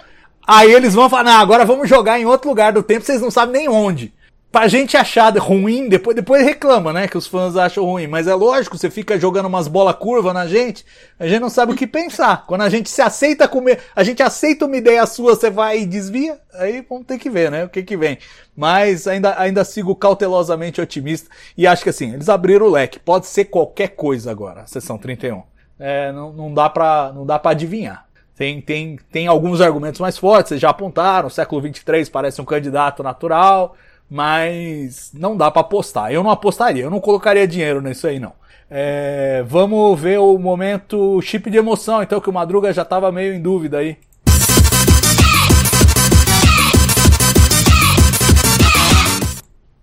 Aí 0.48 0.72
eles 0.72 0.94
vão 0.94 1.10
falar, 1.10 1.24
não, 1.24 1.40
agora 1.40 1.66
vamos 1.66 1.90
jogar 1.90 2.20
em 2.20 2.26
outro 2.26 2.50
lugar 2.50 2.74
do 2.74 2.84
tempo, 2.84 3.06
vocês 3.06 3.22
não 3.22 3.32
sabem 3.32 3.62
nem 3.62 3.70
onde 3.70 4.14
pra 4.54 4.68
gente 4.68 4.96
achar 4.96 5.36
ruim, 5.36 5.90
depois, 5.90 6.16
depois 6.16 6.46
reclama, 6.46 6.94
né? 6.94 7.08
Que 7.08 7.18
os 7.18 7.26
fãs 7.26 7.58
acham 7.58 7.84
ruim. 7.84 8.06
Mas 8.06 8.28
é 8.28 8.36
lógico, 8.36 8.78
você 8.78 8.88
fica 8.88 9.20
jogando 9.20 9.48
umas 9.48 9.68
bola 9.68 9.96
curva 9.96 10.32
na 10.32 10.46
gente, 10.46 10.86
a 11.20 11.28
gente 11.28 11.42
não 11.42 11.50
sabe 11.50 11.74
o 11.74 11.76
que 11.76 11.88
pensar. 11.88 12.46
Quando 12.46 12.62
a 12.62 12.70
gente 12.70 12.88
se 12.88 13.02
aceita 13.02 13.48
comer, 13.48 13.80
a 13.96 14.04
gente 14.04 14.22
aceita 14.22 14.68
uma 14.68 14.78
ideia 14.78 15.04
sua, 15.08 15.34
você 15.34 15.50
vai 15.50 15.80
e 15.80 15.86
desvia, 15.88 16.40
aí 16.54 16.86
vamos 16.88 17.08
ter 17.08 17.18
que 17.18 17.32
ver, 17.32 17.50
né? 17.50 17.66
O 17.66 17.70
que 17.70 17.82
que 17.82 17.98
vem. 17.98 18.20
Mas 18.56 19.08
ainda, 19.08 19.34
ainda 19.42 19.66
sigo 19.66 19.96
cautelosamente 19.96 20.80
otimista 20.80 21.32
e 21.58 21.66
acho 21.66 21.82
que 21.82 21.90
assim, 21.90 22.14
eles 22.14 22.30
abriram 22.30 22.68
o 22.68 22.72
leque. 22.72 23.00
Pode 23.00 23.26
ser 23.26 23.46
qualquer 23.46 23.90
coisa 23.90 24.30
agora, 24.30 24.62
a 24.62 24.68
sessão 24.68 25.00
31. 25.00 25.42
É, 25.80 26.12
não, 26.12 26.32
não 26.32 26.54
dá 26.54 26.70
pra, 26.70 27.12
não 27.12 27.26
dá 27.26 27.40
pra 27.40 27.52
adivinhar. 27.52 28.06
Tem, 28.36 28.62
tem, 28.62 29.00
tem 29.12 29.26
alguns 29.26 29.62
argumentos 29.62 30.00
mais 30.00 30.16
fortes, 30.16 30.50
vocês 30.50 30.62
já 30.62 30.70
apontaram, 30.70 31.28
o 31.28 31.32
século 31.32 31.60
23 31.60 32.08
parece 32.10 32.40
um 32.40 32.46
candidato 32.46 33.02
natural, 33.02 33.76
mas 34.14 35.12
não 35.12 35.36
dá 35.36 35.50
para 35.50 35.62
apostar. 35.62 36.12
Eu 36.12 36.22
não 36.22 36.30
apostaria, 36.30 36.84
eu 36.84 36.92
não 36.92 37.00
colocaria 37.00 37.48
dinheiro 37.48 37.82
nisso 37.82 38.06
aí 38.06 38.20
não. 38.20 38.34
É, 38.70 39.44
vamos 39.48 40.00
ver 40.00 40.20
o 40.20 40.38
momento 40.38 41.20
chip 41.24 41.50
de 41.50 41.58
emoção, 41.58 42.04
então 42.04 42.22
que 42.22 42.30
o 42.30 42.34
Madruga 42.34 42.72
já 42.72 42.86
tava 42.86 43.12
meio 43.12 43.34
em 43.34 43.42
dúvida 43.42 43.80
aí. 43.80 43.98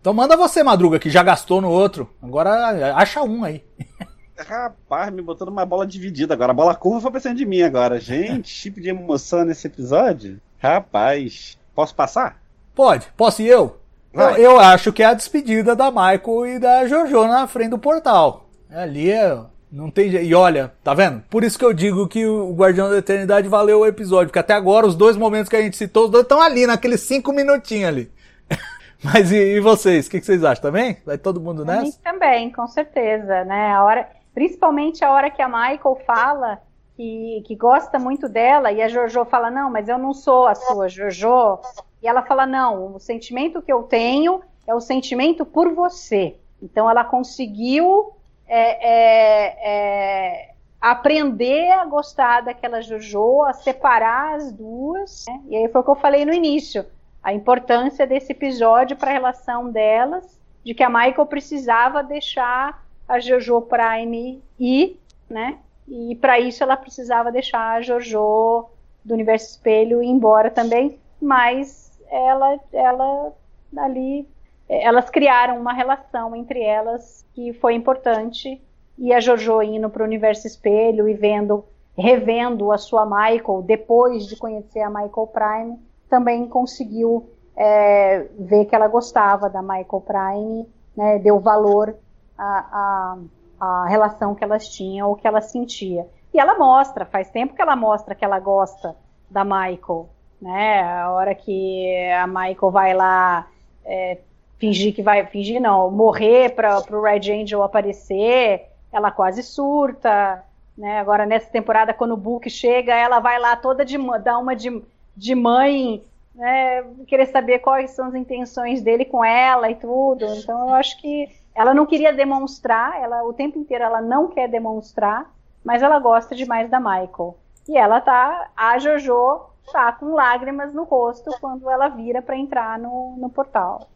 Então 0.00 0.14
manda 0.14 0.36
você, 0.36 0.62
Madruga, 0.62 1.00
que 1.00 1.10
já 1.10 1.24
gastou 1.24 1.60
no 1.60 1.68
outro. 1.68 2.08
Agora 2.22 2.94
acha 2.94 3.24
um 3.24 3.42
aí. 3.42 3.64
Rapaz, 4.38 5.12
me 5.12 5.22
botou 5.22 5.48
numa 5.48 5.66
bola 5.66 5.84
dividida 5.84 6.34
agora. 6.34 6.52
A 6.52 6.54
bola 6.54 6.76
curva 6.76 7.00
foi 7.00 7.10
pra 7.10 7.20
cima 7.20 7.34
de 7.34 7.44
mim 7.44 7.62
agora. 7.62 7.98
Gente, 7.98 8.48
chip 8.48 8.80
de 8.80 8.90
emoção 8.90 9.44
nesse 9.44 9.66
episódio? 9.66 10.40
Rapaz, 10.56 11.58
posso 11.74 11.96
passar? 11.96 12.40
Pode. 12.76 13.08
Posso 13.16 13.42
ir 13.42 13.48
eu? 13.48 13.79
Eu, 14.12 14.30
eu, 14.36 14.58
acho 14.58 14.92
que 14.92 15.02
é 15.02 15.06
a 15.06 15.14
despedida 15.14 15.76
da 15.76 15.90
Michael 15.90 16.46
e 16.46 16.58
da 16.58 16.86
Jojo 16.86 17.26
na 17.26 17.46
frente 17.46 17.70
do 17.70 17.78
portal. 17.78 18.48
Ali 18.70 19.10
é. 19.10 19.38
Não 19.70 19.88
tem 19.88 20.10
jeito. 20.10 20.26
E 20.26 20.34
olha, 20.34 20.72
tá 20.82 20.92
vendo? 20.94 21.22
Por 21.30 21.44
isso 21.44 21.56
que 21.56 21.64
eu 21.64 21.72
digo 21.72 22.08
que 22.08 22.26
o 22.26 22.52
Guardião 22.52 22.90
da 22.90 22.98
Eternidade 22.98 23.46
valeu 23.48 23.80
o 23.80 23.86
episódio. 23.86 24.26
Porque 24.26 24.38
até 24.40 24.52
agora 24.52 24.86
os 24.86 24.96
dois 24.96 25.16
momentos 25.16 25.48
que 25.48 25.54
a 25.54 25.62
gente 25.62 25.76
citou, 25.76 26.06
os 26.06 26.10
dois 26.10 26.24
estão 26.24 26.42
ali, 26.42 26.66
naqueles 26.66 27.02
cinco 27.02 27.32
minutinhos 27.32 27.88
ali. 27.88 28.12
Mas 29.02 29.30
e, 29.30 29.36
e 29.36 29.60
vocês? 29.60 30.06
O 30.06 30.10
que, 30.10 30.18
que, 30.18 30.26
vocês 30.26 30.42
acham 30.42 30.62
também? 30.62 30.98
Vai 31.06 31.16
todo 31.16 31.40
mundo 31.40 31.64
nessa? 31.64 31.82
A 31.82 31.84
gente 31.84 31.98
também, 32.00 32.50
com 32.50 32.66
certeza, 32.66 33.44
né? 33.44 33.72
A 33.72 33.84
hora, 33.84 34.08
principalmente 34.34 35.04
a 35.04 35.12
hora 35.12 35.30
que 35.30 35.40
a 35.40 35.48
Michael 35.48 36.00
fala 36.04 36.58
que, 37.00 37.42
que 37.46 37.56
gosta 37.56 37.98
muito 37.98 38.28
dela 38.28 38.70
e 38.70 38.82
a 38.82 38.88
Jojo 38.88 39.24
fala, 39.24 39.50
não, 39.50 39.70
mas 39.70 39.88
eu 39.88 39.96
não 39.96 40.12
sou 40.12 40.46
a 40.46 40.54
sua 40.54 40.86
Jojo. 40.86 41.58
E 42.02 42.06
ela 42.06 42.20
fala: 42.22 42.46
não, 42.46 42.94
o 42.94 43.00
sentimento 43.00 43.62
que 43.62 43.72
eu 43.72 43.84
tenho 43.84 44.42
é 44.66 44.74
o 44.74 44.80
sentimento 44.80 45.46
por 45.46 45.72
você. 45.74 46.36
Então 46.62 46.90
ela 46.90 47.02
conseguiu 47.02 48.12
é, 48.46 48.86
é, 48.86 49.56
é, 49.62 50.54
aprender 50.78 51.70
a 51.70 51.86
gostar 51.86 52.42
daquela 52.42 52.82
Jojo, 52.82 53.44
a 53.44 53.54
separar 53.54 54.34
as 54.34 54.52
duas. 54.52 55.24
Né? 55.26 55.40
E 55.48 55.56
aí 55.56 55.68
foi 55.68 55.80
o 55.80 55.84
que 55.84 55.90
eu 55.90 55.96
falei 55.96 56.26
no 56.26 56.34
início: 56.34 56.84
a 57.22 57.32
importância 57.32 58.06
desse 58.06 58.32
episódio 58.32 58.94
para 58.94 59.08
a 59.08 59.14
relação 59.14 59.70
delas, 59.70 60.38
de 60.62 60.74
que 60.74 60.82
a 60.82 60.90
Michael 60.90 61.24
precisava 61.24 62.02
deixar 62.02 62.84
a 63.08 63.18
Jojo 63.18 63.62
Prime 63.62 64.42
ir, 64.58 65.00
né? 65.30 65.58
E 65.90 66.14
para 66.14 66.38
isso 66.38 66.62
ela 66.62 66.76
precisava 66.76 67.32
deixar 67.32 67.76
a 67.76 67.80
Jojo 67.82 68.66
do 69.04 69.12
Universo 69.12 69.50
Espelho 69.50 70.00
ir 70.00 70.06
embora 70.06 70.48
também, 70.48 71.00
mas 71.20 71.90
ela, 72.08 72.60
ela 72.72 73.32
ali, 73.76 74.28
elas 74.68 75.10
criaram 75.10 75.60
uma 75.60 75.72
relação 75.72 76.36
entre 76.36 76.62
elas 76.62 77.26
que 77.34 77.52
foi 77.54 77.74
importante. 77.74 78.62
E 78.96 79.12
a 79.12 79.18
Jojo 79.18 79.62
indo 79.62 79.90
para 79.90 80.02
o 80.02 80.06
universo 80.06 80.46
espelho 80.46 81.08
e 81.08 81.14
vendo, 81.14 81.64
revendo 81.96 82.70
a 82.70 82.78
sua 82.78 83.04
Michael 83.04 83.62
depois 83.62 84.26
de 84.26 84.36
conhecer 84.36 84.80
a 84.80 84.90
Michael 84.90 85.26
Prime, 85.32 85.78
também 86.08 86.46
conseguiu 86.46 87.28
é, 87.56 88.26
ver 88.38 88.66
que 88.66 88.74
ela 88.74 88.88
gostava 88.88 89.48
da 89.48 89.60
Michael 89.60 90.04
Prime, 90.06 90.68
né, 90.96 91.18
deu 91.18 91.40
valor 91.40 91.96
à, 92.36 92.58
à, 92.72 93.18
à 93.60 93.86
relação 93.86 94.34
que 94.34 94.42
elas 94.42 94.68
tinham, 94.68 95.10
o 95.10 95.16
que 95.16 95.26
ela 95.26 95.40
sentia. 95.40 96.08
E 96.32 96.40
ela 96.40 96.56
mostra, 96.58 97.04
faz 97.04 97.30
tempo 97.30 97.54
que 97.54 97.62
ela 97.62 97.76
mostra 97.76 98.14
que 98.14 98.24
ela 98.24 98.40
gosta 98.40 98.96
da 99.28 99.44
Michael 99.44 100.08
né? 100.40 100.82
A 100.82 101.10
hora 101.10 101.34
que 101.34 102.10
a 102.12 102.26
Michael 102.26 102.70
vai 102.70 102.94
lá 102.94 103.46
é, 103.84 104.18
fingir 104.58 104.94
que 104.94 105.02
vai 105.02 105.26
fingir 105.26 105.60
não, 105.60 105.90
morrer 105.90 106.54
para 106.54 106.82
o 106.90 107.02
Red 107.02 107.30
Angel 107.30 107.62
aparecer, 107.62 108.68
ela 108.92 109.10
quase 109.10 109.42
surta, 109.42 110.42
né? 110.76 110.98
Agora 110.98 111.26
nessa 111.26 111.50
temporada 111.50 111.92
quando 111.92 112.12
o 112.12 112.16
Book 112.16 112.48
chega, 112.48 112.94
ela 112.94 113.20
vai 113.20 113.38
lá 113.38 113.54
toda 113.56 113.84
de 113.84 113.98
dar 114.22 114.38
uma 114.38 114.56
de, 114.56 114.82
de 115.14 115.34
mãe, 115.34 116.02
né? 116.34 116.84
Querer 117.06 117.26
saber 117.26 117.58
quais 117.58 117.90
são 117.90 118.06
as 118.06 118.14
intenções 118.14 118.80
dele 118.80 119.04
com 119.04 119.22
ela 119.22 119.70
e 119.70 119.74
tudo. 119.74 120.24
Então 120.36 120.68
eu 120.68 120.74
acho 120.74 120.98
que 121.00 121.28
ela 121.54 121.74
não 121.74 121.86
queria 121.86 122.12
demonstrar, 122.12 123.00
ela 123.00 123.22
o 123.24 123.32
tempo 123.32 123.58
inteiro 123.58 123.84
ela 123.84 124.00
não 124.00 124.28
quer 124.28 124.48
demonstrar, 124.48 125.30
mas 125.64 125.82
ela 125.82 125.98
gosta 125.98 126.34
demais 126.34 126.70
da 126.70 126.80
Michael. 126.80 127.36
E 127.68 127.76
ela 127.76 128.00
tá 128.00 128.50
a 128.56 128.78
Jojo 128.78 129.50
tá 129.72 129.92
com 129.92 130.14
lágrimas 130.14 130.74
no 130.74 130.84
rosto 130.84 131.30
quando 131.40 131.70
ela 131.70 131.88
vira 131.88 132.20
para 132.20 132.36
entrar 132.36 132.78
no, 132.78 133.16
no 133.16 133.30
portal. 133.30 133.88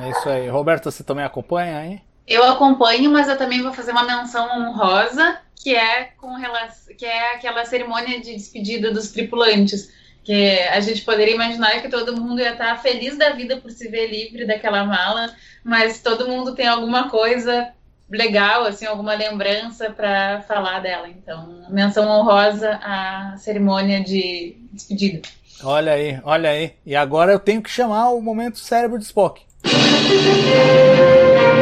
É 0.00 0.10
isso 0.10 0.28
aí. 0.28 0.48
Roberta, 0.48 0.90
você 0.90 1.04
também 1.04 1.24
acompanha, 1.24 1.84
hein? 1.84 2.02
Eu 2.26 2.44
acompanho, 2.44 3.10
mas 3.10 3.28
eu 3.28 3.36
também 3.36 3.62
vou 3.62 3.72
fazer 3.72 3.92
uma 3.92 4.04
menção 4.04 4.48
honrosa, 4.58 5.38
que 5.54 5.74
é 5.74 6.04
com 6.16 6.34
relação, 6.34 6.94
que 6.96 7.04
é 7.04 7.34
aquela 7.34 7.64
cerimônia 7.64 8.20
de 8.20 8.34
despedida 8.34 8.92
dos 8.92 9.10
tripulantes. 9.10 9.92
Que 10.24 10.60
a 10.60 10.80
gente 10.80 11.02
poderia 11.02 11.34
imaginar 11.34 11.80
que 11.82 11.88
todo 11.88 12.16
mundo 12.20 12.40
ia 12.40 12.52
estar 12.52 12.80
feliz 12.80 13.18
da 13.18 13.30
vida 13.30 13.56
por 13.56 13.70
se 13.70 13.88
ver 13.88 14.06
livre 14.06 14.46
daquela 14.46 14.84
mala, 14.84 15.34
mas 15.64 16.00
todo 16.00 16.28
mundo 16.28 16.54
tem 16.54 16.66
alguma 16.66 17.08
coisa 17.08 17.72
legal, 18.08 18.64
assim, 18.64 18.86
alguma 18.86 19.14
lembrança 19.14 19.90
para 19.90 20.42
falar 20.42 20.80
dela. 20.80 21.08
Então, 21.08 21.64
menção 21.70 22.08
honrosa 22.08 22.78
à 22.82 23.34
cerimônia 23.38 24.02
de 24.02 24.56
despedida. 24.72 25.22
Olha 25.64 25.92
aí, 25.92 26.20
olha 26.24 26.50
aí. 26.50 26.72
E 26.84 26.94
agora 26.94 27.32
eu 27.32 27.38
tenho 27.38 27.62
que 27.62 27.70
chamar 27.70 28.10
o 28.10 28.20
momento 28.20 28.58
cérebro 28.58 28.98
de 28.98 29.04
Spock. 29.04 29.42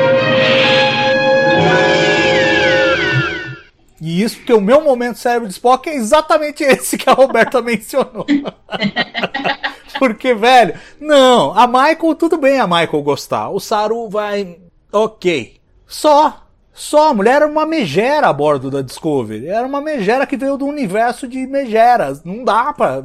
E 4.01 4.23
isso 4.23 4.43
que 4.43 4.53
o 4.53 4.61
meu 4.61 4.83
momento 4.83 5.19
cérebro 5.19 5.47
de 5.47 5.55
Spock 5.55 5.89
é 5.89 5.95
exatamente 5.95 6.65
esse 6.65 6.97
que 6.97 7.09
a 7.09 7.13
Roberta 7.13 7.61
mencionou. 7.63 8.25
Porque, 9.99 10.33
velho, 10.33 10.75
não, 10.99 11.53
a 11.53 11.67
Michael, 11.67 12.15
tudo 12.15 12.39
bem 12.39 12.59
a 12.59 12.67
Michael 12.67 13.03
gostar. 13.03 13.51
O 13.51 13.61
Saru 13.61 14.09
vai. 14.09 14.59
Ok. 14.91 15.61
Só. 15.87 16.47
Só, 16.73 17.11
a 17.11 17.15
mulher 17.15 17.37
era 17.37 17.47
uma 17.47 17.67
megera 17.67 18.29
a 18.29 18.33
bordo 18.33 18.71
da 18.71 18.81
Discovery. 18.81 19.49
Era 19.49 19.67
uma 19.67 19.83
megera 19.83 20.27
que 20.27 20.37
veio 20.37 20.57
do 20.57 20.65
universo 20.65 21.29
de 21.29 21.47
megeras. 21.47 22.25
Não 22.25 22.43
dá 22.43 22.73
pra. 22.73 23.05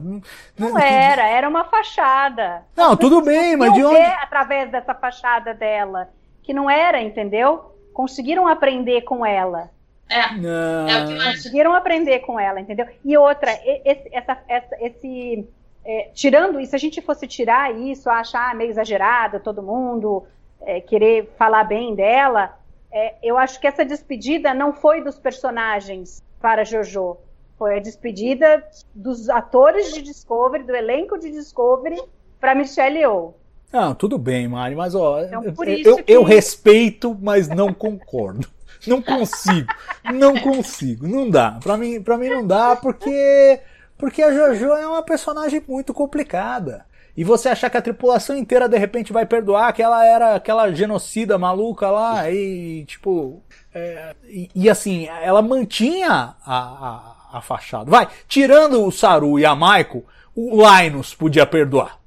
Não 0.58 0.80
era, 0.80 1.28
era 1.28 1.50
uma 1.50 1.66
fachada. 1.66 2.64
Não, 2.74 2.96
tudo 2.96 3.22
bem, 3.22 3.58
mas 3.58 3.74
de 3.74 3.84
onde. 3.84 4.00
através 4.00 4.72
dessa 4.72 4.93
fachada 4.93 5.54
dela. 5.54 6.08
Que 6.41 6.54
não 6.54 6.70
era, 6.70 7.02
entendeu? 7.02 7.76
Conseguiram 7.93 8.48
aprender 8.48 9.02
com 9.02 9.26
ela. 9.26 9.70
É. 10.10 10.36
Não. 10.36 10.88
é 10.88 11.32
Conseguiram 11.32 11.74
aprender 11.74 12.20
com 12.20 12.39
ela, 12.39 12.60
entendeu? 12.60 12.86
E 13.03 13.18
outra, 13.18 13.51
esse, 13.84 14.10
essa, 14.12 14.38
essa, 14.47 14.76
esse. 14.80 15.47
É, 15.84 16.10
tirando 16.14 16.60
isso, 16.60 16.72
se 16.72 16.76
a 16.76 16.80
gente 16.80 17.01
fosse 17.01 17.28
tirar 17.28 17.76
isso, 17.76 18.10
achar 18.10 18.56
meio 18.56 18.72
exagerado 18.72 19.39
todo 19.39 19.62
mundo, 19.62 20.26
é, 20.62 20.82
querer 20.82 21.32
falar 21.38 21.64
bem 21.64 21.93
dela 21.93 22.58
é, 22.97 23.14
eu 23.22 23.38
acho 23.38 23.60
que 23.60 23.68
essa 23.68 23.84
despedida 23.84 24.53
não 24.53 24.72
foi 24.72 25.03
dos 25.03 25.20
personagens 25.20 26.24
para 26.39 26.64
Jojo. 26.64 27.18
Foi 27.58 27.76
a 27.76 27.82
despedida 27.82 28.64
dos 28.93 29.30
atores 29.30 29.93
de 29.93 30.01
Discovery, 30.01 30.64
do 30.64 30.74
elenco 30.74 31.20
de 31.20 31.30
Discovery, 31.30 32.01
para 32.39 32.56
Michelle 32.56 32.99
Yeoh. 32.99 33.34
Não, 33.70 33.93
tudo 33.93 34.18
bem, 34.18 34.47
Mari, 34.47 34.76
mas 34.76 34.95
ó, 34.95 35.22
então, 35.22 35.43
eu, 35.43 35.53
eu, 35.66 35.95
que... 35.97 36.14
eu, 36.14 36.24
respeito, 36.24 37.18
mas 37.22 37.49
não 37.49 37.74
concordo. 37.74 38.47
Não 38.88 39.01
consigo. 39.01 39.73
Não 40.13 40.38
consigo. 40.39 41.07
Não 41.07 41.30
dá. 41.30 41.57
Pra 41.61 41.78
mim, 41.78 42.01
pra 42.01 42.17
mim 42.17 42.30
não 42.30 42.45
dá 42.45 42.76
porque. 42.76 43.59
Porque 43.97 44.21
a 44.21 44.34
Jojo 44.34 44.73
é 44.73 44.86
uma 44.86 45.03
personagem 45.03 45.63
muito 45.67 45.93
complicada. 45.93 46.86
E 47.17 47.23
você 47.23 47.47
achar 47.47 47.69
que 47.69 47.78
a 47.78 47.82
tripulação 47.82 48.36
inteira 48.36 48.67
de 48.67 48.78
repente 48.78 49.13
vai 49.13 49.26
perdoar 49.26 49.71
que 49.71 49.82
ela 49.82 50.05
era 50.05 50.36
aquela 50.36 50.69
genocida 50.73 51.38
maluca 51.38 51.89
lá 51.89 52.30
e 52.30 52.84
tipo. 52.86 53.41
é, 53.73 54.13
e, 54.28 54.49
e 54.53 54.69
assim, 54.69 55.07
ela 55.21 55.41
mantinha 55.41 56.09
a, 56.11 56.36
a, 56.45 57.38
a 57.38 57.41
fachada. 57.41 57.89
Vai, 57.89 58.09
tirando 58.28 58.86
o 58.86 58.91
Saru 58.91 59.39
e 59.39 59.45
a 59.45 59.55
Michael, 59.55 60.03
o 60.36 60.61
Linus 60.61 61.13
podia 61.13 61.45
perdoar. 61.45 61.99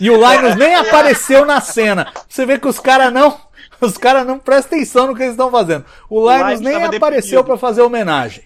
E 0.00 0.10
o 0.10 0.16
Linus 0.16 0.56
nem 0.56 0.74
apareceu 0.74 1.44
na 1.44 1.60
cena. 1.60 2.12
Você 2.28 2.44
vê 2.44 2.58
que 2.58 2.66
os 2.66 2.80
caras 2.80 3.12
não. 3.12 3.38
Os 3.80 3.96
caras 3.98 4.26
não 4.26 4.38
prestam 4.38 4.76
atenção 4.78 5.06
no 5.06 5.14
que 5.14 5.22
eles 5.22 5.32
estão 5.32 5.50
fazendo. 5.50 5.84
O 6.08 6.30
Linus 6.30 6.60
Linus 6.60 6.60
nem 6.60 6.84
apareceu 6.84 7.44
para 7.44 7.56
fazer 7.56 7.82
homenagem. 7.82 8.42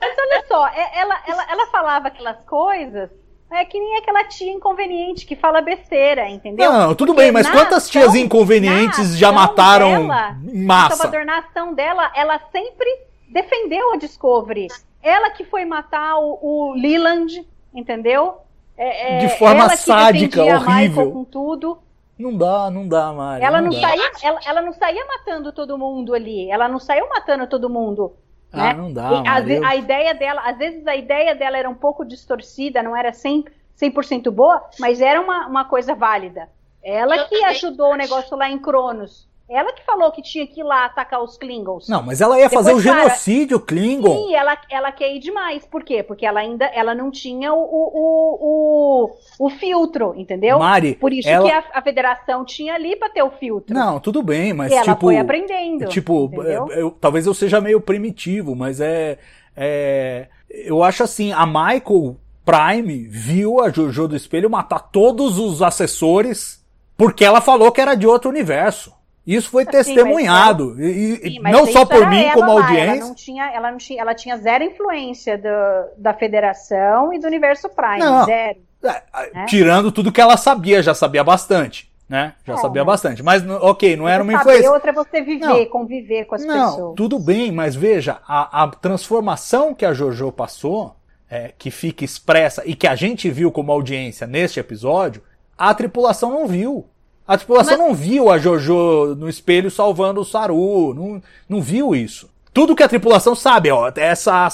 Mas 0.00 0.16
olha 0.18 0.44
só, 0.48 0.66
é- 0.68 1.00
ela, 1.00 1.16
ela, 1.26 1.46
ela 1.50 1.66
falava 1.68 2.08
aquelas 2.08 2.38
coisas, 2.44 3.10
é 3.50 3.64
que 3.64 3.78
nem 3.78 3.96
aquela 3.98 4.24
tia 4.24 4.52
inconveniente 4.52 5.24
que 5.26 5.36
fala 5.36 5.60
besteira, 5.60 6.28
entendeu? 6.28 6.72
Não, 6.72 6.94
tudo 6.94 7.12
Porque 7.14 7.22
bem, 7.22 7.32
mas 7.32 7.48
quantas 7.48 7.84
ação- 7.84 7.90
tias 7.92 8.14
inconvenientes 8.14 9.16
já 9.16 9.30
mataram 9.30 10.08
dela, 10.08 10.36
em 10.42 10.64
massa? 10.64 10.96
Salvador, 10.96 11.24
na 11.24 11.38
ação 11.38 11.72
dela, 11.74 12.10
ela 12.14 12.40
sempre 12.50 12.88
defendeu 13.28 13.92
a 13.92 13.96
Discovery. 13.96 14.68
Ela 15.02 15.30
que 15.30 15.44
foi 15.44 15.64
matar 15.64 16.16
o, 16.18 16.38
o 16.42 16.72
Leland, 16.74 17.46
entendeu? 17.72 18.38
É, 18.76 19.18
é, 19.22 19.26
De 19.26 19.38
forma 19.38 19.62
ela 19.64 19.70
que 19.70 19.76
sádica, 19.76 20.42
horrível. 20.42 20.88
Michael 20.88 21.10
com 21.12 21.24
tudo. 21.24 21.78
Não 22.18 22.36
dá, 22.36 22.70
não 22.70 22.86
dá, 22.86 23.12
Mari. 23.12 23.44
Ela 23.44 23.60
não, 23.60 23.70
dá. 23.70 23.80
saía, 23.80 24.10
ela, 24.22 24.40
ela 24.46 24.62
não 24.62 24.72
saía 24.72 25.04
matando 25.06 25.52
todo 25.52 25.76
mundo 25.76 26.14
ali. 26.14 26.50
Ela 26.50 26.68
não 26.68 26.78
saiu 26.78 27.08
matando 27.08 27.46
todo 27.46 27.68
mundo. 27.68 28.14
Ah, 28.52 28.56
né? 28.56 28.74
não 28.74 28.92
dá, 28.92 29.10
E 29.10 29.28
às 29.28 29.44
Mari, 29.44 29.54
eu- 29.56 29.64
a 29.66 29.76
ideia 29.76 30.14
dela, 30.14 30.40
às 30.44 30.56
vezes 30.56 30.86
a 30.86 30.94
ideia 30.94 31.34
dela 31.34 31.58
era 31.58 31.68
um 31.68 31.74
pouco 31.74 32.04
distorcida, 32.04 32.82
não 32.82 32.96
era 32.96 33.12
100%, 33.12 33.50
100% 33.74 34.30
boa, 34.30 34.64
mas 34.78 35.00
era 35.00 35.20
uma, 35.20 35.48
uma 35.48 35.64
coisa 35.64 35.94
válida. 35.94 36.48
Ela 36.82 37.16
Eu 37.16 37.28
que 37.28 37.44
ajudou 37.44 37.92
o 37.92 37.96
negócio 37.96 38.36
lá 38.36 38.48
em 38.48 38.58
Cronos. 38.58 39.28
Ela 39.48 39.74
que 39.74 39.84
falou 39.84 40.10
que 40.10 40.22
tinha 40.22 40.46
que 40.46 40.60
ir 40.60 40.62
lá 40.62 40.86
atacar 40.86 41.22
os 41.22 41.36
Klingons. 41.36 41.86
Não, 41.86 42.02
mas 42.02 42.22
ela 42.22 42.38
ia 42.38 42.48
fazer 42.48 42.72
o 42.72 42.76
Depois, 42.76 42.96
cara, 42.96 43.08
genocídio 43.08 43.60
Klingon. 43.60 44.16
Sim, 44.16 44.34
ela, 44.34 44.56
ela 44.70 44.90
quer 44.90 45.14
ir 45.14 45.18
demais. 45.18 45.66
Por 45.66 45.84
quê? 45.84 46.02
Porque 46.02 46.24
ela 46.24 46.40
ainda 46.40 46.64
ela 46.64 46.94
não 46.94 47.10
tinha 47.10 47.52
o, 47.52 47.58
o, 47.58 49.10
o, 49.38 49.46
o, 49.46 49.50
filtro, 49.50 50.14
entendeu? 50.16 50.58
Mari, 50.58 50.94
Por 50.94 51.12
isso 51.12 51.28
ela- 51.28 51.44
que 51.44 51.52
a, 51.52 51.62
a 51.74 51.82
federação 51.82 52.42
tinha 52.42 52.74
ali 52.74 52.96
pra 52.96 53.10
ter 53.10 53.22
o 53.22 53.30
filtro. 53.32 53.74
Não, 53.74 54.00
tudo 54.00 54.22
bem, 54.22 54.54
mas 54.54 54.72
e 54.72 54.76
ela 54.76 54.84
tipo. 54.94 55.00
foi 55.02 55.18
aprendendo. 55.18 55.88
Tipo, 55.88 56.30
é, 56.42 56.80
eu- 56.80 56.90
talvez 56.92 57.26
eu 57.26 57.34
seja 57.34 57.60
meio 57.60 57.82
primitivo, 57.82 58.56
mas 58.56 58.80
é, 58.80 59.18
é. 59.54 60.28
Eu 60.48 60.82
acho 60.82 61.02
assim, 61.02 61.32
a 61.32 61.44
Michael 61.44 62.16
Prime 62.46 63.06
viu 63.08 63.60
a 63.60 63.68
Jojo 63.68 64.08
do 64.08 64.16
Espelho 64.16 64.48
matar 64.48 64.78
todos 64.78 65.38
os 65.38 65.60
assessores 65.60 66.64
porque 66.96 67.24
ela 67.24 67.42
falou 67.42 67.70
que 67.72 67.80
era 67.80 67.94
de 67.94 68.06
outro 68.06 68.30
universo. 68.30 69.03
Isso 69.26 69.48
foi 69.48 69.64
Sim, 69.64 69.70
mas 69.72 69.86
testemunhado. 69.86 70.76
E, 70.82 71.16
Sim, 71.16 71.38
não 71.40 71.66
só 71.66 71.84
por 71.86 72.06
mim, 72.10 72.24
como 72.34 72.54
lá, 72.54 72.60
audiência. 72.62 72.90
Ela 72.98 73.06
não 73.08 73.14
tinha, 73.14 73.44
ela 73.54 73.70
não 73.70 73.78
tinha, 73.78 74.00
ela 74.02 74.14
tinha 74.14 74.36
zero 74.36 74.64
influência 74.64 75.38
do- 75.38 75.90
da 75.96 76.12
Federação 76.12 77.12
e 77.12 77.18
do 77.18 77.26
Universo 77.26 77.68
Prime, 77.70 78.00
Não. 78.00 78.24
zero. 78.26 78.58
É, 78.84 79.44
Tirando 79.46 79.90
tudo 79.90 80.12
que 80.12 80.20
ela 80.20 80.36
sabia, 80.36 80.82
já 80.82 80.92
sabia 80.94 81.24
bastante, 81.24 81.90
né? 82.06 82.34
Já 82.44 82.52
É, 82.52 82.56
sabia 82.58 82.84
mas- 82.84 82.92
bastante. 83.00 83.22
Mas, 83.22 83.42
ok, 83.62 83.96
não 83.96 84.06
era 84.06 84.22
uma 84.22 84.32
Saber, 84.32 84.42
influência. 84.50 84.70
outra 84.72 84.90
é 84.90 84.92
você 84.94 85.22
viver, 85.22 85.46
Não. 85.46 85.66
conviver 85.66 86.24
com 86.26 86.34
as 86.34 86.44
Não, 86.44 86.70
pessoas. 86.70 86.94
tudo 86.94 87.18
bem, 87.18 87.50
mas 87.50 87.74
veja, 87.74 88.18
a, 88.28 88.62
a 88.64 88.68
transformação 88.68 89.74
que 89.74 89.86
a 89.86 89.94
JoJo 89.94 90.30
passou, 90.32 90.96
é, 91.30 91.52
que 91.56 91.70
fica 91.70 92.04
expressa 92.04 92.62
e 92.66 92.74
que 92.74 92.86
a 92.86 92.94
gente 92.94 93.30
viu 93.30 93.50
como 93.50 93.72
audiência 93.72 94.26
neste 94.26 94.60
episódio, 94.60 95.22
a 95.56 95.72
tripulação 95.72 96.30
não 96.30 96.46
viu. 96.46 96.84
A 97.26 97.36
tripulação 97.38 97.78
Mas- 97.78 97.86
não 97.86 97.94
viu 97.94 98.30
a 98.30 98.38
JoJo 98.38 99.14
no 99.16 99.28
espelho 99.28 99.70
salvando 99.70 100.20
o 100.20 100.24
Saru, 100.24 100.92
não, 100.94 101.22
não 101.48 101.62
viu 101.62 101.94
isso. 101.94 102.28
Tudo 102.52 102.76
que 102.76 102.82
a 102.82 102.88
tripulação 102.88 103.34
sabe, 103.34 103.70
ó, 103.70 103.90
essa, 103.96 104.46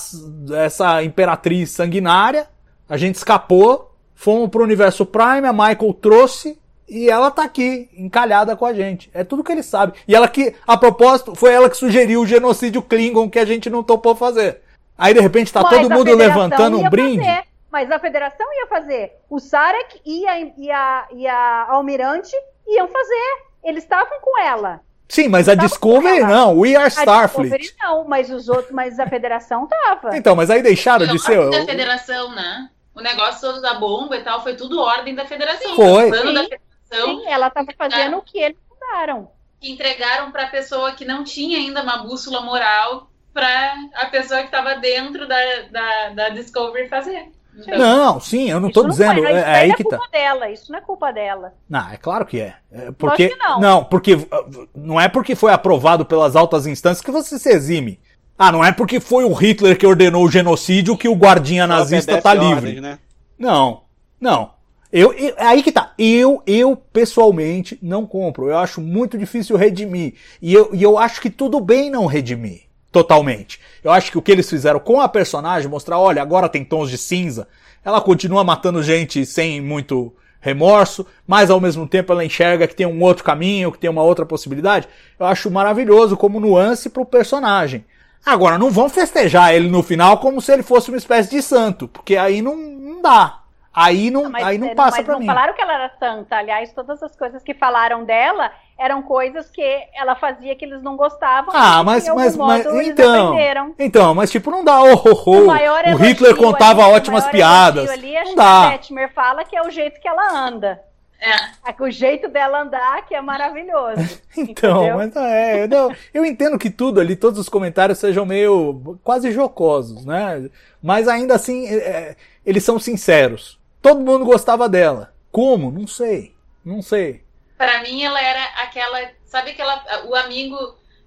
essa 0.56 1.02
imperatriz 1.02 1.70
sanguinária, 1.70 2.48
a 2.88 2.96
gente 2.96 3.16
escapou, 3.16 3.94
fomos 4.14 4.48
pro 4.48 4.62
universo 4.62 5.04
Prime, 5.04 5.46
a 5.46 5.52
Michael 5.52 5.94
trouxe 6.00 6.58
e 6.88 7.10
ela 7.10 7.30
tá 7.30 7.44
aqui, 7.44 7.88
encalhada 7.96 8.56
com 8.56 8.64
a 8.64 8.72
gente. 8.72 9.10
É 9.12 9.22
tudo 9.22 9.44
que 9.44 9.52
ele 9.52 9.62
sabe. 9.62 9.92
E 10.08 10.14
ela 10.14 10.26
que, 10.28 10.54
a 10.66 10.76
propósito, 10.76 11.34
foi 11.34 11.52
ela 11.52 11.68
que 11.68 11.76
sugeriu 11.76 12.22
o 12.22 12.26
genocídio 12.26 12.82
Klingon 12.82 13.28
que 13.28 13.38
a 13.38 13.44
gente 13.44 13.68
não 13.68 13.82
topou 13.82 14.14
fazer. 14.14 14.62
Aí 14.96 15.12
de 15.14 15.20
repente 15.20 15.52
tá 15.52 15.62
Mas 15.62 15.70
todo 15.70 15.90
mundo 15.90 16.14
levantando 16.14 16.78
um 16.78 16.88
brinde. 16.90 17.24
fazer, 17.24 17.42
mas 17.70 17.90
a 17.90 17.98
Federação 17.98 18.46
ia 18.54 18.66
fazer. 18.66 19.12
O 19.28 19.38
Sarek 19.38 20.00
e 20.04 20.26
a, 20.26 20.40
e 20.40 20.70
a, 20.70 21.06
e 21.12 21.26
a 21.26 21.66
Almirante 21.70 22.34
iam 22.74 22.88
fazer. 22.88 23.42
Eles 23.62 23.84
estavam 23.84 24.20
com 24.20 24.38
ela. 24.40 24.80
Sim, 25.08 25.28
mas 25.28 25.48
a 25.48 25.54
Discovery 25.54 26.20
não, 26.20 26.58
We 26.58 26.76
Are 26.76 26.84
A 26.84 26.88
Starfleet. 26.88 27.58
Discovery 27.58 27.74
não, 27.82 28.04
mas 28.08 28.30
os 28.30 28.48
outros, 28.48 28.70
mas 28.70 28.98
a 29.00 29.06
Federação 29.06 29.66
tava. 29.66 30.10
Então, 30.16 30.36
mas 30.36 30.50
aí 30.50 30.62
deixaram 30.62 31.04
Não, 31.06 31.14
de 31.14 31.20
ser. 31.20 31.38
ordem 31.38 31.60
da 31.60 31.66
federação, 31.66 32.30
né? 32.34 32.70
O 32.94 33.00
negócio 33.00 33.40
todo 33.40 33.60
da 33.60 33.74
bomba 33.74 34.16
e 34.16 34.22
tal 34.22 34.42
foi 34.42 34.54
tudo 34.54 34.80
ordem 34.80 35.14
da 35.14 35.24
federação. 35.26 35.74
Foi. 35.74 36.06
O 36.06 36.10
plano 36.10 36.32
da 36.34 36.42
Sim. 36.44 36.48
federação 36.48 37.20
Sim, 37.20 37.26
ela 37.28 37.50
tava 37.50 37.68
fazendo 37.76 38.16
o 38.18 38.22
que 38.22 38.38
eles 38.38 38.58
mandaram. 38.70 39.30
que 39.60 39.70
entregaram 39.70 40.30
para 40.30 40.44
a 40.44 40.48
pessoa 40.48 40.92
que 40.92 41.04
não 41.04 41.22
tinha 41.24 41.58
ainda 41.58 41.82
uma 41.82 41.98
bússola 41.98 42.40
moral 42.40 43.10
para 43.32 43.74
a 43.94 44.06
pessoa 44.06 44.40
que 44.40 44.46
estava 44.46 44.74
dentro 44.76 45.26
da, 45.28 45.36
da, 45.70 46.08
da 46.10 46.28
Discovery 46.30 46.88
fazer. 46.88 47.30
Então, 47.62 47.78
Não, 47.78 48.20
sim, 48.20 48.50
eu 48.50 48.58
não 48.60 48.70
tô 48.70 48.80
Isso 48.80 48.90
dizendo. 48.90 49.22
foi- 49.22 49.26
É, 49.32 49.36
isso 49.38 49.38
é 49.48 49.54
aí 49.60 49.68
não 49.68 49.74
é 49.74 49.76
que 49.76 49.84
tá. 49.84 49.96
culpa 49.98 50.10
dela, 50.12 50.50
isso 50.50 50.72
não 50.72 50.78
é 50.78 50.82
culpa 50.82 51.12
dela. 51.12 51.52
Não, 51.68 51.88
é 51.90 51.96
claro 51.96 52.24
que 52.26 52.40
é. 52.40 52.54
É 52.72 52.90
porque, 52.92 53.28
que 53.28 53.36
não. 53.36 53.84
porque 53.84 54.14
uh, 54.14 54.68
não 54.74 55.00
é 55.00 55.08
porque 55.08 55.34
foi 55.34 55.52
aprovado 55.52 56.04
pelas 56.04 56.36
altas 56.36 56.66
instâncias 56.66 57.04
que 57.04 57.10
você 57.10 57.38
se 57.38 57.48
exime. 57.50 58.00
Ah, 58.38 58.50
não 58.50 58.64
é 58.64 58.72
porque 58.72 59.00
foi 59.00 59.24
o 59.24 59.32
Hitler 59.34 59.76
que 59.78 59.86
ordenou 59.86 60.24
o 60.24 60.30
genocídio 60.30 60.96
que 60.96 61.08
o 61.08 61.14
guardinha 61.14 61.66
nazista 61.66 62.20
tá 62.22 62.30
ordens, 62.30 62.62
livre. 62.62 62.80
né? 62.80 62.98
Não, 63.38 63.82
não. 64.20 64.52
Eu, 64.92 65.12
eu- 65.12 65.34
é 65.36 65.44
aí 65.44 65.62
que 65.62 65.70
tá. 65.70 65.92
Eu, 65.98 66.42
eu 66.46 66.74
pessoalmente 66.74 67.78
não 67.82 68.06
compro. 68.06 68.48
Eu 68.48 68.58
acho 68.58 68.80
muito 68.80 69.18
difícil 69.18 69.56
redimir. 69.56 70.14
E 70.40 70.52
eu, 70.54 70.70
e 70.74 70.82
eu 70.82 70.96
acho 70.98 71.20
que 71.20 71.28
tudo 71.30 71.60
bem 71.60 71.90
não 71.90 72.06
redimir 72.06 72.62
totalmente. 72.92 73.60
Eu 73.82 73.92
acho 73.92 74.10
que 74.10 74.18
o 74.18 74.22
que 74.22 74.32
eles 74.32 74.48
fizeram 74.48 74.80
com 74.80 75.00
a 75.00 75.08
personagem, 75.08 75.68
mostrar, 75.68 75.98
olha, 75.98 76.22
agora 76.22 76.48
tem 76.48 76.64
tons 76.64 76.90
de 76.90 76.98
cinza. 76.98 77.48
Ela 77.84 78.00
continua 78.00 78.44
matando 78.44 78.82
gente 78.82 79.24
sem 79.24 79.60
muito 79.60 80.12
remorso, 80.40 81.06
mas 81.26 81.50
ao 81.50 81.60
mesmo 81.60 81.86
tempo 81.86 82.12
ela 82.12 82.24
enxerga 82.24 82.66
que 82.66 82.74
tem 82.74 82.86
um 82.86 83.02
outro 83.02 83.22
caminho, 83.22 83.70
que 83.70 83.78
tem 83.78 83.90
uma 83.90 84.02
outra 84.02 84.24
possibilidade. 84.24 84.88
Eu 85.18 85.26
acho 85.26 85.50
maravilhoso 85.50 86.16
como 86.16 86.40
nuance 86.40 86.88
pro 86.88 87.04
personagem. 87.04 87.84
Agora, 88.24 88.58
não 88.58 88.70
vão 88.70 88.88
festejar 88.88 89.54
ele 89.54 89.68
no 89.68 89.82
final 89.82 90.18
como 90.18 90.40
se 90.40 90.52
ele 90.52 90.62
fosse 90.62 90.90
uma 90.90 90.98
espécie 90.98 91.30
de 91.30 91.42
santo, 91.42 91.88
porque 91.88 92.16
aí 92.16 92.42
não, 92.42 92.56
não 92.56 93.02
dá. 93.02 93.40
Aí 93.72 94.10
não, 94.10 94.28
Mas, 94.28 94.44
aí 94.44 94.58
não 94.58 94.68
é, 94.68 94.74
passa 94.74 94.96
mas 94.96 95.06
pra 95.06 95.14
não 95.14 95.20
mim. 95.20 95.26
falaram 95.26 95.54
que 95.54 95.62
ela 95.62 95.72
era 95.72 95.92
santa. 95.98 96.36
Aliás, 96.36 96.72
todas 96.72 97.00
as 97.02 97.14
coisas 97.16 97.42
que 97.42 97.54
falaram 97.54 98.04
dela 98.04 98.50
eram 98.80 99.02
coisas 99.02 99.50
que 99.50 99.62
ela 99.94 100.16
fazia 100.16 100.56
que 100.56 100.64
eles 100.64 100.82
não 100.82 100.96
gostavam. 100.96 101.54
Ah, 101.54 101.84
mas, 101.84 102.08
mas, 102.08 102.34
mas 102.34 102.66
então, 102.86 103.36
então, 103.78 104.14
mas 104.14 104.30
tipo, 104.30 104.50
não 104.50 104.64
dá, 104.64 104.82
oh, 104.82 104.94
oh, 104.94 105.22
oh, 105.26 105.32
O 105.32 105.94
o 105.94 105.96
Hitler 105.98 106.34
contava 106.34 106.82
ali, 106.84 106.94
ótimas 106.94 107.28
piadas. 107.28 107.90
Ali, 107.90 108.16
a 108.16 108.24
não 108.24 108.34
dá. 108.34 108.70
Detmer 108.70 109.12
fala 109.12 109.44
que 109.44 109.54
é 109.54 109.60
o 109.60 109.70
jeito 109.70 110.00
que 110.00 110.08
ela 110.08 110.46
anda. 110.46 110.80
é. 111.20 111.70
É 111.70 111.82
O 111.82 111.90
jeito 111.90 112.26
dela 112.28 112.62
andar 112.62 113.06
que 113.06 113.14
é 113.14 113.20
maravilhoso. 113.20 114.18
Então, 114.38 114.84
entendeu? 114.84 114.96
mas 114.96 115.16
é, 115.16 115.64
eu, 115.64 115.68
não, 115.68 115.94
eu 116.14 116.24
entendo 116.24 116.56
que 116.58 116.70
tudo 116.70 117.00
ali, 117.00 117.16
todos 117.16 117.38
os 117.38 117.48
comentários 117.48 117.98
sejam 117.98 118.24
meio 118.24 118.98
quase 119.02 119.32
jocosos, 119.32 120.06
né? 120.06 120.48
Mas 120.80 121.08
ainda 121.08 121.34
assim, 121.34 121.66
é, 121.66 121.74
é, 121.74 122.16
eles 122.46 122.64
são 122.64 122.78
sinceros. 122.78 123.58
Todo 123.82 124.00
mundo 124.00 124.24
gostava 124.24 124.68
dela. 124.68 125.12
Como? 125.30 125.70
Não 125.70 125.86
sei. 125.86 126.32
Não 126.64 126.80
sei. 126.80 127.22
Para 127.60 127.82
mim, 127.82 128.02
ela 128.02 128.18
era 128.22 128.42
aquela. 128.62 129.10
Sabe 129.26 129.50
aquela. 129.50 129.84
O 130.06 130.14
amigo. 130.14 130.56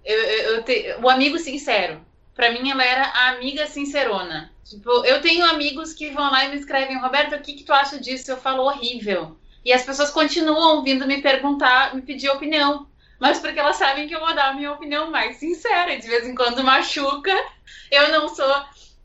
eu- 0.05 0.23
eu- 0.23 0.63
te- 0.63 0.95
o 1.01 1.09
amigo 1.09 1.39
sincero. 1.39 2.05
Para 2.35 2.51
mim, 2.51 2.69
ela 2.69 2.83
era 2.83 3.05
a 3.07 3.29
amiga 3.29 3.65
sincerona. 3.65 4.53
Tipo, 4.63 5.03
eu 5.03 5.19
tenho 5.19 5.43
amigos 5.45 5.93
que 5.93 6.11
vão 6.11 6.29
lá 6.29 6.45
e 6.45 6.49
me 6.49 6.57
escrevem, 6.57 6.99
Roberto, 6.99 7.33
o 7.35 7.41
que, 7.41 7.53
que 7.53 7.63
tu 7.63 7.73
acha 7.73 7.97
disso? 7.97 8.29
Eu 8.29 8.37
falo 8.37 8.63
horrível. 8.65 9.35
E 9.65 9.73
as 9.73 9.81
pessoas 9.83 10.11
continuam 10.11 10.83
vindo 10.83 11.07
me 11.07 11.23
perguntar, 11.23 11.95
me 11.95 12.03
pedir 12.03 12.29
opinião. 12.29 12.85
Mas 13.19 13.39
porque 13.39 13.59
elas 13.59 13.77
sabem 13.77 14.07
que 14.07 14.13
eu 14.13 14.19
vou 14.19 14.35
dar 14.35 14.49
a 14.49 14.53
minha 14.53 14.73
opinião 14.73 15.09
mais 15.09 15.37
sincera. 15.37 15.97
De 15.97 16.07
vez 16.07 16.27
em 16.27 16.35
quando 16.35 16.63
machuca. 16.63 17.33
Eu 17.89 18.09
não 18.11 18.27
sou 18.29 18.53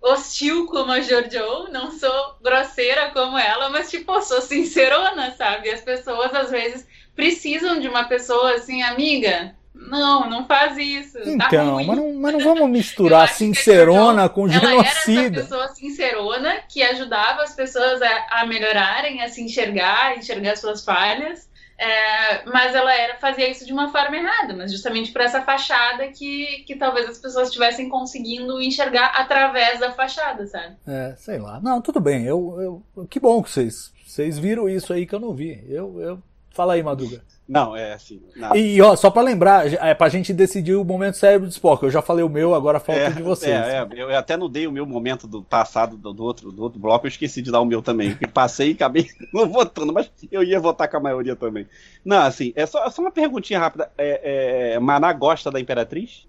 hostil 0.03 0.67
como 0.67 0.93
a 0.93 1.01
Jojo, 1.01 1.69
não 1.71 1.91
sou 1.93 2.37
grosseira 2.43 3.11
como 3.13 3.39
ela, 3.39 3.69
mas 3.71 3.91
tipo, 3.91 4.13
eu 4.13 4.21
sou 4.23 4.41
sincerona, 4.43 5.31
sabe? 5.35 5.71
As 5.71 5.81
pessoas 5.81 6.35
às 6.35 6.51
vezes 6.51 6.87
precisam 7.19 7.81
de 7.81 7.89
uma 7.89 8.05
pessoa 8.05 8.55
assim, 8.55 8.81
amiga, 8.81 9.53
Não, 9.75 10.29
não 10.31 10.47
faz 10.47 10.77
isso. 10.79 11.19
tá 11.37 11.47
Então, 11.49 11.75
ruim. 11.75 11.87
mas 11.87 11.97
não, 11.97 12.15
mas 12.15 12.33
não 12.33 12.41
vamos 12.55 12.71
misturar 12.71 13.25
a 13.25 13.29
sincerona 13.29 14.23
Jojo, 14.23 14.35
com 14.35 14.49
Ela 14.49 14.57
era 14.57 14.71
genocida. 14.71 15.41
essa 15.41 15.49
pessoa 15.49 15.69
sincerona 15.69 16.57
que 16.69 16.83
ajudava 16.83 17.43
as 17.43 17.55
pessoas 17.55 18.01
a, 18.03 18.27
a 18.41 18.47
melhorarem, 18.47 19.21
a 19.23 19.29
se 19.29 19.43
enxergar, 19.43 20.07
a 20.13 20.17
enxergar 20.17 20.57
suas 20.57 20.85
falhas. 20.85 21.49
É, 21.81 22.45
mas 22.45 22.75
ela 22.75 22.93
era 22.93 23.17
fazia 23.19 23.49
isso 23.49 23.65
de 23.65 23.73
uma 23.73 23.93
forma 23.93 24.17
errada, 24.17 24.53
mas 24.53 24.73
justamente 24.73 25.13
por 25.13 25.21
essa 25.21 25.43
fachada 25.43 26.09
que, 26.09 26.65
que 26.67 26.75
talvez 26.75 27.09
as 27.09 27.19
pessoas 27.19 27.47
estivessem 27.49 27.89
conseguindo 27.89 28.61
enxergar 28.61 29.13
através 29.17 29.79
da 29.79 29.93
fachada, 29.93 30.45
sabe? 30.49 30.75
É, 30.87 31.15
sei 31.17 31.39
lá. 31.39 31.61
Não, 31.61 31.81
tudo 31.81 32.01
bem. 32.01 32.25
Eu, 32.25 32.83
eu, 32.97 33.07
que 33.07 33.21
bom 33.21 33.41
que 33.43 33.51
vocês, 33.51 33.93
vocês 34.05 34.39
viram 34.41 34.69
isso 34.69 34.93
aí 34.93 35.07
que 35.07 35.15
eu 35.15 35.21
não 35.21 35.33
vi. 35.35 35.65
Eu, 35.69 36.01
eu... 36.01 36.23
Fala 36.59 36.73
aí, 36.73 36.83
Madruga. 36.83 37.23
Não, 37.49 37.77
é 37.77 37.93
assim. 37.93 38.21
não. 38.35 38.57
E 38.57 38.83
ó, 38.83 38.97
só 38.97 39.11
pra 39.11 39.23
lembrar, 39.23 39.73
é 39.73 39.95
pra 39.95 40.09
gente 40.09 40.35
decidir 40.35 40.75
o 40.75 40.85
momento 40.85 41.17
cérebro 41.17 41.47
de 41.47 41.55
Spock. 41.55 41.85
Eu 41.85 41.91
já 41.91 42.03
falei 42.03 42.25
o 42.25 42.29
meu, 42.29 42.53
agora 42.53 42.81
falta 42.81 43.01
É, 43.01 43.09
o 43.11 43.15
de 43.15 43.23
vocês. 43.23 43.53
é, 43.53 43.79
é, 43.79 43.89
eu 43.93 44.19
até 44.19 44.37
não 44.37 44.51
dei 44.51 44.67
o 44.67 44.73
meu 44.73 44.85
momento 44.85 45.29
do 45.29 45.41
passado 45.41 45.97
do, 45.97 46.13
do 46.13 46.25
outro, 46.25 46.51
do 46.51 46.61
outro 46.61 46.81
bloco, 46.81 47.07
eu 47.07 47.09
esqueci 47.09 47.41
de 47.41 47.53
dar 47.53 47.61
o 47.61 47.65
meu 47.65 47.81
também. 47.81 48.11
porque 48.11 48.27
Passei 48.27 48.71
e 48.71 48.73
acabei 48.73 49.07
não 49.33 49.49
votando, 49.49 49.93
mas 49.93 50.11
eu 50.33 50.43
ia 50.43 50.59
votar 50.59 50.89
com 50.89 50.97
a 50.97 51.01
maioria 51.01 51.37
também. 51.37 51.65
Não, 52.05 52.23
assim, 52.23 52.53
é 52.57 52.67
só, 52.67 52.91
só 52.91 53.03
uma 53.03 53.13
perguntinha 53.13 53.61
rápida. 53.61 53.89
É, 53.97 54.73
é, 54.75 54.79
Maná 54.81 55.13
gosta 55.13 55.49
da 55.49 55.61
Imperatriz? 55.61 56.27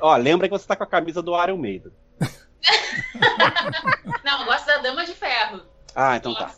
Ó, 0.00 0.16
lembra 0.16 0.48
que 0.48 0.56
você 0.56 0.64
tá 0.64 0.76
com 0.76 0.84
a 0.84 0.86
camisa 0.86 1.20
do 1.20 1.32
Iron 1.42 1.56
Maiden. 1.56 1.90
Não, 4.24 4.40
eu 4.42 4.46
gosto 4.46 4.64
da 4.64 4.78
Dama 4.78 5.04
de 5.04 5.12
Ferro. 5.12 5.74
Ah, 5.98 6.14
então 6.14 6.34
tá. 6.34 6.54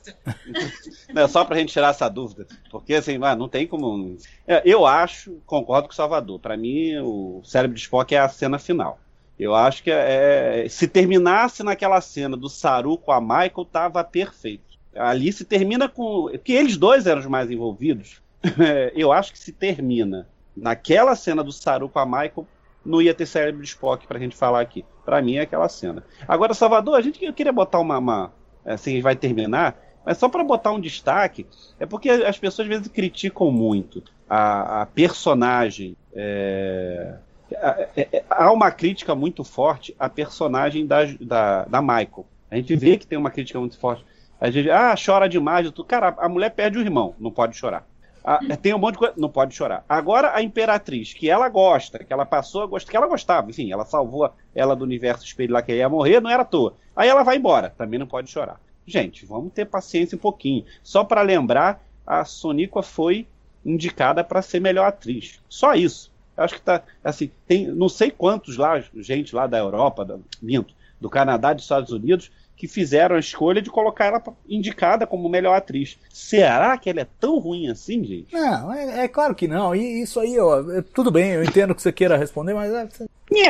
Não, 1.14 1.22
é 1.22 1.28
só 1.28 1.44
pra 1.44 1.56
gente 1.56 1.72
tirar 1.72 1.90
essa 1.90 2.08
dúvida. 2.08 2.44
Porque, 2.72 2.94
assim, 2.94 3.20
ah, 3.22 3.36
não 3.36 3.48
tem 3.48 3.68
como. 3.68 4.16
É, 4.44 4.60
eu 4.64 4.84
acho, 4.84 5.40
concordo 5.46 5.86
com 5.86 5.92
o 5.92 5.96
Salvador. 5.96 6.40
Pra 6.40 6.56
mim, 6.56 6.96
o 6.98 7.40
cérebro 7.44 7.76
de 7.76 7.82
Spock 7.82 8.12
é 8.12 8.18
a 8.18 8.28
cena 8.28 8.58
final. 8.58 8.98
Eu 9.38 9.54
acho 9.54 9.84
que 9.84 9.92
é, 9.92 10.66
se 10.68 10.88
terminasse 10.88 11.62
naquela 11.62 12.00
cena 12.00 12.36
do 12.36 12.48
Saru 12.48 12.98
com 12.98 13.12
a 13.12 13.20
Michael, 13.20 13.64
tava 13.70 14.02
perfeito. 14.02 14.76
Ali 14.96 15.32
se 15.32 15.44
termina 15.44 15.88
com. 15.88 16.28
Porque 16.32 16.52
eles 16.52 16.76
dois 16.76 17.06
eram 17.06 17.20
os 17.20 17.26
mais 17.26 17.48
envolvidos. 17.50 18.20
É, 18.60 18.92
eu 18.94 19.10
acho 19.10 19.32
que 19.32 19.38
se 19.38 19.50
termina 19.50 20.28
naquela 20.56 21.16
cena 21.16 21.42
do 21.42 21.50
Saru 21.50 21.88
com 21.88 21.98
a 21.98 22.06
Michael, 22.06 22.46
não 22.86 23.02
ia 23.02 23.12
ter 23.12 23.26
cérebro 23.26 23.62
de 23.62 23.68
Spock 23.68 24.06
pra 24.06 24.18
gente 24.18 24.36
falar 24.36 24.60
aqui. 24.60 24.84
Pra 25.04 25.20
mim 25.20 25.36
é 25.36 25.40
aquela 25.40 25.68
cena. 25.68 26.04
Agora, 26.26 26.54
Salvador, 26.54 26.96
a 26.96 27.00
gente 27.00 27.24
eu 27.24 27.32
queria 27.32 27.52
botar 27.52 27.80
uma. 27.80 27.98
uma 27.98 28.32
assim, 28.64 29.00
vai 29.00 29.16
terminar. 29.16 29.76
Mas 30.04 30.18
só 30.18 30.28
para 30.28 30.42
botar 30.42 30.72
um 30.72 30.80
destaque, 30.80 31.46
é 31.78 31.86
porque 31.86 32.08
as 32.08 32.38
pessoas 32.38 32.66
às 32.66 32.74
vezes 32.74 32.88
criticam 32.88 33.50
muito 33.50 34.02
a, 34.28 34.82
a 34.82 34.86
personagem. 34.86 35.96
é, 36.14 37.88
é, 37.96 38.08
é, 38.12 38.24
há 38.28 38.52
uma 38.52 38.70
crítica 38.70 39.14
muito 39.14 39.42
forte 39.42 39.94
à 39.98 40.08
personagem 40.08 40.86
da, 40.86 41.04
da, 41.20 41.64
da 41.64 41.80
Michael. 41.80 42.26
A 42.50 42.56
gente 42.56 42.74
vê 42.76 42.96
que 42.96 43.06
tem 43.06 43.18
uma 43.18 43.30
crítica 43.30 43.58
muito 43.58 43.78
forte. 43.78 44.04
A 44.40 44.50
gente, 44.50 44.70
ah, 44.70 44.94
chora 44.94 45.28
demais. 45.28 45.70
Tu, 45.70 45.84
cara, 45.84 46.14
a 46.18 46.28
mulher 46.28 46.50
perde 46.50 46.78
o 46.78 46.80
irmão, 46.80 47.14
não 47.18 47.30
pode 47.30 47.56
chorar. 47.56 47.86
Ah, 48.30 48.40
tem 48.60 48.74
um 48.74 48.78
monte 48.78 48.92
de 48.92 48.98
coisa, 48.98 49.14
não 49.16 49.30
pode 49.30 49.54
chorar. 49.54 49.82
Agora 49.88 50.36
a 50.36 50.42
Imperatriz, 50.42 51.14
que 51.14 51.30
ela 51.30 51.48
gosta, 51.48 51.98
que 51.98 52.12
ela 52.12 52.26
passou 52.26 52.62
a 52.62 52.66
gostar, 52.66 52.90
que 52.90 52.96
ela 52.98 53.06
gostava, 53.06 53.48
enfim, 53.48 53.72
ela 53.72 53.86
salvou 53.86 54.30
ela 54.54 54.76
do 54.76 54.84
universo 54.84 55.24
espelho 55.24 55.54
lá 55.54 55.62
que 55.62 55.74
ia 55.74 55.88
morrer, 55.88 56.20
não 56.20 56.28
era 56.28 56.42
à 56.42 56.44
toa. 56.44 56.74
Aí 56.94 57.08
ela 57.08 57.22
vai 57.22 57.38
embora, 57.38 57.70
também 57.70 57.98
não 57.98 58.06
pode 58.06 58.28
chorar. 58.30 58.60
Gente, 58.86 59.24
vamos 59.24 59.50
ter 59.54 59.64
paciência 59.64 60.14
um 60.14 60.18
pouquinho. 60.20 60.62
Só 60.82 61.04
para 61.04 61.22
lembrar, 61.22 61.82
a 62.06 62.22
Soníqua 62.26 62.82
foi 62.82 63.26
indicada 63.64 64.22
para 64.22 64.42
ser 64.42 64.60
melhor 64.60 64.86
atriz. 64.86 65.40
Só 65.48 65.72
isso. 65.72 66.12
Eu 66.36 66.44
acho 66.44 66.54
que 66.54 66.60
tá 66.60 66.82
assim, 67.02 67.30
tem 67.46 67.66
não 67.68 67.88
sei 67.88 68.10
quantos 68.10 68.58
lá, 68.58 68.78
gente 68.94 69.34
lá 69.34 69.46
da 69.46 69.56
Europa, 69.56 70.04
da, 70.04 70.18
minto, 70.42 70.74
do 71.00 71.08
Canadá, 71.08 71.54
dos 71.54 71.64
Estados 71.64 71.92
Unidos, 71.92 72.30
que 72.58 72.66
fizeram 72.66 73.14
a 73.14 73.20
escolha 73.20 73.62
de 73.62 73.70
colocar 73.70 74.06
ela 74.06 74.20
indicada 74.48 75.06
como 75.06 75.28
melhor 75.28 75.54
atriz. 75.56 75.96
Será 76.12 76.76
que 76.76 76.90
ela 76.90 77.02
é 77.02 77.06
tão 77.20 77.38
ruim 77.38 77.70
assim, 77.70 78.02
gente? 78.04 78.34
Não, 78.34 78.74
é, 78.74 79.04
é 79.04 79.08
claro 79.08 79.32
que 79.32 79.46
não. 79.46 79.76
E 79.76 80.02
isso 80.02 80.18
aí, 80.18 80.36
ó, 80.40 80.58
é- 80.72 80.82
tudo 80.82 81.08
bem, 81.12 81.30
eu 81.30 81.44
entendo 81.44 81.72
que 81.72 81.80
você 81.80 81.92
queira 81.92 82.16
responder, 82.16 82.54
mas 82.54 82.72
é, 82.74 82.88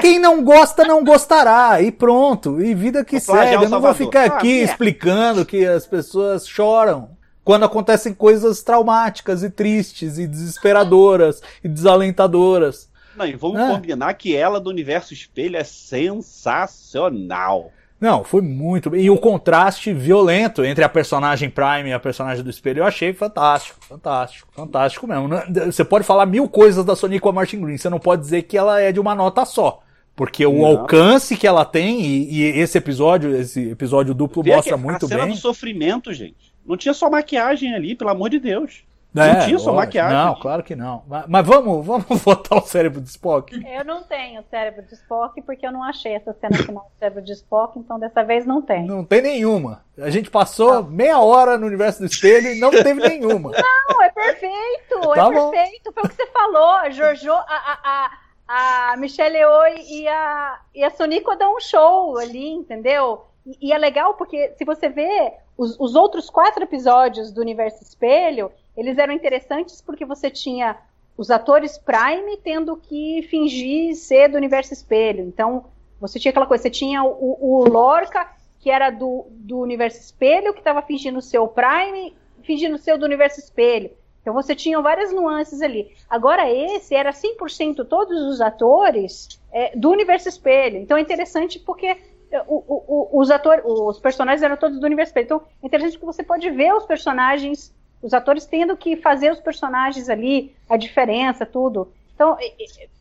quem 0.02 0.18
não 0.18 0.44
gosta, 0.44 0.84
não 0.84 1.02
gostará. 1.02 1.80
E 1.80 1.90
pronto. 1.90 2.60
E 2.60 2.74
vida 2.74 3.02
que 3.02 3.18
segue. 3.18 3.56
o 3.56 3.62
Eu 3.62 3.70
não 3.70 3.80
vou 3.80 3.94
ficar 3.94 4.24
Ah, 4.30 4.36
aqui 4.36 4.60
é. 4.60 4.64
explicando 4.64 5.46
que 5.46 5.64
as 5.64 5.86
pessoas 5.86 6.46
choram 6.46 7.16
quando 7.42 7.64
acontecem 7.64 8.12
coisas 8.12 8.62
traumáticas 8.62 9.42
e 9.42 9.48
tristes 9.48 10.18
e 10.18 10.26
desesperadoras 10.26 11.40
e 11.64 11.68
desalentadoras. 11.68 12.90
Não, 13.16 13.24
e 13.26 13.32
vamos 13.34 13.58
Ah. 13.58 13.68
combinar 13.68 14.12
que 14.14 14.36
ela 14.36 14.60
do 14.60 14.68
universo 14.68 15.14
espelho 15.14 15.56
é 15.56 15.64
sensacional. 15.64 17.72
Não, 18.00 18.22
foi 18.22 18.40
muito 18.40 18.90
bem. 18.90 19.02
E 19.02 19.10
o 19.10 19.16
contraste 19.18 19.92
violento 19.92 20.64
entre 20.64 20.84
a 20.84 20.88
personagem 20.88 21.50
Prime 21.50 21.88
e 21.88 21.92
a 21.92 21.98
personagem 21.98 22.44
do 22.44 22.50
espelho 22.50 22.80
eu 22.80 22.84
achei 22.84 23.12
fantástico, 23.12 23.78
fantástico, 23.84 24.48
fantástico 24.52 25.06
mesmo. 25.06 25.26
Não- 25.26 25.42
Você 25.66 25.84
pode 25.84 26.04
falar 26.04 26.24
mil 26.26 26.48
coisas 26.48 26.84
da 26.84 26.94
Sonic 26.94 27.20
com 27.20 27.28
a 27.30 27.32
Martin 27.32 27.60
Green, 27.60 27.76
você 27.76 27.88
não 27.90 27.98
pode 27.98 28.22
dizer 28.22 28.42
que 28.42 28.56
ela 28.56 28.80
é 28.80 28.92
de 28.92 29.00
uma 29.00 29.14
nota 29.14 29.44
só. 29.44 29.82
Porque 30.14 30.44
o 30.46 30.58
Não. 30.58 30.66
alcance 30.66 31.36
que 31.36 31.46
ela 31.46 31.64
tem, 31.64 32.00
e, 32.00 32.40
e 32.40 32.42
esse 32.58 32.76
episódio, 32.78 33.34
esse 33.36 33.70
episódio 33.70 34.12
duplo 34.14 34.42
Vê 34.42 34.54
mostra 34.54 34.76
muito 34.76 35.04
a 35.06 35.08
cena 35.08 35.24
bem. 35.24 35.32
do 35.34 35.38
sofrimento, 35.38 36.12
gente. 36.12 36.52
Não 36.66 36.76
tinha 36.76 36.92
só 36.92 37.08
maquiagem 37.08 37.72
ali, 37.74 37.94
pelo 37.94 38.10
amor 38.10 38.28
de 38.28 38.38
Deus. 38.40 38.82
É, 39.16 39.32
não 39.32 39.40
tinha 39.40 39.52
lógico. 39.56 39.72
maquiagem. 39.74 40.16
Não, 40.16 40.34
claro 40.36 40.62
que 40.62 40.76
não. 40.76 41.02
Mas, 41.08 41.24
mas 41.26 41.46
vamos, 41.46 41.84
vamos 41.84 42.06
botar 42.22 42.56
o 42.56 42.60
cérebro 42.60 43.00
de 43.00 43.08
Spock. 43.08 43.52
Eu 43.66 43.84
não 43.84 44.02
tenho 44.02 44.42
cérebro 44.50 44.82
de 44.82 44.94
Spock 44.94 45.40
porque 45.42 45.66
eu 45.66 45.72
não 45.72 45.82
achei 45.82 46.14
essa 46.14 46.32
cena 46.34 46.56
final 46.58 46.84
do 46.84 46.98
cérebro 46.98 47.22
de 47.22 47.32
Spock, 47.32 47.78
então 47.78 47.98
dessa 47.98 48.22
vez 48.22 48.44
não 48.44 48.60
tem. 48.62 48.84
Não 48.86 49.04
tem 49.04 49.22
nenhuma. 49.22 49.82
A 49.98 50.10
gente 50.10 50.30
passou 50.30 50.84
meia 50.84 51.18
hora 51.20 51.56
no 51.58 51.66
universo 51.66 52.00
do 52.00 52.06
espelho 52.06 52.48
e 52.48 52.60
não 52.60 52.70
teve 52.70 53.00
nenhuma. 53.08 53.50
Não, 53.88 54.02
é 54.02 54.10
perfeito, 54.10 55.00
Tá 55.14 55.26
é 55.26 55.30
bom. 55.32 55.50
perfeito. 55.50 55.92
Foi 55.92 56.02
o 56.04 56.08
que 56.08 56.14
você 56.14 56.26
falou. 56.26 56.70
A 56.70 56.90
Jojo, 56.90 57.32
a, 57.32 57.42
a, 57.48 58.10
a, 58.46 58.92
a 58.92 58.96
Michelle 58.98 59.36
Yeoh 59.36 59.66
e 59.88 60.06
a, 60.06 60.58
e 60.74 60.84
a 60.84 60.90
Sonico 60.90 61.34
dão 61.36 61.56
um 61.56 61.60
show 61.60 62.18
ali, 62.18 62.50
entendeu? 62.50 63.24
E, 63.46 63.68
e 63.68 63.72
é 63.72 63.78
legal 63.78 64.14
porque 64.14 64.52
se 64.58 64.64
você 64.64 64.88
vê 64.88 65.32
os, 65.56 65.76
os 65.80 65.94
outros 65.96 66.30
quatro 66.30 66.62
episódios 66.62 67.32
do 67.32 67.40
Universo 67.40 67.82
Espelho, 67.82 68.52
eles 68.78 68.96
eram 68.98 69.12
interessantes 69.12 69.80
porque 69.80 70.04
você 70.04 70.30
tinha 70.30 70.76
os 71.16 71.30
atores 71.30 71.76
Prime 71.76 72.36
tendo 72.44 72.76
que 72.76 73.22
fingir 73.28 73.94
ser 73.96 74.28
do 74.28 74.36
Universo 74.36 74.72
Espelho. 74.72 75.24
Então, 75.24 75.64
você 76.00 76.18
tinha 76.18 76.30
aquela 76.30 76.46
coisa, 76.46 76.62
você 76.62 76.70
tinha 76.70 77.02
o, 77.02 77.36
o 77.40 77.68
Lorca, 77.68 78.28
que 78.60 78.70
era 78.70 78.90
do, 78.90 79.26
do 79.30 79.58
Universo 79.58 79.98
Espelho, 80.00 80.52
que 80.52 80.60
estava 80.60 80.80
fingindo 80.82 81.20
ser 81.20 81.38
o 81.38 81.48
Prime, 81.48 82.14
fingindo 82.42 82.78
ser 82.78 82.96
do 82.96 83.04
Universo 83.04 83.40
Espelho. 83.40 83.90
Então 84.20 84.34
você 84.34 84.54
tinha 84.54 84.80
várias 84.82 85.12
nuances 85.12 85.62
ali. 85.62 85.90
Agora 86.10 86.50
esse 86.50 86.94
era 86.94 87.12
100% 87.12 87.84
todos 87.86 88.20
os 88.22 88.40
atores 88.40 89.40
é, 89.50 89.74
do 89.76 89.90
Universo 89.90 90.28
Espelho. 90.28 90.76
Então 90.78 90.96
é 90.96 91.00
interessante 91.00 91.58
porque 91.58 91.86
é, 92.30 92.42
o- 92.46 92.62
o- 92.68 93.08
os 93.20 93.30
atores, 93.30 93.64
os 93.64 93.98
personagens 93.98 94.42
eram 94.42 94.56
todos 94.56 94.78
do 94.78 94.84
Universo 94.84 95.10
Espelho. 95.10 95.24
Então 95.24 95.42
é 95.62 95.66
interessante 95.66 95.92
porque 95.98 96.12
você 96.12 96.22
pode 96.22 96.50
ver 96.50 96.74
os 96.74 96.84
personagens, 96.84 97.74
os 98.02 98.14
atores 98.14 98.46
tendo 98.46 98.76
que 98.76 98.96
fazer 98.96 99.30
os 99.32 99.40
personagens 99.40 100.08
ali, 100.08 100.54
a 100.68 100.76
diferença, 100.76 101.44
tudo. 101.44 101.92
Então 102.14 102.36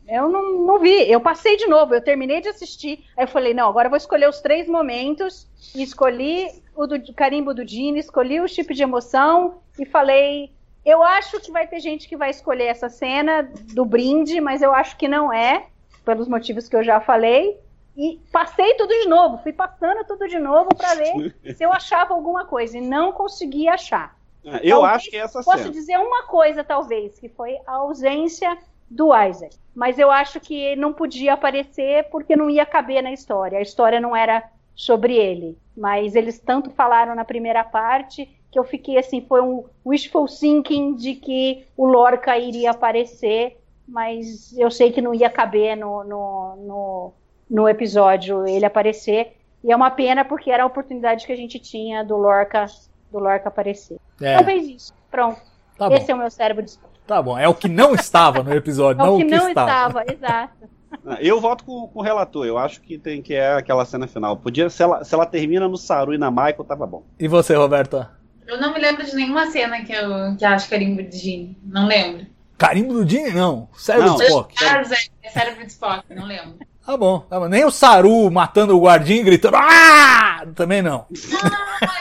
eu 0.08 0.28
não, 0.28 0.66
não 0.66 0.78
vi. 0.78 1.10
Eu 1.10 1.20
passei 1.20 1.56
de 1.56 1.66
novo. 1.66 1.94
Eu 1.94 2.00
terminei 2.00 2.40
de 2.40 2.48
assistir. 2.48 3.04
Aí 3.16 3.24
eu 3.24 3.28
falei 3.28 3.52
não, 3.52 3.68
agora 3.68 3.86
eu 3.86 3.90
vou 3.90 3.96
escolher 3.96 4.28
os 4.28 4.40
três 4.40 4.68
momentos. 4.68 5.46
E 5.74 5.82
escolhi 5.82 6.48
o 6.74 6.86
do 6.86 7.12
carimbo 7.12 7.52
do 7.52 7.64
Dini, 7.64 7.98
escolhi 7.98 8.40
o 8.40 8.48
chip 8.48 8.72
de 8.72 8.82
emoção 8.82 9.60
e 9.78 9.84
falei 9.84 10.50
eu 10.88 11.02
acho 11.02 11.38
que 11.40 11.52
vai 11.52 11.66
ter 11.66 11.80
gente 11.80 12.08
que 12.08 12.16
vai 12.16 12.30
escolher 12.30 12.64
essa 12.64 12.88
cena 12.88 13.42
do 13.74 13.84
brinde, 13.84 14.40
mas 14.40 14.62
eu 14.62 14.72
acho 14.72 14.96
que 14.96 15.06
não 15.06 15.30
é, 15.30 15.66
pelos 16.02 16.26
motivos 16.26 16.66
que 16.66 16.74
eu 16.74 16.82
já 16.82 16.98
falei. 16.98 17.58
E 17.94 18.18
passei 18.32 18.74
tudo 18.74 18.88
de 18.88 19.06
novo, 19.06 19.42
fui 19.42 19.52
passando 19.52 20.06
tudo 20.06 20.26
de 20.28 20.38
novo 20.38 20.68
para 20.74 20.94
ver 20.94 21.34
se 21.54 21.62
eu 21.62 21.72
achava 21.72 22.14
alguma 22.14 22.46
coisa 22.46 22.78
e 22.78 22.80
não 22.80 23.12
consegui 23.12 23.68
achar. 23.68 24.16
Eu 24.62 24.80
Talvez 24.80 24.94
acho 24.96 25.10
que 25.10 25.16
é 25.16 25.20
essa 25.20 25.42
Posso 25.42 25.58
cena. 25.58 25.70
dizer 25.70 25.98
uma 25.98 26.24
coisa, 26.24 26.64
talvez, 26.64 27.18
que 27.18 27.28
foi 27.28 27.58
a 27.66 27.74
ausência 27.74 28.56
do 28.90 29.14
Isaac. 29.14 29.56
Mas 29.74 29.98
eu 29.98 30.10
acho 30.10 30.40
que 30.40 30.54
ele 30.54 30.80
não 30.80 30.92
podia 30.92 31.34
aparecer 31.34 32.08
porque 32.10 32.34
não 32.34 32.50
ia 32.50 32.66
caber 32.66 33.02
na 33.02 33.12
história. 33.12 33.58
A 33.58 33.62
história 33.62 34.00
não 34.00 34.14
era 34.16 34.42
sobre 34.74 35.14
ele. 35.16 35.58
Mas 35.76 36.14
eles 36.14 36.38
tanto 36.38 36.70
falaram 36.70 37.14
na 37.14 37.24
primeira 37.24 37.62
parte 37.64 38.28
que 38.50 38.58
eu 38.58 38.64
fiquei 38.64 38.96
assim, 38.98 39.20
foi 39.20 39.42
um 39.42 39.64
wishful 39.84 40.26
thinking 40.26 40.94
de 40.94 41.14
que 41.14 41.66
o 41.76 41.86
Lorca 41.86 42.38
iria 42.38 42.70
aparecer, 42.70 43.60
mas 43.86 44.56
eu 44.56 44.70
sei 44.70 44.90
que 44.90 45.02
não 45.02 45.14
ia 45.14 45.28
caber 45.28 45.76
no, 45.76 46.02
no, 46.02 46.56
no, 46.56 47.12
no 47.50 47.68
episódio 47.68 48.46
ele 48.46 48.64
aparecer. 48.64 49.36
E 49.62 49.70
é 49.70 49.76
uma 49.76 49.90
pena 49.90 50.24
porque 50.24 50.50
era 50.50 50.62
a 50.62 50.66
oportunidade 50.66 51.26
que 51.26 51.32
a 51.32 51.36
gente 51.36 51.58
tinha 51.58 52.02
do 52.04 52.16
Lorca, 52.16 52.66
do 53.10 53.18
Lorca 53.18 53.48
aparecer. 53.48 53.98
É, 54.20 54.34
Talvez 54.36 54.68
isso. 54.68 54.94
Pronto. 55.10 55.40
tá 55.76 55.88
bom. 55.88 55.94
Esse 55.96 56.10
é 56.10 56.14
o 56.14 56.18
meu 56.18 56.30
cérebro 56.30 56.64
de 56.64 56.72
Tá 57.06 57.22
bom, 57.22 57.38
é 57.38 57.48
o 57.48 57.54
que 57.54 57.68
não 57.68 57.94
estava 57.94 58.42
no 58.42 58.52
episódio, 58.52 59.00
É 59.00 59.04
não 59.06 59.14
o 59.14 59.18
que 59.18 59.24
o 59.24 59.28
que 59.28 59.34
não 59.36 59.48
estava. 59.48 60.02
estava, 60.02 60.12
exato. 60.12 60.68
Ah, 61.06 61.16
Eu 61.20 61.40
voto 61.40 61.64
com, 61.64 61.88
com 61.88 62.00
o 62.00 62.02
relator. 62.02 62.44
Eu 62.46 62.58
acho 62.58 62.80
que 62.82 62.98
tem 62.98 63.22
que 63.22 63.34
é 63.34 63.54
aquela 63.54 63.84
cena 63.86 64.06
final. 64.06 64.36
Podia, 64.36 64.68
se 64.68 64.82
ela, 64.82 65.02
se 65.04 65.14
ela 65.14 65.24
termina 65.24 65.66
no 65.66 65.76
Saru 65.78 66.12
e 66.12 66.18
na 66.18 66.30
Michael, 66.30 66.64
tava 66.64 66.86
bom. 66.86 67.02
E 67.18 67.26
você, 67.26 67.54
Roberta? 67.54 68.10
Eu 68.46 68.60
não 68.60 68.72
me 68.74 68.78
lembro 68.80 69.04
de 69.04 69.14
nenhuma 69.14 69.46
cena 69.50 69.82
que 69.84 69.92
eu 69.92 70.36
que 70.36 70.44
acho 70.44 70.68
carimbo 70.68 71.02
de 71.02 71.16
Gene. 71.16 71.58
Não 71.64 71.86
lembro. 71.86 72.26
Carimbo 72.58 72.92
do 72.92 73.08
Jim? 73.08 73.28
Não. 73.30 73.68
Sério, 73.74 74.04
Não. 74.04 74.16
Spock. 74.20 74.54
Ah, 74.64 74.82
Zé, 74.82 74.96
é 75.22 75.30
cérebro 75.30 75.64
de 75.64 75.70
Spock, 75.70 76.02
não 76.14 76.26
lembro. 76.26 76.58
Tá 76.84 76.96
bom, 76.96 77.20
tá 77.20 77.38
bom. 77.38 77.46
Nem 77.48 77.64
o 77.64 77.70
Saru 77.70 78.30
matando 78.30 78.76
o 78.76 78.80
guardinha 78.80 79.20
e 79.20 79.24
gritando. 79.24 79.56
Ah! 79.56 80.44
Também 80.54 80.80
não. 80.82 81.06
Ah, 81.42 81.78
é 81.82 81.86
bem 81.86 81.97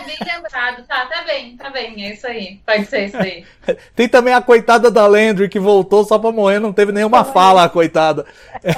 lembrado. 0.71 0.85
Tá, 0.87 1.05
tá 1.05 1.23
bem, 1.23 1.55
tá 1.57 1.69
bem. 1.69 2.05
É 2.05 2.13
isso 2.13 2.27
aí. 2.27 2.59
Pode 2.65 2.85
ser 2.85 3.05
isso 3.05 3.17
aí. 3.17 3.45
Tem 3.95 4.07
também 4.07 4.33
a 4.33 4.41
coitada 4.41 4.89
da 4.91 5.05
Landry 5.07 5.49
que 5.49 5.59
voltou 5.59 6.03
só 6.03 6.17
pra 6.19 6.31
morrer, 6.31 6.59
não 6.59 6.73
teve 6.73 6.91
nenhuma 6.91 7.23
fala, 7.23 7.63
a 7.63 7.69
coitada. 7.69 8.25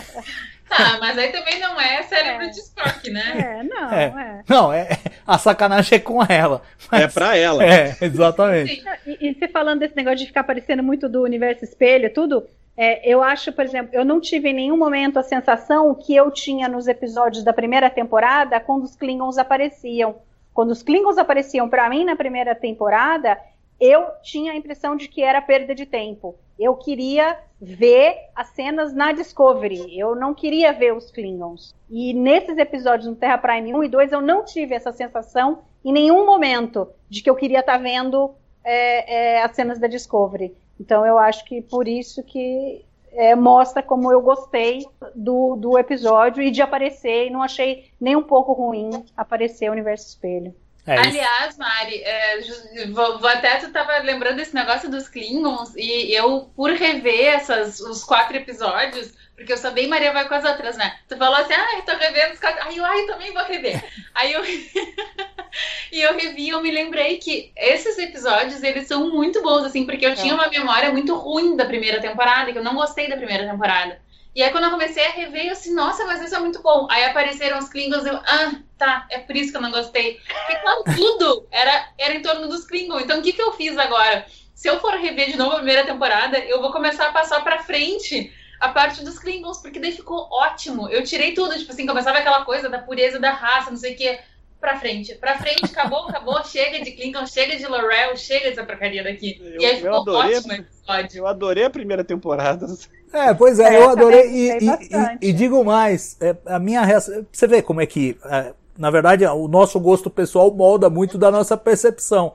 Tá, 0.70 1.00
mas 1.00 1.18
aí 1.18 1.32
também 1.32 1.60
não 1.60 1.82
é 1.82 2.04
cérebro 2.04 2.48
de 2.52 2.60
Spock, 2.60 3.10
né? 3.10 3.58
É, 3.60 3.64
não, 3.64 3.92
É. 3.92 4.04
é. 4.06 4.42
Não, 4.48 4.72
é, 4.72 5.00
a 5.26 5.36
sacanagem 5.40 5.96
é 5.96 6.00
com 6.00 6.24
ela. 6.24 6.62
É 6.92 7.08
pra 7.08 7.36
ela. 7.36 7.66
É, 7.66 7.98
exatamente. 8.00 8.76
Sim. 8.76 8.84
E, 9.08 9.30
e 9.30 9.34
você 9.34 9.48
falando 9.48 9.80
desse 9.80 9.96
negócio 9.96 10.20
de 10.20 10.28
ficar 10.28 10.44
parecendo 10.44 10.84
muito 10.84 11.10
do 11.10 11.24
universo 11.24 11.64
espelho, 11.66 12.14
tudo, 12.14 12.46
é, 12.78 13.02
eu 13.04 13.24
acho, 13.24 13.52
por 13.52 13.66
exemplo, 13.66 13.90
eu 13.94 14.06
não 14.06 14.22
tive 14.22 14.50
em 14.50 14.54
nenhum 14.54 14.78
momento 14.78 15.18
a 15.18 15.24
sensação 15.24 15.96
que 15.96 16.16
eu 16.16 16.30
tinha 16.30 16.68
nos 16.68 16.88
episódios 16.88 17.44
da 17.44 17.52
primeira 17.52 17.90
temporada 17.90 18.60
quando 18.60 18.84
os 18.84 18.96
Klingons 18.96 19.40
apareciam. 19.40 20.18
Quando 20.60 20.72
os 20.72 20.84
Klingons 20.84 21.18
apareciam 21.18 21.70
para 21.70 21.90
mim 21.90 22.04
na 22.04 22.18
primeira 22.18 22.54
temporada, 22.54 23.40
eu 23.80 24.08
tinha 24.22 24.52
a 24.52 24.56
impressão 24.58 24.94
de 24.94 25.08
que 25.08 25.24
era 25.24 25.42
perda 25.42 25.74
de 25.74 25.86
tempo. 25.86 26.36
Eu 26.60 26.76
queria 26.76 27.40
ver 27.62 28.18
as 28.36 28.50
cenas 28.50 28.94
na 28.94 29.14
Discovery. 29.14 29.98
Eu 29.98 30.18
não 30.18 30.34
queria 30.34 30.74
ver 30.74 30.94
os 30.94 31.12
Klingons. 31.12 31.74
E 31.90 32.14
nesses 32.14 32.58
episódios 32.58 33.08
no 33.08 33.16
Terra 33.16 33.38
Prime 33.38 33.74
1 33.74 33.84
e 33.86 33.88
2, 33.88 34.12
eu 34.12 34.20
não 34.22 34.44
tive 34.44 34.76
essa 34.76 34.92
sensação 34.92 35.60
em 35.82 35.94
nenhum 35.94 36.26
momento 36.26 36.90
de 37.10 37.24
que 37.24 37.30
eu 37.30 37.38
queria 37.38 37.62
estar 37.62 37.78
vendo 37.78 38.32
é, 38.62 39.38
é, 39.38 39.42
as 39.42 39.56
cenas 39.56 39.80
da 39.80 39.88
Discovery. 39.88 40.54
Então 40.78 41.06
eu 41.06 41.18
acho 41.18 41.46
que 41.46 41.62
por 41.62 41.88
isso 41.88 42.22
que 42.22 42.84
é, 43.14 43.36
mostra 43.36 43.82
como 43.82 44.12
eu 44.12 44.22
gostei 44.22 44.86
do, 45.16 45.56
do 45.56 45.78
episódio 45.78 46.42
e 46.42 46.52
de 46.52 46.62
aparecer, 46.62 47.28
e 47.28 47.30
não 47.30 47.42
achei 47.42 47.92
nem 48.00 48.16
um 48.16 48.24
pouco 48.24 48.54
ruim 48.54 48.90
aparecer 49.16 49.70
o 49.70 49.74
Universo 49.74 50.08
Espelho. 50.08 50.54
É. 50.86 50.98
Aliás, 50.98 51.58
Mari, 51.58 52.02
é, 52.04 52.42
vou, 52.88 53.20
vou 53.20 53.30
até 53.30 53.58
tu 53.58 53.72
tava 53.72 54.00
lembrando 54.00 54.38
desse 54.38 54.56
negócio 54.56 54.90
dos 54.90 55.08
Klingons 55.08 55.76
e 55.76 56.12
eu, 56.12 56.50
por 56.56 56.72
rever 56.72 57.36
essas, 57.36 57.80
os 57.80 58.04
quatro 58.04 58.36
episódios, 58.38 59.14
porque 59.40 59.54
eu 59.54 59.58
só 59.58 59.70
dei 59.70 59.88
Maria 59.88 60.12
vai 60.12 60.28
com 60.28 60.36
as 60.36 60.44
outras, 60.44 60.76
né? 60.76 61.00
Tu 61.08 61.16
falou 61.16 61.36
assim, 61.36 61.54
ah, 61.54 61.78
eu 61.78 61.82
tô 61.84 61.96
revendo 61.96 62.34
os 62.34 62.40
quatro. 62.40 62.62
Aí 62.68 62.76
eu, 62.76 62.84
ai, 62.84 63.06
também 63.06 63.32
vou 63.32 63.44
rever. 63.44 63.82
Aí 64.14 64.34
eu. 64.34 64.44
e 65.94 66.02
eu 66.02 66.14
revi 66.14 66.44
e 66.44 66.50
eu 66.50 66.62
me 66.62 66.70
lembrei 66.70 67.18
que 67.18 67.54
esses 67.56 67.98
episódios, 67.98 68.62
eles 68.62 68.86
são 68.86 69.10
muito 69.10 69.42
bons, 69.42 69.64
assim, 69.64 69.86
porque 69.86 70.06
eu 70.06 70.14
tinha 70.14 70.34
uma 70.34 70.50
memória 70.50 70.92
muito 70.92 71.16
ruim 71.16 71.56
da 71.56 71.64
primeira 71.64 72.02
temporada, 72.02 72.52
que 72.52 72.58
eu 72.58 72.64
não 72.64 72.76
gostei 72.76 73.08
da 73.08 73.16
primeira 73.16 73.50
temporada. 73.50 74.02
E 74.36 74.44
aí, 74.44 74.52
quando 74.52 74.66
eu 74.66 74.72
comecei 74.72 75.06
a 75.06 75.12
rever, 75.12 75.46
eu 75.46 75.54
assim, 75.54 75.74
nossa, 75.74 76.06
mas 76.06 76.22
isso 76.22 76.36
é 76.36 76.40
muito 76.40 76.62
bom. 76.62 76.86
Aí 76.92 77.06
apareceram 77.06 77.60
os 77.60 77.70
Klingons, 77.70 78.06
eu, 78.06 78.16
ah, 78.18 78.52
tá, 78.78 79.08
é 79.10 79.20
por 79.20 79.38
isso 79.38 79.52
que 79.52 79.58
eu 79.58 79.62
não 79.62 79.72
gostei. 79.72 80.20
Porque, 80.28 80.56
claro, 80.58 80.84
tudo 80.98 81.48
era, 81.50 81.90
era 81.98 82.14
em 82.14 82.22
torno 82.22 82.50
dos 82.50 82.66
Klingons. 82.66 83.04
Então, 83.04 83.20
o 83.20 83.22
que, 83.22 83.32
que 83.32 83.42
eu 83.42 83.54
fiz 83.54 83.78
agora? 83.78 84.26
Se 84.54 84.68
eu 84.68 84.82
for 84.82 84.96
rever 84.96 85.32
de 85.32 85.38
novo 85.38 85.54
a 85.54 85.56
primeira 85.56 85.86
temporada, 85.86 86.38
eu 86.40 86.62
vou 86.62 86.74
começar 86.74 87.08
a 87.08 87.14
passar 87.14 87.42
pra 87.42 87.64
frente 87.64 88.34
a 88.60 88.70
parte 88.70 89.04
dos 89.04 89.18
Klingons, 89.20 89.58
porque 89.60 89.80
daí 89.80 89.92
ficou 89.92 90.28
ótimo. 90.32 90.90
Eu 90.90 91.04
tirei 91.04 91.34
tudo, 91.34 91.58
tipo 91.58 91.72
assim, 91.72 91.86
começava 91.86 92.18
aquela 92.18 92.44
coisa 92.44 92.70
da 92.70 92.80
pureza 92.80 93.20
da 93.20 93.32
raça, 93.32 93.72
não 93.72 93.78
sei 93.78 93.94
o 93.94 93.98
quê. 93.98 94.20
Pra 94.60 94.78
frente, 94.78 95.16
pra 95.16 95.38
frente, 95.38 95.64
acabou, 95.64 96.10
acabou, 96.10 96.44
chega 96.44 96.84
de 96.84 96.92
Klingon, 96.92 97.26
chega 97.26 97.56
de 97.56 97.66
Laurel, 97.66 98.18
chega 98.18 98.50
dessa 98.50 98.64
porcaria 98.66 99.02
daqui. 99.02 99.40
Eu- 99.42 99.62
e 99.62 99.66
aí 99.66 99.72
eu 99.72 99.78
ficou 99.78 100.02
adorei- 100.02 100.36
ótimo 100.38 100.52
o 100.54 100.56
episódio. 100.58 101.18
Eu 101.20 101.28
adorei 101.28 101.64
a 101.64 101.70
primeira 101.70 102.04
temporada. 102.04 102.68
É, 103.14 103.34
pois 103.34 103.58
é, 103.58 103.76
É, 103.76 103.78
eu 103.82 103.90
adorei. 103.90 104.28
E, 104.30 104.50
e- 104.58 104.68
e- 104.68 105.30
e 105.30 105.34
digo 105.34 105.64
mais, 105.64 106.18
é, 106.20 106.36
a 106.46 106.60
minha 106.60 106.82
reação. 106.82 107.26
Você 107.32 107.48
vê 107.48 107.62
como 107.62 107.80
é 107.80 107.86
que, 107.86 108.18
é, 108.26 108.52
na 108.78 108.92
verdade, 108.92 109.26
o 109.26 109.48
nosso 109.48 109.80
gosto 109.80 110.10
pessoal 110.10 110.52
molda 110.54 110.90
muito 110.90 111.18
da 111.18 111.32
nossa 111.32 111.56
percepção. 111.56 112.34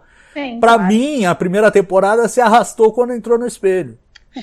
Pra 0.60 0.74
claro. 0.78 0.84
mim, 0.92 1.26
a 1.26 1.34
primeira 1.34 1.70
temporada 1.70 2.26
se 2.26 2.40
arrastou 2.40 2.90
quando 2.92 3.12
entrou 3.12 3.38
no 3.38 3.46
espelho. 3.46 3.98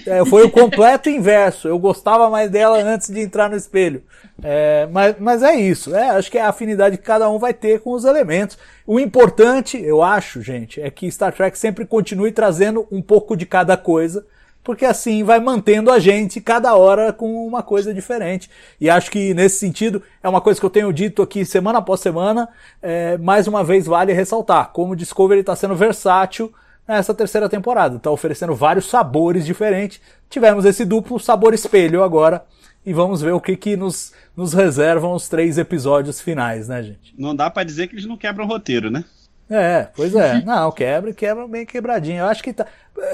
É, 0.05 0.23
foi 0.25 0.43
o 0.43 0.49
completo 0.49 1.09
inverso. 1.09 1.67
Eu 1.67 1.77
gostava 1.77 2.29
mais 2.29 2.49
dela 2.49 2.77
antes 2.81 3.09
de 3.09 3.19
entrar 3.19 3.49
no 3.49 3.55
espelho. 3.55 4.03
É, 4.43 4.87
mas, 4.91 5.15
mas 5.19 5.43
é 5.43 5.55
isso. 5.55 5.95
É, 5.95 6.09
acho 6.11 6.31
que 6.31 6.37
é 6.37 6.41
a 6.41 6.49
afinidade 6.49 6.97
que 6.97 7.03
cada 7.03 7.29
um 7.29 7.37
vai 7.37 7.53
ter 7.53 7.81
com 7.81 7.91
os 7.91 8.05
elementos. 8.05 8.57
O 8.87 8.99
importante, 8.99 9.81
eu 9.81 10.01
acho, 10.01 10.41
gente, 10.41 10.81
é 10.81 10.89
que 10.89 11.11
Star 11.11 11.33
Trek 11.33 11.57
sempre 11.57 11.85
continue 11.85 12.31
trazendo 12.31 12.87
um 12.91 13.01
pouco 13.01 13.35
de 13.35 13.45
cada 13.45 13.75
coisa. 13.77 14.25
Porque 14.63 14.85
assim 14.85 15.23
vai 15.23 15.39
mantendo 15.39 15.91
a 15.91 15.97
gente 15.97 16.39
cada 16.39 16.75
hora 16.75 17.11
com 17.11 17.47
uma 17.47 17.63
coisa 17.63 17.93
diferente. 17.93 18.49
E 18.79 18.89
acho 18.89 19.09
que 19.09 19.33
nesse 19.33 19.57
sentido 19.57 20.03
é 20.21 20.29
uma 20.29 20.39
coisa 20.39 20.59
que 20.59 20.65
eu 20.65 20.69
tenho 20.69 20.93
dito 20.93 21.21
aqui 21.21 21.43
semana 21.43 21.79
após 21.79 21.99
semana. 21.99 22.47
é, 22.81 23.17
mais 23.17 23.47
uma 23.47 23.63
vez 23.63 23.87
vale 23.87 24.13
ressaltar 24.13 24.69
como 24.71 24.93
o 24.93 24.95
Discovery 24.95 25.39
está 25.39 25.55
sendo 25.55 25.75
versátil 25.75 26.53
nessa 26.87 27.13
terceira 27.13 27.49
temporada. 27.49 27.97
Está 27.97 28.09
oferecendo 28.09 28.55
vários 28.55 28.89
sabores 28.89 29.45
diferentes. 29.45 30.01
Tivemos 30.29 30.65
esse 30.65 30.85
duplo 30.85 31.19
sabor 31.19 31.53
espelho 31.53 32.03
agora. 32.03 32.43
E 32.85 32.93
vamos 32.93 33.21
ver 33.21 33.31
o 33.31 33.39
que, 33.39 33.55
que 33.55 33.77
nos, 33.77 34.11
nos 34.35 34.53
reservam 34.53 35.13
os 35.13 35.29
três 35.29 35.57
episódios 35.57 36.19
finais, 36.19 36.67
né, 36.67 36.81
gente? 36.81 37.13
Não 37.17 37.35
dá 37.35 37.49
pra 37.49 37.63
dizer 37.63 37.87
que 37.87 37.93
eles 37.93 38.07
não 38.07 38.17
quebram 38.17 38.45
o 38.45 38.47
roteiro, 38.47 38.89
né? 38.89 39.05
É, 39.49 39.87
pois 39.95 40.15
é. 40.15 40.41
Não, 40.45 40.71
quebra, 40.71 41.13
quebra 41.13 41.45
bem 41.45 41.65
quebradinho. 41.65 42.19
Eu 42.19 42.25
acho 42.27 42.41
que 42.41 42.53
tá. 42.53 42.65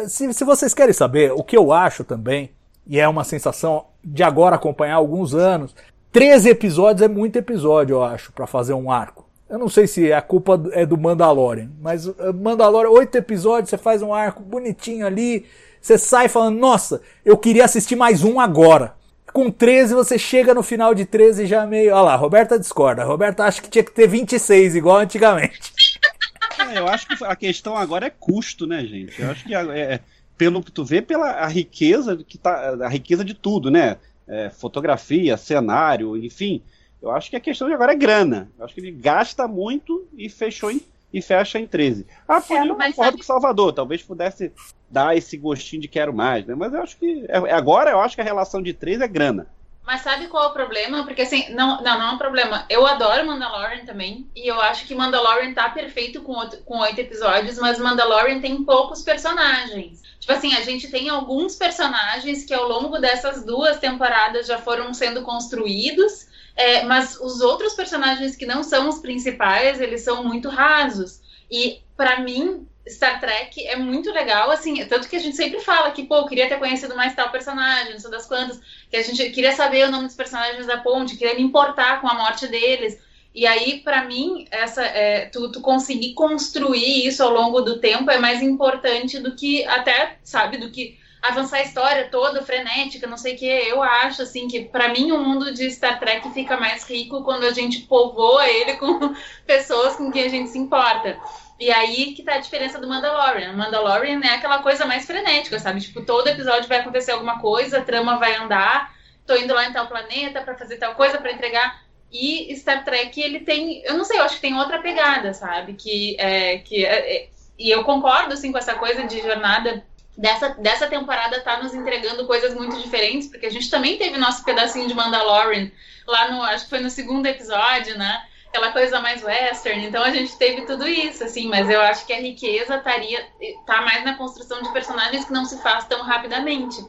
Se, 0.08 0.32
se 0.32 0.44
vocês 0.44 0.72
querem 0.72 0.94
saber, 0.94 1.32
o 1.32 1.44
que 1.44 1.58
eu 1.58 1.74
acho 1.74 2.04
também, 2.04 2.52
e 2.86 3.00
é 3.00 3.08
uma 3.08 3.24
sensação 3.24 3.88
de 4.04 4.22
agora 4.22 4.56
acompanhar 4.56 4.96
alguns 4.96 5.34
anos, 5.34 5.76
13 6.12 6.50
episódios 6.50 7.02
é 7.02 7.08
muito 7.08 7.38
episódio, 7.38 7.96
eu 7.96 8.04
acho, 8.04 8.32
pra 8.32 8.46
fazer 8.46 8.74
um 8.74 8.92
arco. 8.92 9.27
Eu 9.50 9.58
não 9.58 9.70
sei 9.70 9.88
se 9.88 10.12
a 10.12 10.22
culpa 10.22 10.62
é 10.74 10.86
do 10.86 10.98
Mandalorian, 10.98 11.72
mas 11.80 12.06
uh, 12.06 12.34
Mandalorian, 12.34 12.90
oito 12.90 13.16
episódios, 13.16 13.70
você 13.70 13.78
faz 13.78 14.02
um 14.02 14.14
arco 14.14 14.44
bonitinho 14.44 15.06
ali, 15.06 15.46
você 15.82 15.98
sai 15.98 16.28
falando, 16.28 16.60
nossa, 16.60 17.02
eu 17.24 17.38
queria 17.38 17.64
assistir 17.64 17.96
mais 17.96 18.24
um 18.24 18.40
agora. 18.42 18.96
Com 19.32 19.50
13, 19.50 19.94
você 19.94 20.18
chega 20.18 20.54
no 20.54 20.64
final 20.64 20.94
de 20.94 21.06
13 21.06 21.46
já 21.46 21.66
meio. 21.66 21.94
Olha 21.94 22.02
lá, 22.02 22.16
Roberta 22.16 22.60
discorda. 22.60 23.04
Roberta 23.04 23.44
acha 23.44 23.62
que 23.62 23.70
tinha 23.70 23.84
que 23.84 23.92
ter 23.92 24.08
26, 24.08 24.76
igual 24.76 24.98
antigamente. 24.98 25.74
É, 26.60 26.80
eu 26.80 26.88
acho 26.88 27.08
que 27.08 27.24
a 27.24 27.36
questão 27.36 27.78
agora 27.78 28.08
é 28.08 28.10
custo, 28.10 28.66
né, 28.66 28.84
gente? 28.84 29.22
Eu 29.22 29.30
acho 29.30 29.46
que 29.46 29.54
é, 29.54 29.60
é, 29.60 30.00
pelo 30.36 30.64
que 30.64 30.72
tu 30.72 30.84
vê, 30.84 31.04
pela 31.04 31.30
a 31.34 31.48
riqueza 31.48 32.18
que 32.18 32.36
tá, 32.36 32.76
a 32.82 32.88
riqueza 32.88 33.24
de 33.24 33.36
tudo, 33.36 33.70
né? 33.70 33.98
É, 34.28 34.50
fotografia, 34.50 35.38
cenário, 35.38 36.18
enfim. 36.18 36.64
Eu 37.12 37.16
acho 37.16 37.30
que 37.30 37.36
a 37.36 37.40
questão 37.40 37.68
de 37.68 37.74
agora 37.74 37.92
é 37.94 37.96
grana. 37.96 38.50
Eu 38.58 38.66
acho 38.66 38.74
que 38.74 38.82
ele 38.82 38.92
gasta 38.92 39.48
muito 39.48 40.08
e 40.18 40.30
fechou 40.30 40.70
em, 40.72 40.82
e 41.14 41.22
fecha 41.22 41.60
em 41.60 41.66
13. 41.68 42.06
Ah, 42.28 42.42
É, 42.50 42.54
eu 42.54 42.76
mas 42.78 42.96
concordo 42.96 42.96
sabe- 42.96 43.18
com 43.18 43.24
Salvador. 43.24 43.74
Talvez 43.74 44.02
pudesse 44.04 44.52
dar 44.90 45.16
esse 45.18 45.38
gostinho 45.38 45.82
de 45.82 45.88
quero 45.88 46.14
mais, 46.14 46.46
né? 46.46 46.56
Mas 46.56 46.74
eu 46.74 46.82
acho 46.82 46.98
que 46.98 47.26
é- 47.28 47.52
agora 47.54 47.92
eu 47.92 48.00
acho 48.00 48.16
que 48.16 48.22
a 48.22 48.26
relação 48.26 48.62
de 48.62 48.74
13 48.74 49.04
é 49.04 49.08
grana. 49.08 49.48
Mas 49.86 50.02
sabe 50.02 50.28
qual 50.28 50.44
é 50.44 50.48
o 50.48 50.54
problema? 50.54 51.06
Porque 51.06 51.22
assim, 51.22 51.50
não, 51.54 51.82
não, 51.82 51.98
não 51.98 52.08
é 52.10 52.12
um 52.12 52.18
problema. 52.18 52.66
Eu 52.70 52.86
adoro 52.86 53.26
Mandalorian 53.26 53.86
também. 53.86 54.28
E 54.36 54.46
eu 54.46 54.60
acho 54.60 54.86
que 54.86 54.94
Mandalorian 54.94 55.54
tá 55.54 55.70
perfeito 55.70 56.22
com, 56.24 56.36
com 56.66 56.80
oito 56.80 57.00
episódios, 57.00 57.58
mas 57.58 57.80
Mandalorian 57.80 58.42
tem 58.42 58.62
poucos 58.66 59.02
personagens. 59.02 60.02
Tipo 60.20 60.34
assim, 60.34 60.54
a 60.56 60.62
gente 60.62 60.90
tem 60.92 61.08
alguns 61.08 61.56
personagens 61.56 62.44
que 62.44 62.54
ao 62.54 62.68
longo 62.68 63.00
dessas 63.00 63.46
duas 63.46 63.80
temporadas 63.80 64.46
já 64.46 64.58
foram 64.58 64.94
sendo 64.94 65.22
construídos. 65.22 66.28
É, 66.58 66.84
mas 66.84 67.20
os 67.22 67.40
outros 67.40 67.76
personagens 67.76 68.36
que 68.36 68.46
não 68.46 68.64
são 68.64 68.90
os 68.90 68.98
principais, 68.98 69.80
eles 69.80 70.02
são 70.02 70.24
muito 70.24 70.50
rasos. 70.50 71.22
E 71.50 71.82
pra 71.96 72.20
mim, 72.20 72.68
Star 72.90 73.20
Trek 73.20 73.66
é 73.66 73.76
muito 73.76 74.12
legal, 74.12 74.50
assim, 74.50 74.84
tanto 74.86 75.08
que 75.08 75.16
a 75.16 75.20
gente 75.20 75.36
sempre 75.36 75.60
fala 75.60 75.92
que, 75.92 76.06
pô, 76.06 76.26
queria 76.26 76.50
ter 76.50 76.58
conhecido 76.58 76.96
mais 76.96 77.16
tal 77.16 77.30
personagem, 77.30 77.94
não 77.94 78.00
sei 78.00 78.10
das 78.10 78.26
quantas, 78.26 78.60
que 78.90 78.98
a 78.98 79.04
gente 79.04 79.30
queria 79.30 79.52
saber 79.52 79.88
o 79.88 79.92
nome 79.92 80.08
dos 80.08 80.16
personagens 80.16 80.66
da 80.66 80.78
ponte, 80.78 81.16
queria 81.16 81.36
me 81.36 81.44
importar 81.44 82.02
com 82.02 82.08
a 82.08 82.16
morte 82.16 82.48
deles. 82.48 82.98
E 83.36 83.46
aí, 83.46 83.82
pra 83.82 84.06
mim, 84.06 84.48
essa, 84.50 84.84
é, 84.84 85.28
tu, 85.28 85.52
tu 85.52 85.62
conseguir 85.62 86.16
construir 86.16 87.06
isso 87.06 87.22
ao 87.22 87.32
longo 87.32 87.62
do 87.62 87.80
tempo 87.80 88.10
é 88.10 88.18
mais 88.18 88.42
importante 88.42 89.20
do 89.20 89.36
que 89.36 89.64
até, 89.66 90.18
sabe, 90.24 90.58
do 90.58 90.72
que 90.72 90.98
avançar 91.28 91.58
a 91.58 91.64
história 91.64 92.10
toda 92.10 92.44
frenética, 92.44 93.08
não 93.08 93.18
sei 93.18 93.36
o 93.36 93.38
que. 93.38 93.46
Eu 93.46 93.82
acho 93.84 94.22
assim 94.22 94.48
que 94.48 94.66
para 94.66 94.90
mim 94.90 95.12
o 95.12 95.20
mundo 95.20 95.54
de 95.54 95.70
Star 95.72 96.00
Trek 96.00 96.30
fica 96.32 96.58
mais 96.58 96.84
rico 96.90 97.24
quando 97.24 97.46
a 97.46 97.52
gente 97.52 97.82
povoa 97.82 98.48
ele 98.48 98.74
com 98.78 99.16
pessoas 99.46 99.96
com 99.96 100.12
quem 100.12 100.24
a 100.24 100.30
gente 100.30 100.50
se 100.50 100.58
importa. 100.58 101.18
E 101.60 101.72
aí 101.72 102.14
que 102.14 102.24
tá 102.24 102.36
a 102.36 102.40
diferença 102.40 102.80
do 102.80 102.88
Mandalorian. 102.88 103.52
O 103.52 103.58
Mandalorian 103.58 104.22
é 104.24 104.36
aquela 104.36 104.60
coisa 104.60 104.86
mais 104.86 105.06
frenética, 105.06 105.60
sabe? 105.60 105.82
Tipo, 105.82 106.06
todo 106.06 106.28
episódio 106.28 106.70
vai 106.70 106.80
acontecer 106.80 107.12
alguma 107.12 107.40
coisa, 107.40 107.80
a 107.80 107.84
trama 107.84 108.18
vai 108.18 108.36
andar, 108.36 108.94
tô 109.26 109.36
indo 109.36 109.54
lá 109.54 109.66
em 109.68 109.74
tal 109.74 109.88
planeta 109.88 110.42
para 110.42 110.56
fazer 110.56 110.78
tal 110.78 110.94
coisa, 110.96 111.18
para 111.18 111.32
entregar. 111.32 111.82
E 112.12 112.56
Star 112.56 112.86
Trek, 112.86 113.20
ele 113.20 113.42
tem, 113.42 113.82
eu 113.84 113.96
não 113.96 114.06
sei, 114.06 114.20
eu 114.20 114.24
acho 114.24 114.36
que 114.36 114.42
tem 114.42 114.58
outra 114.58 114.80
pegada, 114.80 115.34
sabe? 115.34 115.74
Que 115.74 116.16
é 116.20 116.60
que 116.60 116.86
é, 116.86 117.16
é, 117.16 117.30
e 117.58 117.70
eu 117.70 117.84
concordo 117.84 118.34
assim 118.34 118.52
com 118.52 118.58
essa 118.58 118.76
coisa 118.76 119.06
de 119.06 119.20
jornada 119.22 119.84
dessa, 120.18 120.50
dessa 120.50 120.88
temporada 120.88 121.40
tá 121.42 121.62
nos 121.62 121.74
entregando 121.76 122.26
coisas 122.26 122.54
muito 122.56 122.78
diferentes, 122.82 123.28
porque 123.28 123.46
a 123.46 123.52
gente 123.52 123.70
também 123.70 123.98
teve 123.98 124.18
nosso 124.18 124.44
pedacinho 124.44 124.88
de 124.88 124.94
Mandalorian 124.94 125.70
lá 126.08 126.32
no, 126.32 126.42
acho 126.42 126.64
que 126.64 126.70
foi 126.72 126.80
no 126.80 126.90
segundo 126.90 127.26
episódio, 127.28 127.98
né? 127.98 128.24
Aquela 128.50 128.72
coisa 128.72 129.00
mais 129.02 129.22
western, 129.24 129.86
então 129.86 130.02
a 130.04 130.10
gente 130.10 130.36
teve 130.38 130.62
tudo 130.66 130.88
isso, 130.88 131.24
assim, 131.24 131.48
mas 131.50 131.70
eu 131.70 131.82
acho 131.82 132.06
que 132.06 132.14
a 132.14 132.20
riqueza 132.20 132.78
estaria 132.78 133.26
tá 133.66 133.82
mais 133.82 134.04
na 134.06 134.16
construção 134.16 134.62
de 134.64 134.72
personagens 134.72 135.26
que 135.26 135.34
não 135.34 135.46
se 135.46 135.62
faz 135.62 135.86
tão 135.86 136.02
rapidamente. 136.02 136.82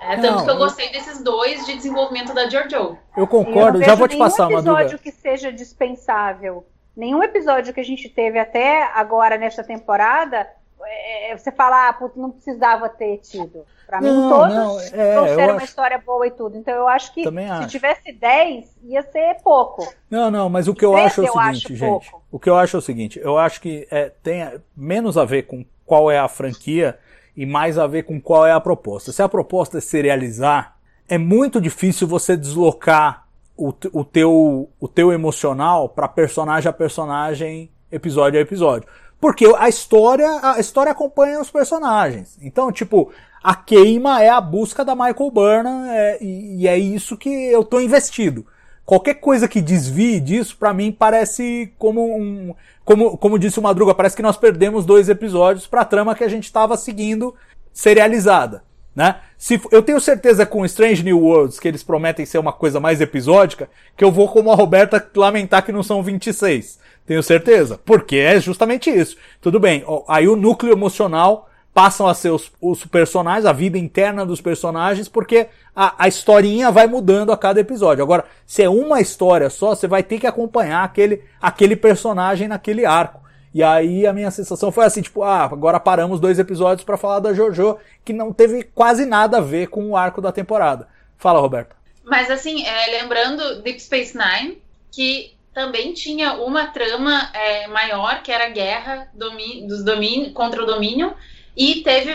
É, 0.00 0.16
tanto 0.16 0.22
Não, 0.38 0.44
que 0.44 0.50
eu 0.50 0.54
eu- 0.54 0.58
gostei 0.58 0.88
desses 0.90 1.22
dois 1.22 1.64
de 1.64 1.76
desenvolvimento 1.76 2.34
da 2.34 2.48
Giorgio. 2.48 2.78
Eu 2.78 2.98
Eu 3.16 3.26
concordo, 3.28 3.78
não 3.78 3.86
já 3.86 3.94
vou 3.94 4.08
te 4.08 4.16
passar, 4.18 4.46
nenhum 4.48 4.58
episódio 4.58 4.82
Madruga. 4.84 5.02
que 5.02 5.12
seja 5.12 5.52
dispensável. 5.52 6.66
Nenhum 6.96 7.22
episódio 7.22 7.72
que 7.72 7.78
a 7.80 7.84
gente 7.84 8.08
teve 8.08 8.38
até 8.38 8.82
agora 8.94 9.36
nesta 9.38 9.62
temporada, 9.62 10.48
é, 10.86 11.36
você 11.36 11.50
fala, 11.52 11.88
ah, 11.88 11.92
putz, 11.92 12.16
não 12.16 12.30
precisava 12.30 12.88
ter 12.88 13.18
tido. 13.18 13.64
Pra 13.86 14.00
mim, 14.00 14.08
Não, 14.08 14.28
todos 14.30 14.54
não, 14.54 14.80
é, 14.80 15.14
trouxeram 15.14 15.44
uma 15.48 15.56
acho- 15.56 15.64
história 15.66 15.98
boa 15.98 16.26
e 16.26 16.30
tudo. 16.30 16.56
Então 16.56 16.72
eu 16.74 16.88
acho 16.88 17.12
que 17.12 17.22
Também 17.24 17.46
se 17.46 17.52
acho. 17.52 17.68
tivesse 17.68 18.12
10, 18.12 18.76
ia 18.84 19.02
ser 19.02 19.36
pouco. 19.44 19.86
Não, 20.10 20.30
não, 20.30 20.48
mas 20.48 20.66
o 20.66 20.74
que 20.74 20.84
eu 20.84 20.96
acho 20.96 21.20
é 21.24 21.30
o 21.30 21.32
seguinte, 21.32 21.76
gente. 21.76 21.88
pouco. 21.88 22.22
O 22.30 22.38
que 22.38 22.48
eu 22.48 22.56
acho 22.56 22.76
é 22.76 22.78
o 22.78 22.82
seguinte, 22.82 23.20
eu 23.22 23.36
acho 23.36 23.60
que 23.60 23.86
é, 23.90 24.10
tem 24.22 24.50
menos 24.74 25.18
a 25.18 25.24
ver 25.26 25.42
com 25.42 25.64
qual 25.84 26.10
é 26.10 26.18
a 26.18 26.26
franquia 26.28 26.98
e 27.36 27.44
mais 27.44 27.78
a 27.78 27.86
ver 27.86 28.04
com 28.04 28.18
qual 28.20 28.46
é 28.46 28.52
a 28.52 28.60
proposta. 28.60 29.12
Se 29.12 29.22
a 29.22 29.28
proposta 29.28 29.76
é 29.76 29.80
serializar, 29.82 30.76
é 31.06 31.18
muito 31.18 31.60
difícil 31.60 32.06
você 32.08 32.34
deslocar 32.34 33.26
o, 33.54 33.74
o 33.92 34.04
teu, 34.04 34.70
o 34.80 34.88
teu 34.88 35.12
emocional 35.12 35.86
para 35.88 36.08
personagem 36.08 36.68
a 36.70 36.72
personagem, 36.72 37.70
episódio 37.90 38.38
a 38.38 38.42
episódio. 38.42 38.88
Porque 39.22 39.46
a 39.56 39.68
história, 39.68 40.28
a 40.42 40.58
história 40.58 40.90
acompanha 40.90 41.40
os 41.40 41.48
personagens. 41.48 42.36
Então, 42.42 42.72
tipo, 42.72 43.12
a 43.40 43.54
queima 43.54 44.20
é 44.20 44.28
a 44.28 44.40
busca 44.40 44.84
da 44.84 44.96
Michael 44.96 45.30
Burnham 45.30 45.84
é, 45.92 46.18
e, 46.20 46.62
e 46.62 46.66
é 46.66 46.76
isso 46.76 47.16
que 47.16 47.28
eu 47.28 47.62
tô 47.62 47.78
investido. 47.78 48.44
Qualquer 48.84 49.14
coisa 49.14 49.46
que 49.46 49.60
desvie 49.60 50.18
disso, 50.18 50.56
pra 50.58 50.74
mim, 50.74 50.90
parece 50.90 51.72
como 51.78 52.18
um. 52.18 52.52
Como, 52.84 53.16
como 53.16 53.38
disse 53.38 53.60
o 53.60 53.62
Madruga, 53.62 53.94
parece 53.94 54.16
que 54.16 54.22
nós 54.22 54.36
perdemos 54.36 54.84
dois 54.84 55.08
episódios 55.08 55.68
pra 55.68 55.84
trama 55.84 56.16
que 56.16 56.24
a 56.24 56.28
gente 56.28 56.46
estava 56.46 56.76
seguindo 56.76 57.32
serializada. 57.72 58.64
Né? 58.92 59.20
Se, 59.38 59.60
eu 59.70 59.84
tenho 59.84 60.00
certeza 60.00 60.44
com 60.44 60.64
Strange 60.66 61.04
New 61.04 61.20
Worlds 61.20 61.60
que 61.60 61.68
eles 61.68 61.84
prometem 61.84 62.26
ser 62.26 62.38
uma 62.38 62.52
coisa 62.52 62.80
mais 62.80 63.00
episódica, 63.00 63.70
que 63.96 64.02
eu 64.02 64.10
vou, 64.10 64.28
como 64.28 64.50
a 64.50 64.56
Roberta, 64.56 65.08
lamentar 65.14 65.64
que 65.64 65.70
não 65.70 65.84
são 65.84 66.02
26. 66.02 66.80
Tenho 67.06 67.22
certeza. 67.22 67.80
Porque 67.84 68.16
é 68.16 68.40
justamente 68.40 68.90
isso. 68.90 69.16
Tudo 69.40 69.58
bem, 69.58 69.84
aí 70.08 70.28
o 70.28 70.36
núcleo 70.36 70.72
emocional 70.72 71.48
passam 71.74 72.06
a 72.06 72.14
ser 72.14 72.30
os, 72.30 72.52
os 72.60 72.84
personagens, 72.84 73.46
a 73.46 73.52
vida 73.52 73.78
interna 73.78 74.26
dos 74.26 74.40
personagens, 74.40 75.08
porque 75.08 75.48
a, 75.74 76.04
a 76.04 76.08
historinha 76.08 76.70
vai 76.70 76.86
mudando 76.86 77.32
a 77.32 77.36
cada 77.36 77.60
episódio. 77.60 78.04
Agora, 78.04 78.24
se 78.46 78.62
é 78.62 78.68
uma 78.68 79.00
história 79.00 79.48
só, 79.48 79.74
você 79.74 79.86
vai 79.86 80.02
ter 80.02 80.18
que 80.20 80.26
acompanhar 80.26 80.84
aquele, 80.84 81.22
aquele 81.40 81.74
personagem 81.74 82.46
naquele 82.46 82.84
arco. 82.84 83.22
E 83.54 83.62
aí 83.62 84.06
a 84.06 84.12
minha 84.12 84.30
sensação 84.30 84.72
foi 84.72 84.84
assim, 84.84 85.02
tipo, 85.02 85.22
ah, 85.22 85.44
agora 85.44 85.78
paramos 85.78 86.20
dois 86.20 86.38
episódios 86.38 86.84
pra 86.84 86.96
falar 86.96 87.20
da 87.20 87.34
JoJo, 87.34 87.78
que 88.04 88.12
não 88.12 88.32
teve 88.32 88.64
quase 88.64 89.04
nada 89.04 89.38
a 89.38 89.42
ver 89.42 89.68
com 89.68 89.90
o 89.90 89.96
arco 89.96 90.20
da 90.20 90.32
temporada. 90.32 90.88
Fala, 91.18 91.40
Roberto. 91.40 91.76
Mas 92.04 92.30
assim, 92.30 92.64
é, 92.64 93.00
lembrando 93.00 93.62
Deep 93.62 93.80
Space 93.80 94.16
Nine, 94.16 94.58
que 94.90 95.34
também 95.52 95.92
tinha 95.92 96.34
uma 96.34 96.66
trama 96.66 97.30
é, 97.34 97.66
maior, 97.66 98.22
que 98.22 98.32
era 98.32 98.46
a 98.46 98.50
guerra 98.50 99.08
dos 99.14 99.84
contra 100.32 100.62
o 100.62 100.66
domínio, 100.66 101.14
e 101.56 101.82
teve, 101.82 102.14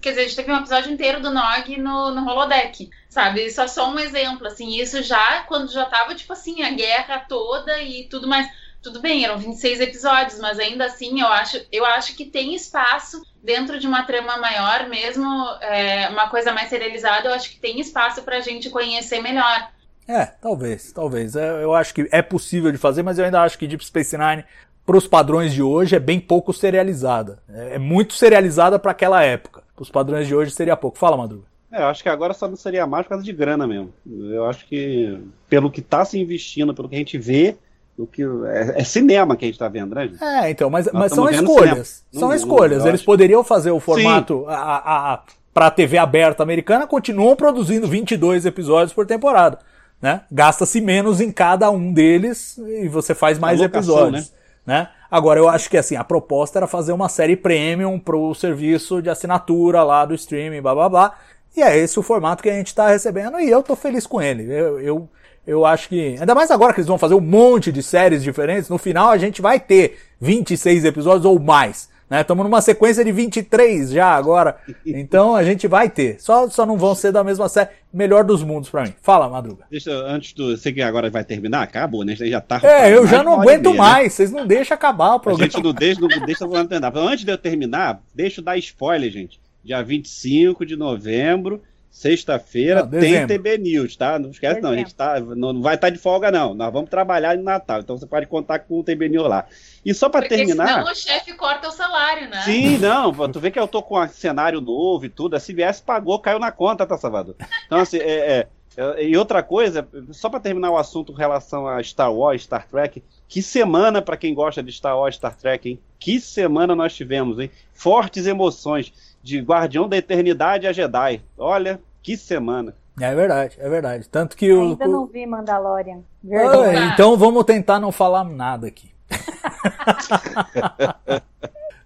quer 0.00 0.10
dizer, 0.10 0.20
a 0.20 0.24
gente 0.24 0.36
teve 0.36 0.52
um 0.52 0.56
episódio 0.56 0.92
inteiro 0.92 1.20
do 1.20 1.30
Nog 1.30 1.76
no, 1.78 2.10
no 2.10 2.28
holodeck, 2.28 2.90
sabe? 3.08 3.46
Isso 3.46 3.60
é 3.60 3.68
só 3.68 3.88
um 3.88 3.98
exemplo, 3.98 4.46
assim, 4.46 4.80
isso 4.80 5.00
já, 5.02 5.44
quando 5.44 5.70
já 5.70 5.84
tava, 5.84 6.14
tipo 6.14 6.32
assim, 6.32 6.62
a 6.62 6.70
guerra 6.70 7.24
toda 7.28 7.80
e 7.80 8.08
tudo 8.08 8.26
mais. 8.26 8.48
Tudo 8.82 9.00
bem, 9.00 9.24
eram 9.24 9.38
26 9.38 9.80
episódios, 9.80 10.38
mas 10.40 10.58
ainda 10.58 10.84
assim 10.84 11.18
eu 11.18 11.28
acho, 11.28 11.58
eu 11.72 11.86
acho 11.86 12.14
que 12.14 12.26
tem 12.26 12.54
espaço 12.54 13.22
dentro 13.42 13.78
de 13.78 13.86
uma 13.86 14.02
trama 14.02 14.36
maior, 14.36 14.88
mesmo 14.90 15.24
é, 15.62 16.08
uma 16.10 16.28
coisa 16.28 16.52
mais 16.52 16.68
serializada, 16.68 17.28
eu 17.28 17.32
acho 17.32 17.48
que 17.50 17.58
tem 17.58 17.80
espaço 17.80 18.22
pra 18.22 18.40
gente 18.40 18.68
conhecer 18.68 19.22
melhor. 19.22 19.70
É, 20.06 20.26
talvez, 20.26 20.92
talvez. 20.92 21.34
É, 21.36 21.62
eu 21.62 21.74
acho 21.74 21.94
que 21.94 22.08
é 22.12 22.20
possível 22.22 22.70
de 22.70 22.78
fazer, 22.78 23.02
mas 23.02 23.18
eu 23.18 23.24
ainda 23.24 23.40
acho 23.42 23.58
que 23.58 23.66
Deep 23.66 23.84
Space 23.84 24.16
Nine, 24.16 24.44
para 24.84 24.96
os 24.96 25.06
padrões 25.06 25.52
de 25.54 25.62
hoje, 25.62 25.96
é 25.96 26.00
bem 26.00 26.20
pouco 26.20 26.52
serializada. 26.52 27.38
É, 27.48 27.76
é 27.76 27.78
muito 27.78 28.14
serializada 28.14 28.78
para 28.78 28.90
aquela 28.90 29.22
época. 29.22 29.62
Para 29.74 29.82
os 29.82 29.90
padrões 29.90 30.26
de 30.26 30.34
hoje 30.34 30.50
seria 30.50 30.76
pouco. 30.76 30.98
Fala, 30.98 31.16
Madruga. 31.16 31.44
É, 31.72 31.82
eu 31.82 31.86
acho 31.86 32.02
que 32.02 32.08
agora 32.08 32.32
só 32.34 32.46
não 32.46 32.56
seria 32.56 32.86
mais 32.86 33.04
por 33.04 33.10
causa 33.10 33.24
de 33.24 33.32
grana 33.32 33.66
mesmo. 33.66 33.92
Eu 34.30 34.44
acho 34.46 34.66
que 34.66 35.18
pelo 35.48 35.70
que 35.70 35.80
tá 35.82 36.04
se 36.04 36.18
investindo, 36.18 36.72
pelo 36.74 36.88
que 36.88 36.94
a 36.94 36.98
gente 36.98 37.18
vê, 37.18 37.56
o 37.98 38.06
que 38.06 38.22
é, 38.22 38.80
é 38.80 38.84
cinema 38.84 39.36
que 39.36 39.44
a 39.44 39.48
gente 39.48 39.58
tá 39.58 39.68
vendo, 39.68 39.94
né, 39.94 40.06
gente? 40.06 40.22
É, 40.22 40.50
então, 40.50 40.68
mas, 40.70 40.86
Nós 40.86 40.94
mas 40.94 41.12
são 41.12 41.28
escolhas. 41.28 42.04
São 42.12 42.28
Não- 42.28 42.34
escolhas. 42.34 42.78
não, 42.82 42.88
Eles 42.88 43.00
acho- 43.00 43.06
poderiam 43.06 43.42
fazer 43.42 43.70
o 43.72 43.80
formato 43.80 44.44
a, 44.48 44.54
a, 44.54 45.14
a, 45.14 45.22
para 45.52 45.66
a 45.66 45.70
TV 45.70 45.98
aberta 45.98 46.42
americana, 46.42 46.86
continuam 46.86 47.34
produzindo 47.34 47.88
22 47.88 48.46
episódios 48.46 48.92
por 48.92 49.06
temporada. 49.06 49.58
Né? 50.04 50.20
Gasta-se 50.30 50.82
menos 50.82 51.18
em 51.18 51.32
cada 51.32 51.70
um 51.70 51.90
deles 51.90 52.58
e 52.58 52.88
você 52.88 53.14
faz 53.14 53.38
mais 53.38 53.58
Alocação, 53.58 53.94
episódios. 53.94 54.34
Né? 54.66 54.86
Agora, 55.10 55.40
eu 55.40 55.48
acho 55.48 55.70
que 55.70 55.78
assim, 55.78 55.96
a 55.96 56.04
proposta 56.04 56.58
era 56.58 56.66
fazer 56.66 56.92
uma 56.92 57.08
série 57.08 57.34
premium 57.34 57.98
pro 57.98 58.34
serviço 58.34 59.00
de 59.00 59.08
assinatura 59.08 59.82
lá 59.82 60.04
do 60.04 60.14
streaming, 60.14 60.60
blá 60.60 60.74
blá 60.74 60.88
blá. 60.90 61.14
E 61.56 61.62
é 61.62 61.78
esse 61.78 61.98
o 61.98 62.02
formato 62.02 62.42
que 62.42 62.50
a 62.50 62.52
gente 62.52 62.74
tá 62.74 62.88
recebendo 62.88 63.40
e 63.40 63.48
eu 63.48 63.62
tô 63.62 63.74
feliz 63.74 64.06
com 64.06 64.20
ele. 64.20 64.42
Eu, 64.42 64.78
eu, 64.78 65.08
eu 65.46 65.64
acho 65.64 65.88
que. 65.88 66.18
Ainda 66.20 66.34
mais 66.34 66.50
agora 66.50 66.74
que 66.74 66.80
eles 66.80 66.88
vão 66.88 66.98
fazer 66.98 67.14
um 67.14 67.20
monte 67.22 67.72
de 67.72 67.82
séries 67.82 68.22
diferentes, 68.22 68.68
no 68.68 68.76
final 68.76 69.08
a 69.08 69.16
gente 69.16 69.40
vai 69.40 69.58
ter 69.58 69.98
26 70.20 70.84
episódios 70.84 71.24
ou 71.24 71.40
mais. 71.40 71.88
Né? 72.08 72.20
Estamos 72.20 72.44
numa 72.44 72.60
sequência 72.60 73.04
de 73.04 73.10
23 73.12 73.90
já 73.90 74.06
agora. 74.08 74.56
Então 74.86 75.34
a 75.34 75.42
gente 75.42 75.66
vai 75.66 75.88
ter. 75.88 76.20
Só, 76.20 76.48
só 76.48 76.64
não 76.66 76.76
vão 76.76 76.94
ser 76.94 77.10
da 77.12 77.24
mesma 77.24 77.48
série. 77.48 77.70
Melhor 77.92 78.22
dos 78.24 78.42
mundos 78.42 78.68
pra 78.68 78.82
mim. 78.82 78.92
Fala, 79.02 79.28
Madruga. 79.28 79.64
Deixa, 79.70 79.90
eu- 79.90 80.06
antes 80.06 80.32
do. 80.34 80.56
Sei 80.56 80.72
que 80.72 80.82
agora 80.82 81.08
vai 81.10 81.24
terminar, 81.24 81.62
acabou, 81.62 82.04
né? 82.04 82.12
A 82.12 82.26
já 82.26 82.40
tá. 82.40 82.60
É, 82.62 82.94
eu 82.94 83.06
já 83.06 83.22
não 83.22 83.40
aguento 83.40 83.64
meia, 83.70 83.72
né? 83.72 83.78
mais. 83.78 84.12
Vocês 84.12 84.30
não 84.30 84.46
deixam 84.46 84.74
acabar 84.74 85.12
o 85.12 85.16
A 85.16 85.20
programa. 85.20 85.50
gente 85.50 85.62
não 85.62 85.72
deixa, 85.72 86.00
não 86.00 86.08
deixa 86.08 86.44
eu 86.44 86.50
terminar. 86.50 86.88
Então, 86.90 87.08
antes 87.08 87.24
de 87.24 87.30
eu 87.32 87.38
terminar, 87.38 88.02
deixa 88.14 88.40
eu 88.40 88.44
dar 88.44 88.56
spoiler, 88.58 89.10
gente. 89.10 89.40
Dia 89.64 89.82
25 89.82 90.66
de 90.66 90.76
novembro, 90.76 91.62
sexta-feira, 91.94 92.82
Não, 92.82 92.90
tem 92.90 93.00
dezembro. 93.00 93.28
TB 93.28 93.58
News, 93.58 93.96
tá? 93.96 94.18
Não 94.18 94.30
esquece, 94.30 94.60
não. 94.60 94.70
A 94.70 94.76
gente 94.76 94.92
tá, 94.92 95.20
não, 95.20 95.52
não 95.52 95.62
vai 95.62 95.76
estar 95.76 95.90
de 95.90 95.96
folga, 95.96 96.28
não. 96.28 96.52
Nós 96.52 96.72
vamos 96.72 96.90
trabalhar 96.90 97.36
no 97.36 97.44
Natal. 97.44 97.80
Então 97.80 97.96
você 97.96 98.04
pode 98.04 98.26
contar 98.26 98.58
com 98.58 98.80
o 98.80 98.82
TB 98.82 99.10
News 99.10 99.28
lá. 99.28 99.46
E 99.84 99.94
só 99.94 100.08
para 100.08 100.28
terminar. 100.28 100.66
senão 100.66 100.90
o 100.90 100.94
chefe 100.94 101.32
corta 101.34 101.68
o 101.68 101.70
salário, 101.70 102.28
né? 102.28 102.42
Sim, 102.42 102.78
não, 102.78 103.12
tu 103.30 103.38
vê 103.38 103.48
que 103.52 103.60
eu 103.60 103.68
tô 103.68 103.80
com 103.80 103.96
um 103.96 104.08
cenário 104.08 104.60
novo 104.60 105.06
e 105.06 105.08
tudo, 105.08 105.36
a 105.36 105.40
CBS 105.40 105.80
pagou, 105.80 106.18
caiu 106.18 106.40
na 106.40 106.50
conta, 106.50 106.84
tá, 106.84 106.98
Salvador? 106.98 107.36
Então, 107.66 107.78
assim, 107.78 107.98
é, 107.98 108.38
é, 108.40 108.46
é, 108.76 109.04
e 109.04 109.16
outra 109.16 109.40
coisa, 109.40 109.86
só 110.10 110.28
pra 110.28 110.40
terminar 110.40 110.72
o 110.72 110.76
assunto 110.76 111.12
em 111.12 111.16
relação 111.16 111.68
a 111.68 111.80
Star 111.80 112.12
Wars, 112.12 112.42
Star 112.42 112.66
Trek, 112.66 113.04
que 113.28 113.40
semana 113.40 114.02
pra 114.02 114.16
quem 114.16 114.34
gosta 114.34 114.62
de 114.64 114.72
Star 114.72 114.98
Wars, 114.98 115.14
Star 115.14 115.36
Trek, 115.36 115.68
hein? 115.68 115.78
Que 116.00 116.18
semana 116.20 116.74
nós 116.74 116.92
tivemos, 116.92 117.38
hein? 117.38 117.50
Fortes 117.72 118.26
emoções 118.26 118.92
de 119.24 119.40
Guardião 119.40 119.88
da 119.88 119.96
Eternidade 119.96 120.66
a 120.66 120.72
Jedi. 120.72 121.22
Olha, 121.38 121.80
que 122.02 122.14
semana. 122.14 122.74
É 123.00 123.12
verdade, 123.14 123.56
é 123.58 123.68
verdade. 123.68 124.08
Tanto 124.08 124.36
que 124.36 124.52
o. 124.52 124.60
Ainda 124.60 124.86
não 124.86 125.06
vi 125.06 125.26
Mandalorian. 125.26 126.00
Ah, 126.30 126.92
então 126.92 127.16
vamos 127.16 127.42
tentar 127.44 127.80
não 127.80 127.90
falar 127.90 128.22
nada 128.22 128.66
aqui. 128.66 128.90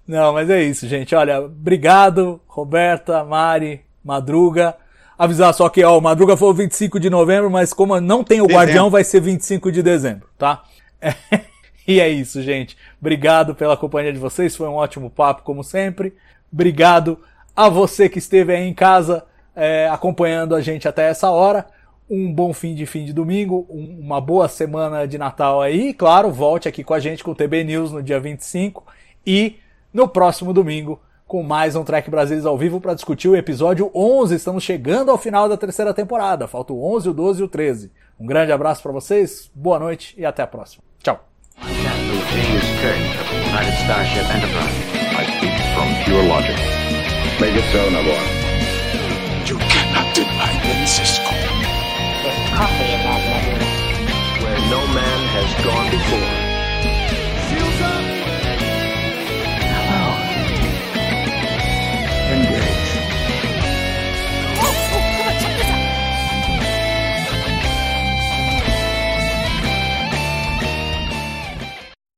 não, 0.06 0.32
mas 0.32 0.50
é 0.50 0.62
isso, 0.62 0.88
gente. 0.88 1.14
Olha, 1.14 1.40
obrigado, 1.40 2.40
Roberta, 2.48 3.22
Mari, 3.22 3.82
Madruga. 4.04 4.76
Avisar 5.16 5.54
só 5.54 5.68
que, 5.68 5.82
ó, 5.82 5.96
o 5.96 6.02
Madruga 6.02 6.36
foi 6.36 6.48
o 6.48 6.54
25 6.54 7.00
de 7.00 7.08
novembro, 7.08 7.50
mas 7.50 7.72
como 7.72 7.98
não 8.00 8.22
tem 8.22 8.40
o 8.40 8.46
Dezembro. 8.46 8.56
Guardião, 8.56 8.90
vai 8.90 9.04
ser 9.04 9.20
25 9.20 9.72
de 9.72 9.82
dezembro, 9.82 10.28
tá? 10.36 10.62
E 11.88 12.00
é 12.00 12.08
isso, 12.10 12.42
gente. 12.42 12.76
Obrigado 13.00 13.54
pela 13.54 13.74
companhia 13.74 14.12
de 14.12 14.18
vocês. 14.18 14.54
Foi 14.54 14.68
um 14.68 14.74
ótimo 14.74 15.08
papo, 15.08 15.42
como 15.42 15.64
sempre. 15.64 16.14
Obrigado 16.52 17.18
a 17.54 17.68
você 17.68 18.08
que 18.08 18.18
esteve 18.18 18.54
aí 18.54 18.66
em 18.66 18.74
casa 18.74 19.24
é, 19.54 19.88
acompanhando 19.88 20.54
a 20.54 20.60
gente 20.60 20.86
até 20.86 21.08
essa 21.08 21.30
hora. 21.30 21.66
Um 22.08 22.32
bom 22.32 22.52
fim 22.52 22.74
de 22.74 22.86
fim 22.86 23.04
de 23.04 23.12
domingo, 23.12 23.66
um, 23.68 23.98
uma 24.00 24.20
boa 24.20 24.48
semana 24.48 25.06
de 25.06 25.18
Natal 25.18 25.60
aí. 25.60 25.88
E, 25.88 25.94
claro, 25.94 26.30
volte 26.30 26.68
aqui 26.68 26.82
com 26.82 26.94
a 26.94 27.00
gente 27.00 27.22
com 27.22 27.32
o 27.32 27.34
TB 27.34 27.64
News 27.64 27.92
no 27.92 28.02
dia 28.02 28.18
25 28.18 28.86
e 29.26 29.56
no 29.92 30.08
próximo 30.08 30.52
domingo 30.52 31.00
com 31.26 31.42
mais 31.42 31.76
um 31.76 31.84
Trek 31.84 32.08
Brasileiros 32.10 32.46
ao 32.46 32.56
vivo 32.56 32.80
para 32.80 32.94
discutir 32.94 33.28
o 33.28 33.36
episódio 33.36 33.90
11. 33.94 34.34
Estamos 34.34 34.64
chegando 34.64 35.10
ao 35.10 35.18
final 35.18 35.46
da 35.48 35.58
terceira 35.58 35.92
temporada. 35.92 36.48
Falta 36.48 36.72
o 36.72 36.96
11, 36.96 37.10
o 37.10 37.12
12 37.12 37.40
e 37.42 37.44
o 37.44 37.48
13. 37.48 37.92
Um 38.18 38.26
grande 38.26 38.50
abraço 38.50 38.82
para 38.82 38.92
vocês, 38.92 39.50
boa 39.54 39.78
noite 39.78 40.14
e 40.16 40.24
até 40.24 40.42
a 40.42 40.46
próxima. 40.46 40.82
Tchau. 41.02 41.22
Pure 46.08 46.24
logic. 46.24 46.56
Make 47.38 47.54
it 47.54 47.66
so, 47.70 47.84
Navarro. 47.90 48.24
You 49.44 49.58
cannot 49.58 50.14
deny 50.14 50.52
them, 50.64 50.86
Cisco. 50.86 51.32
There's 52.22 52.48
coffee 52.56 52.90
in 52.96 53.00
that 53.04 53.20
letter. 53.28 53.58
Where 54.42 54.58
no 54.72 54.80
man 54.94 55.20
has 55.36 55.50
gone 55.66 55.88
before. 55.90 56.32
Shields 57.48 57.82
up! 57.82 58.17